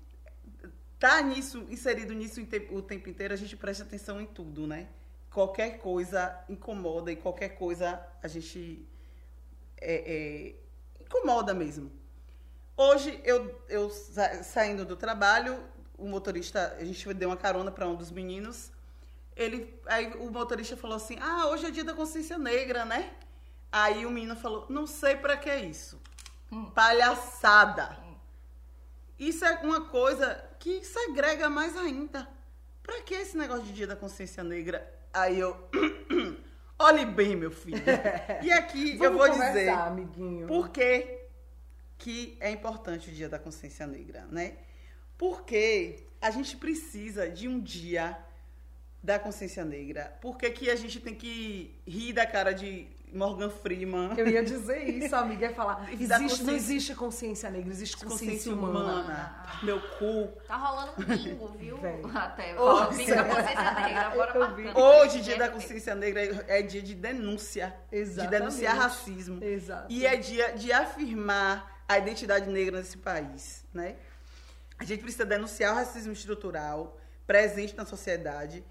tá 0.98 1.20
nisso, 1.22 1.64
inserido 1.70 2.12
nisso 2.12 2.40
o 2.70 2.82
tempo 2.82 3.08
inteiro, 3.08 3.32
a 3.32 3.36
gente 3.36 3.56
presta 3.56 3.84
atenção 3.84 4.20
em 4.20 4.26
tudo, 4.26 4.66
né? 4.66 4.88
Qualquer 5.30 5.78
coisa 5.78 6.38
incomoda 6.48 7.12
e 7.12 7.16
qualquer 7.16 7.50
coisa 7.50 8.00
a 8.22 8.28
gente 8.28 8.86
é, 9.80 9.94
é, 10.14 11.02
incomoda 11.02 11.54
mesmo. 11.54 11.90
Hoje, 12.76 13.20
eu, 13.24 13.60
eu 13.68 13.90
sa- 13.90 14.42
saindo 14.42 14.84
do 14.84 14.96
trabalho, 14.96 15.62
o 15.98 16.06
motorista, 16.06 16.76
a 16.78 16.84
gente 16.84 17.12
deu 17.14 17.28
uma 17.28 17.36
carona 17.36 17.70
para 17.70 17.86
um 17.86 17.96
dos 17.96 18.10
meninos. 18.10 18.70
Ele, 19.36 19.78
aí 19.86 20.12
o 20.14 20.30
motorista 20.30 20.76
falou 20.76 20.96
assim: 20.96 21.18
Ah, 21.20 21.48
hoje 21.48 21.66
é 21.66 21.70
dia 21.70 21.84
da 21.84 21.92
consciência 21.92 22.38
negra, 22.38 22.84
né? 22.84 23.12
Aí 23.70 24.06
o 24.06 24.10
menino 24.10 24.36
falou: 24.36 24.66
Não 24.70 24.86
sei 24.86 25.16
para 25.16 25.36
que 25.36 25.50
é 25.50 25.60
isso. 25.60 26.00
Palhaçada. 26.74 27.98
Isso 29.18 29.44
é 29.44 29.58
uma 29.62 29.82
coisa 29.82 30.42
que 30.58 30.84
segrega 30.84 31.50
mais 31.50 31.76
ainda. 31.76 32.28
Pra 32.82 33.02
que 33.02 33.14
esse 33.14 33.36
negócio 33.36 33.64
de 33.64 33.72
dia 33.72 33.86
da 33.86 33.96
consciência 33.96 34.42
negra? 34.44 34.88
Aí 35.12 35.38
eu. 35.38 35.68
Olhe 36.78 37.04
bem, 37.04 37.34
meu 37.34 37.50
filho. 37.50 37.82
E 38.40 38.52
aqui 38.52 38.96
eu 39.02 39.12
vou 39.12 39.28
dizer. 39.28 39.68
amiguinho. 39.70 40.46
Por 40.46 40.68
que, 40.68 41.26
que 41.98 42.36
é 42.38 42.50
importante 42.50 43.10
o 43.10 43.12
Dia 43.12 43.28
da 43.28 43.38
Consciência 43.38 43.84
Negra, 43.84 44.24
né? 44.30 44.56
Porque 45.18 45.96
a 46.22 46.30
gente 46.30 46.56
precisa 46.56 47.28
de 47.28 47.46
um 47.48 47.60
dia 47.60 48.16
da 49.02 49.18
consciência 49.18 49.64
negra. 49.64 50.16
Por 50.20 50.38
que, 50.38 50.48
que 50.50 50.70
a 50.70 50.76
gente 50.76 51.00
tem 51.00 51.14
que 51.14 51.74
rir 51.86 52.12
da 52.12 52.24
cara 52.26 52.52
de 52.52 52.86
Morgan 53.12 53.48
Freeman. 53.48 54.12
Eu 54.18 54.28
ia 54.28 54.42
dizer 54.44 54.82
isso, 54.88 55.16
amiga, 55.16 55.46
ia 55.46 55.54
falar. 55.54 55.90
Existe, 55.92 56.08
não 56.10 56.20
consciência- 56.28 56.52
existe 56.52 56.94
consciência 56.94 57.50
negra, 57.50 57.70
existe 57.70 57.96
consciência, 57.96 58.26
Consciência 58.26 58.52
humana. 58.52 58.78
humana. 59.02 59.58
Meu 59.62 59.80
cu. 59.80 60.28
Tá 60.46 60.56
rolando 60.56 60.92
um 60.98 61.16
bingo, 61.16 61.48
viu? 61.58 61.78
Velho. 61.78 62.06
Até. 62.14 62.60
O 62.60 62.86
bingo 62.90 63.10
da 63.14 63.24
consciência 63.24 63.72
negra. 63.80 64.10
Bora 64.10 64.38
marcando. 64.38 64.78
Hoje, 64.78 65.20
dia 65.22 65.38
da 65.38 65.48
consciência 65.48 65.94
negra, 65.94 66.44
é 66.48 66.60
dia 66.62 66.82
de 66.82 66.94
denúncia. 66.94 67.74
Exatamente. 67.90 68.30
De 68.30 68.38
denunciar 68.38 68.76
racismo. 68.76 69.42
Exato. 69.42 69.86
E 69.90 70.04
é 70.06 70.16
dia 70.16 70.52
de 70.52 70.70
afirmar 70.70 71.82
a 71.88 71.96
identidade 71.96 72.50
negra 72.50 72.76
nesse 72.78 72.98
país, 72.98 73.64
né? 73.72 73.96
A 74.78 74.84
gente 74.84 75.02
precisa 75.02 75.24
denunciar 75.24 75.72
o 75.72 75.76
racismo 75.76 76.12
estrutural 76.12 76.98
presente 77.26 77.76
na 77.76 77.84
sociedade. 77.84 78.64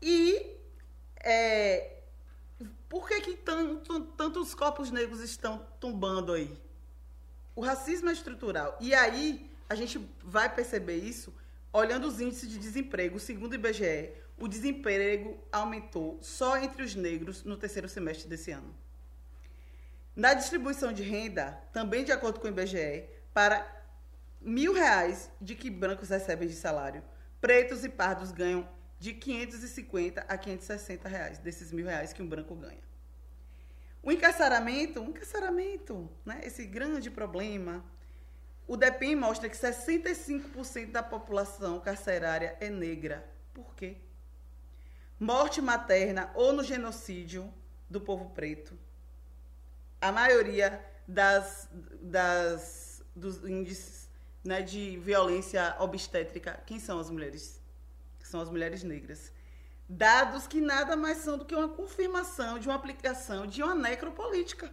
E 0.00 0.56
é, 1.16 1.98
por 2.88 3.08
que, 3.08 3.20
que 3.20 3.36
tanto, 3.36 4.00
tantos 4.16 4.54
corpos 4.54 4.90
negros 4.90 5.20
estão 5.20 5.66
tombando 5.80 6.32
aí? 6.32 6.56
O 7.56 7.60
racismo 7.60 8.08
é 8.10 8.12
estrutural. 8.12 8.76
E 8.80 8.94
aí, 8.94 9.50
a 9.68 9.74
gente 9.74 9.98
vai 10.22 10.52
perceber 10.54 10.96
isso 10.96 11.34
olhando 11.72 12.06
os 12.06 12.20
índices 12.20 12.48
de 12.48 12.58
desemprego. 12.58 13.18
Segundo 13.18 13.52
o 13.52 13.54
IBGE, 13.56 14.12
o 14.38 14.46
desemprego 14.46 15.38
aumentou 15.50 16.18
só 16.22 16.56
entre 16.56 16.82
os 16.82 16.94
negros 16.94 17.42
no 17.44 17.56
terceiro 17.56 17.88
semestre 17.88 18.28
desse 18.28 18.50
ano. 18.50 18.74
Na 20.14 20.34
distribuição 20.34 20.92
de 20.92 21.02
renda, 21.02 21.60
também 21.72 22.04
de 22.04 22.12
acordo 22.12 22.38
com 22.38 22.46
o 22.46 22.50
IBGE, 22.50 23.08
para 23.32 23.83
mil 24.44 24.72
reais 24.72 25.30
de 25.40 25.54
que 25.54 25.70
brancos 25.70 26.10
recebem 26.10 26.46
de 26.46 26.54
salário, 26.54 27.02
pretos 27.40 27.84
e 27.84 27.88
pardos 27.88 28.30
ganham 28.30 28.68
de 28.98 29.12
550 29.12 30.20
a 30.22 30.38
560 30.38 31.08
reais 31.08 31.38
desses 31.38 31.72
mil 31.72 31.86
reais 31.86 32.12
que 32.12 32.22
um 32.22 32.28
branco 32.28 32.54
ganha. 32.54 32.82
O 34.02 34.12
encarceramento, 34.12 35.00
o 35.00 35.08
encarceramento, 35.08 36.10
né, 36.24 36.40
esse 36.44 36.66
grande 36.66 37.10
problema, 37.10 37.84
o 38.66 38.76
DEPEN 38.76 39.16
mostra 39.16 39.48
que 39.48 39.56
65% 39.56 40.90
da 40.90 41.02
população 41.02 41.80
carcerária 41.80 42.56
é 42.60 42.68
negra. 42.68 43.26
Por 43.52 43.74
quê? 43.74 43.96
Morte 45.18 45.60
materna 45.60 46.30
ou 46.34 46.52
no 46.52 46.62
genocídio 46.62 47.52
do 47.88 48.00
povo 48.00 48.30
preto. 48.30 48.78
A 50.00 50.12
maioria 50.12 50.84
das, 51.06 51.68
das 52.00 52.94
dos 53.14 53.44
índices 53.44 54.03
né, 54.44 54.62
de 54.62 54.98
violência 54.98 55.74
obstétrica, 55.80 56.62
quem 56.66 56.78
são 56.78 56.98
as 56.98 57.10
mulheres? 57.10 57.60
São 58.22 58.40
as 58.40 58.50
mulheres 58.50 58.82
negras. 58.82 59.32
Dados 59.88 60.46
que 60.46 60.60
nada 60.60 60.96
mais 60.96 61.18
são 61.18 61.36
do 61.38 61.44
que 61.44 61.54
uma 61.54 61.68
confirmação 61.68 62.58
de 62.58 62.68
uma 62.68 62.74
aplicação 62.74 63.46
de 63.46 63.62
uma 63.62 63.74
necropolítica. 63.74 64.72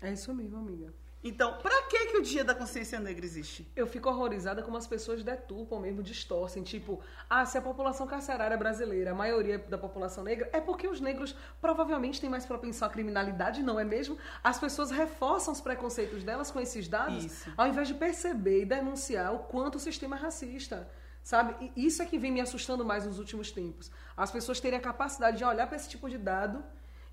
É 0.00 0.12
isso 0.12 0.32
mesmo, 0.34 0.58
amiga. 0.58 0.92
Então, 1.22 1.58
para 1.58 1.82
que, 1.82 2.06
que 2.06 2.16
o 2.16 2.22
Dia 2.22 2.42
da 2.42 2.54
Consciência 2.54 2.98
Negra 2.98 3.24
existe? 3.26 3.70
Eu 3.76 3.86
fico 3.86 4.08
horrorizada 4.08 4.62
como 4.62 4.78
as 4.78 4.86
pessoas 4.86 5.22
deturpam 5.22 5.78
mesmo, 5.78 6.02
distorcem. 6.02 6.62
Tipo, 6.62 7.00
ah, 7.28 7.44
se 7.44 7.58
a 7.58 7.62
população 7.62 8.06
carcerária 8.06 8.56
brasileira, 8.56 9.10
a 9.10 9.14
maioria 9.14 9.58
da 9.58 9.76
população 9.76 10.24
negra, 10.24 10.48
é 10.50 10.60
porque 10.60 10.88
os 10.88 10.98
negros 10.98 11.36
provavelmente 11.60 12.20
têm 12.20 12.30
mais 12.30 12.46
propensão 12.46 12.88
à 12.88 12.90
criminalidade, 12.90 13.62
não 13.62 13.78
é 13.78 13.84
mesmo? 13.84 14.16
As 14.42 14.58
pessoas 14.58 14.90
reforçam 14.90 15.52
os 15.52 15.60
preconceitos 15.60 16.24
delas 16.24 16.50
com 16.50 16.58
esses 16.58 16.88
dados, 16.88 17.24
Isso. 17.24 17.52
ao 17.54 17.66
invés 17.66 17.88
de 17.88 17.94
perceber 17.94 18.62
e 18.62 18.64
denunciar 18.64 19.34
o 19.34 19.40
quanto 19.40 19.74
o 19.74 19.80
sistema 19.80 20.16
é 20.16 20.20
racista. 20.20 20.90
Sabe? 21.22 21.70
E 21.76 21.84
isso 21.84 22.02
é 22.02 22.06
que 22.06 22.18
vem 22.18 22.32
me 22.32 22.40
assustando 22.40 22.82
mais 22.82 23.04
nos 23.04 23.18
últimos 23.18 23.50
tempos. 23.50 23.90
As 24.16 24.30
pessoas 24.30 24.58
terem 24.58 24.78
a 24.78 24.82
capacidade 24.82 25.36
de 25.36 25.44
olhar 25.44 25.66
para 25.66 25.76
esse 25.76 25.86
tipo 25.86 26.08
de 26.08 26.16
dado 26.16 26.64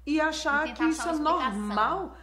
e 0.06 0.22
achar 0.22 0.70
E 0.70 0.74
que 0.74 0.84
isso 0.86 1.08
é 1.08 1.12
normal. 1.12 2.16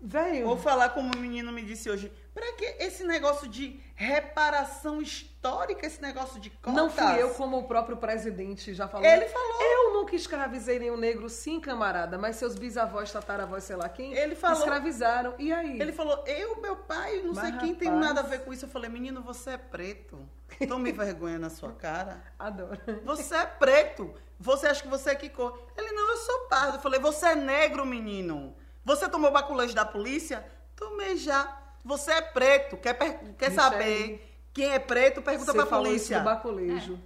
Velho. 0.00 0.46
Vou 0.46 0.56
falar 0.56 0.90
como 0.90 1.12
o 1.12 1.18
menino 1.18 1.50
me 1.52 1.62
disse 1.62 1.90
hoje. 1.90 2.12
Para 2.32 2.52
que 2.52 2.64
esse 2.78 3.02
negócio 3.02 3.48
de 3.48 3.80
reparação 3.96 5.02
histórica, 5.02 5.84
esse 5.86 6.00
negócio 6.00 6.40
de 6.40 6.50
cotas? 6.50 6.74
Não 6.74 6.88
fui 6.88 7.20
eu, 7.20 7.30
como 7.34 7.58
o 7.58 7.64
próprio 7.66 7.96
presidente 7.96 8.72
já 8.74 8.86
falou. 8.86 9.04
Ele 9.04 9.26
falou. 9.26 9.60
Eu 9.60 9.94
nunca 9.94 10.14
escravizei 10.14 10.78
nenhum 10.78 10.96
negro, 10.96 11.28
sim, 11.28 11.58
camarada, 11.60 12.16
mas 12.16 12.36
seus 12.36 12.54
bisavós, 12.54 13.10
tataravós, 13.10 13.64
sei 13.64 13.74
lá 13.74 13.88
quem, 13.88 14.12
Ele 14.14 14.36
falou. 14.36 14.58
escravizaram. 14.58 15.34
E 15.36 15.52
aí? 15.52 15.80
Ele 15.80 15.92
falou, 15.92 16.22
eu, 16.26 16.60
meu 16.60 16.76
pai, 16.76 17.20
não 17.24 17.34
Mas, 17.34 17.48
sei 17.48 17.58
quem 17.58 17.74
tem 17.74 17.88
rapaz. 17.88 18.06
nada 18.06 18.20
a 18.20 18.22
ver 18.22 18.44
com 18.44 18.52
isso. 18.52 18.66
Eu 18.66 18.70
falei, 18.70 18.88
menino, 18.88 19.20
você 19.20 19.50
é 19.50 19.58
preto. 19.58 20.28
Tome 20.68 20.92
vergonha 20.92 21.40
na 21.40 21.50
sua 21.50 21.72
cara. 21.72 22.22
Adoro. 22.38 22.78
Você 23.04 23.34
é 23.34 23.46
preto. 23.46 24.14
Você 24.38 24.68
acha 24.68 24.80
que 24.82 24.88
você 24.88 25.10
é 25.10 25.14
que 25.16 25.28
cor? 25.28 25.60
Ele, 25.76 25.90
não, 25.90 26.10
eu 26.12 26.16
sou 26.18 26.38
pardo. 26.48 26.76
Eu 26.76 26.80
falei, 26.80 27.00
você 27.00 27.26
é 27.26 27.34
negro, 27.34 27.84
menino. 27.84 28.54
Você 28.88 29.06
tomou 29.08 29.30
baculante 29.30 29.74
da 29.74 29.84
polícia? 29.84 30.44
Tomei 30.74 31.16
já. 31.18 31.56
Você 31.84 32.10
é 32.10 32.22
preto. 32.22 32.76
Quer, 32.78 32.94
per- 32.94 33.34
quer 33.36 33.50
saber 33.52 34.26
quem 34.54 34.70
é 34.72 34.78
preto? 34.78 35.20
Pergunta 35.20 35.52
Você 35.52 35.58
pra 35.58 35.66
falou 35.66 35.84
polícia. 35.84 36.14
isso 36.14 36.22
do 36.22 36.24
baculejo. 36.24 36.98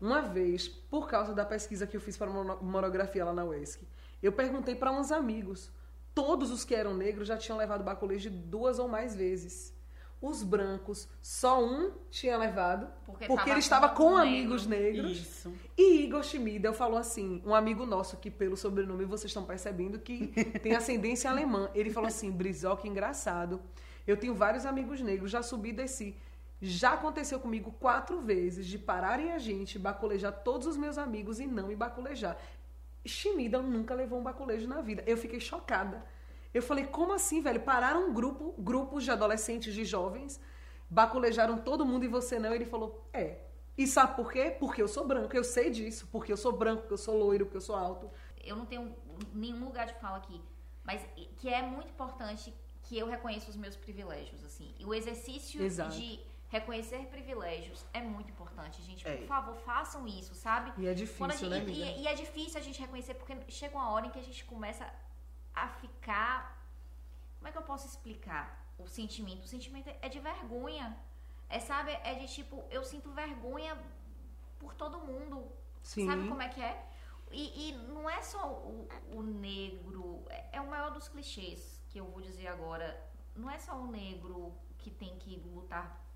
Uma 0.00 0.20
vez, 0.22 0.66
por 0.66 1.08
causa 1.08 1.32
da 1.32 1.44
pesquisa 1.44 1.86
que 1.86 1.96
eu 1.96 2.00
fiz 2.00 2.16
para 2.16 2.28
uma 2.28 2.56
monografia 2.56 3.24
lá 3.24 3.32
na 3.32 3.44
UESC, 3.44 3.86
eu 4.22 4.32
perguntei 4.32 4.74
para 4.74 4.90
uns 4.90 5.12
amigos. 5.12 5.70
Todos 6.14 6.50
os 6.50 6.64
que 6.64 6.74
eram 6.74 6.92
negros 6.94 7.28
já 7.28 7.36
tinham 7.36 7.56
levado 7.56 7.84
baculejo 7.84 8.30
duas 8.30 8.80
ou 8.80 8.88
mais 8.88 9.14
vezes. 9.14 9.72
Os 10.20 10.42
brancos, 10.42 11.08
só 11.22 11.64
um 11.64 11.92
tinha 12.10 12.36
levado, 12.36 12.88
Porque 13.06 13.26
porque, 13.26 13.50
ele 13.50 13.60
estava 13.60 13.88
com 13.88 14.10
com 14.10 14.16
amigos 14.16 14.66
negro. 14.66 15.02
negros. 15.04 15.18
Isso. 15.18 15.54
E 15.76 16.02
Igor 16.02 16.24
Schmidel 16.24 16.74
falou 16.74 16.98
assim, 16.98 17.40
um 17.46 17.54
amigo 17.54 17.86
nosso 17.86 18.16
que 18.16 18.28
pelo 18.28 18.56
sobrenome 18.56 19.04
vocês 19.04 19.30
estão 19.30 19.44
percebendo 19.44 19.98
que 20.00 20.26
tem 20.60 20.74
ascendência 20.74 21.30
alemã. 21.30 21.70
Ele 21.72 21.90
falou 21.90 22.08
assim, 22.08 22.32
Brizó, 22.32 22.74
que 22.74 22.88
engraçado. 22.88 23.60
Eu 24.06 24.16
tenho 24.16 24.34
vários 24.34 24.66
amigos 24.66 25.00
negros, 25.00 25.30
já 25.30 25.40
subi 25.40 25.68
e 25.68 25.74
desci. 25.74 26.16
Já 26.60 26.94
aconteceu 26.94 27.38
comigo 27.38 27.70
quatro 27.78 28.20
vezes 28.20 28.66
de 28.66 28.76
pararem 28.76 29.30
a 29.30 29.38
gente, 29.38 29.78
baculejar 29.78 30.32
todos 30.32 30.66
os 30.66 30.76
meus 30.76 30.98
amigos 30.98 31.38
e 31.38 31.46
não 31.46 31.68
me 31.68 31.76
baculejar. 31.76 32.36
Schmidel 33.06 33.62
nunca 33.62 33.94
levou 33.94 34.18
um 34.18 34.22
baculejo 34.24 34.66
na 34.66 34.80
vida. 34.80 35.04
Eu 35.06 35.16
fiquei 35.16 35.38
chocada. 35.38 36.04
Eu 36.52 36.62
falei, 36.62 36.86
como 36.86 37.12
assim, 37.12 37.40
velho? 37.40 37.60
Pararam 37.60 38.08
um 38.08 38.14
grupo, 38.14 38.54
grupos 38.58 39.04
de 39.04 39.10
adolescentes, 39.10 39.74
de 39.74 39.84
jovens, 39.84 40.40
baculejaram 40.88 41.58
todo 41.58 41.84
mundo 41.84 42.04
e 42.04 42.08
você 42.08 42.38
não. 42.38 42.54
Ele 42.54 42.64
falou, 42.64 43.06
é. 43.12 43.40
E 43.76 43.86
sabe 43.86 44.16
por 44.16 44.32
quê? 44.32 44.50
Porque 44.58 44.82
eu 44.82 44.88
sou 44.88 45.06
branco, 45.06 45.36
eu 45.36 45.44
sei 45.44 45.70
disso. 45.70 46.08
Porque 46.10 46.32
eu 46.32 46.36
sou 46.36 46.52
branco, 46.52 46.82
porque 46.82 46.94
eu 46.94 46.98
sou 46.98 47.16
loiro, 47.16 47.44
porque 47.46 47.58
eu 47.58 47.60
sou 47.60 47.76
alto. 47.76 48.10
eu 48.44 48.56
não 48.56 48.64
tenho 48.64 48.94
nenhum 49.34 49.64
lugar 49.66 49.84
de 49.86 49.92
fala 50.00 50.16
aqui, 50.16 50.40
mas 50.82 51.02
que 51.36 51.48
é 51.52 51.60
muito 51.60 51.90
importante 51.90 52.54
que 52.84 52.96
eu 52.98 53.06
reconheça 53.06 53.50
os 53.50 53.56
meus 53.56 53.76
privilégios, 53.76 54.42
assim. 54.42 54.74
E 54.78 54.86
o 54.86 54.94
exercício 54.94 55.62
Exato. 55.62 55.94
de 55.94 56.18
reconhecer 56.48 57.04
privilégios 57.08 57.84
é 57.92 58.00
muito 58.00 58.30
importante, 58.30 58.80
gente. 58.82 59.04
Por 59.04 59.12
É. 59.12 59.26
favor, 59.26 59.54
façam 59.56 60.06
isso, 60.08 60.34
sabe? 60.34 60.72
E 60.78 60.86
é 60.88 60.94
difícil, 60.94 61.28
gente- 61.30 61.46
né, 61.50 61.62
e, 61.68 62.02
e 62.02 62.06
é 62.06 62.14
difícil 62.14 62.58
a 62.58 62.62
gente 62.62 62.80
reconhecer, 62.80 63.14
porque 63.14 63.36
chega 63.48 63.76
uma 63.76 63.90
hora 63.90 64.06
em 64.06 64.10
que 64.10 64.18
a 64.18 64.22
gente 64.22 64.42
começa 64.46 64.90
a 65.64 65.68
ficar. 65.68 66.36
Como 67.36 67.48
é 67.48 67.52
que 67.52 67.58
eu 67.58 67.62
posso 67.62 67.86
explicar 67.86 68.66
o 68.78 68.86
sentimento? 68.86 69.44
O 69.44 69.48
sentimento 69.48 69.90
é 70.02 70.08
de 70.08 70.18
vergonha. 70.18 70.96
É, 71.48 71.58
sabe? 71.58 71.92
É 72.04 72.14
de 72.14 72.28
tipo, 72.28 72.64
eu 72.70 72.84
sinto 72.84 73.10
vergonha 73.12 73.76
por 74.58 74.74
todo 74.74 74.98
mundo. 74.98 75.50
Sim. 75.82 76.06
Sabe 76.06 76.28
como 76.28 76.42
é 76.42 76.48
que 76.48 76.60
é? 76.60 76.86
E, 77.30 77.68
e 77.68 77.72
não 77.88 78.08
é 78.08 78.22
só 78.22 78.46
o, 78.48 78.88
o 79.12 79.22
negro, 79.22 80.24
é, 80.28 80.56
é 80.56 80.60
o 80.60 80.68
maior 80.68 80.90
dos 80.90 81.08
clichês 81.08 81.82
que 81.88 81.98
eu 81.98 82.06
vou 82.06 82.20
dizer 82.20 82.48
agora. 82.48 82.88
Não 83.34 83.50
é 83.50 83.58
só 83.58 83.76
o 83.76 83.86
negro 83.86 84.54
que 84.78 84.90
tem 84.90 85.16
que 85.18 85.36
lutar 85.36 86.07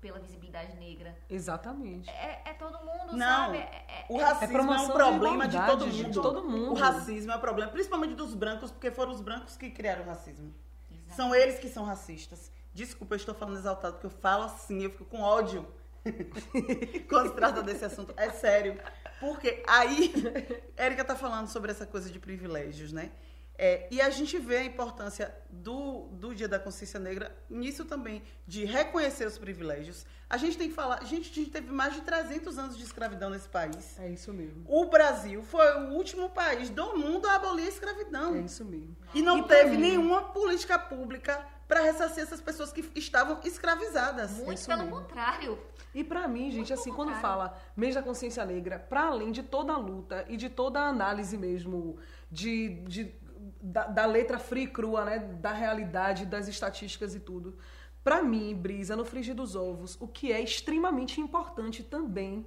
pela 0.00 0.18
visibilidade 0.18 0.76
negra. 0.76 1.16
Exatamente. 1.28 2.08
É, 2.10 2.42
é 2.46 2.54
todo 2.54 2.78
mundo, 2.78 3.16
Não, 3.16 3.26
sabe? 3.46 3.58
É- 3.58 3.84
é- 3.88 4.06
O 4.08 4.20
é- 4.20 4.24
racismo 4.24 4.44
é, 4.56 4.58
promoção 4.58 4.84
um 4.84 4.90
problema 4.92 5.48
de 5.48 5.56
igualdade, 5.56 5.78
todo 5.80 5.92
mundo. 5.96 6.10
de 6.10 6.20
todo 6.22 6.44
mundo. 6.44 6.70
O 6.72 6.74
racismo 6.74 7.32
é 7.32 7.36
um 7.36 7.40
problema, 7.40 7.70
principalmente 7.72 8.14
dos 8.14 8.34
brancos, 8.34 8.70
porque 8.70 8.90
foram 8.90 9.12
os 9.12 9.20
brancos 9.20 9.56
que 9.56 9.70
criaram 9.70 10.02
o 10.04 10.06
racismo. 10.06 10.54
Exato. 10.90 11.16
São 11.16 11.34
eles 11.34 11.58
que 11.58 11.68
são 11.68 11.84
racistas. 11.84 12.50
Desculpa, 12.72 13.14
eu 13.14 13.16
estou 13.16 13.34
falando 13.34 13.56
exaltado, 13.58 13.94
porque 13.94 14.06
eu 14.06 14.10
falo 14.10 14.44
assim, 14.44 14.82
eu 14.84 14.90
fico 14.90 15.04
com 15.06 15.20
ódio 15.20 15.66
quando 17.08 17.28
se 17.30 17.34
trata 17.34 17.62
desse 17.62 17.84
assunto. 17.84 18.14
É 18.16 18.30
sério. 18.30 18.78
Porque 19.20 19.62
aí, 19.66 20.12
Érica 20.76 21.04
tá 21.04 21.16
falando 21.16 21.48
sobre 21.48 21.70
essa 21.72 21.84
coisa 21.86 22.08
de 22.10 22.18
privilégios, 22.20 22.92
né? 22.92 23.10
É, 23.60 23.88
e 23.90 24.00
a 24.00 24.08
gente 24.08 24.38
vê 24.38 24.58
a 24.58 24.64
importância 24.64 25.34
do, 25.50 26.02
do 26.12 26.32
Dia 26.32 26.46
da 26.46 26.60
Consciência 26.60 27.00
Negra 27.00 27.36
nisso 27.50 27.84
também, 27.84 28.22
de 28.46 28.64
reconhecer 28.64 29.26
os 29.26 29.36
privilégios. 29.36 30.06
A 30.30 30.36
gente 30.36 30.56
tem 30.56 30.68
que 30.68 30.74
falar, 30.74 31.02
gente, 31.04 31.28
a 31.30 31.34
gente 31.34 31.50
teve 31.50 31.72
mais 31.72 31.92
de 31.94 32.02
300 32.02 32.56
anos 32.56 32.76
de 32.76 32.84
escravidão 32.84 33.30
nesse 33.30 33.48
país. 33.48 33.98
É 33.98 34.08
isso 34.08 34.32
mesmo. 34.32 34.62
O 34.68 34.84
Brasil 34.84 35.42
foi 35.42 35.66
o 35.82 35.94
último 35.94 36.30
país 36.30 36.70
do 36.70 36.96
mundo 36.96 37.26
a 37.26 37.34
abolir 37.34 37.64
a 37.66 37.68
escravidão. 37.68 38.36
É 38.36 38.40
isso 38.42 38.64
mesmo. 38.64 38.96
E 39.12 39.20
não 39.22 39.38
E 39.40 39.48
teve 39.48 39.70
mim- 39.70 39.78
nenhuma 39.88 40.22
política 40.28 40.78
pública 40.78 41.44
para 41.66 41.80
ressarcir 41.82 42.22
essas 42.22 42.40
pessoas 42.40 42.72
que 42.72 42.88
estavam 42.94 43.40
escravizadas. 43.44 44.30
Muito 44.32 44.52
isso 44.54 44.66
pelo 44.68 44.82
mesmo. 44.84 45.00
contrário. 45.00 45.58
E 45.94 46.04
pra 46.04 46.28
mim, 46.28 46.50
gente, 46.50 46.72
assim, 46.72 46.92
quando 46.92 47.12
fala 47.16 47.58
mês 47.76 47.94
da 47.94 48.02
consciência 48.02 48.44
negra, 48.44 48.78
pra 48.78 49.06
além 49.06 49.32
de 49.32 49.42
toda 49.42 49.72
a 49.72 49.76
luta 49.78 50.24
e 50.28 50.36
de 50.36 50.48
toda 50.48 50.78
a 50.80 50.88
análise 50.88 51.36
mesmo 51.36 51.96
de, 52.30 52.68
de- 52.84 53.14
da, 53.68 53.84
da 53.86 54.06
letra 54.06 54.38
fria 54.38 54.64
e 54.64 54.68
crua, 54.68 55.04
né, 55.04 55.18
da 55.18 55.52
realidade, 55.52 56.24
das 56.26 56.48
estatísticas 56.48 57.14
e 57.14 57.20
tudo, 57.20 57.56
pra 58.02 58.22
mim, 58.22 58.54
Brisa, 58.54 58.96
no 58.96 59.04
frigir 59.04 59.34
dos 59.34 59.54
ovos, 59.54 59.96
o 60.00 60.08
que 60.08 60.32
é 60.32 60.40
extremamente 60.40 61.20
importante 61.20 61.82
também 61.82 62.46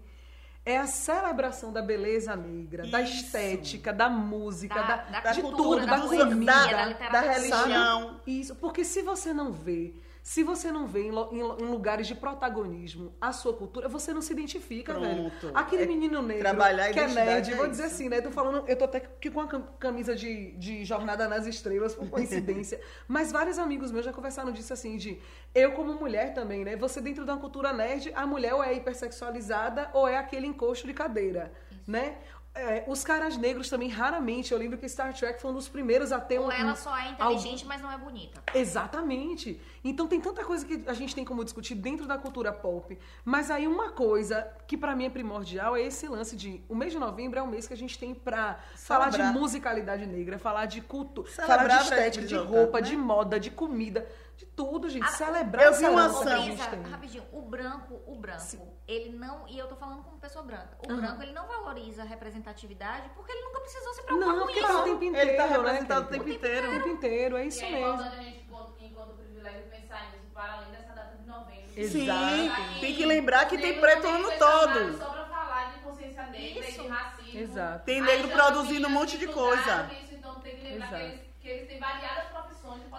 é 0.66 0.78
a 0.78 0.86
celebração 0.86 1.72
da 1.74 1.82
beleza 1.82 2.36
negra, 2.36 2.86
da 2.88 3.02
Isso. 3.02 3.26
estética, 3.26 3.92
da 3.92 4.08
música, 4.10 4.76
Da- 4.82 4.96
da, 4.98 5.20
da 5.22 5.32
de 5.32 5.42
cultura, 5.42 5.82
tudo, 5.82 5.90
da 5.90 5.96
da 5.98 6.02
comida, 6.26 6.94
da 7.00 7.10
da, 7.10 7.22
religião. 7.22 8.20
isso, 8.28 8.56
porque 8.56 8.84
se 8.86 9.02
você 9.02 9.34
não 9.34 9.52
vê, 9.52 9.94
se 10.24 10.44
você 10.44 10.72
não 10.72 10.86
vê 10.88 11.02
em, 11.04 11.10
em 11.10 11.40
em 11.42 11.66
lugares 11.66 12.06
de 12.08 12.14
protagonismo 12.16 13.14
a 13.20 13.32
sua 13.34 13.54
cultura, 13.54 13.88
você 13.90 14.14
não 14.14 14.22
se 14.22 14.32
identifica, 14.34 14.94
velho. 14.94 15.32
Pronto. 15.40 15.58
Aquele 15.58 15.84
É 15.84 15.86
menino 15.88 16.22
negro 16.22 16.44
que 16.92 17.00
é 17.00 17.08
nerd, 17.08 17.52
é 17.52 17.56
vou 17.56 17.66
isso. 17.66 17.72
dizer 17.72 17.84
assim, 17.86 18.08
né? 18.10 18.22
Tô 18.22 18.32
falando, 18.32 18.64
eu 18.68 18.76
tô 18.78 18.86
até 18.86 19.00
aqui 19.00 19.32
com 19.32 19.42
a 19.42 19.48
cam- 19.48 19.64
camisa 19.80 20.16
de, 20.16 20.52
de 20.58 20.86
Jornada 20.86 21.28
nas 21.28 21.48
Estrelas, 21.48 21.96
por 21.96 22.08
coincidência. 22.12 22.80
Mas 23.08 23.32
vários 23.32 23.58
amigos 23.58 23.92
meus 23.92 24.06
já 24.06 24.14
conversaram 24.14 24.52
disso 24.52 24.72
assim, 24.74 24.96
de 24.98 25.20
eu 25.56 25.72
como 25.74 25.94
mulher 25.96 26.34
também, 26.34 26.64
né? 26.64 26.76
Você 26.76 27.02
dentro 27.02 27.26
da 27.26 27.36
cultura 27.38 27.74
nerd, 27.74 28.12
a 28.16 28.26
mulher 28.28 28.54
ou 28.54 28.64
é 28.64 28.74
hipersexualizada 28.74 29.90
ou 29.94 30.08
é 30.08 30.18
aquele 30.18 30.46
encosto 30.48 30.86
de 30.88 30.94
cadeira, 30.94 31.52
né? 31.88 32.18
É, 32.54 32.84
os 32.86 33.02
caras 33.02 33.38
negros 33.38 33.70
também, 33.70 33.88
raramente, 33.88 34.52
eu 34.52 34.60
lembro 34.60 34.78
que 34.78 34.88
Star 34.88 35.14
Trek 35.14 35.42
foi 35.42 35.52
um 35.52 35.54
dos 35.54 35.70
primeiros 35.70 36.12
a 36.12 36.20
ter 36.20 36.38
um, 36.38 36.44
Ou 36.44 36.52
ela 36.52 36.76
só 36.76 36.96
é 36.98 37.12
inteligente, 37.12 37.66
mas 37.66 37.82
não 37.82 37.90
é 37.90 37.98
bonita. 37.98 38.44
Exatamente. 38.54 39.60
Então 39.84 40.06
tem 40.06 40.20
tanta 40.20 40.44
coisa 40.44 40.66
que 40.66 40.84
a 40.86 40.94
gente 40.94 41.16
tem 41.16 41.24
como 41.24 41.46
discutir 41.46 41.76
dentro 41.76 42.06
da 42.06 42.18
cultura 42.18 42.52
pop. 42.52 42.98
Mas 43.24 43.50
aí 43.50 43.66
uma 43.66 43.92
coisa 43.92 44.46
que 44.68 44.78
pra 44.78 44.94
mim 44.96 45.06
é 45.06 45.10
primordial 45.10 45.78
é 45.78 45.82
esse 45.82 46.08
lance 46.10 46.36
de 46.36 46.62
o 46.68 46.76
mês 46.76 46.92
de 46.92 47.00
novembro 47.00 47.40
é 47.40 47.42
um 47.42 47.48
mês 47.48 47.68
que 47.68 47.74
a 47.74 47.78
gente 47.78 47.98
tem 47.98 48.14
pra 48.14 48.60
falar 48.76 49.06
de 49.06 49.16
Celebrar. 49.16 49.34
musicalidade 49.34 50.06
negra, 50.06 50.38
falar 50.38 50.66
de 50.66 50.82
culto, 50.82 51.26
Celebrar 51.28 51.70
falar 51.70 51.78
de 51.78 51.84
estética, 51.84 52.28
de 52.28 52.36
representar, 52.36 52.60
roupa, 52.60 52.82
né? 52.82 52.88
de 52.88 52.98
moda, 52.98 53.40
de 53.40 53.50
comida, 53.50 54.06
de 54.38 54.46
tudo, 54.46 54.90
gente. 54.90 55.04
Ah, 55.04 55.08
Celebrar 55.08 55.66
eu 55.66 55.74
vi 55.74 55.86
uma 55.86 56.04
a 56.04 56.06
ação. 56.06 56.44
Brisa, 56.44 56.64
rapidinho, 56.90 57.24
o 57.32 57.42
branco, 57.42 58.02
o 58.08 58.16
branco, 58.16 58.68
ele 58.88 59.10
não, 59.16 59.48
e 59.48 59.58
eu 59.58 59.68
tô 59.68 59.76
falando 59.76 60.04
como 60.04 60.18
pessoa 60.20 60.44
branca, 60.44 60.78
o 60.88 60.92
Aham. 60.92 61.00
branco 61.02 61.22
ele 61.24 61.32
não 61.34 61.48
valoriza 61.48 62.02
a 62.02 62.06
representatividade 62.06 63.10
porque 63.16 63.32
ele 63.32 63.42
nunca 63.44 63.60
precisou 63.62 63.94
se 63.94 64.04
preocupar 64.04 64.28
Não, 64.30 64.40
com 64.40 64.46
porque 64.46 64.60
isso. 64.60 64.68
tá 64.68 64.80
o 64.80 64.84
tempo 64.84 65.04
inteiro, 65.04 65.30
Ele 65.30 65.38
tá 65.38 65.46
né, 65.48 65.50
representado 65.58 66.02
o 66.02 66.04
Kate? 66.06 66.18
tempo 66.20 66.30
inteiro. 66.30 66.68
O 66.68 66.72
tempo 66.72 66.88
inteiro, 66.88 67.38
é 67.38 67.46
isso 67.46 67.62
e 67.62 67.66
é 67.66 67.72
mesmo. 67.72 67.88
importante 67.94 68.16
a 68.20 68.24
gente, 68.24 68.46
enquanto, 68.82 69.14
privilégio, 69.14 69.62
pensar 69.70 70.12
nisso 70.12 70.26
para 70.34 70.54
além 70.54 70.72
dessa 70.72 70.94
data 70.94 71.18
de 71.18 71.28
novembro. 71.28 71.68
Sim, 71.70 72.06
Pensar 72.06 72.80
tem 72.82 72.96
que 72.96 73.06
lembrar 73.06 73.46
que 73.48 73.58
tem 73.58 73.80
preto 73.80 74.06
o 74.06 74.10
ano 74.10 74.30
todo. 74.38 74.98
Só 74.98 75.06
para 75.10 75.26
falar 75.26 75.74
de 75.74 75.80
consciência 75.80 76.24
negra 76.28 76.68
Isso. 76.68 76.80
e 76.80 76.84
de 76.84 76.88
racismo. 76.90 77.40
Exato. 77.40 77.86
Tem 77.86 77.96
Aí 78.02 78.06
negro 78.06 78.30
produzindo 78.30 78.88
um 78.88 78.92
monte 78.92 79.18
de 79.18 79.28
coisa. 79.28 79.90
Isso, 80.04 80.16
então 80.16 80.36
tem 80.42 80.56
que 80.58 80.64
lembrar 80.64 80.88
que 80.90 80.94
Exato. 80.96 81.06
eles, 81.06 81.22
que 81.40 81.48
eles 81.48 81.68
têm 81.70 81.80
variadas 81.80 82.26
profissões 82.26 82.51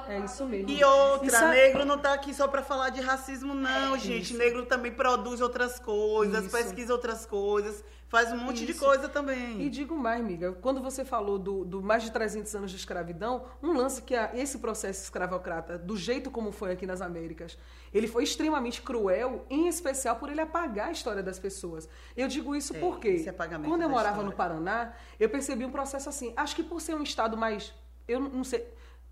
É 0.08 0.18
isso 0.20 0.44
mesmo. 0.46 0.68
E 0.68 0.82
outra, 0.84 1.26
Isso 1.26 1.46
negro 1.48 1.84
não 1.84 1.96
tá 1.98 2.12
aqui 2.12 2.34
só 2.34 2.48
pra 2.48 2.62
falar 2.62 2.90
de 2.90 3.00
racismo, 3.00 3.54
não, 3.54 3.94
É, 3.94 3.98
gente. 3.98 4.22
isso. 4.30 4.36
Negro 4.36 4.66
também 4.66 4.90
produz 4.92 5.40
outras 5.40 5.78
coisas, 5.78 6.44
Isso. 6.46 6.56
pesquisa 6.56 6.92
outras 6.92 7.24
coisas, 7.24 7.84
faz 8.08 8.32
um 8.32 8.36
monte 8.36 8.66
de 8.66 8.74
coisa 8.74 9.08
também. 9.08 9.62
E 9.62 9.70
digo 9.70 9.96
mais, 9.96 10.20
amiga, 10.20 10.52
quando 10.60 10.82
você 10.82 11.04
falou 11.04 11.38
do, 11.38 11.64
do 11.64 11.80
mais 11.82 12.02
de 12.02 12.10
300 12.10 12.52
anos 12.54 12.70
de 12.70 12.76
escravidão, 12.76 13.44
um 13.62 13.72
lance 13.72 14.02
que 14.02 14.14
a- 14.14 14.30
esse 14.34 14.58
processo 14.58 15.04
escravocrata, 15.04 15.78
do 15.78 15.96
jeito 15.96 16.30
como 16.30 16.50
foi 16.52 16.72
aqui 16.72 16.84
nas 16.84 17.00
Américas, 17.00 17.56
ele 17.94 18.08
foi 18.08 18.24
extremamente 18.24 18.82
cruel, 18.82 19.46
em 19.48 19.68
especial 19.68 20.16
por 20.16 20.28
ele 20.30 20.40
apagar 20.40 20.88
a 20.88 20.92
história 20.92 21.22
das 21.22 21.38
pessoas. 21.38 21.88
Eu 22.16 22.26
digo 22.26 22.56
isso 22.56 22.74
É, 22.76 22.80
porque, 22.80 23.08
esse 23.08 23.28
apagamento 23.28 23.70
quando 23.70 23.82
eu 23.82 23.88
morava 23.88 24.16
história. 24.16 24.30
no 24.30 24.36
Paraná, 24.36 24.92
eu 25.20 25.28
percebi 25.30 25.64
um 25.64 25.70
processo 25.70 26.08
assim. 26.08 26.32
Acho 26.36 26.56
que 26.56 26.62
por 26.64 26.80
ser 26.80 26.94
um 26.96 27.02
estado 27.02 27.36
mais. 27.36 27.72
Eu 28.08 28.18
não 28.18 28.42
sei. 28.42 28.66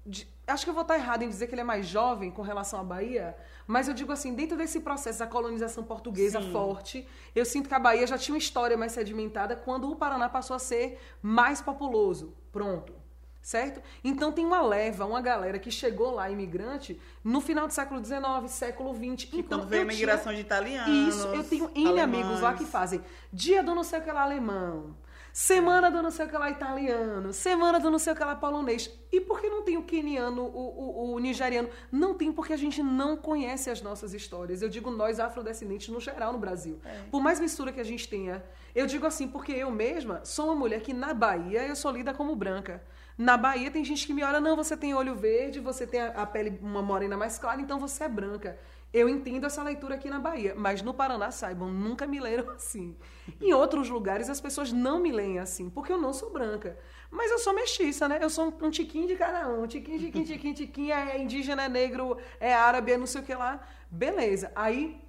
De- 0.07 0.27
acho 0.47 0.65
que 0.65 0.71
eu 0.71 0.75
vou 0.75 0.83
estar 0.83 0.97
errado 0.97 1.23
em 1.23 1.29
dizer 1.29 1.47
que 1.47 1.55
ele 1.55 1.61
é 1.61 1.65
mais 1.65 1.87
jovem 1.87 2.31
com 2.31 2.43
relação 2.43 2.81
à 2.81 2.85
Bahia, 2.85 3.37
mas 3.67 3.87
eu 3.89 3.95
digo 3.95 4.11
assim, 4.13 4.35
dentro 4.35 4.57
desse 4.57 4.81
processo 4.81 5.19
da 5.21 5.27
colonização 5.27 5.85
portuguesa 5.85 6.41
Sim. 6.41 6.51
forte, 6.53 7.07
eu 7.35 7.45
sinto 7.45 7.69
que 7.69 7.75
a 7.75 7.79
Bahia 7.79 8.07
já 8.07 8.19
tinha 8.19 8.35
uma 8.35 8.39
história 8.39 8.77
mais 8.77 8.93
sedimentada 8.93 9.55
quando 9.55 9.91
o 9.91 9.97
Paraná 9.97 10.29
passou 10.29 10.57
a 10.57 10.59
ser 10.59 10.99
mais 11.23 11.61
populoso. 11.61 12.35
Pronto. 12.51 12.95
Certo? 13.43 13.81
Então 14.05 14.31
tem 14.33 14.45
uma 14.45 14.61
leva, 14.61 15.07
uma 15.07 15.23
galera 15.23 15.59
que 15.59 15.71
chegou 15.71 16.11
lá, 16.11 16.29
imigrante, 16.29 17.01
no 17.25 17.41
final 17.41 17.67
do 17.67 17.73
século 17.73 18.05
XIX, 18.05 18.21
século 18.51 18.93
XX. 18.95 19.31
Então, 19.33 19.63
veio 19.67 19.83
a 19.83 19.85
eu 19.85 19.89
tinha- 19.89 19.95
imigração 19.95 20.35
de 20.35 20.41
italianos. 20.43 21.15
isso, 21.15 21.27
eu 21.29 21.43
tenho 21.43 21.71
N 21.75 22.01
amigos 22.01 22.43
lá 22.43 22.53
que 22.53 22.67
fazem 22.67 23.01
dia 23.33 23.63
do 23.63 23.75
não 23.75 23.83
sei 23.83 24.01
o 24.01 24.03
que 24.03 24.13
lá 24.13 24.25
alemão, 24.25 24.95
semana 25.33 25.91
do 25.91 26.03
não 26.03 26.11
sei 26.11 26.27
o 26.27 26.29
que 26.29 26.37
lá 26.37 26.51
italiano, 26.51 27.33
semana 27.33 27.79
do 27.79 27.91
não 27.91 27.99
sei 27.99 28.13
o 28.13 28.17
que 28.17 28.25
lá 28.25 28.35
polonês. 28.35 28.91
E 29.13 29.21
por 29.21 29.41
que 29.41 29.49
não 29.49 29.63
tem 29.63 29.77
o 29.77 29.83
queniano, 29.83 30.43
o, 30.43 31.13
o, 31.13 31.15
o 31.15 31.19
nigeriano? 31.19 31.69
Não 31.91 32.15
tem 32.15 32.33
porque 32.33 32.53
a 32.53 32.57
gente 32.57 32.83
não 32.83 33.17
conhece 33.17 33.71
as 33.71 33.83
nossas 33.83 34.15
histórias. 34.15 34.63
Eu 34.63 34.69
digo 34.69 34.91
nós 34.91 35.19
afrodescendentes 35.19 35.89
no 35.89 36.01
geral 36.01 36.33
no 36.33 36.39
Brasil. 36.39 36.79
Por 37.11 37.21
mais 37.21 37.41
mistura 37.41 37.73
que 37.73 37.81
a 37.81 37.85
gente 37.85 38.09
tenha. 38.09 38.43
Eu 38.75 38.87
digo 38.87 39.07
assim 39.07 39.27
porque 39.27 39.53
eu 39.53 39.71
mesma 39.71 40.21
sou 40.25 40.47
uma 40.47 40.55
mulher 40.55 40.81
que 40.81 40.95
na 40.95 41.13
Bahia 41.13 41.67
eu 41.67 41.75
sou 41.75 41.91
lida 41.91 42.15
como 42.15 42.37
branca. 42.37 42.83
Na 43.19 43.37
Bahia 43.37 43.71
tem 43.71 43.85
gente 43.85 44.07
que 44.07 44.15
me 44.15 44.23
olha, 44.23 44.41
não, 44.41 44.57
você 44.57 44.75
tem 44.75 44.95
olho 44.95 45.15
verde, 45.15 45.61
você 45.61 45.87
tem 45.87 46.01
a, 46.01 46.09
a 46.23 46.27
pele 46.27 46.59
uma 46.63 46.81
morena 46.81 47.19
mais 47.19 47.39
clara, 47.39 47.61
então 47.61 47.79
você 47.79 48.05
é 48.05 48.09
branca. 48.09 48.59
Eu 48.93 49.09
entendo 49.09 49.47
essa 49.47 49.63
leitura 49.63 49.95
aqui 49.95 50.11
na 50.11 50.19
Bahia, 50.19 50.53
mas 50.57 50.83
no 50.83 50.93
Paraná, 50.93 51.31
saibam, 51.31 51.71
nunca 51.71 52.07
me 52.07 52.19
leram 52.19 52.51
assim. 52.55 52.97
Em 53.41 53.53
outros 53.53 53.89
lugares 53.89 54.29
as 54.29 54.41
pessoas 54.41 54.73
não 54.73 54.99
me 55.01 55.13
leem 55.13 55.39
assim, 55.39 55.71
porque 55.71 55.93
eu 55.93 55.99
não 55.99 56.13
sou 56.13 56.31
branca. 56.31 56.77
Mas 57.11 57.31
eu 57.31 57.39
sou 57.39 57.55
mestiça, 57.55 58.09
né? 58.09 58.19
Eu 58.21 58.29
sou 58.29 58.47
um, 58.49 58.67
um 58.67 58.71
tiquinho 58.71 59.07
de 59.07 59.17
cada 59.17 59.49
um. 59.49 59.67
Tiquinho, 59.67 59.99
tiquinho, 59.99 60.25
tiquinho, 60.25 60.55
tiquinho, 60.55 60.93
é 60.93 61.19
indígena, 61.19 61.65
é 61.65 61.69
negro, 61.69 62.17
é 62.41 62.53
árabe, 62.53 62.93
é 62.93 62.97
não 62.97 63.07
sei 63.07 63.21
o 63.21 63.25
que 63.25 63.35
lá. 63.35 63.61
Beleza. 63.91 64.51
Aí, 64.55 65.01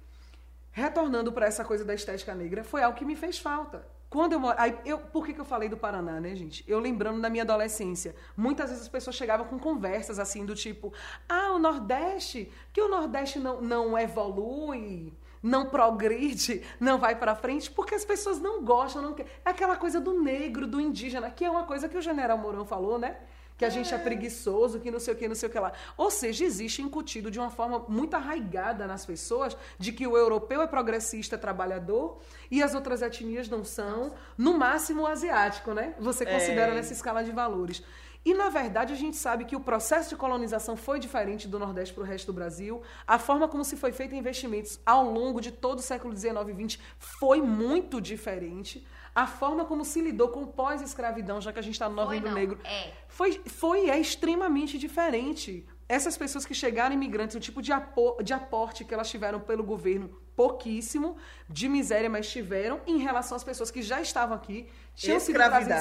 retornando 0.70 1.32
para 1.32 1.46
essa 1.46 1.64
coisa 1.64 1.84
da 1.84 1.94
estética 1.94 2.34
negra, 2.34 2.62
foi 2.62 2.82
algo 2.82 2.96
que 2.96 3.04
me 3.04 3.16
fez 3.16 3.38
falta. 3.38 3.86
Quando 4.12 4.32
eu, 4.34 4.40
mo- 4.40 4.52
aí 4.58 4.76
eu 4.84 4.98
Por 4.98 5.24
que, 5.24 5.32
que 5.32 5.40
eu 5.40 5.44
falei 5.44 5.68
do 5.68 5.76
Paraná, 5.76 6.20
né, 6.20 6.34
gente? 6.36 6.62
Eu 6.68 6.78
lembrando 6.78 7.20
da 7.20 7.30
minha 7.30 7.44
adolescência. 7.44 8.14
Muitas 8.36 8.68
vezes 8.68 8.82
as 8.82 8.88
pessoas 8.88 9.16
chegavam 9.16 9.46
com 9.46 9.58
conversas 9.58 10.18
assim, 10.18 10.44
do 10.44 10.54
tipo: 10.54 10.92
ah, 11.28 11.52
o 11.52 11.58
Nordeste, 11.58 12.52
que 12.74 12.80
o 12.80 12.88
Nordeste 12.88 13.38
não, 13.38 13.60
não 13.62 13.98
evolui, 13.98 15.12
não 15.42 15.66
progride, 15.70 16.62
não 16.78 16.98
vai 16.98 17.16
pra 17.16 17.34
frente, 17.34 17.70
porque 17.70 17.94
as 17.94 18.04
pessoas 18.04 18.38
não 18.38 18.62
gostam, 18.62 19.00
não 19.02 19.14
querem. 19.14 19.32
É 19.44 19.50
aquela 19.50 19.76
coisa 19.76 19.98
do 20.00 20.12
negro, 20.22 20.66
do 20.66 20.80
indígena, 20.80 21.30
que 21.30 21.44
é 21.44 21.50
uma 21.50 21.64
coisa 21.64 21.88
que 21.88 21.96
o 21.96 22.02
general 22.02 22.36
Mourão 22.38 22.66
falou, 22.66 22.98
né? 22.98 23.16
Que 23.56 23.64
a 23.64 23.68
gente 23.70 23.94
é 23.94 23.98
preguiçoso, 23.98 24.80
que 24.80 24.90
não 24.90 24.98
sei 24.98 25.14
o 25.14 25.16
que, 25.16 25.28
não 25.28 25.34
sei 25.34 25.48
o 25.48 25.52
que 25.52 25.58
lá. 25.58 25.72
Ou 25.96 26.10
seja, 26.10 26.44
existe 26.44 26.82
incutido 26.82 27.30
de 27.30 27.38
uma 27.38 27.50
forma 27.50 27.84
muito 27.88 28.14
arraigada 28.14 28.86
nas 28.86 29.04
pessoas 29.06 29.56
de 29.78 29.92
que 29.92 30.06
o 30.06 30.16
europeu 30.16 30.62
é 30.62 30.66
progressista, 30.66 31.38
trabalhador, 31.38 32.18
e 32.50 32.62
as 32.62 32.74
outras 32.74 33.02
etnias 33.02 33.48
não 33.48 33.64
são, 33.64 34.12
no 34.36 34.58
máximo 34.58 35.02
o 35.02 35.06
asiático, 35.06 35.72
né? 35.72 35.94
Você 35.98 36.24
considera 36.26 36.72
É. 36.72 36.74
nessa 36.74 36.92
escala 36.92 37.22
de 37.22 37.30
valores. 37.30 37.82
E, 38.24 38.34
na 38.34 38.48
verdade, 38.50 38.92
a 38.92 38.96
gente 38.96 39.16
sabe 39.16 39.44
que 39.44 39.56
o 39.56 39.60
processo 39.60 40.10
de 40.10 40.16
colonização 40.16 40.76
foi 40.76 41.00
diferente 41.00 41.48
do 41.48 41.58
Nordeste 41.58 41.92
para 41.92 42.04
o 42.04 42.06
resto 42.06 42.26
do 42.26 42.32
Brasil. 42.32 42.80
A 43.04 43.18
forma 43.18 43.48
como 43.48 43.64
se 43.64 43.76
foi 43.76 43.90
feito 43.90 44.14
investimentos 44.14 44.78
ao 44.86 45.10
longo 45.10 45.40
de 45.40 45.50
todo 45.50 45.80
o 45.80 45.82
século 45.82 46.16
XIX 46.16 46.34
e 46.48 46.68
XX 46.68 46.80
foi 46.98 47.42
muito 47.42 48.00
diferente. 48.00 48.86
A 49.14 49.26
forma 49.26 49.64
como 49.64 49.84
se 49.84 50.00
lidou 50.00 50.28
com 50.28 50.42
o 50.42 50.46
pós-escravidão, 50.46 51.40
já 51.40 51.52
que 51.52 51.58
a 51.58 51.62
gente 51.62 51.74
está 51.74 51.88
no 51.88 51.94
Foi, 51.96 52.04
Novembro 52.04 52.28
não. 52.30 52.34
Negro, 52.34 52.58
É. 52.64 52.92
foi, 53.08 53.40
foi 53.46 53.90
é 53.90 53.98
extremamente 53.98 54.78
diferente. 54.78 55.66
Essas 55.88 56.16
pessoas 56.16 56.46
que 56.46 56.54
chegaram 56.54 56.94
imigrantes, 56.94 57.36
o 57.36 57.40
tipo 57.40 57.60
de, 57.60 57.70
apo- 57.72 58.16
de 58.22 58.32
aporte 58.32 58.84
que 58.84 58.94
elas 58.94 59.10
tiveram 59.10 59.38
pelo 59.40 59.62
governo 59.62 60.08
pouquíssimo 60.34 61.16
de 61.48 61.68
miséria, 61.68 62.08
mas 62.08 62.30
tiveram 62.30 62.80
em 62.86 62.96
relação 62.98 63.36
às 63.36 63.44
pessoas 63.44 63.70
que 63.70 63.82
já 63.82 64.00
estavam 64.00 64.34
aqui, 64.34 64.66
tinham 64.94 65.20
sido 65.20 65.36
escravizadas, 65.36 65.80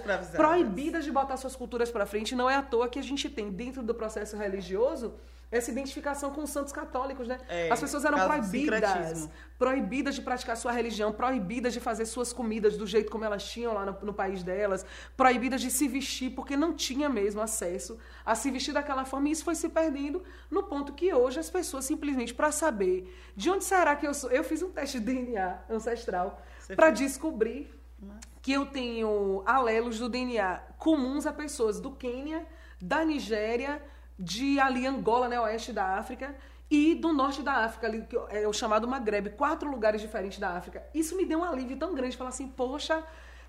escravizadas. 0.00 0.30
proibidas 0.36 1.04
de 1.04 1.12
botar 1.12 1.36
suas 1.36 1.54
culturas 1.54 1.88
para 1.90 2.04
frente. 2.06 2.34
Não 2.34 2.50
é 2.50 2.56
à 2.56 2.62
toa 2.62 2.88
que 2.88 2.98
a 2.98 3.02
gente 3.02 3.30
tem 3.30 3.50
dentro 3.50 3.82
do 3.84 3.94
processo 3.94 4.36
religioso 4.36 5.14
essa 5.50 5.70
identificação 5.70 6.30
com 6.30 6.42
os 6.42 6.50
santos 6.50 6.72
católicos, 6.72 7.26
né? 7.26 7.38
É, 7.48 7.70
As 7.70 7.80
pessoas 7.80 8.04
eram 8.04 8.18
proibidas, 8.26 9.28
proibidas 9.58 10.14
de 10.14 10.20
praticar 10.20 10.56
sua 10.56 10.72
religião, 10.72 11.10
proibidas 11.10 11.72
de 11.72 11.80
fazer 11.80 12.04
suas 12.04 12.32
comidas 12.32 12.76
do 12.76 12.86
jeito 12.86 13.10
como 13.10 13.24
elas 13.24 13.44
tinham 13.44 13.72
lá 13.72 13.86
no, 13.86 13.96
no 14.02 14.12
país 14.12 14.42
delas, 14.42 14.84
proibidas 15.16 15.60
de 15.60 15.70
se 15.70 15.88
vestir 15.88 16.30
porque 16.30 16.56
não 16.56 16.74
tinha 16.74 17.08
mesmo 17.08 17.40
acesso 17.40 17.98
a 18.26 18.34
se 18.34 18.50
vestir 18.50 18.74
daquela 18.74 19.04
forma. 19.06 19.28
E 19.28 19.32
isso 19.32 19.44
foi 19.44 19.54
se 19.54 19.70
perdendo 19.70 20.22
no 20.50 20.64
ponto 20.64 20.92
que 20.92 21.12
hoje 21.14 21.40
as 21.40 21.48
pessoas 21.48 21.86
simplesmente 21.86 22.34
para 22.34 22.52
saber 22.52 23.14
de 23.34 23.48
onde 23.48 23.64
será 23.64 23.96
que 23.96 24.06
eu 24.06 24.12
sou, 24.12 24.30
eu 24.30 24.44
fiz 24.44 24.62
um 24.62 24.70
teste 24.70 25.00
de 25.00 25.06
DNA 25.06 25.60
ancestral 25.70 26.42
para 26.76 26.90
descobrir 26.90 27.74
que 28.42 28.52
eu 28.52 28.66
tenho 28.66 29.42
alelos 29.46 29.98
do 29.98 30.08
DNA 30.08 30.62
comuns 30.78 31.26
a 31.26 31.32
pessoas 31.32 31.80
do 31.80 31.90
Quênia, 31.90 32.46
da 32.80 33.04
Nigéria, 33.04 33.82
de 34.18 34.58
ali 34.58 34.86
Angola, 34.86 35.28
né, 35.28 35.40
oeste 35.40 35.72
da 35.72 35.96
África, 35.96 36.34
e 36.70 36.94
do 36.94 37.12
norte 37.12 37.42
da 37.42 37.64
África, 37.64 37.86
ali, 37.86 38.02
que 38.02 38.16
é 38.30 38.46
o 38.46 38.52
chamado 38.52 38.86
Maghreb, 38.86 39.30
quatro 39.30 39.70
lugares 39.70 40.00
diferentes 40.00 40.38
da 40.38 40.50
África. 40.50 40.82
Isso 40.92 41.16
me 41.16 41.24
deu 41.24 41.38
um 41.38 41.44
alívio 41.44 41.78
tão 41.78 41.94
grande, 41.94 42.16
falar 42.16 42.30
assim, 42.30 42.48
poxa, 42.48 43.02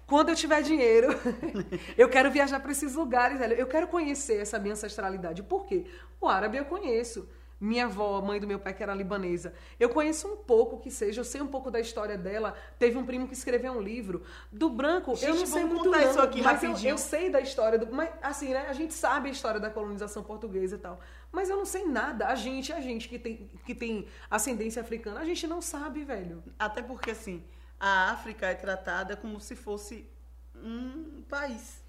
quando 0.07 0.29
eu 0.29 0.35
tiver 0.35 0.61
dinheiro, 0.61 1.09
eu 1.97 2.07
quero 2.09 2.31
viajar 2.31 2.59
para 2.59 2.71
esses 2.71 2.95
lugares, 2.95 3.37
velho. 3.37 3.53
Eu 3.53 3.67
quero 3.67 3.87
conhecer 3.87 4.41
essa 4.41 4.57
minha 4.57 4.73
ancestralidade. 4.73 5.43
Por 5.43 5.65
quê? 5.65 5.85
O 6.19 6.27
árabe 6.27 6.57
eu 6.57 6.65
conheço. 6.65 7.29
Minha 7.61 7.85
avó, 7.85 8.21
mãe 8.21 8.39
do 8.39 8.47
meu 8.47 8.57
pai, 8.57 8.73
que 8.73 8.81
era 8.81 8.93
libanesa. 8.95 9.53
Eu 9.77 9.89
conheço 9.89 10.27
um 10.27 10.37
pouco 10.37 10.79
que 10.79 10.89
seja, 10.89 11.19
eu 11.19 11.25
sei 11.25 11.41
um 11.41 11.47
pouco 11.47 11.69
da 11.69 11.79
história 11.79 12.17
dela. 12.17 12.55
Teve 12.77 12.97
um 12.97 13.05
primo 13.05 13.27
que 13.27 13.33
escreveu 13.33 13.73
um 13.73 13.81
livro. 13.81 14.23
Do 14.49 14.69
branco, 14.69 15.11
eu 15.11 15.15
Gente, 15.17 15.39
não 15.39 15.45
sei 15.45 15.65
muito 15.65 15.83
contar 15.83 15.99
não, 16.01 16.09
isso 16.09 16.21
aqui 16.21 16.41
mas 16.41 16.63
eu, 16.63 16.69
rapidinho. 16.69 16.91
eu 16.93 16.97
sei 16.97 17.29
da 17.29 17.41
história 17.41 17.77
do. 17.77 17.93
Mas, 17.93 18.11
assim, 18.21 18.53
né? 18.53 18.67
A 18.69 18.73
gente 18.73 18.93
sabe 18.93 19.27
a 19.27 19.31
história 19.31 19.59
da 19.59 19.69
colonização 19.69 20.23
portuguesa 20.23 20.77
e 20.77 20.79
tal. 20.79 21.01
Mas 21.33 21.49
eu 21.49 21.57
não 21.57 21.65
sei 21.65 21.85
nada. 21.85 22.27
A 22.27 22.35
gente, 22.35 22.71
a 22.71 22.79
gente 22.79 23.09
que 23.09 23.19
tem, 23.19 23.49
que 23.65 23.75
tem 23.75 24.07
ascendência 24.31 24.81
africana, 24.81 25.19
a 25.19 25.25
gente 25.25 25.45
não 25.45 25.61
sabe, 25.61 26.05
velho. 26.05 26.41
Até 26.57 26.81
porque, 26.81 27.11
assim, 27.11 27.43
a 27.77 28.09
África 28.11 28.45
é 28.45 28.53
tratada 28.55 29.17
como 29.17 29.39
se 29.41 29.55
fosse 29.55 30.07
um 30.55 31.21
país. 31.27 31.79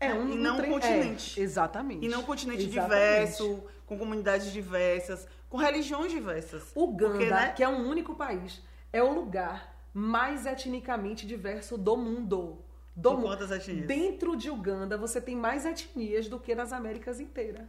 É 0.00 0.12
um, 0.12 0.30
e 0.32 0.36
não 0.36 0.54
um 0.54 0.56
trem- 0.58 0.70
continente. 0.72 1.38
é, 1.38 1.42
exatamente. 1.44 2.04
E 2.04 2.08
não 2.08 2.20
um 2.20 2.24
continente 2.24 2.64
Exatamente. 2.64 2.90
diverso, 3.20 3.62
com 3.92 3.98
comunidades 3.98 4.50
diversas, 4.52 5.28
com 5.48 5.58
religiões 5.58 6.10
diversas. 6.10 6.72
Uganda, 6.74 7.12
Porque, 7.12 7.30
né? 7.30 7.52
que 7.52 7.62
é 7.62 7.68
um 7.68 7.86
único 7.88 8.14
país, 8.14 8.62
é 8.92 9.02
o 9.02 9.12
lugar 9.12 9.76
mais 9.92 10.46
etnicamente 10.46 11.26
diverso 11.26 11.76
do 11.76 11.96
mundo. 11.96 12.64
Do 12.96 13.10
Com 13.10 13.16
mundo. 13.16 13.26
quantas 13.26 13.50
etnias? 13.50 13.86
Dentro 13.86 14.36
de 14.36 14.50
Uganda, 14.50 14.96
você 14.96 15.20
tem 15.20 15.36
mais 15.36 15.64
etnias 15.66 16.28
do 16.28 16.38
que 16.38 16.54
nas 16.54 16.72
Américas 16.72 17.20
inteiras. 17.20 17.66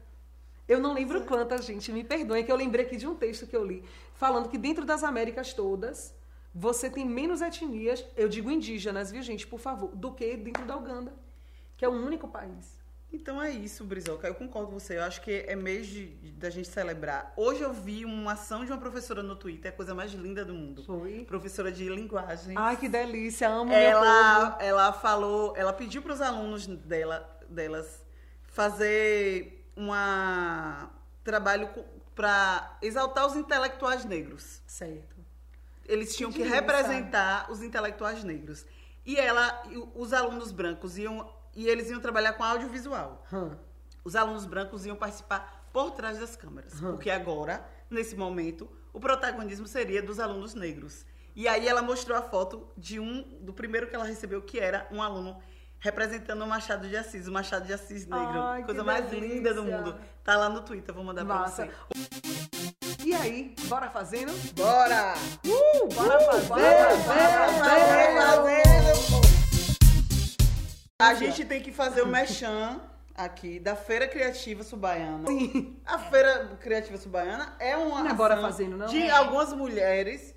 Eu 0.68 0.80
não 0.80 0.94
lembro 0.94 1.26
quantas, 1.26 1.66
gente, 1.66 1.92
me 1.92 2.04
perdoem, 2.04 2.44
que 2.46 2.52
eu 2.52 2.56
lembrei 2.56 2.86
aqui 2.86 2.96
de 2.96 3.06
um 3.08 3.16
texto 3.16 3.46
que 3.46 3.56
eu 3.56 3.66
li, 3.66 3.84
falando 4.14 4.48
que 4.48 4.58
dentro 4.58 4.86
das 4.86 5.04
Américas 5.04 5.54
todas, 5.54 6.16
você 6.56 6.90
tem 6.90 7.06
menos 7.06 7.42
etnias, 7.42 8.06
eu 8.16 8.30
digo 8.30 8.50
indígenas, 8.50 9.12
viu, 9.12 9.22
gente, 9.22 9.46
por 9.46 9.60
favor, 9.60 9.94
do 9.94 10.14
que 10.14 10.38
dentro 10.38 10.66
da 10.66 10.78
Uganda, 10.78 11.14
que 11.76 11.84
é 11.84 11.90
o 11.90 11.92
único 11.92 12.30
país. 12.30 12.82
Então 13.14 13.40
é 13.40 13.52
isso, 13.52 13.84
Brizoca. 13.84 14.28
Eu 14.28 14.34
concordo 14.34 14.72
com 14.72 14.80
você. 14.80 14.98
Eu 14.98 15.04
acho 15.04 15.22
que 15.22 15.46
é 15.48 15.56
mês 15.56 15.88
da 16.40 16.50
gente 16.50 16.68
celebrar. 16.68 17.32
Hoje 17.38 17.62
eu 17.62 17.72
vi 17.72 18.04
uma 18.04 18.34
ação 18.34 18.66
de 18.66 18.72
uma 18.72 18.80
professora 18.80 19.22
no 19.22 19.36
Twitter, 19.36 19.72
a 19.72 19.76
coisa 19.76 19.94
mais 19.94 20.12
linda 20.14 20.44
do 20.44 20.54
mundo. 20.54 20.84
Foi. 20.84 21.24
Professora 21.26 21.72
de 21.72 21.88
linguagem. 21.88 22.56
Ai, 22.58 22.76
que 22.76 22.90
delícia, 22.90 23.48
amo 23.48 23.72
ela, 23.72 24.58
ela 24.60 24.92
falou, 24.92 25.54
ela 25.56 25.72
pediu 25.72 26.02
para 26.02 26.14
os 26.14 26.22
alunos 26.22 26.66
dela, 26.66 27.40
delas 27.48 28.04
fazer 28.46 29.64
uma 29.76 30.90
trabalho 31.24 31.70
para 32.16 32.78
exaltar 32.82 33.28
os 33.28 33.36
intelectuais 33.36 34.06
negros. 34.06 34.62
Certo. 34.66 35.16
Eles 35.86 36.16
tinham 36.16 36.32
que 36.32 36.42
representar 36.42 37.52
os 37.52 37.62
intelectuais 37.62 38.24
negros. 38.24 38.66
E 39.06 39.18
ela, 39.18 39.64
os 39.96 40.14
alunos 40.14 40.52
brancos 40.52 40.98
iam 40.98 41.30
e 41.56 41.68
eles 41.68 41.90
iam 41.90 42.00
trabalhar 42.00 42.34
com 42.34 42.44
audiovisual. 42.44 43.24
Hum. 43.32 43.52
Os 44.04 44.16
alunos 44.16 44.46
brancos 44.46 44.86
iam 44.86 44.96
participar 44.96 45.68
por 45.72 45.92
trás 45.92 46.20
das 46.20 46.36
câmeras, 46.36 46.74
porque 46.80 47.10
agora, 47.10 47.66
nesse 47.90 48.16
momento, 48.16 48.70
o 48.92 49.00
protagonismo 49.00 49.66
seria 49.68 50.02
dos 50.04 50.20
alunos 50.20 50.54
negros. 50.54 51.06
E 51.36 51.48
aí 51.48 51.68
ela 51.68 51.82
mostrou 51.82 52.16
a 52.18 52.22
foto 52.22 52.68
de 52.78 53.00
um 53.00 53.24
do 53.42 53.54
primeiro 53.54 53.88
que 53.88 53.96
ela 53.96 54.06
recebeu, 54.06 54.42
que 54.42 54.60
era 54.60 54.88
um 54.92 55.02
aluno 55.02 55.42
representando 55.80 56.44
o 56.44 56.48
Machado 56.48 56.88
de 56.88 56.96
Assis, 56.96 57.28
o 57.28 57.32
Machado 57.32 57.66
de 57.66 57.74
Assis 57.74 58.06
negro. 58.06 58.40
Ai, 58.42 58.64
Coisa 58.64 58.84
mais 58.84 59.10
delícia. 59.10 59.36
linda 59.36 59.54
do 59.54 59.64
mundo. 59.64 59.96
Tá 60.24 60.38
lá 60.38 60.48
no 60.48 60.62
Twitter, 60.62 60.94
vou 60.94 61.04
mandar 61.04 61.24
Massa. 61.26 61.66
pra 61.66 61.76
você. 61.90 63.04
E 63.06 63.14
aí, 63.16 63.56
bora 63.66 63.90
fazendo? 63.90 64.32
Bora! 64.54 65.14
Uh, 65.46 65.88
bora 65.94 66.20
fazer, 66.20 66.48
Bora, 66.48 66.64
bora 66.68 66.98
fazer, 66.98 68.16
fazer. 68.16 68.94
fazer. 68.94 69.33
A 71.08 71.14
gente 71.16 71.46
tem 71.46 71.62
que 71.62 71.72
fazer 71.72 72.02
o 72.02 72.08
mechan 72.08 72.80
aqui 73.16 73.60
da 73.60 73.76
Feira 73.76 74.08
Criativa 74.08 74.64
Subaiana. 74.64 75.28
Sim. 75.28 75.78
A 75.86 76.00
Feira 76.00 76.58
Criativa 76.60 76.98
Subaiana 76.98 77.56
é 77.60 77.76
uma 77.78 78.02
Não 78.04 78.10
é 78.10 78.14
bora 78.14 78.38
fazendo, 78.42 78.78
não? 78.78 78.88
de 78.88 79.02
É. 79.02 79.10
algumas 79.12 79.54
mulheres. 79.54 80.34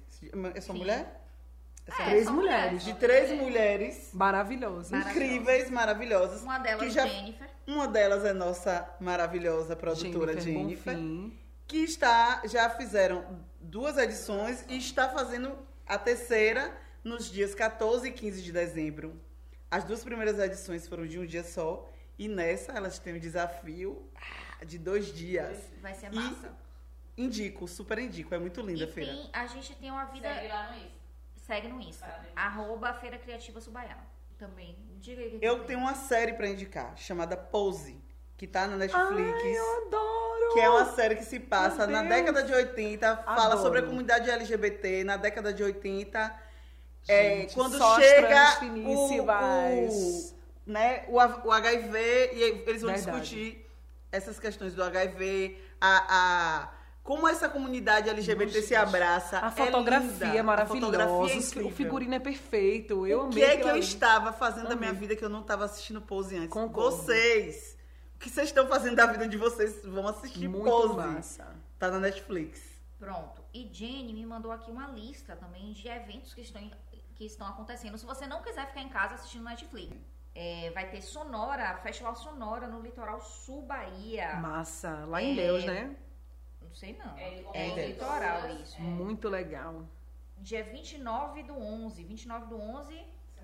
Eu 0.54 0.62
sou 0.62 0.74
Sim. 0.74 0.80
mulher? 0.80 1.22
É, 1.86 2.04
Três 2.04 2.28
mulheres. 2.28 2.84
De 2.84 2.94
três 2.94 3.30
mulheres 3.40 4.10
Maravilhosa. 4.12 4.96
Maravilhosa. 4.96 5.24
incríveis, 5.24 5.70
maravilhosas. 5.70 6.42
Uma 6.42 6.58
delas, 6.58 6.92
já, 6.92 7.06
Jennifer. 7.06 7.48
Uma 7.66 7.86
delas 7.86 8.24
é 8.24 8.32
nossa 8.32 8.88
maravilhosa 8.98 9.76
produtora 9.76 10.38
Jennifer, 10.40 10.94
Bonfim. 10.96 11.38
que 11.66 11.78
está 11.84 12.42
já 12.44 12.68
fizeram 12.70 13.24
duas 13.60 13.96
edições 13.98 14.64
e 14.68 14.76
está 14.78 15.08
fazendo 15.08 15.56
a 15.86 15.96
terceira 15.96 16.76
nos 17.04 17.30
dias 17.30 17.54
14 17.54 18.08
e 18.08 18.12
15 18.12 18.42
de 18.42 18.50
dezembro. 18.50 19.20
As 19.70 19.84
duas 19.84 20.02
primeiras 20.04 20.38
edições 20.38 20.86
foram 20.86 21.06
de 21.06 21.18
um 21.18 21.26
dia 21.26 21.42
só 21.44 21.88
e 22.18 22.28
nessa 22.28 22.72
elas 22.72 22.98
têm 22.98 23.14
um 23.14 23.18
desafio 23.18 24.08
ah, 24.60 24.64
de 24.64 24.78
dois 24.78 25.12
dias. 25.12 25.58
Vai 25.82 25.94
ser 25.94 26.12
E 26.12 26.16
massa. 26.16 26.54
Indico, 27.18 27.66
super 27.66 27.98
indico, 27.98 28.34
é 28.34 28.38
muito 28.38 28.60
linda 28.60 28.80
E 28.80 28.84
a 28.84 28.92
feira. 28.92 29.12
tem, 29.12 29.30
a 29.32 29.46
gente 29.46 29.74
tem 29.76 29.90
uma 29.90 30.04
vida. 30.06 30.28
Segue 30.28 30.48
lá 30.48 30.70
no 30.70 30.76
Insta. 30.76 30.90
Segue 31.46 31.68
no 31.68 31.80
Insta. 31.80 32.06
Parabéns. 32.06 32.32
Arroba 32.36 32.94
Feira 32.94 33.18
Criativa 33.18 33.60
Subaiana. 33.60 34.06
Também. 34.38 34.76
Diga 35.00 35.22
aí. 35.22 35.36
o 35.36 35.40
que 35.40 35.46
Eu 35.46 35.56
tem. 35.58 35.66
tenho 35.68 35.78
uma 35.80 35.94
série 35.94 36.34
pra 36.34 36.46
indicar 36.46 36.96
chamada 36.96 37.36
Pose, 37.36 37.98
que 38.36 38.46
tá 38.46 38.66
na 38.66 38.76
Netflix. 38.76 39.42
Ai, 39.42 39.56
eu 39.56 39.86
adoro. 39.86 40.52
Que 40.52 40.60
é 40.60 40.68
uma 40.68 40.84
série 40.94 41.16
que 41.16 41.24
se 41.24 41.40
passa 41.40 41.86
na 41.86 42.02
década 42.02 42.42
de 42.42 42.52
80, 42.52 43.16
fala 43.16 43.44
Adoro. 43.46 43.62
sobre 43.62 43.78
a 43.80 43.82
comunidade 43.82 44.30
LGBT 44.30 45.04
na 45.04 45.16
década 45.16 45.52
de 45.52 45.62
80. 45.62 46.45
É, 47.08 47.40
Gente, 47.40 47.54
quando 47.54 47.78
só 47.78 47.96
as 47.96 48.04
chega 48.04 48.58
o, 48.84 49.22
o, 49.22 50.34
né, 50.66 51.04
o, 51.08 51.14
o 51.48 51.52
HIV, 51.52 51.98
e 52.34 52.42
eles 52.66 52.82
vão 52.82 52.92
Verdade. 52.92 53.20
discutir 53.20 53.66
essas 54.10 54.38
questões 54.38 54.74
do 54.74 54.82
HIV, 54.82 55.58
a, 55.80 56.06
a- 56.64 56.72
como 57.02 57.28
essa 57.28 57.48
comunidade 57.48 58.10
LGBT 58.10 58.62
se 58.62 58.74
abraça. 58.74 59.38
A 59.38 59.46
É 59.48 59.50
fotografia 59.52 60.08
linda. 60.26 60.38
é 60.38 60.42
maravilhosa. 60.42 61.02
A 61.04 61.06
fotografia 61.08 61.62
é 61.62 61.64
o 61.64 61.70
figurino 61.70 62.14
é 62.14 62.18
perfeito. 62.18 63.06
Eu 63.06 63.18
o 63.18 63.22
amei 63.26 63.34
que 63.34 63.42
é 63.44 63.56
que 63.58 63.62
eu 63.62 63.68
ali. 63.70 63.78
estava 63.78 64.32
fazendo 64.32 64.64
da 64.66 64.72
Amei. 64.74 64.88
minha 64.88 64.92
vida 65.00 65.14
que 65.14 65.24
eu 65.24 65.28
não 65.28 65.42
estava 65.42 65.64
assistindo 65.66 66.00
Pose 66.00 66.36
antes? 66.36 66.48
Concordo. 66.48 66.96
Vocês! 66.96 67.76
O 68.16 68.18
que 68.18 68.28
vocês 68.28 68.48
estão 68.48 68.66
fazendo 68.66 68.96
da 68.96 69.06
vida 69.06 69.28
de 69.28 69.36
vocês? 69.36 69.84
Vão 69.84 70.08
assistir 70.08 70.48
Muito 70.48 70.64
Pose. 70.64 70.94
massa. 70.96 71.46
Tá 71.78 71.90
na 71.92 72.00
Netflix. 72.00 72.60
Pronto. 72.98 73.40
E 73.54 73.68
Jenny 73.72 74.12
me 74.12 74.24
mandou 74.26 74.50
aqui 74.50 74.70
uma 74.70 74.88
lista 74.88 75.36
também 75.36 75.72
de 75.74 75.86
eventos 75.86 76.34
que 76.34 76.40
estão, 76.40 76.68
que 77.16 77.24
estão 77.24 77.46
acontecendo. 77.46 77.96
Se 77.98 78.06
você 78.06 78.26
não 78.26 78.42
quiser 78.42 78.66
ficar 78.68 78.82
em 78.82 78.88
casa 78.88 79.14
assistindo 79.14 79.44
Netflix, 79.44 79.96
é, 80.34 80.70
vai 80.74 80.88
ter 80.90 81.00
Sonora, 81.02 81.76
Festival 81.78 82.14
Sonora 82.14 82.66
no 82.68 82.80
Litoral 82.80 83.20
Sul 83.20 83.62
Bahia. 83.62 84.34
Massa. 84.36 85.04
Lá 85.06 85.22
em 85.22 85.32
É. 85.32 85.34
Deus, 85.34 85.64
né? 85.64 85.96
Não 86.62 86.74
sei 86.74 86.96
não. 86.98 87.16
É, 87.16 87.42
É, 87.54 87.68
é. 87.70 87.86
litoral 87.88 88.48
isso. 88.60 88.80
Muito 88.80 89.28
legal. 89.28 89.84
Dia 90.38 90.62
29 90.62 91.42
do 91.42 91.54
11. 91.58 92.04
29 92.04 92.46
do 92.46 92.60
11, 92.60 92.94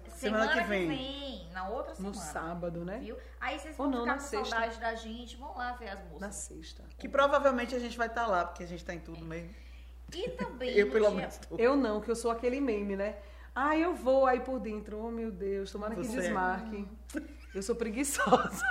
Semana 0.09 0.45
semana, 0.45 0.53
que 0.53 0.59
que, 0.61 0.65
vem. 0.69 0.89
vem. 0.89 1.51
Na 1.53 1.69
outra 1.69 1.93
No 1.93 2.13
semana. 2.13 2.15
sábado, 2.33 2.85
né? 2.85 2.99
Viu? 2.99 3.17
Aí 3.41 3.59
vocês 3.59 3.79
Ou 3.79 3.87
vão 3.87 3.91
não, 3.91 4.01
ficar 4.01 4.13
na 4.17 4.21
com 4.21 4.29
sexta. 4.29 4.49
saudade 4.51 4.79
da 4.81 4.95
gente. 4.95 5.37
Vão 5.37 5.57
lá 5.57 5.73
ver 5.73 5.89
as 5.89 5.99
Na 5.99 6.11
moças. 6.11 6.35
sexta. 6.35 6.83
Que 6.99 7.09
provavelmente 7.09 7.75
a 7.75 7.79
gente 7.79 7.97
vai 7.97 8.09
estar 8.09 8.27
lá, 8.27 8.45
porque 8.45 8.63
a 8.65 8.67
gente 8.67 8.85
tá 8.85 8.93
em 8.93 9.01
tudo 9.01 9.25
mesmo. 9.25 9.55
E 10.13 10.29
também 10.37 10.71
Eu, 10.77 10.87
no 10.87 10.93
pelo 10.93 11.07
dia- 11.07 11.17
menos, 11.17 11.37
tô. 11.39 11.57
Eu 11.57 11.75
não, 11.75 12.01
que 12.03 12.11
eu 12.11 12.17
sou 12.17 12.31
aquele 12.31 12.61
meme, 12.61 12.95
né? 12.97 13.17
Ah, 13.55 13.77
eu 13.77 13.95
vou 13.95 14.27
aí 14.27 14.41
por 14.41 14.59
dentro. 14.59 14.99
Oh, 14.99 15.11
meu 15.11 15.31
Deus, 15.31 15.71
tomara 15.71 15.95
que 15.95 16.05
Você 16.05 16.19
é. 16.19 16.21
desmarque. 16.23 16.89
Eu 17.55 17.63
sou 17.63 17.77
preguiçosa. 17.77 18.65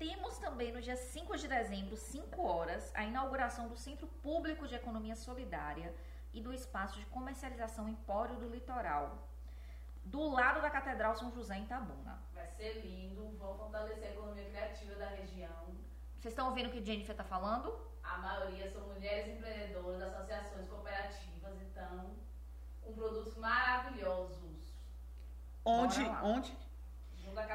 Temos 0.00 0.36
também 0.38 0.72
no 0.72 0.82
dia 0.82 0.96
5 0.96 1.36
de 1.36 1.46
dezembro, 1.46 1.96
5 1.96 2.42
horas, 2.42 2.90
a 2.92 3.04
inauguração 3.04 3.68
do 3.68 3.76
Centro 3.76 4.08
Público 4.20 4.66
de 4.66 4.74
Economia 4.74 5.14
Solidária, 5.14 5.94
e 6.32 6.40
do 6.40 6.52
espaço 6.52 6.98
de 6.98 7.06
comercialização 7.06 7.88
Empório 7.88 8.34
do 8.36 8.48
Litoral, 8.48 9.28
do 10.04 10.28
lado 10.28 10.60
da 10.60 10.68
Catedral 10.68 11.14
São 11.14 11.30
José 11.30 11.56
em 11.56 11.62
Itabuna. 11.62 12.20
Vai 12.34 12.48
ser 12.48 12.80
lindo, 12.80 13.30
vão 13.38 13.56
fortalecer 13.56 14.08
a 14.08 14.10
economia 14.10 14.50
criativa 14.50 14.96
da 14.96 15.06
região. 15.10 15.66
Vocês 16.18 16.32
estão 16.32 16.48
ouvindo 16.48 16.66
o 16.66 16.72
que 16.72 16.78
a 16.78 16.84
Jennifer 16.84 17.12
está 17.12 17.22
falando? 17.22 17.72
A 18.02 18.18
maioria 18.18 18.68
são 18.72 18.82
mulheres 18.88 19.36
empreendedoras, 19.36 20.02
associações 20.02 20.68
cooperativas, 20.68 21.54
então, 21.62 22.16
com 22.84 22.92
produtos 22.92 23.34
maravilhosos. 23.36 24.38
Onde? 25.64 26.02
Onde? 26.22 26.64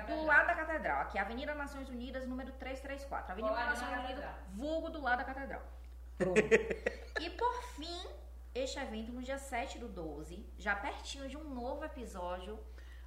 Do 0.07 0.25
lado 0.25 0.47
da 0.47 0.55
Catedral, 0.55 1.01
aqui, 1.01 1.17
Avenida 1.17 1.53
Nações 1.55 1.87
Unidas, 1.87 2.27
número 2.27 2.51
334. 2.53 3.31
Avenida 3.31 3.53
Coladinho 3.53 3.75
Nações 3.75 3.91
na 3.91 4.03
Unidas, 4.03 4.25
catedral. 4.25 4.45
vulgo 4.55 4.89
do 4.89 5.01
lado 5.01 5.19
da 5.19 5.23
Catedral. 5.23 5.61
Pronto. 6.17 6.37
E 7.21 7.29
por 7.29 7.63
fim, 7.75 8.07
este 8.53 8.77
evento 8.77 9.11
no 9.13 9.21
dia 9.21 9.37
7 9.37 9.77
do 9.79 9.87
12, 9.87 10.45
já 10.57 10.75
pertinho 10.75 11.29
de 11.29 11.37
um 11.37 11.43
novo 11.53 11.85
episódio 11.85 12.59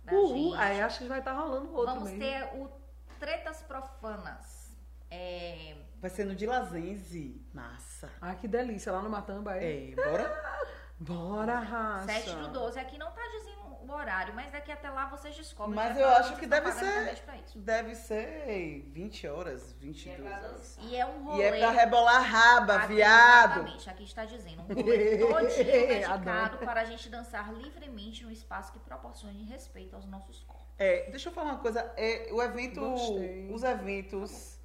da 0.03 0.13
Uhul, 0.15 0.53
gente. 0.53 0.57
aí 0.63 0.81
acho 0.81 0.99
que 1.01 1.09
vai 1.09 1.19
estar 1.19 1.33
rolando 1.35 1.71
outro 1.75 1.95
Vamos 1.95 2.11
mesmo. 2.11 2.19
ter 2.21 2.57
o 2.59 2.71
Tretas 3.19 3.61
Profanas. 3.63 4.73
É, 5.11 5.77
Vai 6.01 6.09
ser 6.09 6.25
no 6.25 6.35
de 6.35 6.47
Lazenze. 6.47 7.45
Massa. 7.53 8.11
Ah, 8.19 8.35
que 8.35 8.49
delícia, 8.49 8.91
lá 8.91 9.03
no 9.03 9.11
Matamba, 9.11 9.59
é? 9.59 9.91
É, 9.91 9.95
bora? 9.95 10.25
Bora, 11.03 11.59
raça. 11.59 12.07
7 12.07 12.37
do 12.37 12.49
12. 12.49 12.79
Aqui 12.79 12.97
não 12.97 13.11
tá 13.11 13.23
dizendo 13.37 13.63
o 13.83 13.93
horário, 13.93 14.33
mas 14.35 14.53
daqui 14.53 14.71
até 14.71 14.89
lá 14.89 15.07
vocês 15.07 15.35
descobrem. 15.35 15.75
Mas 15.75 15.97
Já 15.97 16.01
eu 16.01 16.09
acho 16.11 16.37
que 16.37 16.47
vocês 16.47 16.51
deve 16.51 16.73
ser-. 16.73 17.23
Deve 17.57 17.95
ser 17.97 18.83
20 18.93 19.27
horas, 19.27 19.73
22 19.81 20.19
E 20.19 20.23
é 20.23 20.31
horas. 20.33 20.79
E 20.81 20.97
é 20.97 21.07
um 21.07 21.25
rolê. 21.25 21.43
E 21.43 21.43
é 21.43 21.59
pra 21.59 21.71
rebolar 21.71 22.23
raba, 22.23 22.77
Aqui, 22.77 22.95
viado. 22.95 23.53
Exatamente, 23.61 23.91
aqui 23.91 24.05
está 24.05 24.25
dizendo. 24.25 24.63
Um 24.63 24.75
rolê 24.75 25.19
todinho 25.19 25.89
dedicado 25.89 26.59
para 26.59 26.81
a 26.83 26.85
gente 26.85 27.09
dançar 27.09 27.53
livremente 27.53 28.25
num 28.25 28.31
espaço 28.31 28.73
que 28.73 28.79
proporcione 28.79 29.43
respeito 29.45 29.97
aos 29.97 30.07
nossos 30.07 30.41
corpos. 30.45 30.63
É, 30.79 31.11
deixa 31.11 31.29
eu 31.29 31.33
falar 31.33 31.51
uma 31.53 31.59
coisa. 31.59 31.93
É, 31.97 32.29
o 32.33 32.41
evento, 32.41 32.81
Gostei. 32.81 33.51
os 33.53 33.63
eventos 33.65 34.59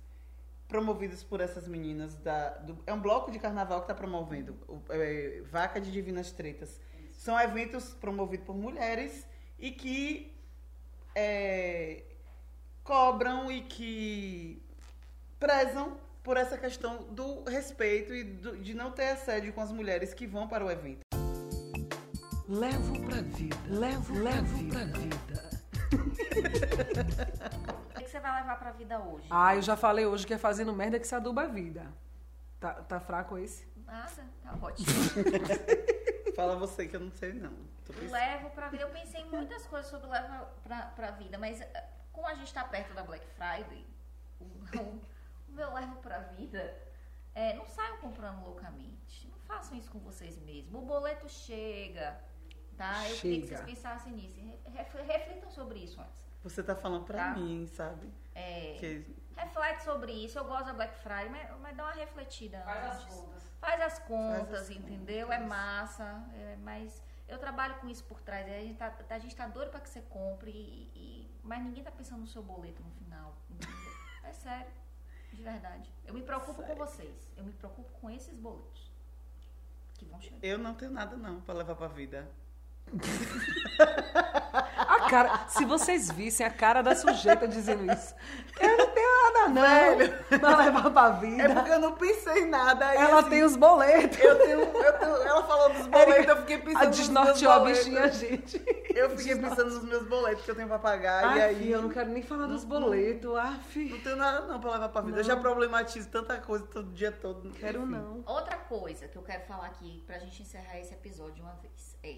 promovidos 0.68 1.24
por 1.24 1.40
essas 1.42 1.68
meninas 1.68 2.16
da, 2.16 2.50
do- 2.58 2.78
é 2.86 2.94
um 2.94 3.00
bloco 3.00 3.32
de 3.32 3.40
carnaval 3.40 3.80
que 3.80 3.86
está 3.86 3.96
promovendo 3.96 4.58
o, 4.68 4.82
é, 4.90 5.42
Vaca 5.50 5.80
de 5.80 5.92
Divinas 5.92 6.32
Tretas. 6.32 6.80
São 7.12 7.40
eventos 7.40 7.94
promovidos 7.96 8.46
por 8.46 8.56
mulheres 8.56 9.26
e 9.58 9.72
que 9.72 10.36
é, 11.16 12.04
cobram 12.84 13.52
e 13.52 13.62
que 13.62 14.62
prezam 15.40 15.98
por 16.22 16.36
essa 16.38 16.58
questão 16.58 17.04
do 17.12 17.44
respeito 17.46 18.14
e 18.14 18.24
do- 18.24 18.58
de 18.58 18.74
não 18.74 18.92
ter 18.92 19.10
assédio 19.10 19.54
com 19.54 19.62
as 19.62 19.72
mulheres 19.72 20.14
que 20.14 20.28
vão 20.28 20.48
para 20.48 20.66
o 20.66 20.70
evento. 20.70 21.00
Levo 22.50 23.02
pra 23.06 23.22
vida. 23.22 23.58
Levo, 23.68 24.14
levo 24.20 24.68
pra 24.70 24.86
vida. 24.86 25.50
Que 26.16 26.28
que 27.62 27.77
você 28.18 28.22
vai 28.22 28.42
levar 28.42 28.58
pra 28.58 28.72
vida 28.72 29.00
hoje? 29.00 29.28
Ah, 29.30 29.56
eu 29.56 29.62
já 29.62 29.76
falei 29.78 30.06
hoje 30.06 30.26
que 30.26 30.34
é 30.34 30.38
fazendo 30.38 30.74
merda 30.74 31.00
que 31.00 31.08
se 31.08 31.14
aduba 31.16 31.44
a 31.44 31.48
vida. 31.48 31.86
Tá, 32.60 32.74
tá 32.74 33.00
fraco 33.00 33.38
esse? 33.38 33.68
Nada, 33.86 34.12
tá 34.44 34.54
ótimo. 34.62 34.88
Fala 36.36 36.56
você 36.56 36.88
que 36.88 36.96
eu 36.96 37.00
não 37.00 37.12
sei 37.12 37.34
não. 37.34 37.54
Levo 38.12 38.50
pra 38.52 38.68
vida. 38.70 38.84
Eu 38.84 38.90
pensei 38.90 39.22
em 39.22 39.30
muitas 39.30 39.66
coisas 39.68 39.90
sobre 39.90 40.08
levo 40.10 40.46
pra, 40.64 40.82
pra 40.88 41.12
vida, 41.12 41.38
mas 41.38 41.62
eh, 41.62 41.90
como 42.12 42.28
a 42.28 42.34
gente 42.36 42.54
tá 42.54 42.64
perto 42.64 42.94
da 42.94 43.04
Black 43.04 43.26
Friday, 43.36 43.86
o, 44.40 44.44
o- 44.44 45.02
o 45.50 45.52
meu 45.54 45.74
levo 45.74 45.96
pra 45.98 46.20
vida 46.20 46.76
é 47.34 47.54
não 47.56 47.68
saiam 47.68 47.98
comprando 47.98 48.44
loucamente. 48.44 49.28
Não 49.32 49.40
façam 49.42 49.78
isso 49.78 49.90
com 49.90 50.00
vocês 50.00 50.38
mesmos. 50.40 50.82
O 50.82 50.86
boleto 50.86 51.30
chega, 51.30 52.20
tá? 52.76 53.08
Eu 53.10 53.16
queria 53.18 53.42
que 53.42 53.48
Chega. 53.48 53.58
vocês 53.64 53.76
pensassem 53.76 54.14
nisso. 54.14 54.36
Ref- 54.74 54.96
Reflitam 55.08 55.50
sobre 55.50 55.80
isso 55.80 56.00
antes. 56.02 56.27
Você 56.50 56.64
tá 56.64 56.76
falando 56.76 57.06
pra 57.06 57.30
Tá. 57.34 57.36
mim, 57.40 57.68
sabe? 57.68 58.12
É, 58.36 58.76
Que 58.80 59.16
reflete 59.36 59.84
sobre 59.84 60.12
isso. 60.12 60.38
Eu 60.40 60.46
gosto 60.46 60.66
da 60.66 60.74
Black 60.74 60.96
Friday, 61.00 61.30
mas, 61.30 61.60
mas 61.60 61.76
dá 61.76 61.84
uma 61.84 61.94
refletida 61.94 62.60
Faz 62.62 62.86
as 62.86 63.02
antes. 63.04 63.16
contas. 63.16 63.44
Faz 63.60 63.82
as 63.82 64.00
contas, 64.00 64.48
Faz 64.50 64.62
as 64.62 64.70
entendeu? 64.70 65.32
É 65.32 65.40
massa, 65.40 66.24
é, 66.34 66.56
mas 66.64 67.02
eu 67.28 67.38
trabalho 67.38 67.76
com 67.80 67.88
isso 67.90 68.04
por 68.06 68.22
trás. 68.22 68.46
A 68.48 68.60
gente 68.62 68.78
tá, 68.78 68.94
a 69.10 69.20
gente 69.20 69.36
tá 69.36 69.48
doido 69.48 69.72
pra 69.72 69.80
que 69.80 69.90
você 69.90 70.02
compre, 70.02 70.52
e, 70.52 70.92
e- 70.96 71.32
mas 71.44 71.62
ninguém 71.64 71.84
tá 71.84 71.92
pensando 71.92 72.20
no 72.22 72.28
seu 72.28 72.42
boleto 72.44 72.82
no 72.84 72.92
final. 72.92 73.36
É 74.24 74.32
sério, 74.34 74.72
de 75.34 75.42
verdade. 75.44 75.92
Eu 76.06 76.14
me 76.14 76.22
preocupo 76.22 76.62
com 76.64 76.76
vocês. 76.76 77.30
Eu 77.36 77.44
me 77.44 77.52
preocupo 77.54 77.90
com 78.00 78.10
esses 78.10 78.36
boletos 78.36 78.92
que 79.96 80.06
vão 80.06 80.22
chegar. 80.22 80.38
eu 80.44 80.58
não 80.58 80.74
tenho 80.76 80.92
nada 80.92 81.16
não 81.18 81.42
pra 81.42 81.54
levar 81.56 81.76
pra 81.76 81.88
vida. 81.88 82.30
Cara, 85.10 85.46
se 85.48 85.66
vocês 85.66 86.10
vissem 86.12 86.46
a 86.46 86.50
cara 86.50 86.82
da 86.82 86.96
sujeita 86.96 87.48
dizendo 87.48 87.92
isso. 87.92 88.14
Eu 88.60 88.78
não 88.78 88.88
tenho 88.88 89.34
nada, 89.34 89.48
não. 89.50 90.40
Pra 90.40 90.58
levar 90.58 90.90
pra 90.92 91.10
vida. 91.12 91.44
É 91.44 91.54
porque 91.56 91.70
eu 91.72 91.80
não 91.80 91.94
pensei 91.94 92.44
em 92.44 92.50
nada. 92.50 92.88
aí, 92.88 92.98
Ela 92.98 93.20
assim, 93.22 93.30
tem 93.30 93.44
os 93.44 93.56
boletos. 93.56 94.18
Eu 94.20 94.38
tenho, 94.40 94.60
eu 94.62 94.94
tenho- 95.00 95.16
ela 95.24 95.44
falou 95.44 95.70
dos 95.74 95.88
boletos, 95.88 96.28
eu 96.28 96.38
fiquei 96.38 96.58
pensando 96.58 96.84
A 96.84 96.86
desnorteou 96.90 97.52
a 97.52 97.60
bichinha, 97.60 98.10
gente. 98.12 98.64
Eu 98.96 99.16
fiquei 99.16 99.36
pensando 99.36 99.70
nos 99.76 99.84
meus 99.84 100.08
boletos 100.08 100.44
que 100.44 100.50
eu 100.52 100.56
tenho 100.56 100.68
pra 100.68 100.80
pagar. 100.80 101.24
e 101.38 101.40
Ai, 101.40 101.42
aí, 101.50 101.56
filha, 101.56 101.76
eu 101.76 101.82
não 101.84 101.90
quero 101.90 102.10
nem 102.10 102.24
falar 102.24 102.48
dos 102.48 102.64
não- 102.64 102.70
boletos. 102.82 103.36
Ah, 103.38 103.60
filho. 103.70 103.96
não 103.96 104.02
tenho 104.04 104.16
nada 104.16 104.42
não 104.48 104.60
pra 104.60 104.72
levar 104.72 104.90
pra 104.90 105.02
vida. 105.02 105.20
Eu 105.20 105.24
já 105.24 105.38
problematizo 105.38 106.10
tanta 106.10 106.38
coisa 106.38 106.66
todo 106.66 106.92
dia 106.94 107.12
todo. 107.12 107.52
Quero 107.52 107.84
enfim. 107.84 107.92
não. 107.92 108.24
Outra 108.26 108.58
coisa 108.58 109.08
que 109.08 109.18
eu 109.18 109.22
quero 109.22 109.44
falar 109.46 109.68
aqui 109.68 110.04
pra 110.08 110.18
gente 110.20 110.42
encerrar 110.42 110.80
esse 110.80 110.94
episódio 110.94 111.36
de 111.36 111.42
uma 111.42 111.54
vez 111.62 111.96
é, 112.04 112.16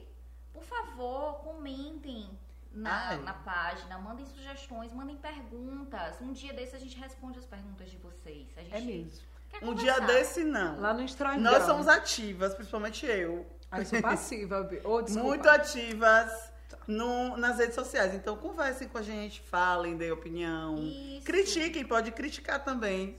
por 0.54 0.64
favor, 0.64 1.34
comentem 1.44 2.30
na, 2.72 3.10
Ai. 3.10 3.18
na 3.22 3.34
página, 3.34 3.98
mandem 3.98 4.26
sugestões, 4.26 4.94
mandem 4.94 5.18
perguntas. 5.18 6.20
Um 6.22 6.32
dia 6.32 6.54
desse 6.54 6.76
a 6.76 6.80
gente 6.80 6.98
responde 6.98 7.40
as 7.40 7.46
perguntas 7.46 7.90
de 7.90 7.98
vocês. 7.98 8.48
A 8.58 8.62
gente 8.62 8.76
É 8.76 8.82
mesmo. 8.82 9.30
Um 9.64 9.74
dia 9.74 10.00
desse 10.02 10.44
não. 10.44 10.80
Lá 10.80 10.94
no 10.94 11.02
Instagram. 11.02 11.40
Nós 11.42 11.64
somos 11.64 11.88
ativas, 11.88 12.54
principalmente 12.54 13.06
eu. 13.06 13.46
Ai, 13.72 13.84
sou 13.86 14.00
passiva. 14.02 14.64
Desculpa. 14.64 15.10
Muito 15.24 15.50
ativas 15.50 16.52
no- 16.88 17.36
nas 17.36 17.58
redes 17.58 17.74
sociais. 17.76 18.14
Então 18.14 18.38
conversem 18.38 18.88
com 18.88 18.98
a 19.00 19.02
gente, 19.02 19.42
falem, 19.42 19.98
deem 19.98 20.12
opinião. 20.12 20.76
Isso. 20.78 21.26
Critiquem, 21.26 21.84
pode 21.84 22.12
criticar 22.12 22.64
também. 22.64 23.18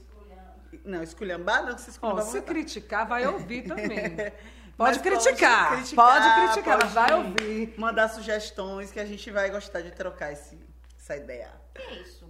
Não, 0.85 1.03
esculhambar 1.03 1.65
não, 1.65 1.77
se 1.77 1.89
Ó, 1.89 1.91
esculhambar. 1.91 2.23
se 2.25 2.31
vamos- 2.31 2.45
criticar, 2.45 3.05
vai 3.05 3.27
ouvir 3.27 3.63
também. 3.63 3.91
Mas 4.81 4.97
Pode 4.97 5.09
criticar, 5.09 5.69
pode 5.95 6.33
criticar, 6.53 6.79
pode 6.79 6.93
vai 6.93 7.13
ouvir. 7.13 7.73
Mandar 7.77 8.09
sugestões 8.09 8.91
que 8.91 8.99
a 8.99 9.05
gente 9.05 9.29
vai 9.29 9.49
gostar 9.49 9.81
de 9.81 9.91
trocar 9.91 10.31
esse, 10.31 10.57
essa 10.99 11.15
ideia. 11.15 11.51
É 11.75 11.93
isso. 11.95 12.29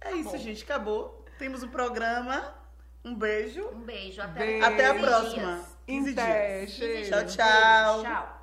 É 0.00 0.12
isso, 0.12 0.30
bom. 0.30 0.38
gente. 0.38 0.62
Acabou. 0.62 1.24
Temos 1.38 1.62
um 1.62 1.68
programa. 1.68 2.54
Um 3.04 3.14
beijo. 3.14 3.66
Um 3.68 3.80
beijo. 3.80 4.20
Até, 4.20 4.38
Beijo. 4.46 4.64
Até 4.66 4.86
a 4.86 4.94
15 4.94 5.06
próxima. 5.06 5.54
dias. 5.54 5.66
15 5.86 6.10
Em 6.10 6.14
pé, 6.14 6.64
dias. 6.66 7.08
Tchau, 7.08 7.24
tchau. 7.26 8.02
Tchau. 8.02 8.41